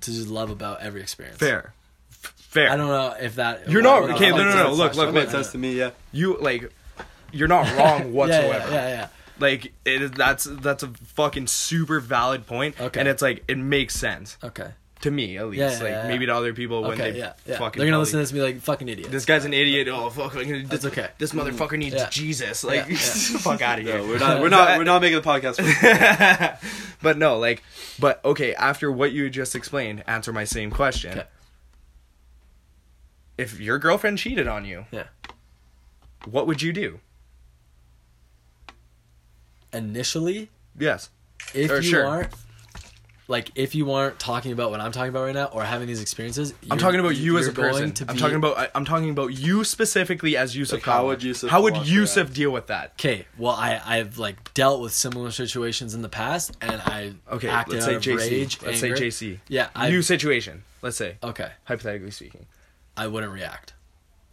to 0.00 0.10
just 0.10 0.28
love 0.28 0.50
about 0.50 0.80
every 0.82 1.00
experience. 1.00 1.38
Fair. 1.38 1.72
F- 2.10 2.34
Fair. 2.36 2.70
I 2.70 2.76
don't 2.76 2.88
know 2.88 3.14
if 3.20 3.36
that 3.36 3.68
You're 3.70 3.82
not- 3.82 4.02
what- 4.02 4.10
okay, 4.12 4.32
what- 4.32 4.38
no, 4.38 4.44
no, 4.50 4.62
no, 4.64 4.72
look, 4.72 4.92
That 4.92 4.98
look, 4.98 5.14
makes 5.14 5.26
look. 5.32 5.42
sense 5.44 5.52
to 5.52 5.58
me. 5.58 5.74
Yeah. 5.74 5.90
You 6.12 6.36
like, 6.38 6.70
you're 7.32 7.48
not 7.48 7.66
wrong 7.76 8.00
Yeah, 8.06 8.10
whatsoever. 8.12 8.70
Yeah, 8.70 8.88
yeah, 8.88 8.88
yeah. 8.88 9.08
Like 9.38 9.72
it 9.84 10.02
is. 10.02 10.10
That's 10.12 10.44
that's 10.44 10.82
a 10.82 10.88
fucking 10.88 11.46
super 11.46 12.00
valid 12.00 12.46
point. 12.46 12.80
Okay. 12.80 12.98
And 13.00 13.06
it's 13.08 13.20
like 13.20 13.44
it 13.48 13.58
makes 13.58 13.94
sense 13.94 14.38
Okay. 14.42 14.70
To 15.02 15.10
me 15.10 15.36
at 15.36 15.46
least. 15.48 15.58
Yeah, 15.60 15.70
yeah, 15.70 15.78
like 15.78 15.90
yeah, 15.90 16.08
maybe 16.08 16.26
to 16.26 16.34
other 16.34 16.52
people 16.54 16.82
when 16.82 16.92
Okay. 16.92 17.10
they 17.12 17.18
Yeah. 17.18 17.32
Yeah. 17.46 17.58
fucking. 17.58 17.78
They're 17.78 17.86
gonna 17.86 17.96
probably- 17.96 17.98
listen 17.98 18.12
to 18.12 18.18
this 18.22 18.30
and 18.30 18.38
be 18.38 18.42
like, 18.42 18.60
"Fucking 18.62 18.88
idiot." 18.88 19.10
This 19.10 19.24
guy's 19.26 19.44
an 19.44 19.52
idiot. 19.54 19.88
Oh 19.88 20.08
fuck! 20.10 20.32
This, 20.32 20.68
That's 20.68 20.84
okay. 20.86 21.08
This 21.18 21.32
motherfucker 21.32 21.78
needs 21.78 21.94
Yeah. 21.94 22.08
Jesus. 22.10 22.64
Like, 22.64 22.86
Yeah, 22.88 22.92
yeah. 22.92 22.96
fuck 23.38 23.60
out 23.62 23.78
of 23.78 23.84
here. 23.84 23.98
No, 23.98 24.06
we're 24.08 24.18
not. 24.18 24.40
We're 24.40 24.48
not. 24.58 24.78
We're 24.78 24.84
not 24.84 25.02
making 25.02 25.20
the 25.20 25.28
podcast. 25.28 25.56
For 25.56 26.58
but 27.02 27.18
no, 27.18 27.38
like, 27.38 27.62
but 27.98 28.24
okay. 28.24 28.54
After 28.54 28.90
what 28.90 29.12
you 29.12 29.28
just 29.30 29.54
explained, 29.54 30.02
answer 30.06 30.32
my 30.32 30.44
same 30.44 30.70
question. 30.70 31.12
Okay. 31.18 31.26
If 33.38 33.60
your 33.60 33.78
girlfriend 33.78 34.16
cheated 34.16 34.48
on 34.48 34.64
you, 34.64 34.86
Yeah. 34.90 35.04
what 36.24 36.46
would 36.46 36.62
you 36.62 36.72
do? 36.72 37.00
Initially, 39.72 40.48
Yes. 40.78 41.10
if 41.52 41.70
Or 41.70 41.76
you 41.80 41.90
sure. 41.90 42.06
aren't 42.06 42.32
like 43.28 43.50
if 43.56 43.74
you 43.74 43.90
aren't 43.92 44.18
talking 44.20 44.52
about 44.52 44.70
what 44.70 44.80
I'm 44.80 44.92
talking 44.92 45.08
about 45.08 45.24
right 45.24 45.34
now 45.34 45.46
or 45.46 45.64
having 45.64 45.88
these 45.88 46.00
experiences, 46.00 46.54
I'm 46.70 46.78
talking 46.78 47.00
about 47.00 47.16
you 47.16 47.38
as 47.38 47.48
a 47.48 47.52
person. 47.52 47.92
to 47.94 48.06
I'm 48.08 48.16
talking 48.16 48.36
about 48.36 48.56
I- 48.58 48.68
I'm 48.74 48.84
talking 48.84 49.10
about 49.10 49.28
you 49.36 49.64
specifically 49.64 50.36
as 50.36 50.56
Yusuf. 50.56 50.74
Like, 50.78 50.82
how 50.84 50.98
Khan. 50.98 51.06
would 51.06 51.22
Yusuf 51.22 51.50
How 51.50 51.62
would 51.62 51.76
Yusuf 51.86 52.16
react? 52.26 52.34
deal 52.34 52.50
with 52.50 52.66
that? 52.68 52.92
Okay, 52.92 53.26
well, 53.36 53.54
I 53.54 53.80
I've 53.84 54.18
like 54.18 54.54
dealt 54.54 54.80
with 54.80 54.92
similar 54.92 55.30
situations 55.32 55.94
in 55.94 56.02
the 56.02 56.08
past, 56.08 56.56
and 56.60 56.80
I 56.80 57.14
Okay, 57.32 57.48
acted 57.48 57.74
let's 57.74 57.86
out 57.86 57.88
say 57.88 57.94
of 57.96 58.02
JC. 58.02 58.30
rage. 58.30 58.58
let's 58.62 58.82
anger. 58.82 58.96
say 58.96 59.02
JC. 59.08 59.38
Yeah, 59.48 59.68
I 59.74 59.90
New 59.90 60.02
situation. 60.02 60.62
Let's 60.82 60.96
say 60.96 61.16
okay. 61.22 61.50
hypothetically 61.64 62.12
speaking. 62.12 62.46
I 62.96 63.08
wouldn't 63.08 63.32
react. 63.32 63.72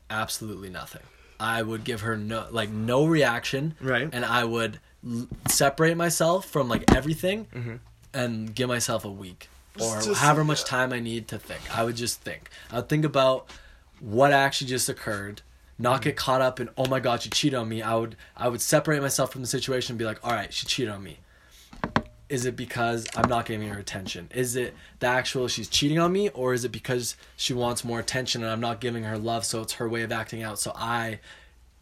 Absolutely 0.09 0.69
nothing. 0.69 1.01
I 1.39 1.61
would 1.63 1.83
give 1.83 2.01
her 2.01 2.15
no 2.15 2.45
like 2.51 2.69
no 2.69 3.05
reaction. 3.05 3.75
Right. 3.81 4.07
And 4.13 4.23
I 4.23 4.43
would 4.43 4.79
l- 5.05 5.27
separate 5.47 5.97
myself 5.97 6.45
from 6.47 6.69
like 6.69 6.93
everything 6.95 7.45
Mm-hmm. 7.53 7.75
And 8.13 8.53
give 8.53 8.67
myself 8.67 9.05
a 9.05 9.09
week 9.11 9.49
or 9.79 10.01
Just- 10.01 10.19
however 10.21 10.43
much 10.43 10.63
time 10.65 10.93
I 10.93 10.99
need 10.99 11.27
to 11.29 11.39
think. 11.39 11.61
I 11.75 11.83
would 11.83 11.95
just 11.95 12.21
think. 12.21 12.49
I 12.71 12.77
would 12.77 12.89
think 12.89 13.05
about 13.05 13.49
what 13.99 14.31
actually 14.31 14.67
just 14.67 14.89
occurred. 14.89 15.41
Not 15.79 15.95
Mm-hmm. 15.95 16.03
get 16.03 16.15
caught 16.17 16.41
up 16.41 16.59
in 16.59 16.69
oh 16.77 16.85
my 16.87 16.99
god 16.99 17.23
she 17.23 17.29
cheated 17.29 17.57
on 17.57 17.67
me. 17.69 17.81
I 17.81 17.95
would 17.95 18.15
I 18.37 18.47
would 18.47 18.61
separate 18.61 19.01
myself 19.01 19.31
from 19.31 19.41
the 19.41 19.47
situation 19.47 19.93
and 19.93 19.99
be 19.99 20.05
like 20.05 20.19
all 20.23 20.31
right 20.31 20.53
she 20.53 20.65
cheated 20.67 20.93
on 20.93 21.03
me. 21.03 21.17
Is 22.29 22.45
it 22.45 22.55
because 22.55 23.05
I'm 23.15 23.29
not 23.29 23.45
giving 23.45 23.67
her 23.69 23.77
attention? 23.79 24.29
Is 24.33 24.55
it 24.55 24.73
the 24.99 25.07
actual 25.07 25.47
she's 25.47 25.67
cheating 25.67 25.99
on 25.99 26.11
me, 26.11 26.29
or 26.29 26.53
is 26.53 26.63
it 26.65 26.71
because 26.71 27.15
she 27.35 27.53
wants 27.53 27.83
more 27.83 27.99
attention 27.99 28.41
and 28.43 28.51
I'm 28.51 28.61
not 28.61 28.79
giving 28.79 29.03
her 29.03 29.17
love, 29.19 29.45
so 29.45 29.61
it's 29.61 29.73
her 29.73 29.87
way 29.89 30.01
of 30.03 30.11
acting 30.11 30.41
out, 30.41 30.57
so 30.57 30.71
I 30.75 31.19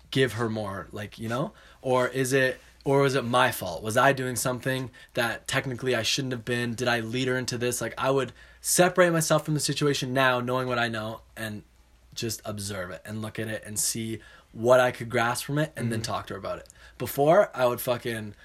give 0.09 0.33
her 0.33 0.49
more, 0.49 0.87
like 0.91 1.17
you 1.19 1.29
know? 1.29 1.53
Or 1.81 2.07
is 2.07 2.33
it, 2.33 2.59
or 2.83 3.01
was 3.01 3.15
it 3.15 3.23
my 3.23 3.51
fault? 3.51 3.83
Was 3.83 3.97
I 3.97 4.13
doing 4.13 4.35
something 4.35 4.89
that 5.13 5.47
technically 5.47 5.95
I 5.95 6.01
shouldn't 6.03 6.31
have 6.33 6.45
been? 6.45 6.73
Did 6.73 6.87
I 6.87 6.99
lead 7.01 7.27
her 7.27 7.37
into 7.37 7.57
this? 7.57 7.81
Like 7.81 7.93
I 7.97 8.09
would 8.11 8.31
separate 8.61 9.11
myself 9.11 9.45
from 9.45 9.53
the 9.53 9.59
situation 9.59 10.13
now, 10.13 10.39
knowing 10.39 10.67
what 10.67 10.79
I 10.79 10.87
know, 10.87 11.21
and 11.37 11.63
just 12.13 12.41
observe 12.45 12.91
it 12.91 13.01
and 13.05 13.21
look 13.21 13.39
at 13.39 13.47
it 13.47 13.63
and 13.65 13.79
see 13.79 14.19
what 14.51 14.79
I 14.79 14.91
could 14.91 15.09
grasp 15.09 15.45
from 15.45 15.57
it, 15.59 15.71
and 15.75 15.85
Mm-hmm. 15.85 15.91
then 15.91 16.01
talk 16.01 16.27
to 16.27 16.33
her 16.33 16.39
about 16.39 16.59
it. 16.59 16.67
Before 16.97 17.49
I 17.55 17.65
would 17.65 17.79
fucking 17.81 18.35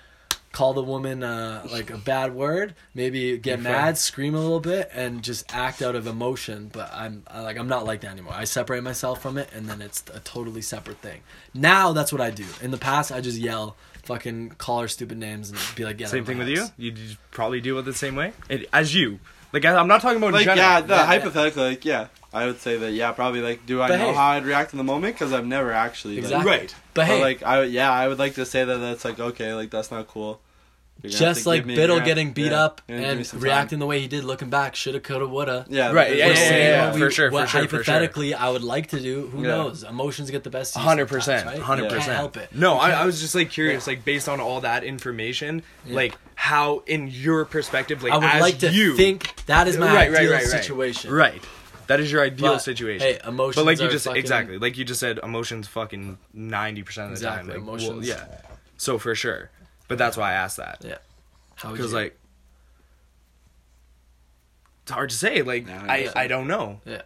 call 0.52 0.72
the 0.72 0.82
woman 0.82 1.22
uh, 1.22 1.66
like 1.70 1.90
a 1.90 1.98
bad 1.98 2.34
word, 2.34 2.74
maybe 2.94 3.36
get 3.36 3.60
mad, 3.60 3.98
scream 3.98 4.34
a 4.34 4.40
little 4.40 4.60
bit, 4.60 4.88
and 4.94 5.22
just 5.22 5.44
act 5.52 5.82
out 5.82 5.94
of 5.94 6.06
emotion. 6.06 6.70
But 6.72 6.90
I'm 6.94 7.24
I, 7.26 7.40
like 7.40 7.58
I'm 7.58 7.68
not 7.68 7.84
like 7.84 8.00
that 8.02 8.12
anymore. 8.12 8.32
I 8.34 8.44
separate 8.44 8.82
myself 8.82 9.20
from 9.20 9.36
it, 9.36 9.50
and 9.54 9.68
then 9.68 9.82
it's 9.82 10.04
a 10.14 10.20
totally 10.20 10.62
separate 10.62 10.98
thing. 10.98 11.20
Now 11.52 11.92
that's 11.92 12.12
what 12.12 12.20
I 12.22 12.30
do. 12.30 12.46
In 12.62 12.70
the 12.70 12.78
past, 12.78 13.12
I 13.12 13.20
just 13.20 13.36
yell, 13.36 13.76
fucking 14.06 14.50
call 14.58 14.80
her 14.80 14.88
stupid 14.88 15.18
names, 15.18 15.50
and 15.50 15.58
be 15.76 15.84
like, 15.84 15.98
get 15.98 16.06
out 16.06 16.10
Same 16.12 16.24
thing 16.24 16.38
with 16.38 16.48
you. 16.48 16.60
house. 16.60 16.72
You 16.78 16.92
would 16.92 17.18
probably 17.30 17.60
deal 17.60 17.76
with 17.76 17.86
it 17.86 17.90
the 17.92 17.96
same 17.98 18.16
way 18.16 18.32
it, 18.48 18.68
as 18.72 18.94
you. 18.94 19.18
Like 19.52 19.64
I, 19.64 19.74
I'm 19.76 19.88
not 19.88 20.00
talking 20.02 20.18
about 20.18 20.28
in 20.28 20.32
like 20.34 20.44
general. 20.44 20.58
yeah, 20.66 20.80
the 20.80 20.94
Yeah, 20.94 21.12
yeah. 21.56 21.62
like 21.62 21.84
yeah, 21.84 22.08
I 22.32 22.46
would 22.46 22.60
say 22.60 22.76
that 22.78 22.92
yeah, 22.92 23.12
probably 23.12 23.40
like 23.40 23.64
do 23.66 23.80
I 23.80 23.88
But 23.88 23.98
know 23.98 24.08
hey. 24.08 24.14
how 24.14 24.28
I'd 24.30 24.44
react 24.44 24.72
in 24.72 24.78
the 24.78 24.84
moment 24.84 25.14
because 25.14 25.32
I've 25.32 25.46
never 25.46 25.72
actually 25.72 26.16
like, 26.16 26.24
Exactly. 26.24 26.50
Right. 26.50 26.74
But 26.94 27.00
But 27.02 27.06
hey, 27.06 27.20
like 27.22 27.42
I 27.42 27.62
yeah, 27.64 27.90
I 27.90 28.08
would 28.08 28.18
like 28.18 28.34
to 28.34 28.44
say 28.44 28.64
that 28.64 28.78
that's 28.78 29.04
like 29.04 29.18
okay, 29.20 29.54
like 29.54 29.70
that's 29.70 29.90
not 29.90 30.08
cool. 30.08 30.40
You're 31.02 31.12
gonna 31.12 31.26
have 31.26 31.36
just 31.36 31.46
like 31.46 31.60
give 31.60 31.66
me- 31.66 31.76
Biddle 31.76 32.00
getting 32.00 32.32
beat 32.32 32.46
yeah, 32.52 32.64
up 32.64 32.80
you're 32.88 32.96
gonna 32.98 33.08
give 33.08 33.14
me 33.16 33.18
and 33.20 33.26
some 33.26 33.38
time. 33.38 33.44
reacting 33.44 33.78
the 33.78 33.86
way 33.86 34.00
he 34.00 34.08
did, 34.08 34.24
looking 34.24 34.48
back, 34.50 34.74
shoulda, 34.74 34.98
coulda, 34.98 35.26
woulda. 35.28 35.64
Yeah, 35.68 35.92
Right, 35.92 36.10
because 36.10 36.18
yeah, 36.18 36.26
We're 36.26 36.32
we're 36.34 36.58
yeah, 36.58 36.68
yeah, 36.68 36.90
what 36.90 36.98
for 36.98 37.10
sure, 37.10 37.30
what 37.30 37.42
for 37.42 37.48
sure, 37.48 37.62
for 37.62 37.68
sure. 37.68 37.78
hypothetically 37.78 38.34
I 38.34 38.48
would 38.48 38.64
like 38.64 38.88
to 38.88 38.98
do. 39.00 39.26
Who 39.28 39.42
Yeah. 39.42 39.48
knows? 39.48 39.84
Emotions 39.84 40.30
get 40.30 40.42
the 40.42 40.50
best. 40.50 40.74
Hundred 40.74 41.06
percent. 41.08 41.46
hundred 41.60 41.84
You 41.84 41.88
can't 41.90 42.00
percent. 42.00 42.16
help 42.16 42.36
it. 42.38 42.48
No, 42.54 42.74
I, 42.74 42.90
I 42.90 43.04
was 43.06 43.20
just 43.20 43.34
like 43.34 43.50
curious, 43.50 43.86
like 43.86 44.04
based 44.04 44.28
on 44.28 44.40
all 44.40 44.62
that 44.62 44.84
information, 44.84 45.62
like 45.86 46.16
how 46.34 46.82
in 46.86 47.08
your 47.08 47.44
perspective, 47.44 48.02
like 48.02 48.12
I 48.12 48.16
would 48.16 48.24
as 48.26 48.40
like 48.40 48.58
to 48.60 48.70
you, 48.72 48.96
think 48.96 49.36
that 49.46 49.68
is 49.68 49.76
my 49.76 49.86
right, 49.86 50.10
right, 50.10 50.20
ideal 50.20 50.32
right, 50.32 50.40
right, 50.40 50.48
situation. 50.48 51.12
right. 51.12 51.42
That 51.88 52.00
is 52.00 52.10
your 52.10 52.20
ideal 52.22 52.54
But, 52.54 52.58
situation. 52.62 53.00
Hey, 53.06 53.20
emotions. 53.24 53.54
but 53.54 53.64
like 53.64 53.78
you 53.78 53.86
are 53.86 53.90
just 53.90 54.06
fucking- 54.06 54.18
exactly, 54.18 54.58
like 54.58 54.76
you 54.76 54.84
just 54.84 54.98
said, 54.98 55.20
emotions 55.22 55.68
fucking 55.68 56.18
ninety 56.34 56.82
percent 56.82 57.12
of 57.12 57.20
the 57.20 57.26
Exactly, 57.26 57.52
time. 57.52 57.60
Like, 57.60 57.66
well, 57.68 57.76
emotions. 57.92 58.08
yeah. 58.08 58.24
So 58.76 58.98
for 58.98 59.14
sure, 59.14 59.50
but 59.88 59.98
that's 59.98 60.16
why 60.16 60.30
I 60.30 60.34
asked 60.34 60.56
that 60.58 60.78
Yeah. 60.84 60.98
How 61.56 61.72
because 61.72 61.90
you- 61.92 61.98
like 61.98 62.18
it's 64.82 64.92
hard 64.92 65.10
to 65.10 65.16
say. 65.16 65.42
Like 65.42 65.66
Yeah, 65.66 65.84
I, 65.88 65.96
yeah. 65.98 66.12
I 66.14 66.26
don't 66.28 66.46
know. 66.46 66.80
yeah, 66.84 67.02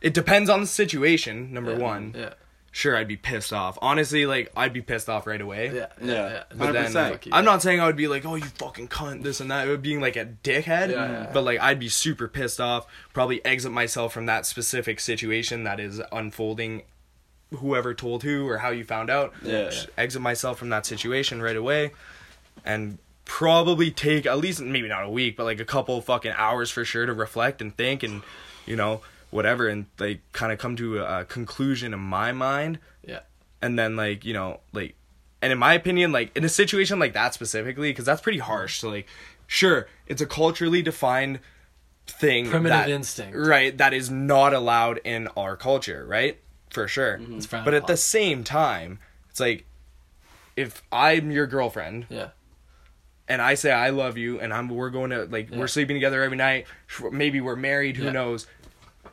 It 0.00 0.14
depends 0.14 0.50
on 0.50 0.60
the 0.60 0.66
situation. 0.66 1.52
Number 1.52 1.72
yeah, 1.72 1.78
one, 1.78 2.14
Yeah. 2.16 2.34
sure 2.72 2.96
I'd 2.96 3.06
be 3.08 3.16
pissed 3.16 3.52
off. 3.52 3.78
Honestly, 3.80 4.26
like 4.26 4.50
I'd 4.56 4.72
be 4.72 4.82
pissed 4.82 5.08
off 5.08 5.26
right 5.26 5.40
away. 5.40 5.66
Yeah, 5.66 5.86
Yeah. 6.02 6.06
yeah, 6.14 6.28
yeah. 6.30 6.42
But 6.56 6.72
then 6.72 6.86
100%. 6.92 7.10
Fuck 7.12 7.26
you. 7.26 7.32
I'm 7.32 7.44
not 7.44 7.62
saying 7.62 7.80
I 7.80 7.86
would 7.86 7.94
be 7.96 8.08
like, 8.08 8.24
oh, 8.26 8.34
you 8.34 8.44
fucking 8.44 8.88
cunt, 8.88 9.22
this 9.22 9.40
and 9.40 9.50
that, 9.50 9.66
It 9.68 9.70
would 9.70 9.82
be 9.82 9.90
being 9.90 10.00
like 10.00 10.16
a 10.16 10.26
dickhead. 10.26 10.90
Yeah, 10.90 11.08
yeah. 11.10 11.30
But 11.32 11.44
like, 11.44 11.60
I'd 11.60 11.78
be 11.78 11.88
super 11.88 12.26
pissed 12.26 12.60
off. 12.60 12.86
Probably 13.12 13.44
exit 13.44 13.70
myself 13.70 14.12
from 14.12 14.26
that 14.26 14.44
specific 14.44 14.98
situation 14.98 15.62
that 15.64 15.78
is 15.78 16.00
unfolding. 16.10 16.82
Whoever 17.52 17.94
told 17.94 18.22
who 18.24 18.48
or 18.48 18.58
how 18.58 18.70
you 18.70 18.84
found 18.84 19.10
out. 19.10 19.32
Yeah. 19.42 19.64
Just 19.70 19.88
Exit 19.96 20.20
myself 20.22 20.58
from 20.58 20.70
that 20.70 20.86
situation 20.86 21.40
right 21.40 21.56
away, 21.56 21.92
and 22.64 22.98
probably 23.24 23.90
take 23.90 24.26
at 24.26 24.38
least 24.38 24.60
maybe 24.60 24.88
not 24.88 25.04
a 25.04 25.08
week, 25.10 25.36
but 25.36 25.44
like 25.44 25.60
a 25.60 25.64
couple 25.64 26.00
fucking 26.00 26.32
hours 26.36 26.70
for 26.70 26.84
sure 26.84 27.06
to 27.06 27.12
reflect 27.12 27.62
and 27.62 27.76
think 27.76 28.02
and 28.02 28.22
you 28.66 28.76
know 28.76 29.00
whatever 29.30 29.66
and 29.68 29.86
like 29.98 30.20
kind 30.32 30.52
of 30.52 30.58
come 30.58 30.76
to 30.76 30.98
a, 31.00 31.24
conclusion 31.24 31.92
in 31.94 31.98
my 32.00 32.32
mind 32.32 32.78
Yeah. 33.06 33.20
and 33.62 33.76
then 33.78 33.96
like 33.96 34.24
you 34.24 34.32
know 34.32 34.60
like 34.72 34.94
and 35.42 35.52
in 35.52 35.58
my 35.58 35.74
opinion 35.74 36.12
like 36.12 36.36
in 36.36 36.44
a 36.44 36.48
situation 36.48 36.98
like 37.00 37.14
that 37.14 37.34
specifically 37.34 37.90
because 37.90 38.04
that's 38.04 38.20
pretty 38.22 38.38
harsh 38.38 38.78
so 38.78 38.90
like 38.90 39.08
sure 39.48 39.88
it's 40.06 40.22
a 40.22 40.26
culturally 40.26 40.82
defined 40.82 41.40
thing 42.06 42.48
Primitive 42.48 42.78
that- 42.78 42.88
instinct. 42.90 43.36
right 43.36 43.76
that 43.78 43.92
is 43.92 44.08
not 44.10 44.54
allowed 44.54 45.00
in 45.04 45.26
our 45.36 45.56
culture 45.56 46.04
right 46.06 46.38
for 46.74 46.86
sure 46.88 47.20
It's 47.30 47.46
frowned 47.46 47.64
but 47.64 47.72
at 47.74 47.86
the 47.86 47.96
same 47.96 48.44
time 48.44 48.98
it's 49.30 49.40
like 49.40 49.64
if 50.56 50.82
i'm 50.92 51.30
your 51.30 51.46
girlfriend 51.46 52.06
Yeah. 52.10 52.28
and 53.28 53.40
I 53.40 53.54
say 53.54 53.72
I 53.72 53.88
love 53.90 54.18
you, 54.18 54.38
and 54.40 54.52
I'm 54.52 54.68
we're 54.68 54.90
going 54.90 55.10
to 55.10 55.24
like 55.24 55.50
Yeah. 55.50 55.58
we're 55.58 55.66
sleeping 55.66 55.96
together 55.96 56.22
every 56.22 56.36
night. 56.36 56.66
Maybe 57.10 57.40
we're 57.40 57.56
married, 57.56 57.96
who 57.96 58.04
Yeah. 58.04 58.12
knows? 58.12 58.46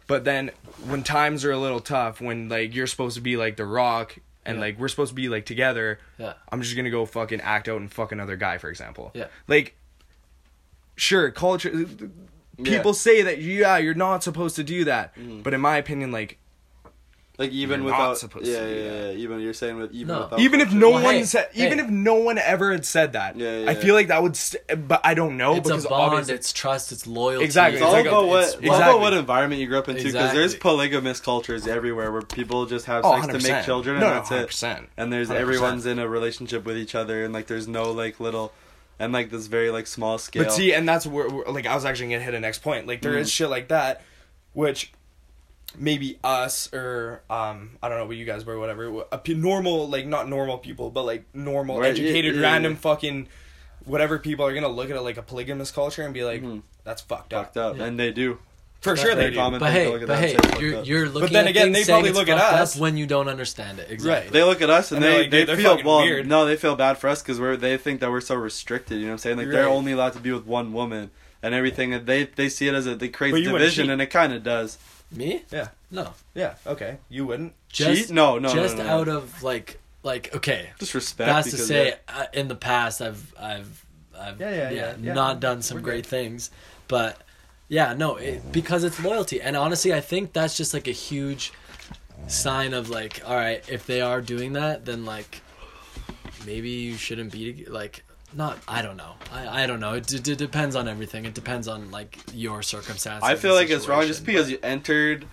But 0.07 0.25
then 0.25 0.51
when 0.85 1.01
times 1.03 1.45
are 1.45 1.51
a 1.51 1.57
little 1.57 1.79
tough, 1.79 2.19
when 2.19 2.49
like 2.49 2.75
you're 2.75 2.87
supposed 2.87 3.15
to 3.15 3.21
be 3.21 3.37
like 3.37 3.55
the 3.55 3.65
rock, 3.65 4.17
and 4.45 4.57
Yeah. 4.57 4.61
like 4.65 4.77
we're 4.79 4.89
supposed 4.89 5.11
to 5.11 5.15
be 5.15 5.29
like 5.29 5.45
together, 5.45 5.97
Yeah. 6.17 6.33
I'm 6.51 6.61
just 6.61 6.75
gonna 6.75 6.89
go 6.89 7.05
fucking 7.05 7.39
act 7.41 7.69
out 7.69 7.79
and 7.79 7.89
fuck 7.91 8.11
another 8.11 8.35
guy, 8.35 8.57
for 8.57 8.69
example. 8.69 9.11
Yeah. 9.13 9.27
Like, 9.47 9.75
sure, 10.95 11.31
culture. 11.31 11.69
People 12.63 12.91
Yeah. 12.91 13.07
say 13.07 13.21
that 13.21 13.39
yeah, 13.41 13.77
you're 13.77 13.93
not 13.93 14.23
supposed 14.23 14.55
to 14.57 14.63
do 14.63 14.83
that, 14.83 15.15
Mm. 15.15 15.41
but 15.41 15.53
in 15.53 15.61
my 15.61 15.77
opinion, 15.77 16.11
like 16.11 16.37
Like 17.37 17.51
even 17.51 17.81
You're 17.81 17.91
not 17.91 17.99
without 17.99 18.17
supposed 18.19 18.45
yeah, 18.45 18.59
to 18.59 18.67
do 18.67 18.75
yeah, 18.83 18.89
that. 18.91 19.13
yeah, 19.13 19.19
even 19.23 19.39
you're 19.39 19.53
saying 19.53 19.77
with 19.77 19.91
even 19.93 20.07
No. 20.09 20.23
without 20.23 20.39
even 20.41 20.61
if 20.61 20.71
no 20.73 20.89
Well, 20.91 21.03
one 21.03 21.15
hey, 21.15 21.23
said, 21.23 21.49
even 21.55 21.79
if 21.79 21.87
no 21.89 22.15
one 22.15 22.37
ever 22.37 22.71
had 22.71 22.85
said 22.85 23.13
that, 23.13 23.35
Yeah, 23.35 23.59
yeah, 23.61 23.71
I 23.71 23.73
feel 23.73 23.95
like 23.95 24.09
that 24.09 24.21
would. 24.21 24.35
St- 24.35 24.61
but 24.87 25.01
I 25.03 25.13
don't 25.15 25.37
know 25.37 25.55
It's 25.55 25.67
because 25.67 25.85
a 25.85 25.89
bond. 25.89 26.29
It's 26.29 26.53
trust. 26.53 26.91
It's 26.91 27.07
loyalty. 27.07 27.45
Exactly, 27.45 27.77
It's 27.79 27.85
all 27.85 27.93
like 27.93 28.05
a- 28.05 28.09
about 28.09 28.27
what 28.27 28.39
it's- 28.41 28.53
it's 28.55 28.55
all 28.69 28.75
exactly. 28.75 28.91
about 28.91 28.99
what 29.01 29.13
environment 29.13 29.59
you 29.61 29.67
grew 29.67 29.79
up 29.79 29.89
into 29.89 30.03
because 30.03 30.33
there's 30.33 30.53
polygamous 30.55 31.19
cultures 31.19 31.65
everywhere 31.67 32.11
where 32.11 32.21
people 32.21 32.65
just 32.67 32.85
have 32.85 33.03
Oh, 33.05 33.19
sex 33.21 33.27
to 33.43 33.51
make 33.53 33.65
children 33.65 33.99
No, 33.99 34.05
and 34.07 34.15
no, 34.15 34.19
that's 34.19 34.31
it. 34.31 34.35
100%. 34.49 34.87
And 34.97 35.11
there's 35.11 35.29
100%. 35.29 35.35
everyone's 35.41 35.85
in 35.87 35.97
a 35.99 36.07
relationship 36.07 36.63
with 36.65 36.77
each 36.77 36.93
other 36.93 37.23
and 37.23 37.33
like 37.33 37.47
there's 37.47 37.67
no 37.67 37.91
like 37.91 38.19
little 38.19 38.51
and 38.99 39.13
like 39.13 39.31
this 39.31 39.47
very 39.47 39.71
like 39.71 39.87
small 39.87 40.19
scale. 40.19 40.43
But 40.43 40.53
see, 40.53 40.73
and 40.73 40.87
that's 40.87 41.07
where, 41.07 41.27
where- 41.27 41.45
like 41.47 41.65
I 41.65 41.73
was 41.73 41.85
actually 41.85 42.11
gonna 42.11 42.23
hit 42.23 42.35
a 42.35 42.39
next 42.39 42.59
point. 42.61 42.85
Like 42.87 43.01
there 43.01 43.17
is 43.17 43.29
Mm. 43.29 43.33
shit 43.33 43.49
like 43.49 43.69
that, 43.69 44.01
which 44.53 44.91
maybe 45.77 46.19
us 46.23 46.71
or 46.73 47.21
um 47.29 47.71
I 47.81 47.89
don't 47.89 47.97
know 47.99 48.05
what 48.05 48.17
you 48.17 48.25
guys 48.25 48.45
were, 48.45 48.59
whatever. 48.59 49.03
A 49.11 49.19
normal, 49.33 49.87
like 49.89 50.05
not 50.05 50.27
normal 50.29 50.57
people, 50.57 50.89
but 50.89 51.03
like 51.03 51.25
normal, 51.33 51.79
Right, 51.79 51.91
educated, 51.91 52.35
yeah, 52.35 52.41
random 52.41 52.73
yeah. 52.73 52.77
fucking 52.79 53.27
whatever 53.85 54.19
people 54.19 54.45
are 54.45 54.53
gonna 54.53 54.67
look 54.67 54.89
at 54.89 54.95
it 54.95 55.01
like 55.01 55.17
a 55.17 55.23
polygamous 55.23 55.71
culture 55.71 56.03
and 56.03 56.13
be 56.13 56.23
like, 56.23 56.41
Mhm. 56.43 56.61
that's 56.83 57.01
fucked, 57.01 57.31
fucked 57.33 57.57
up. 57.57 57.75
up, 57.75 57.79
and 57.79 57.99
they 57.99 58.11
do. 58.11 58.39
For 58.81 58.91
That's 58.95 59.01
sure 59.01 59.13
they 59.13 59.21
very 59.21 59.31
do. 59.31 59.37
common. 59.37 59.59
But 59.59 59.73
thing 59.73 59.75
to 59.75 59.79
hey, 59.81 59.91
look 59.91 60.01
at 60.01 60.07
but 60.07 60.13
that 60.15 60.15
and 60.15 60.25
hey, 60.25 60.31
say 60.31 60.37
it's 60.37 60.47
fucked 60.47 60.61
you're 60.61 60.77
up. 60.79 60.87
you're 60.87 61.05
looking. 61.05 61.21
But 61.21 61.31
then 61.33 61.45
at 61.45 61.49
again, 61.51 61.71
they 61.71 61.83
probably 61.85 62.11
look 62.13 62.29
at 62.29 62.37
us. 62.39 62.75
when 62.75 62.97
you 62.97 63.05
don't 63.05 63.27
understand 63.29 63.77
it. 63.77 63.91
Exactly. 63.91 64.31
They 64.31 64.43
look 64.43 64.59
at 64.63 64.71
us 64.71 64.91
and, 64.91 64.97
And 64.97 65.05
they're 65.05 65.29
they, 65.29 65.45
like, 65.45 65.55
they 65.57 65.63
feel 65.63 65.83
well. 65.85 65.99
weird. 66.01 66.27
No, 66.27 66.45
they 66.47 66.55
feel 66.55 66.75
bad 66.75 66.97
for 66.97 67.07
us 67.07 67.21
because 67.21 67.39
we're 67.39 67.55
they 67.57 67.77
think 67.77 67.99
that 67.99 68.09
we're 68.09 68.21
so 68.21 68.33
restricted. 68.33 68.97
You 68.97 69.03
know 69.03 69.09
what 69.09 69.13
I'm 69.13 69.17
saying? 69.19 69.37
Like 69.37 69.49
they're 69.49 69.67
only 69.69 69.91
allowed 69.91 70.13
to 70.13 70.19
be 70.19 70.31
with 70.31 70.47
one 70.47 70.73
woman 70.73 71.11
and 71.43 71.53
everything. 71.53 71.93
And 71.93 72.07
they 72.07 72.23
they 72.23 72.49
see 72.49 72.69
it 72.69 72.73
as 72.73 72.87
a 72.87 72.95
they 72.95 73.07
create 73.09 73.33
But 73.33 73.41
you 73.43 73.51
wouldn't 73.51 73.69
division, 73.69 73.91
and 73.91 74.01
it 74.01 74.07
kind 74.07 74.33
of 74.33 74.41
does. 74.43 74.79
Me? 75.11 75.43
Yeah. 75.51 75.69
No. 75.89 76.13
Yeah. 76.33 76.55
Okay. 76.65 76.97
You 77.09 77.25
wouldn't. 77.25 77.53
Just, 77.69 78.07
Cheat? 78.07 78.11
No, 78.11 78.37
no, 78.39 78.53
no, 78.53 78.55
Just 78.55 78.77
no, 78.77 78.83
no. 78.83 78.89
out 78.89 79.07
of 79.09 79.43
like 79.43 79.79
like 80.03 80.33
okay. 80.35 80.69
Just 80.79 80.93
respect. 80.93 81.27
That's 81.27 81.51
to 81.51 81.57
say, 81.57 81.95
uh, 82.07 82.25
in 82.33 82.47
the 82.47 82.55
past, 82.55 83.01
I've 83.01 83.33
I've 83.39 83.85
I've 84.17 84.39
Yeah, 84.39 84.51
yeah, 84.51 84.69
yeah, 84.71 84.95
yeah. 85.01 85.13
not 85.13 85.39
done 85.39 85.61
some 85.61 85.77
We're 85.77 85.81
great 85.83 86.03
good. 86.03 86.09
things, 86.09 86.49
but 86.87 87.21
yeah, 87.67 87.93
no, 87.93 88.15
it, 88.17 88.51
because 88.51 88.83
it's 88.83 89.01
loyalty, 89.03 89.41
and 89.41 89.55
honestly, 89.55 89.93
I 89.93 90.01
think 90.01 90.33
that's 90.33 90.55
just 90.57 90.73
like 90.73 90.87
a 90.87 90.91
huge 90.91 91.51
sign 92.27 92.73
of 92.73 92.89
like, 92.89 93.21
all 93.25 93.35
right, 93.35 93.63
if 93.69 93.85
they 93.85 94.01
are 94.01 94.21
doing 94.21 94.53
that, 94.53 94.85
then 94.85 95.05
like 95.05 95.41
maybe 96.45 96.69
you 96.69 96.95
shouldn't 96.95 97.31
be 97.31 97.65
like. 97.65 98.03
Not, 98.33 98.57
I 98.67 98.81
don't 98.81 98.97
know. 98.97 99.13
I, 99.31 99.63
I 99.63 99.67
don't 99.67 99.79
know. 99.79 99.93
It, 99.93 100.07
d- 100.07 100.19
d- 100.19 100.35
depends 100.35 100.75
on 100.75 100.87
everything. 100.87 101.25
It 101.25 101.33
depends 101.33 101.67
on 101.67 101.91
like 101.91 102.17
your 102.33 102.61
circumstances. 102.63 103.27
I 103.27 103.35
feel 103.35 103.53
like 103.53 103.69
it's 103.69 103.87
wrong 103.87 104.05
just 104.07 104.25
because 104.25 104.49
you 104.49 104.57
entered 104.63 105.25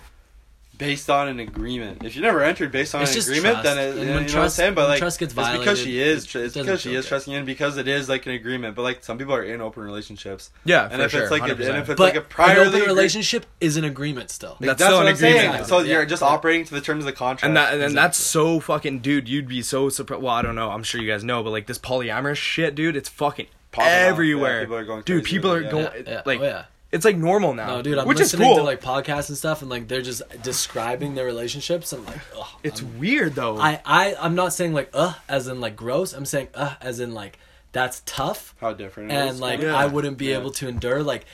based 0.78 1.10
on 1.10 1.28
an 1.28 1.40
agreement. 1.40 2.04
If 2.04 2.14
you 2.16 2.22
never 2.22 2.42
entered 2.42 2.70
based 2.72 2.94
on 2.94 3.02
It's 3.02 3.14
an 3.14 3.20
agreement, 3.22 3.54
trust. 3.56 3.64
then 3.64 3.78
it, 3.78 3.90
And 3.90 3.98
you 4.00 4.06
know 4.06 4.14
what 4.22 4.34
I'm 4.36 4.48
saying. 4.48 4.74
But 4.74 4.88
like, 4.88 4.98
trust 5.00 5.18
gets 5.18 5.34
it's 5.36 5.58
because 5.58 5.78
she 5.80 6.00
is. 6.00 6.24
it 6.24 6.34
It's 6.36 6.54
because 6.56 6.80
she 6.80 6.94
is 6.94 7.04
good. 7.04 7.08
trusting 7.08 7.32
you, 7.32 7.38
and 7.38 7.46
because 7.46 7.76
it 7.76 7.88
is 7.88 8.08
like 8.08 8.24
an 8.26 8.32
agreement. 8.32 8.76
But 8.76 8.82
like 8.82 9.04
some 9.04 9.18
people 9.18 9.34
are 9.34 9.42
in 9.42 9.60
open 9.60 9.82
relationships, 9.82 10.50
Yeah. 10.64 10.88
and 10.90 11.02
if 11.02 11.12
it's 11.12 11.30
like, 11.30 11.42
a, 11.42 11.50
and 11.52 11.60
if 11.60 11.88
it's 11.88 11.88
but 11.88 11.98
like 11.98 12.14
a 12.14 12.20
prior 12.20 12.62
an 12.62 12.68
open 12.68 12.82
relationship 12.82 13.44
is 13.60 13.76
an 13.76 13.84
agreement 13.84 14.30
still. 14.30 14.56
That's 14.60 14.78
that's, 14.78 14.82
still 14.84 14.96
what 14.98 15.06
an 15.06 15.08
I'm 15.12 15.16
saying. 15.16 15.36
agreement. 15.46 15.66
So 15.66 15.80
Yeah. 15.80 15.92
you're 15.94 16.06
just 16.06 16.22
Yeah. 16.22 16.28
operating 16.28 16.64
to 16.66 16.74
the 16.74 16.80
terms 16.80 17.02
of 17.02 17.06
the 17.06 17.12
contract. 17.12 17.44
and 17.44 17.56
that 17.56 17.74
and 17.74 17.96
that's 17.96 18.16
so 18.18 18.60
fucking 18.60 19.00
dude 19.00 19.28
you'd 19.28 19.48
be 19.48 19.62
so 19.62 19.88
surprised 19.88 20.22
well 20.22 20.34
i 20.34 20.42
don't 20.42 20.54
know 20.54 20.70
i'm 20.70 20.82
sure 20.82 21.00
you 21.00 21.10
guys 21.10 21.24
know 21.24 21.42
but 21.42 21.50
like 21.50 21.66
this 21.66 21.78
polyamorous 21.78 22.36
shit 22.36 22.74
dude 22.74 22.96
it's 22.96 23.08
fucking 23.08 23.46
Popping 23.70 23.86
off. 23.86 23.92
Yeah, 23.92 24.06
everywhere 24.06 24.60
people 24.60 24.76
are 24.76 24.84
going 24.84 25.02
dude 25.02 25.24
people 25.24 25.52
are 25.52 25.62
going 25.62 25.84
Yeah, 25.84 26.02
yeah. 26.06 26.22
like 26.24 26.40
Oh, 26.40 26.44
yeah. 26.44 26.62
It's 26.90 27.04
like 27.04 27.16
normal 27.16 27.52
now 27.54 27.76
No, 27.76 27.82
dude, 27.82 27.98
I'm 27.98 28.06
which 28.08 28.18
is 28.20 28.32
listening 28.32 28.48
cool 28.48 28.56
to 28.56 28.62
like 28.62 28.80
podcasts 28.80 29.28
and 29.28 29.36
stuff, 29.38 29.60
and 29.62 29.70
like 29.70 29.88
they're 29.88 30.02
just 30.02 30.22
describing 30.42 31.14
their 31.14 31.26
relationships, 31.26 31.92
and 31.92 32.04
like, 32.06 32.20
ugh, 32.38 32.46
it's 32.62 32.80
I'm- 32.82 32.98
weird 32.98 33.34
though 33.34 33.58
I, 33.58 33.80
I, 33.84 34.14
I'm 34.20 34.34
not 34.34 34.52
saying 34.52 34.72
like, 34.72 34.90
uh, 34.94 35.14
as 35.28 35.48
in 35.48 35.60
like 35.60 35.76
gross. 35.76 36.12
I'm 36.12 36.24
saying, 36.24 36.48
uh, 36.54 36.74
as 36.80 37.00
in 37.00 37.12
like 37.14 37.38
that's 37.72 38.02
tough, 38.06 38.54
how 38.60 38.72
different. 38.72 39.12
and 39.12 39.30
is. 39.30 39.40
like 39.40 39.60
Yeah. 39.60 39.76
I 39.76 39.86
wouldn't 39.86 40.16
be 40.18 40.26
Yeah. 40.26 40.38
able 40.38 40.50
to 40.52 40.68
endure 40.68 41.02
like, 41.02 41.26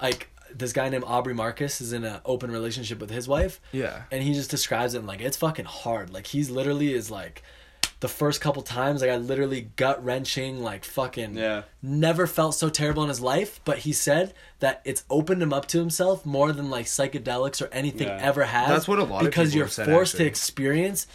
like 0.00 0.28
this 0.54 0.72
guy 0.72 0.88
named 0.88 1.02
Aubrey 1.04 1.34
Marcus 1.34 1.80
is 1.80 1.92
in 1.92 2.04
an 2.04 2.20
open 2.24 2.50
relationship 2.52 3.00
with 3.00 3.10
his 3.10 3.26
wife, 3.26 3.60
yeah 3.72 4.02
and 4.12 4.22
he 4.22 4.32
just 4.34 4.50
describes 4.50 4.94
it 4.94 4.98
and, 4.98 5.06
like 5.08 5.20
it's 5.20 5.36
fucking 5.36 5.64
hard. 5.64 6.10
Like 6.12 6.26
he's 6.28 6.50
literally 6.50 6.94
is 6.94 7.10
like. 7.10 7.42
The 8.04 8.08
first 8.08 8.42
couple 8.42 8.60
times, 8.60 9.00
like 9.00 9.08
I 9.08 9.16
literally 9.16 9.70
gut 9.76 10.04
wrenching, 10.04 10.62
like 10.62 10.84
fucking 10.84 11.38
Yeah. 11.38 11.62
never 11.80 12.26
felt 12.26 12.54
so 12.54 12.68
terrible 12.68 13.02
in 13.02 13.08
his 13.08 13.22
life, 13.22 13.60
but 13.64 13.78
he 13.78 13.94
said 13.94 14.34
that 14.58 14.82
it's 14.84 15.04
opened 15.08 15.42
him 15.42 15.54
up 15.54 15.64
to 15.68 15.78
himself 15.78 16.26
more 16.26 16.52
than 16.52 16.68
like 16.68 16.84
psychedelics 16.84 17.62
or 17.62 17.68
anything 17.72 18.08
Yeah. 18.08 18.18
ever 18.20 18.44
has. 18.44 18.68
That's 18.68 18.86
what 18.86 18.98
a 18.98 19.04
lot 19.04 19.20
of 19.22 19.24
because 19.24 19.54
you're 19.54 19.64
have 19.64 19.72
said, 19.72 19.86
forced 19.86 20.18
to 20.18 20.24
experience 20.26 21.06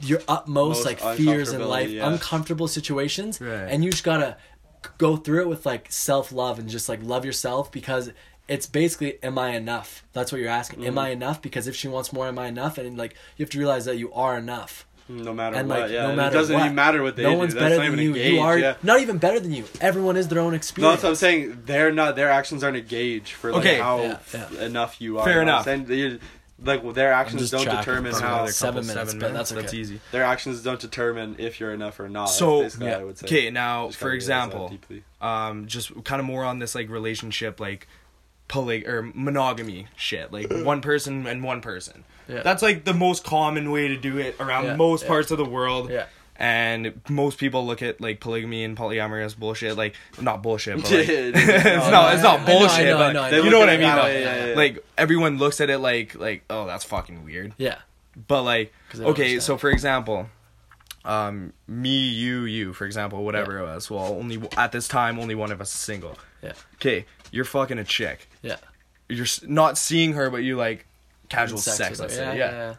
your 0.00 0.22
utmost 0.26 0.86
Most 0.86 0.86
like 0.86 1.16
fears 1.18 1.52
in 1.52 1.68
life, 1.68 1.90
yeah. 1.90 2.08
uncomfortable 2.10 2.66
situations, 2.66 3.42
Right. 3.42 3.68
and 3.68 3.84
you 3.84 3.90
just 3.90 4.04
gotta 4.04 4.38
go 4.96 5.18
through 5.18 5.42
it 5.42 5.48
with 5.48 5.66
like 5.66 5.92
self 5.92 6.32
love 6.32 6.58
and 6.58 6.66
just 6.70 6.88
like 6.88 7.00
love 7.02 7.26
yourself 7.26 7.70
because 7.70 8.10
it's 8.48 8.64
basically 8.66 9.22
am 9.22 9.38
I 9.38 9.50
enough? 9.50 10.02
That's 10.14 10.32
what 10.32 10.40
you're 10.40 10.48
asking. 10.48 10.78
Mm-hmm. 10.78 10.88
Am 10.88 10.98
I 10.98 11.10
enough? 11.10 11.42
Because 11.42 11.68
if 11.68 11.76
she 11.76 11.88
wants 11.88 12.10
more, 12.10 12.26
am 12.26 12.38
I 12.38 12.46
enough? 12.46 12.78
And 12.78 12.96
like 12.96 13.16
you 13.36 13.42
have 13.44 13.50
to 13.50 13.58
realize 13.58 13.84
that 13.84 13.98
you 13.98 14.10
are 14.14 14.38
enough 14.38 14.86
no 15.08 15.32
matter 15.32 15.56
and 15.56 15.68
what, 15.68 15.80
like 15.80 15.90
yeah, 15.90 16.08
no 16.08 16.14
matter 16.16 16.36
it 16.36 16.38
doesn't 16.38 16.54
what, 16.54 16.64
even 16.64 16.74
matter 16.74 17.02
what 17.02 17.16
they 17.16 17.22
no 17.22 17.32
do. 17.32 17.38
one's 17.38 17.54
That's 17.54 17.64
better 17.76 17.82
not 17.82 17.90
than 17.96 17.98
you. 18.04 18.12
gauge, 18.14 18.32
you 18.34 18.40
are 18.40 18.58
yeah. 18.58 18.74
not 18.82 19.00
even 19.00 19.18
better 19.18 19.40
than 19.40 19.52
you. 19.52 19.64
Everyone 19.80 20.16
is 20.16 20.28
their 20.28 20.40
own 20.40 20.50
No, 20.52 20.56
experience. 20.56 20.94
that's 20.96 21.02
what 21.04 21.08
I'm 21.10 21.14
saying. 21.16 21.62
They're 21.66 21.92
not. 21.92 22.16
Their 22.16 22.30
actions 22.30 22.62
aren't 22.62 22.76
a 22.76 22.80
gauge 22.82 23.32
for 23.32 23.52
like 23.52 23.60
Okay. 23.60 23.78
how 23.78 24.00
Yeah, 24.02 24.18
yeah. 24.52 24.64
enough 24.66 25.00
you 25.00 25.18
are. 25.18 25.24
Fair 25.24 25.42
enough. 25.42 25.66
what 25.66 25.72
I'm 25.72 25.86
saying? 25.86 26.12
They- 26.12 26.18
like 26.60 26.92
their 26.94 27.12
actions 27.12 27.40
just 27.40 27.52
don't 27.52 27.76
determine 27.76 28.12
for 28.12 28.20
how 28.20 28.34
another 28.38 28.50
Seven 28.50 28.84
minutes, 28.84 29.14
but 29.14 29.32
that's 29.32 29.50
that's 29.50 29.68
okay. 29.68 29.76
easy 29.76 30.00
their 30.10 30.24
actions 30.24 30.60
don't 30.60 30.80
determine 30.80 31.36
if 31.38 31.60
you're 31.60 31.72
enough 31.72 32.00
or 32.00 32.08
not. 32.08 32.24
so 32.24 32.68
yeah. 32.80 32.98
I 32.98 33.04
would 33.04 33.16
say. 33.16 33.26
okay 33.26 33.50
now 33.50 33.86
Just 33.86 33.98
for 34.00 34.06
gotta 34.06 34.26
realize 34.26 34.26
that 34.26 34.56
example 34.56 34.78
um 35.20 35.66
just 35.68 36.04
kind 36.04 36.18
of 36.18 36.26
more 36.26 36.42
on 36.44 36.58
this 36.58 36.74
like 36.74 36.90
relationship 36.90 37.60
like 37.60 37.86
poly 38.48 38.86
or 38.86 39.10
monogamy 39.14 39.86
shit 39.96 40.32
like 40.32 40.50
one 40.64 40.80
person 40.80 41.26
and 41.26 41.42
one 41.44 41.60
person 41.60 42.04
Yeah. 42.28 42.42
that's 42.42 42.62
like 42.62 42.84
the 42.84 42.94
most 42.94 43.24
common 43.24 43.70
way 43.70 43.88
to 43.88 43.96
do 43.96 44.18
it 44.18 44.36
around 44.40 44.64
Yeah, 44.64 44.76
most 44.76 45.02
yeah. 45.02 45.08
parts 45.08 45.30
of 45.30 45.38
the 45.38 45.44
world 45.44 45.90
Yeah. 45.90 46.06
and 46.36 47.00
most 47.08 47.38
people 47.38 47.66
look 47.66 47.82
at 47.82 48.00
like 48.00 48.20
polygamy 48.20 48.64
and 48.64 48.76
polyamory 48.76 49.24
as 49.24 49.34
bullshit 49.34 49.76
like 49.76 49.94
not 50.20 50.42
bullshit 50.42 50.76
but 50.80 50.90
like, 50.90 51.08
it's 51.08 51.46
no, 51.86 51.90
not 51.90 52.14
it's 52.14 52.22
not 52.22 52.40
I 52.40 52.44
know, 52.46 52.52
I 52.52 52.58
bullshit 52.58 52.84
know, 52.86 52.96
I 52.96 52.98
but 52.98 53.12
know, 53.12 53.22
I 53.22 53.30
you 53.44 53.50
know 53.50 53.58
what 53.60 53.68
I 53.68 53.76
mean 53.76 53.96
way, 53.96 54.22
yeah, 54.22 54.46
yeah. 54.46 54.54
like 54.54 54.84
everyone 54.96 55.36
looks 55.38 55.60
at 55.60 55.68
it 55.70 55.78
like 55.78 56.14
like 56.14 56.44
oh 56.48 56.66
that's 56.66 56.84
fucking 56.84 57.24
weird 57.24 57.52
Yeah. 57.58 57.76
but 58.26 58.42
like 58.44 58.72
okay 58.94 59.06
understand. 59.06 59.42
so 59.42 59.58
for 59.58 59.70
example 59.70 60.28
um 61.04 61.52
me 61.66 62.08
you 62.08 62.42
you 62.42 62.72
for 62.72 62.84
example 62.84 63.24
whatever 63.24 63.58
it 63.58 63.62
was 63.62 63.90
well 63.90 64.06
only 64.14 64.40
at 64.56 64.72
this 64.72 64.88
time 64.88 65.18
only 65.18 65.34
one 65.34 65.52
of 65.52 65.60
us 65.60 65.72
is 65.72 65.78
single 65.80 66.18
Yeah. 66.42 66.52
okay 66.74 67.06
you're 67.30 67.44
fucking 67.44 67.78
a 67.78 67.84
chick 67.84 68.28
Yeah. 68.42 68.56
you're 69.08 69.26
not 69.46 69.78
seeing 69.78 70.12
her 70.14 70.30
but 70.30 70.38
you 70.38 70.56
like 70.56 70.86
casual 71.28 71.58
Sex 71.58 71.76
sex, 71.76 72.00
let's 72.00 72.14
say 72.14 72.38
yeah, 72.38 72.50
yeah. 72.50 72.74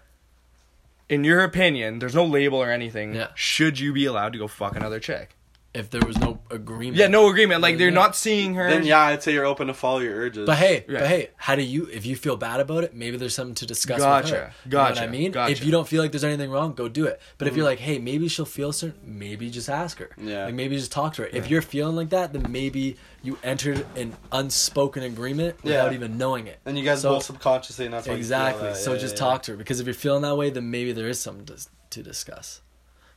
in 1.07 1.23
your 1.23 1.43
opinion, 1.43 1.99
there's 1.99 2.15
no 2.15 2.25
label 2.25 2.57
or 2.57 2.71
anything. 2.71 3.13
Yeah. 3.15 3.27
Should 3.35 3.79
you 3.79 3.93
be 3.93 4.05
allowed 4.05 4.33
to 4.33 4.39
go 4.39 4.47
fuck 4.47 4.75
another 4.75 4.99
chick? 4.99 5.35
If 5.72 5.91
there 5.91 6.01
was 6.01 6.17
no 6.17 6.39
agreement. 6.49 6.97
Yeah, 6.97 7.07
no 7.07 7.30
agreement. 7.30 7.61
Like 7.61 7.78
they're 7.78 7.91
not 7.91 8.15
seeing 8.15 8.55
her. 8.55 8.67
Then 8.67 8.86
yeah, 8.86 9.01
I'd 9.01 9.22
say 9.22 9.34
you're 9.34 9.45
open 9.45 9.67
to 9.67 9.74
follow 9.76 9.99
your 9.99 10.15
urges. 10.15 10.47
But 10.47 10.57
hey, 10.57 10.84
Right. 10.88 10.99
but 10.99 11.07
hey, 11.07 11.30
how 11.38 11.55
do 11.55 11.61
you? 11.61 11.88
If 11.93 12.07
you 12.07 12.15
feel 12.15 12.36
bad 12.38 12.59
about 12.59 12.84
it, 12.84 12.95
maybe 12.95 13.17
there's 13.17 13.36
something 13.36 13.53
to 13.55 13.67
discuss. 13.67 13.99
Gotcha, 13.99 14.24
With 14.24 14.34
her. 14.34 14.53
You 14.65 14.72
know 14.72 14.84
what 14.84 14.97
I 14.99 15.05
mean, 15.07 15.32
gotcha. 15.32 15.51
if 15.51 15.63
you 15.63 15.72
don't 15.72 15.88
feel 15.88 16.01
like 16.01 16.11
there's 16.11 16.24
anything 16.24 16.49
wrong, 16.49 16.74
go 16.74 16.89
do 16.89 17.05
it. 17.05 17.22
But 17.38 17.47
if 17.47 17.51
mm-hmm. 17.51 17.57
you're 17.59 17.65
like, 17.67 17.80
hey, 17.80 17.99
maybe 17.99 18.28
she'll 18.28 18.45
feel 18.45 18.72
certain, 18.72 18.99
maybe 19.05 19.51
just 19.51 19.70
ask 19.70 19.99
her. 19.99 20.09
Yeah. 20.17 20.45
Like 20.45 20.55
maybe 20.55 20.76
just 20.76 20.91
talk 20.91 21.13
to 21.15 21.22
her. 21.24 21.30
If 21.32 21.51
you're 21.51 21.61
feeling 21.61 21.95
like 21.95 22.09
that, 22.09 22.34
then 22.34 22.51
maybe 22.51 22.97
you 23.22 23.38
entered 23.43 23.86
an 23.95 24.15
unspoken 24.32 25.03
agreement 25.03 25.63
without 25.63 25.91
Yeah. 25.91 25.95
even 25.95 26.17
knowing 26.17 26.47
it. 26.47 26.59
and 26.65 26.78
you 26.80 26.84
guys 26.84 27.01
So- 27.01 27.13
both 27.13 27.24
subconsciously, 27.26 27.86
and 27.86 27.93
that's 27.93 28.07
why 28.07 28.13
you 28.13 28.17
feel 28.17 28.22
Exactly. 28.22 28.67
that. 28.70 28.78
So 28.78 28.93
Yeah, 28.93 28.99
just 28.99 29.15
yeah, 29.15 29.20
talk 29.20 29.43
to 29.43 29.51
her 29.51 29.57
because 29.57 29.80
if 29.80 29.86
you're 29.86 29.93
feeling 29.93 30.24
that 30.24 30.36
way, 30.36 30.49
then 30.49 30.72
maybe 30.72 30.93
there 30.93 31.07
is 31.07 31.20
something 31.20 31.45
to, 31.45 31.57
to 31.91 32.01
discuss. 32.03 32.61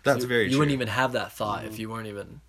That's 0.05 0.22
you, 0.22 0.28
very 0.28 0.44
You 0.44 0.50
true. 0.50 0.59
wouldn't 0.61 0.74
even 0.74 0.88
have 0.88 1.12
that 1.12 1.32
thought 1.32 1.64
if 1.64 1.72
mm-hmm. 1.72 1.80
you 1.80 1.90
weren't 1.90 2.07
even 2.09 2.40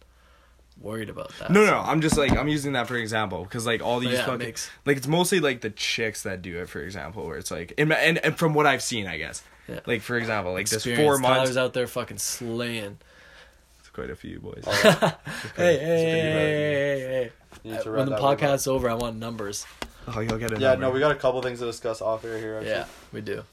worried 0.80 1.10
about 1.10 1.32
that. 1.40 1.52
No, 1.52 1.66
no, 1.66 1.80
I'm 1.80 2.02
just 2.02 2.18
like 2.18 2.32
I'm 2.32 2.48
using 2.48 2.74
that 2.74 2.88
for 2.88 2.98
example 2.98 3.44
because 3.44 3.66
like 3.66 3.82
all 3.82 4.00
these 4.00 4.14
yeah, 4.14 4.26
fucking 4.26 4.40
makes- 4.40 4.70
like 4.86 4.98
it's 4.98 5.08
mostly 5.08 5.40
like 5.40 5.62
the 5.62 5.70
chicks 5.70 6.24
that 6.24 6.42
do 6.42 6.60
it 6.60 6.70
for 6.70 6.82
example 6.82 7.26
where 7.26 7.38
it's 7.38 7.52
like 7.52 7.74
and 7.78 7.92
and, 7.94 8.18
and 8.20 8.38
from 8.38 8.54
what 8.54 8.66
I've 8.66 8.82
seen 8.84 9.08
I 9.08 9.18
guess 9.18 9.44
Yeah. 9.68 9.80
like 9.86 10.02
for 10.02 10.18
example 10.18 10.54
like 10.54 10.68
this 10.68 10.84
four 10.84 11.18
months 11.18 11.40
Tyler's 11.40 11.58
out 11.58 11.74
there 11.74 11.88
fucking 11.88 12.18
slaying. 12.18 12.98
It's 13.80 13.90
quite 13.90 14.10
a 14.10 14.16
few 14.16 14.40
boys. 14.40 14.64
Oh, 14.68 14.72
hey, 15.56 15.78
hey, 15.78 15.78
hey, 15.78 15.78
hey, 15.78 17.00
hey, 17.00 17.00
hey. 17.00 17.32
You 17.64 17.72
need 17.72 17.82
to 17.82 17.92
When 17.92 18.10
the 18.10 18.18
podcast's 18.18 18.68
over, 18.68 18.90
I 18.90 18.96
want 18.96 19.18
numbers. 19.18 19.66
Oh, 20.08 20.20
you'll 20.20 20.38
get 20.38 20.52
it. 20.52 20.60
Yeah, 20.60 20.76
no, 20.76 20.90
we 20.92 21.00
got 21.00 21.12
a 21.12 21.16
couple 21.16 21.42
things 21.42 21.60
to 21.60 21.66
discuss 21.66 22.02
off 22.02 22.26
air 22.26 22.38
here. 22.38 22.56
Actually. 22.56 22.72
Yeah, 22.72 22.86
we 23.14 23.22
do. 23.22 23.44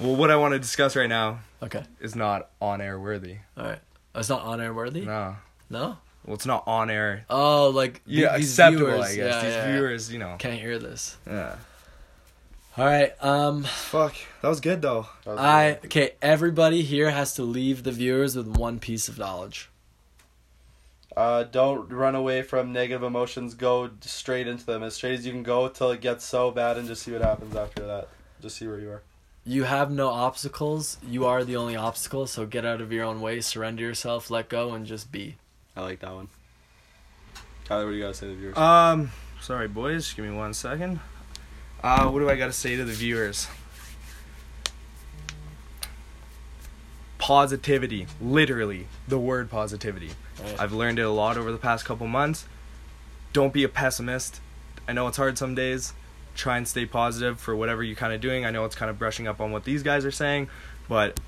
Well, 0.00 0.16
what 0.16 0.30
I 0.30 0.36
want 0.36 0.52
to 0.52 0.58
discuss 0.58 0.96
right 0.96 1.08
now 1.08 1.40
Okay. 1.62 1.84
is 2.00 2.16
not 2.16 2.48
on 2.60 2.80
air 2.80 2.98
worthy. 2.98 3.36
All 3.56 3.64
right. 3.64 3.78
Oh, 4.14 4.20
it's 4.20 4.28
not 4.28 4.42
on 4.42 4.60
air 4.60 4.74
worthy. 4.74 5.02
No, 5.02 5.36
No. 5.70 5.98
well, 6.24 6.34
it's 6.34 6.46
not 6.46 6.64
on 6.66 6.90
air. 6.90 7.24
Oh, 7.30 7.68
like 7.70 8.04
th- 8.04 8.18
Yeah, 8.18 8.36
these 8.36 8.50
acceptable, 8.50 8.86
viewers. 8.86 9.04
I 9.06 9.14
guess. 9.16 9.16
Yeah, 9.16 9.42
These 9.42 9.52
yeah, 9.54 9.66
yeah. 9.66 9.72
viewers, 9.72 10.12
you 10.12 10.18
know. 10.18 10.36
can't 10.38 10.60
hear 10.60 10.78
this. 10.78 11.16
Yeah. 11.26 11.56
All 12.76 12.86
right. 12.86 13.12
Um, 13.22 13.64
Fuck, 13.64 14.14
that 14.40 14.48
was 14.48 14.60
good 14.60 14.80
though. 14.82 15.06
That 15.24 15.30
was 15.32 15.38
I 15.40 15.72
good. 15.74 15.84
okay. 15.86 16.10
Everybody 16.22 16.82
here 16.82 17.10
has 17.10 17.34
to 17.34 17.42
leave 17.42 17.82
the 17.84 17.92
viewers 17.92 18.34
with 18.34 18.46
one 18.48 18.78
piece 18.80 19.08
of 19.08 19.18
knowledge. 19.18 19.68
Uh, 21.14 21.42
don't 21.44 21.90
run 21.92 22.14
away 22.14 22.40
from 22.40 22.72
negative 22.72 23.02
emotions. 23.02 23.52
Go 23.54 23.90
straight 24.00 24.48
into 24.48 24.64
them 24.64 24.82
as 24.82 24.94
straight 24.94 25.18
as 25.18 25.26
you 25.26 25.32
can 25.32 25.42
go 25.42 25.68
till 25.68 25.90
it 25.90 26.00
gets 26.00 26.24
so 26.24 26.50
bad, 26.50 26.78
and 26.78 26.88
just 26.88 27.02
see 27.02 27.12
what 27.12 27.20
happens 27.20 27.54
after 27.54 27.86
that. 27.86 28.08
Just 28.40 28.56
see 28.56 28.66
where 28.66 28.80
you 28.80 28.90
are. 28.90 29.02
You 29.44 29.64
have 29.64 29.90
no 29.90 30.08
obstacles. 30.08 30.98
You 31.06 31.26
are 31.26 31.42
the 31.44 31.56
only 31.56 31.76
obstacle. 31.76 32.26
So 32.26 32.46
get 32.46 32.64
out 32.64 32.80
of 32.80 32.92
your 32.92 33.04
own 33.04 33.20
way. 33.20 33.40
Surrender 33.40 33.82
yourself. 33.82 34.30
Let 34.30 34.48
go, 34.48 34.72
and 34.72 34.86
just 34.86 35.10
be. 35.10 35.36
I 35.76 35.80
like 35.80 36.00
that 36.00 36.14
one. 36.14 36.28
Tyler, 37.64 37.86
what 37.86 37.92
do 37.92 37.96
you 37.96 38.02
gotta 38.02 38.14
say 38.14 38.26
to 38.26 38.32
the 38.32 38.38
viewers? 38.38 38.56
Um, 38.56 39.10
sorry, 39.40 39.68
boys. 39.68 40.12
Give 40.12 40.24
me 40.24 40.30
one 40.30 40.54
second. 40.54 41.00
Uh, 41.82 42.08
what 42.08 42.20
do 42.20 42.30
I 42.30 42.36
got 42.36 42.46
to 42.46 42.52
say 42.52 42.76
to 42.76 42.84
the 42.84 42.92
viewers? 42.92 43.48
Positivity, 47.18 48.06
literally 48.20 48.86
the 49.08 49.18
word 49.18 49.50
positivity. 49.50 50.10
Right. 50.40 50.60
I've 50.60 50.72
learned 50.72 50.98
it 50.98 51.02
a 51.02 51.10
lot 51.10 51.36
over 51.36 51.50
the 51.50 51.58
past 51.58 51.84
couple 51.84 52.06
months. 52.06 52.46
Don't 53.32 53.52
be 53.52 53.64
a 53.64 53.68
pessimist. 53.68 54.40
I 54.86 54.92
know 54.92 55.08
it's 55.08 55.16
hard 55.16 55.38
some 55.38 55.54
days. 55.54 55.92
Try 56.34 56.56
and 56.56 56.66
stay 56.66 56.86
positive 56.86 57.38
for 57.40 57.54
whatever 57.54 57.82
you're 57.82 57.96
kind 57.96 58.12
of 58.12 58.20
doing. 58.20 58.44
I 58.44 58.50
know 58.50 58.64
it's 58.64 58.74
kind 58.74 58.90
of 58.90 58.98
brushing 58.98 59.26
up 59.28 59.40
on 59.40 59.52
what 59.52 59.64
these 59.64 59.82
guys 59.82 60.04
are 60.04 60.10
saying, 60.10 60.48
but 60.88 61.20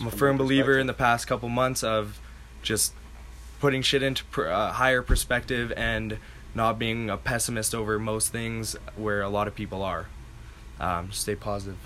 I'm 0.00 0.06
a 0.06 0.10
firm 0.10 0.36
believer 0.36 0.78
in 0.78 0.86
the 0.86 0.92
past 0.94 1.26
couple 1.26 1.48
months 1.48 1.82
of 1.82 2.20
just 2.62 2.92
putting 3.60 3.82
shit 3.82 4.02
into 4.02 4.24
pr- 4.26 4.46
uh, 4.46 4.72
higher 4.72 5.02
perspective 5.02 5.72
and 5.76 6.18
not 6.54 6.78
being 6.78 7.10
a 7.10 7.16
pessimist 7.16 7.74
over 7.74 7.98
most 7.98 8.30
things 8.30 8.76
where 8.96 9.22
a 9.22 9.28
lot 9.28 9.48
of 9.48 9.54
people 9.54 9.82
are. 9.82 10.06
Um, 10.78 11.10
stay 11.12 11.34
positive. 11.34 11.78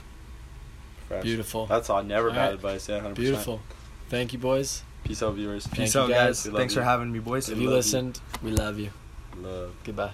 Fresh. 1.07 1.23
Beautiful. 1.23 1.67
That's 1.67 1.89
all. 1.89 2.03
Never 2.03 2.29
All 2.29 2.35
bad 2.35 2.45
right. 2.47 2.55
advice. 2.55 2.89
Yeah, 2.89 3.01
hundred 3.01 3.15
Beautiful. 3.17 3.61
Thank 4.11 4.33
you, 4.35 4.39
boys. 4.39 4.83
Peace 5.05 5.23
out, 5.23 5.35
viewers. 5.35 5.65
Thank 5.67 5.77
Peace 5.79 5.95
you, 5.95 6.01
out, 6.03 6.09
guys. 6.11 6.17
guys. 6.17 6.45
We 6.45 6.51
love 6.51 6.59
Thanks 6.61 6.75
you. 6.75 6.81
for 6.81 6.85
having 6.85 7.13
me, 7.13 7.19
boys. 7.19 7.49
If 7.49 7.57
We 7.57 7.63
you 7.65 7.69
love 7.71 7.73
you. 7.73 7.77
listened, 7.77 8.21
we 8.43 8.51
love 8.51 8.79
you. 8.79 8.91
Love. 9.39 9.73
Goodbye. 9.85 10.13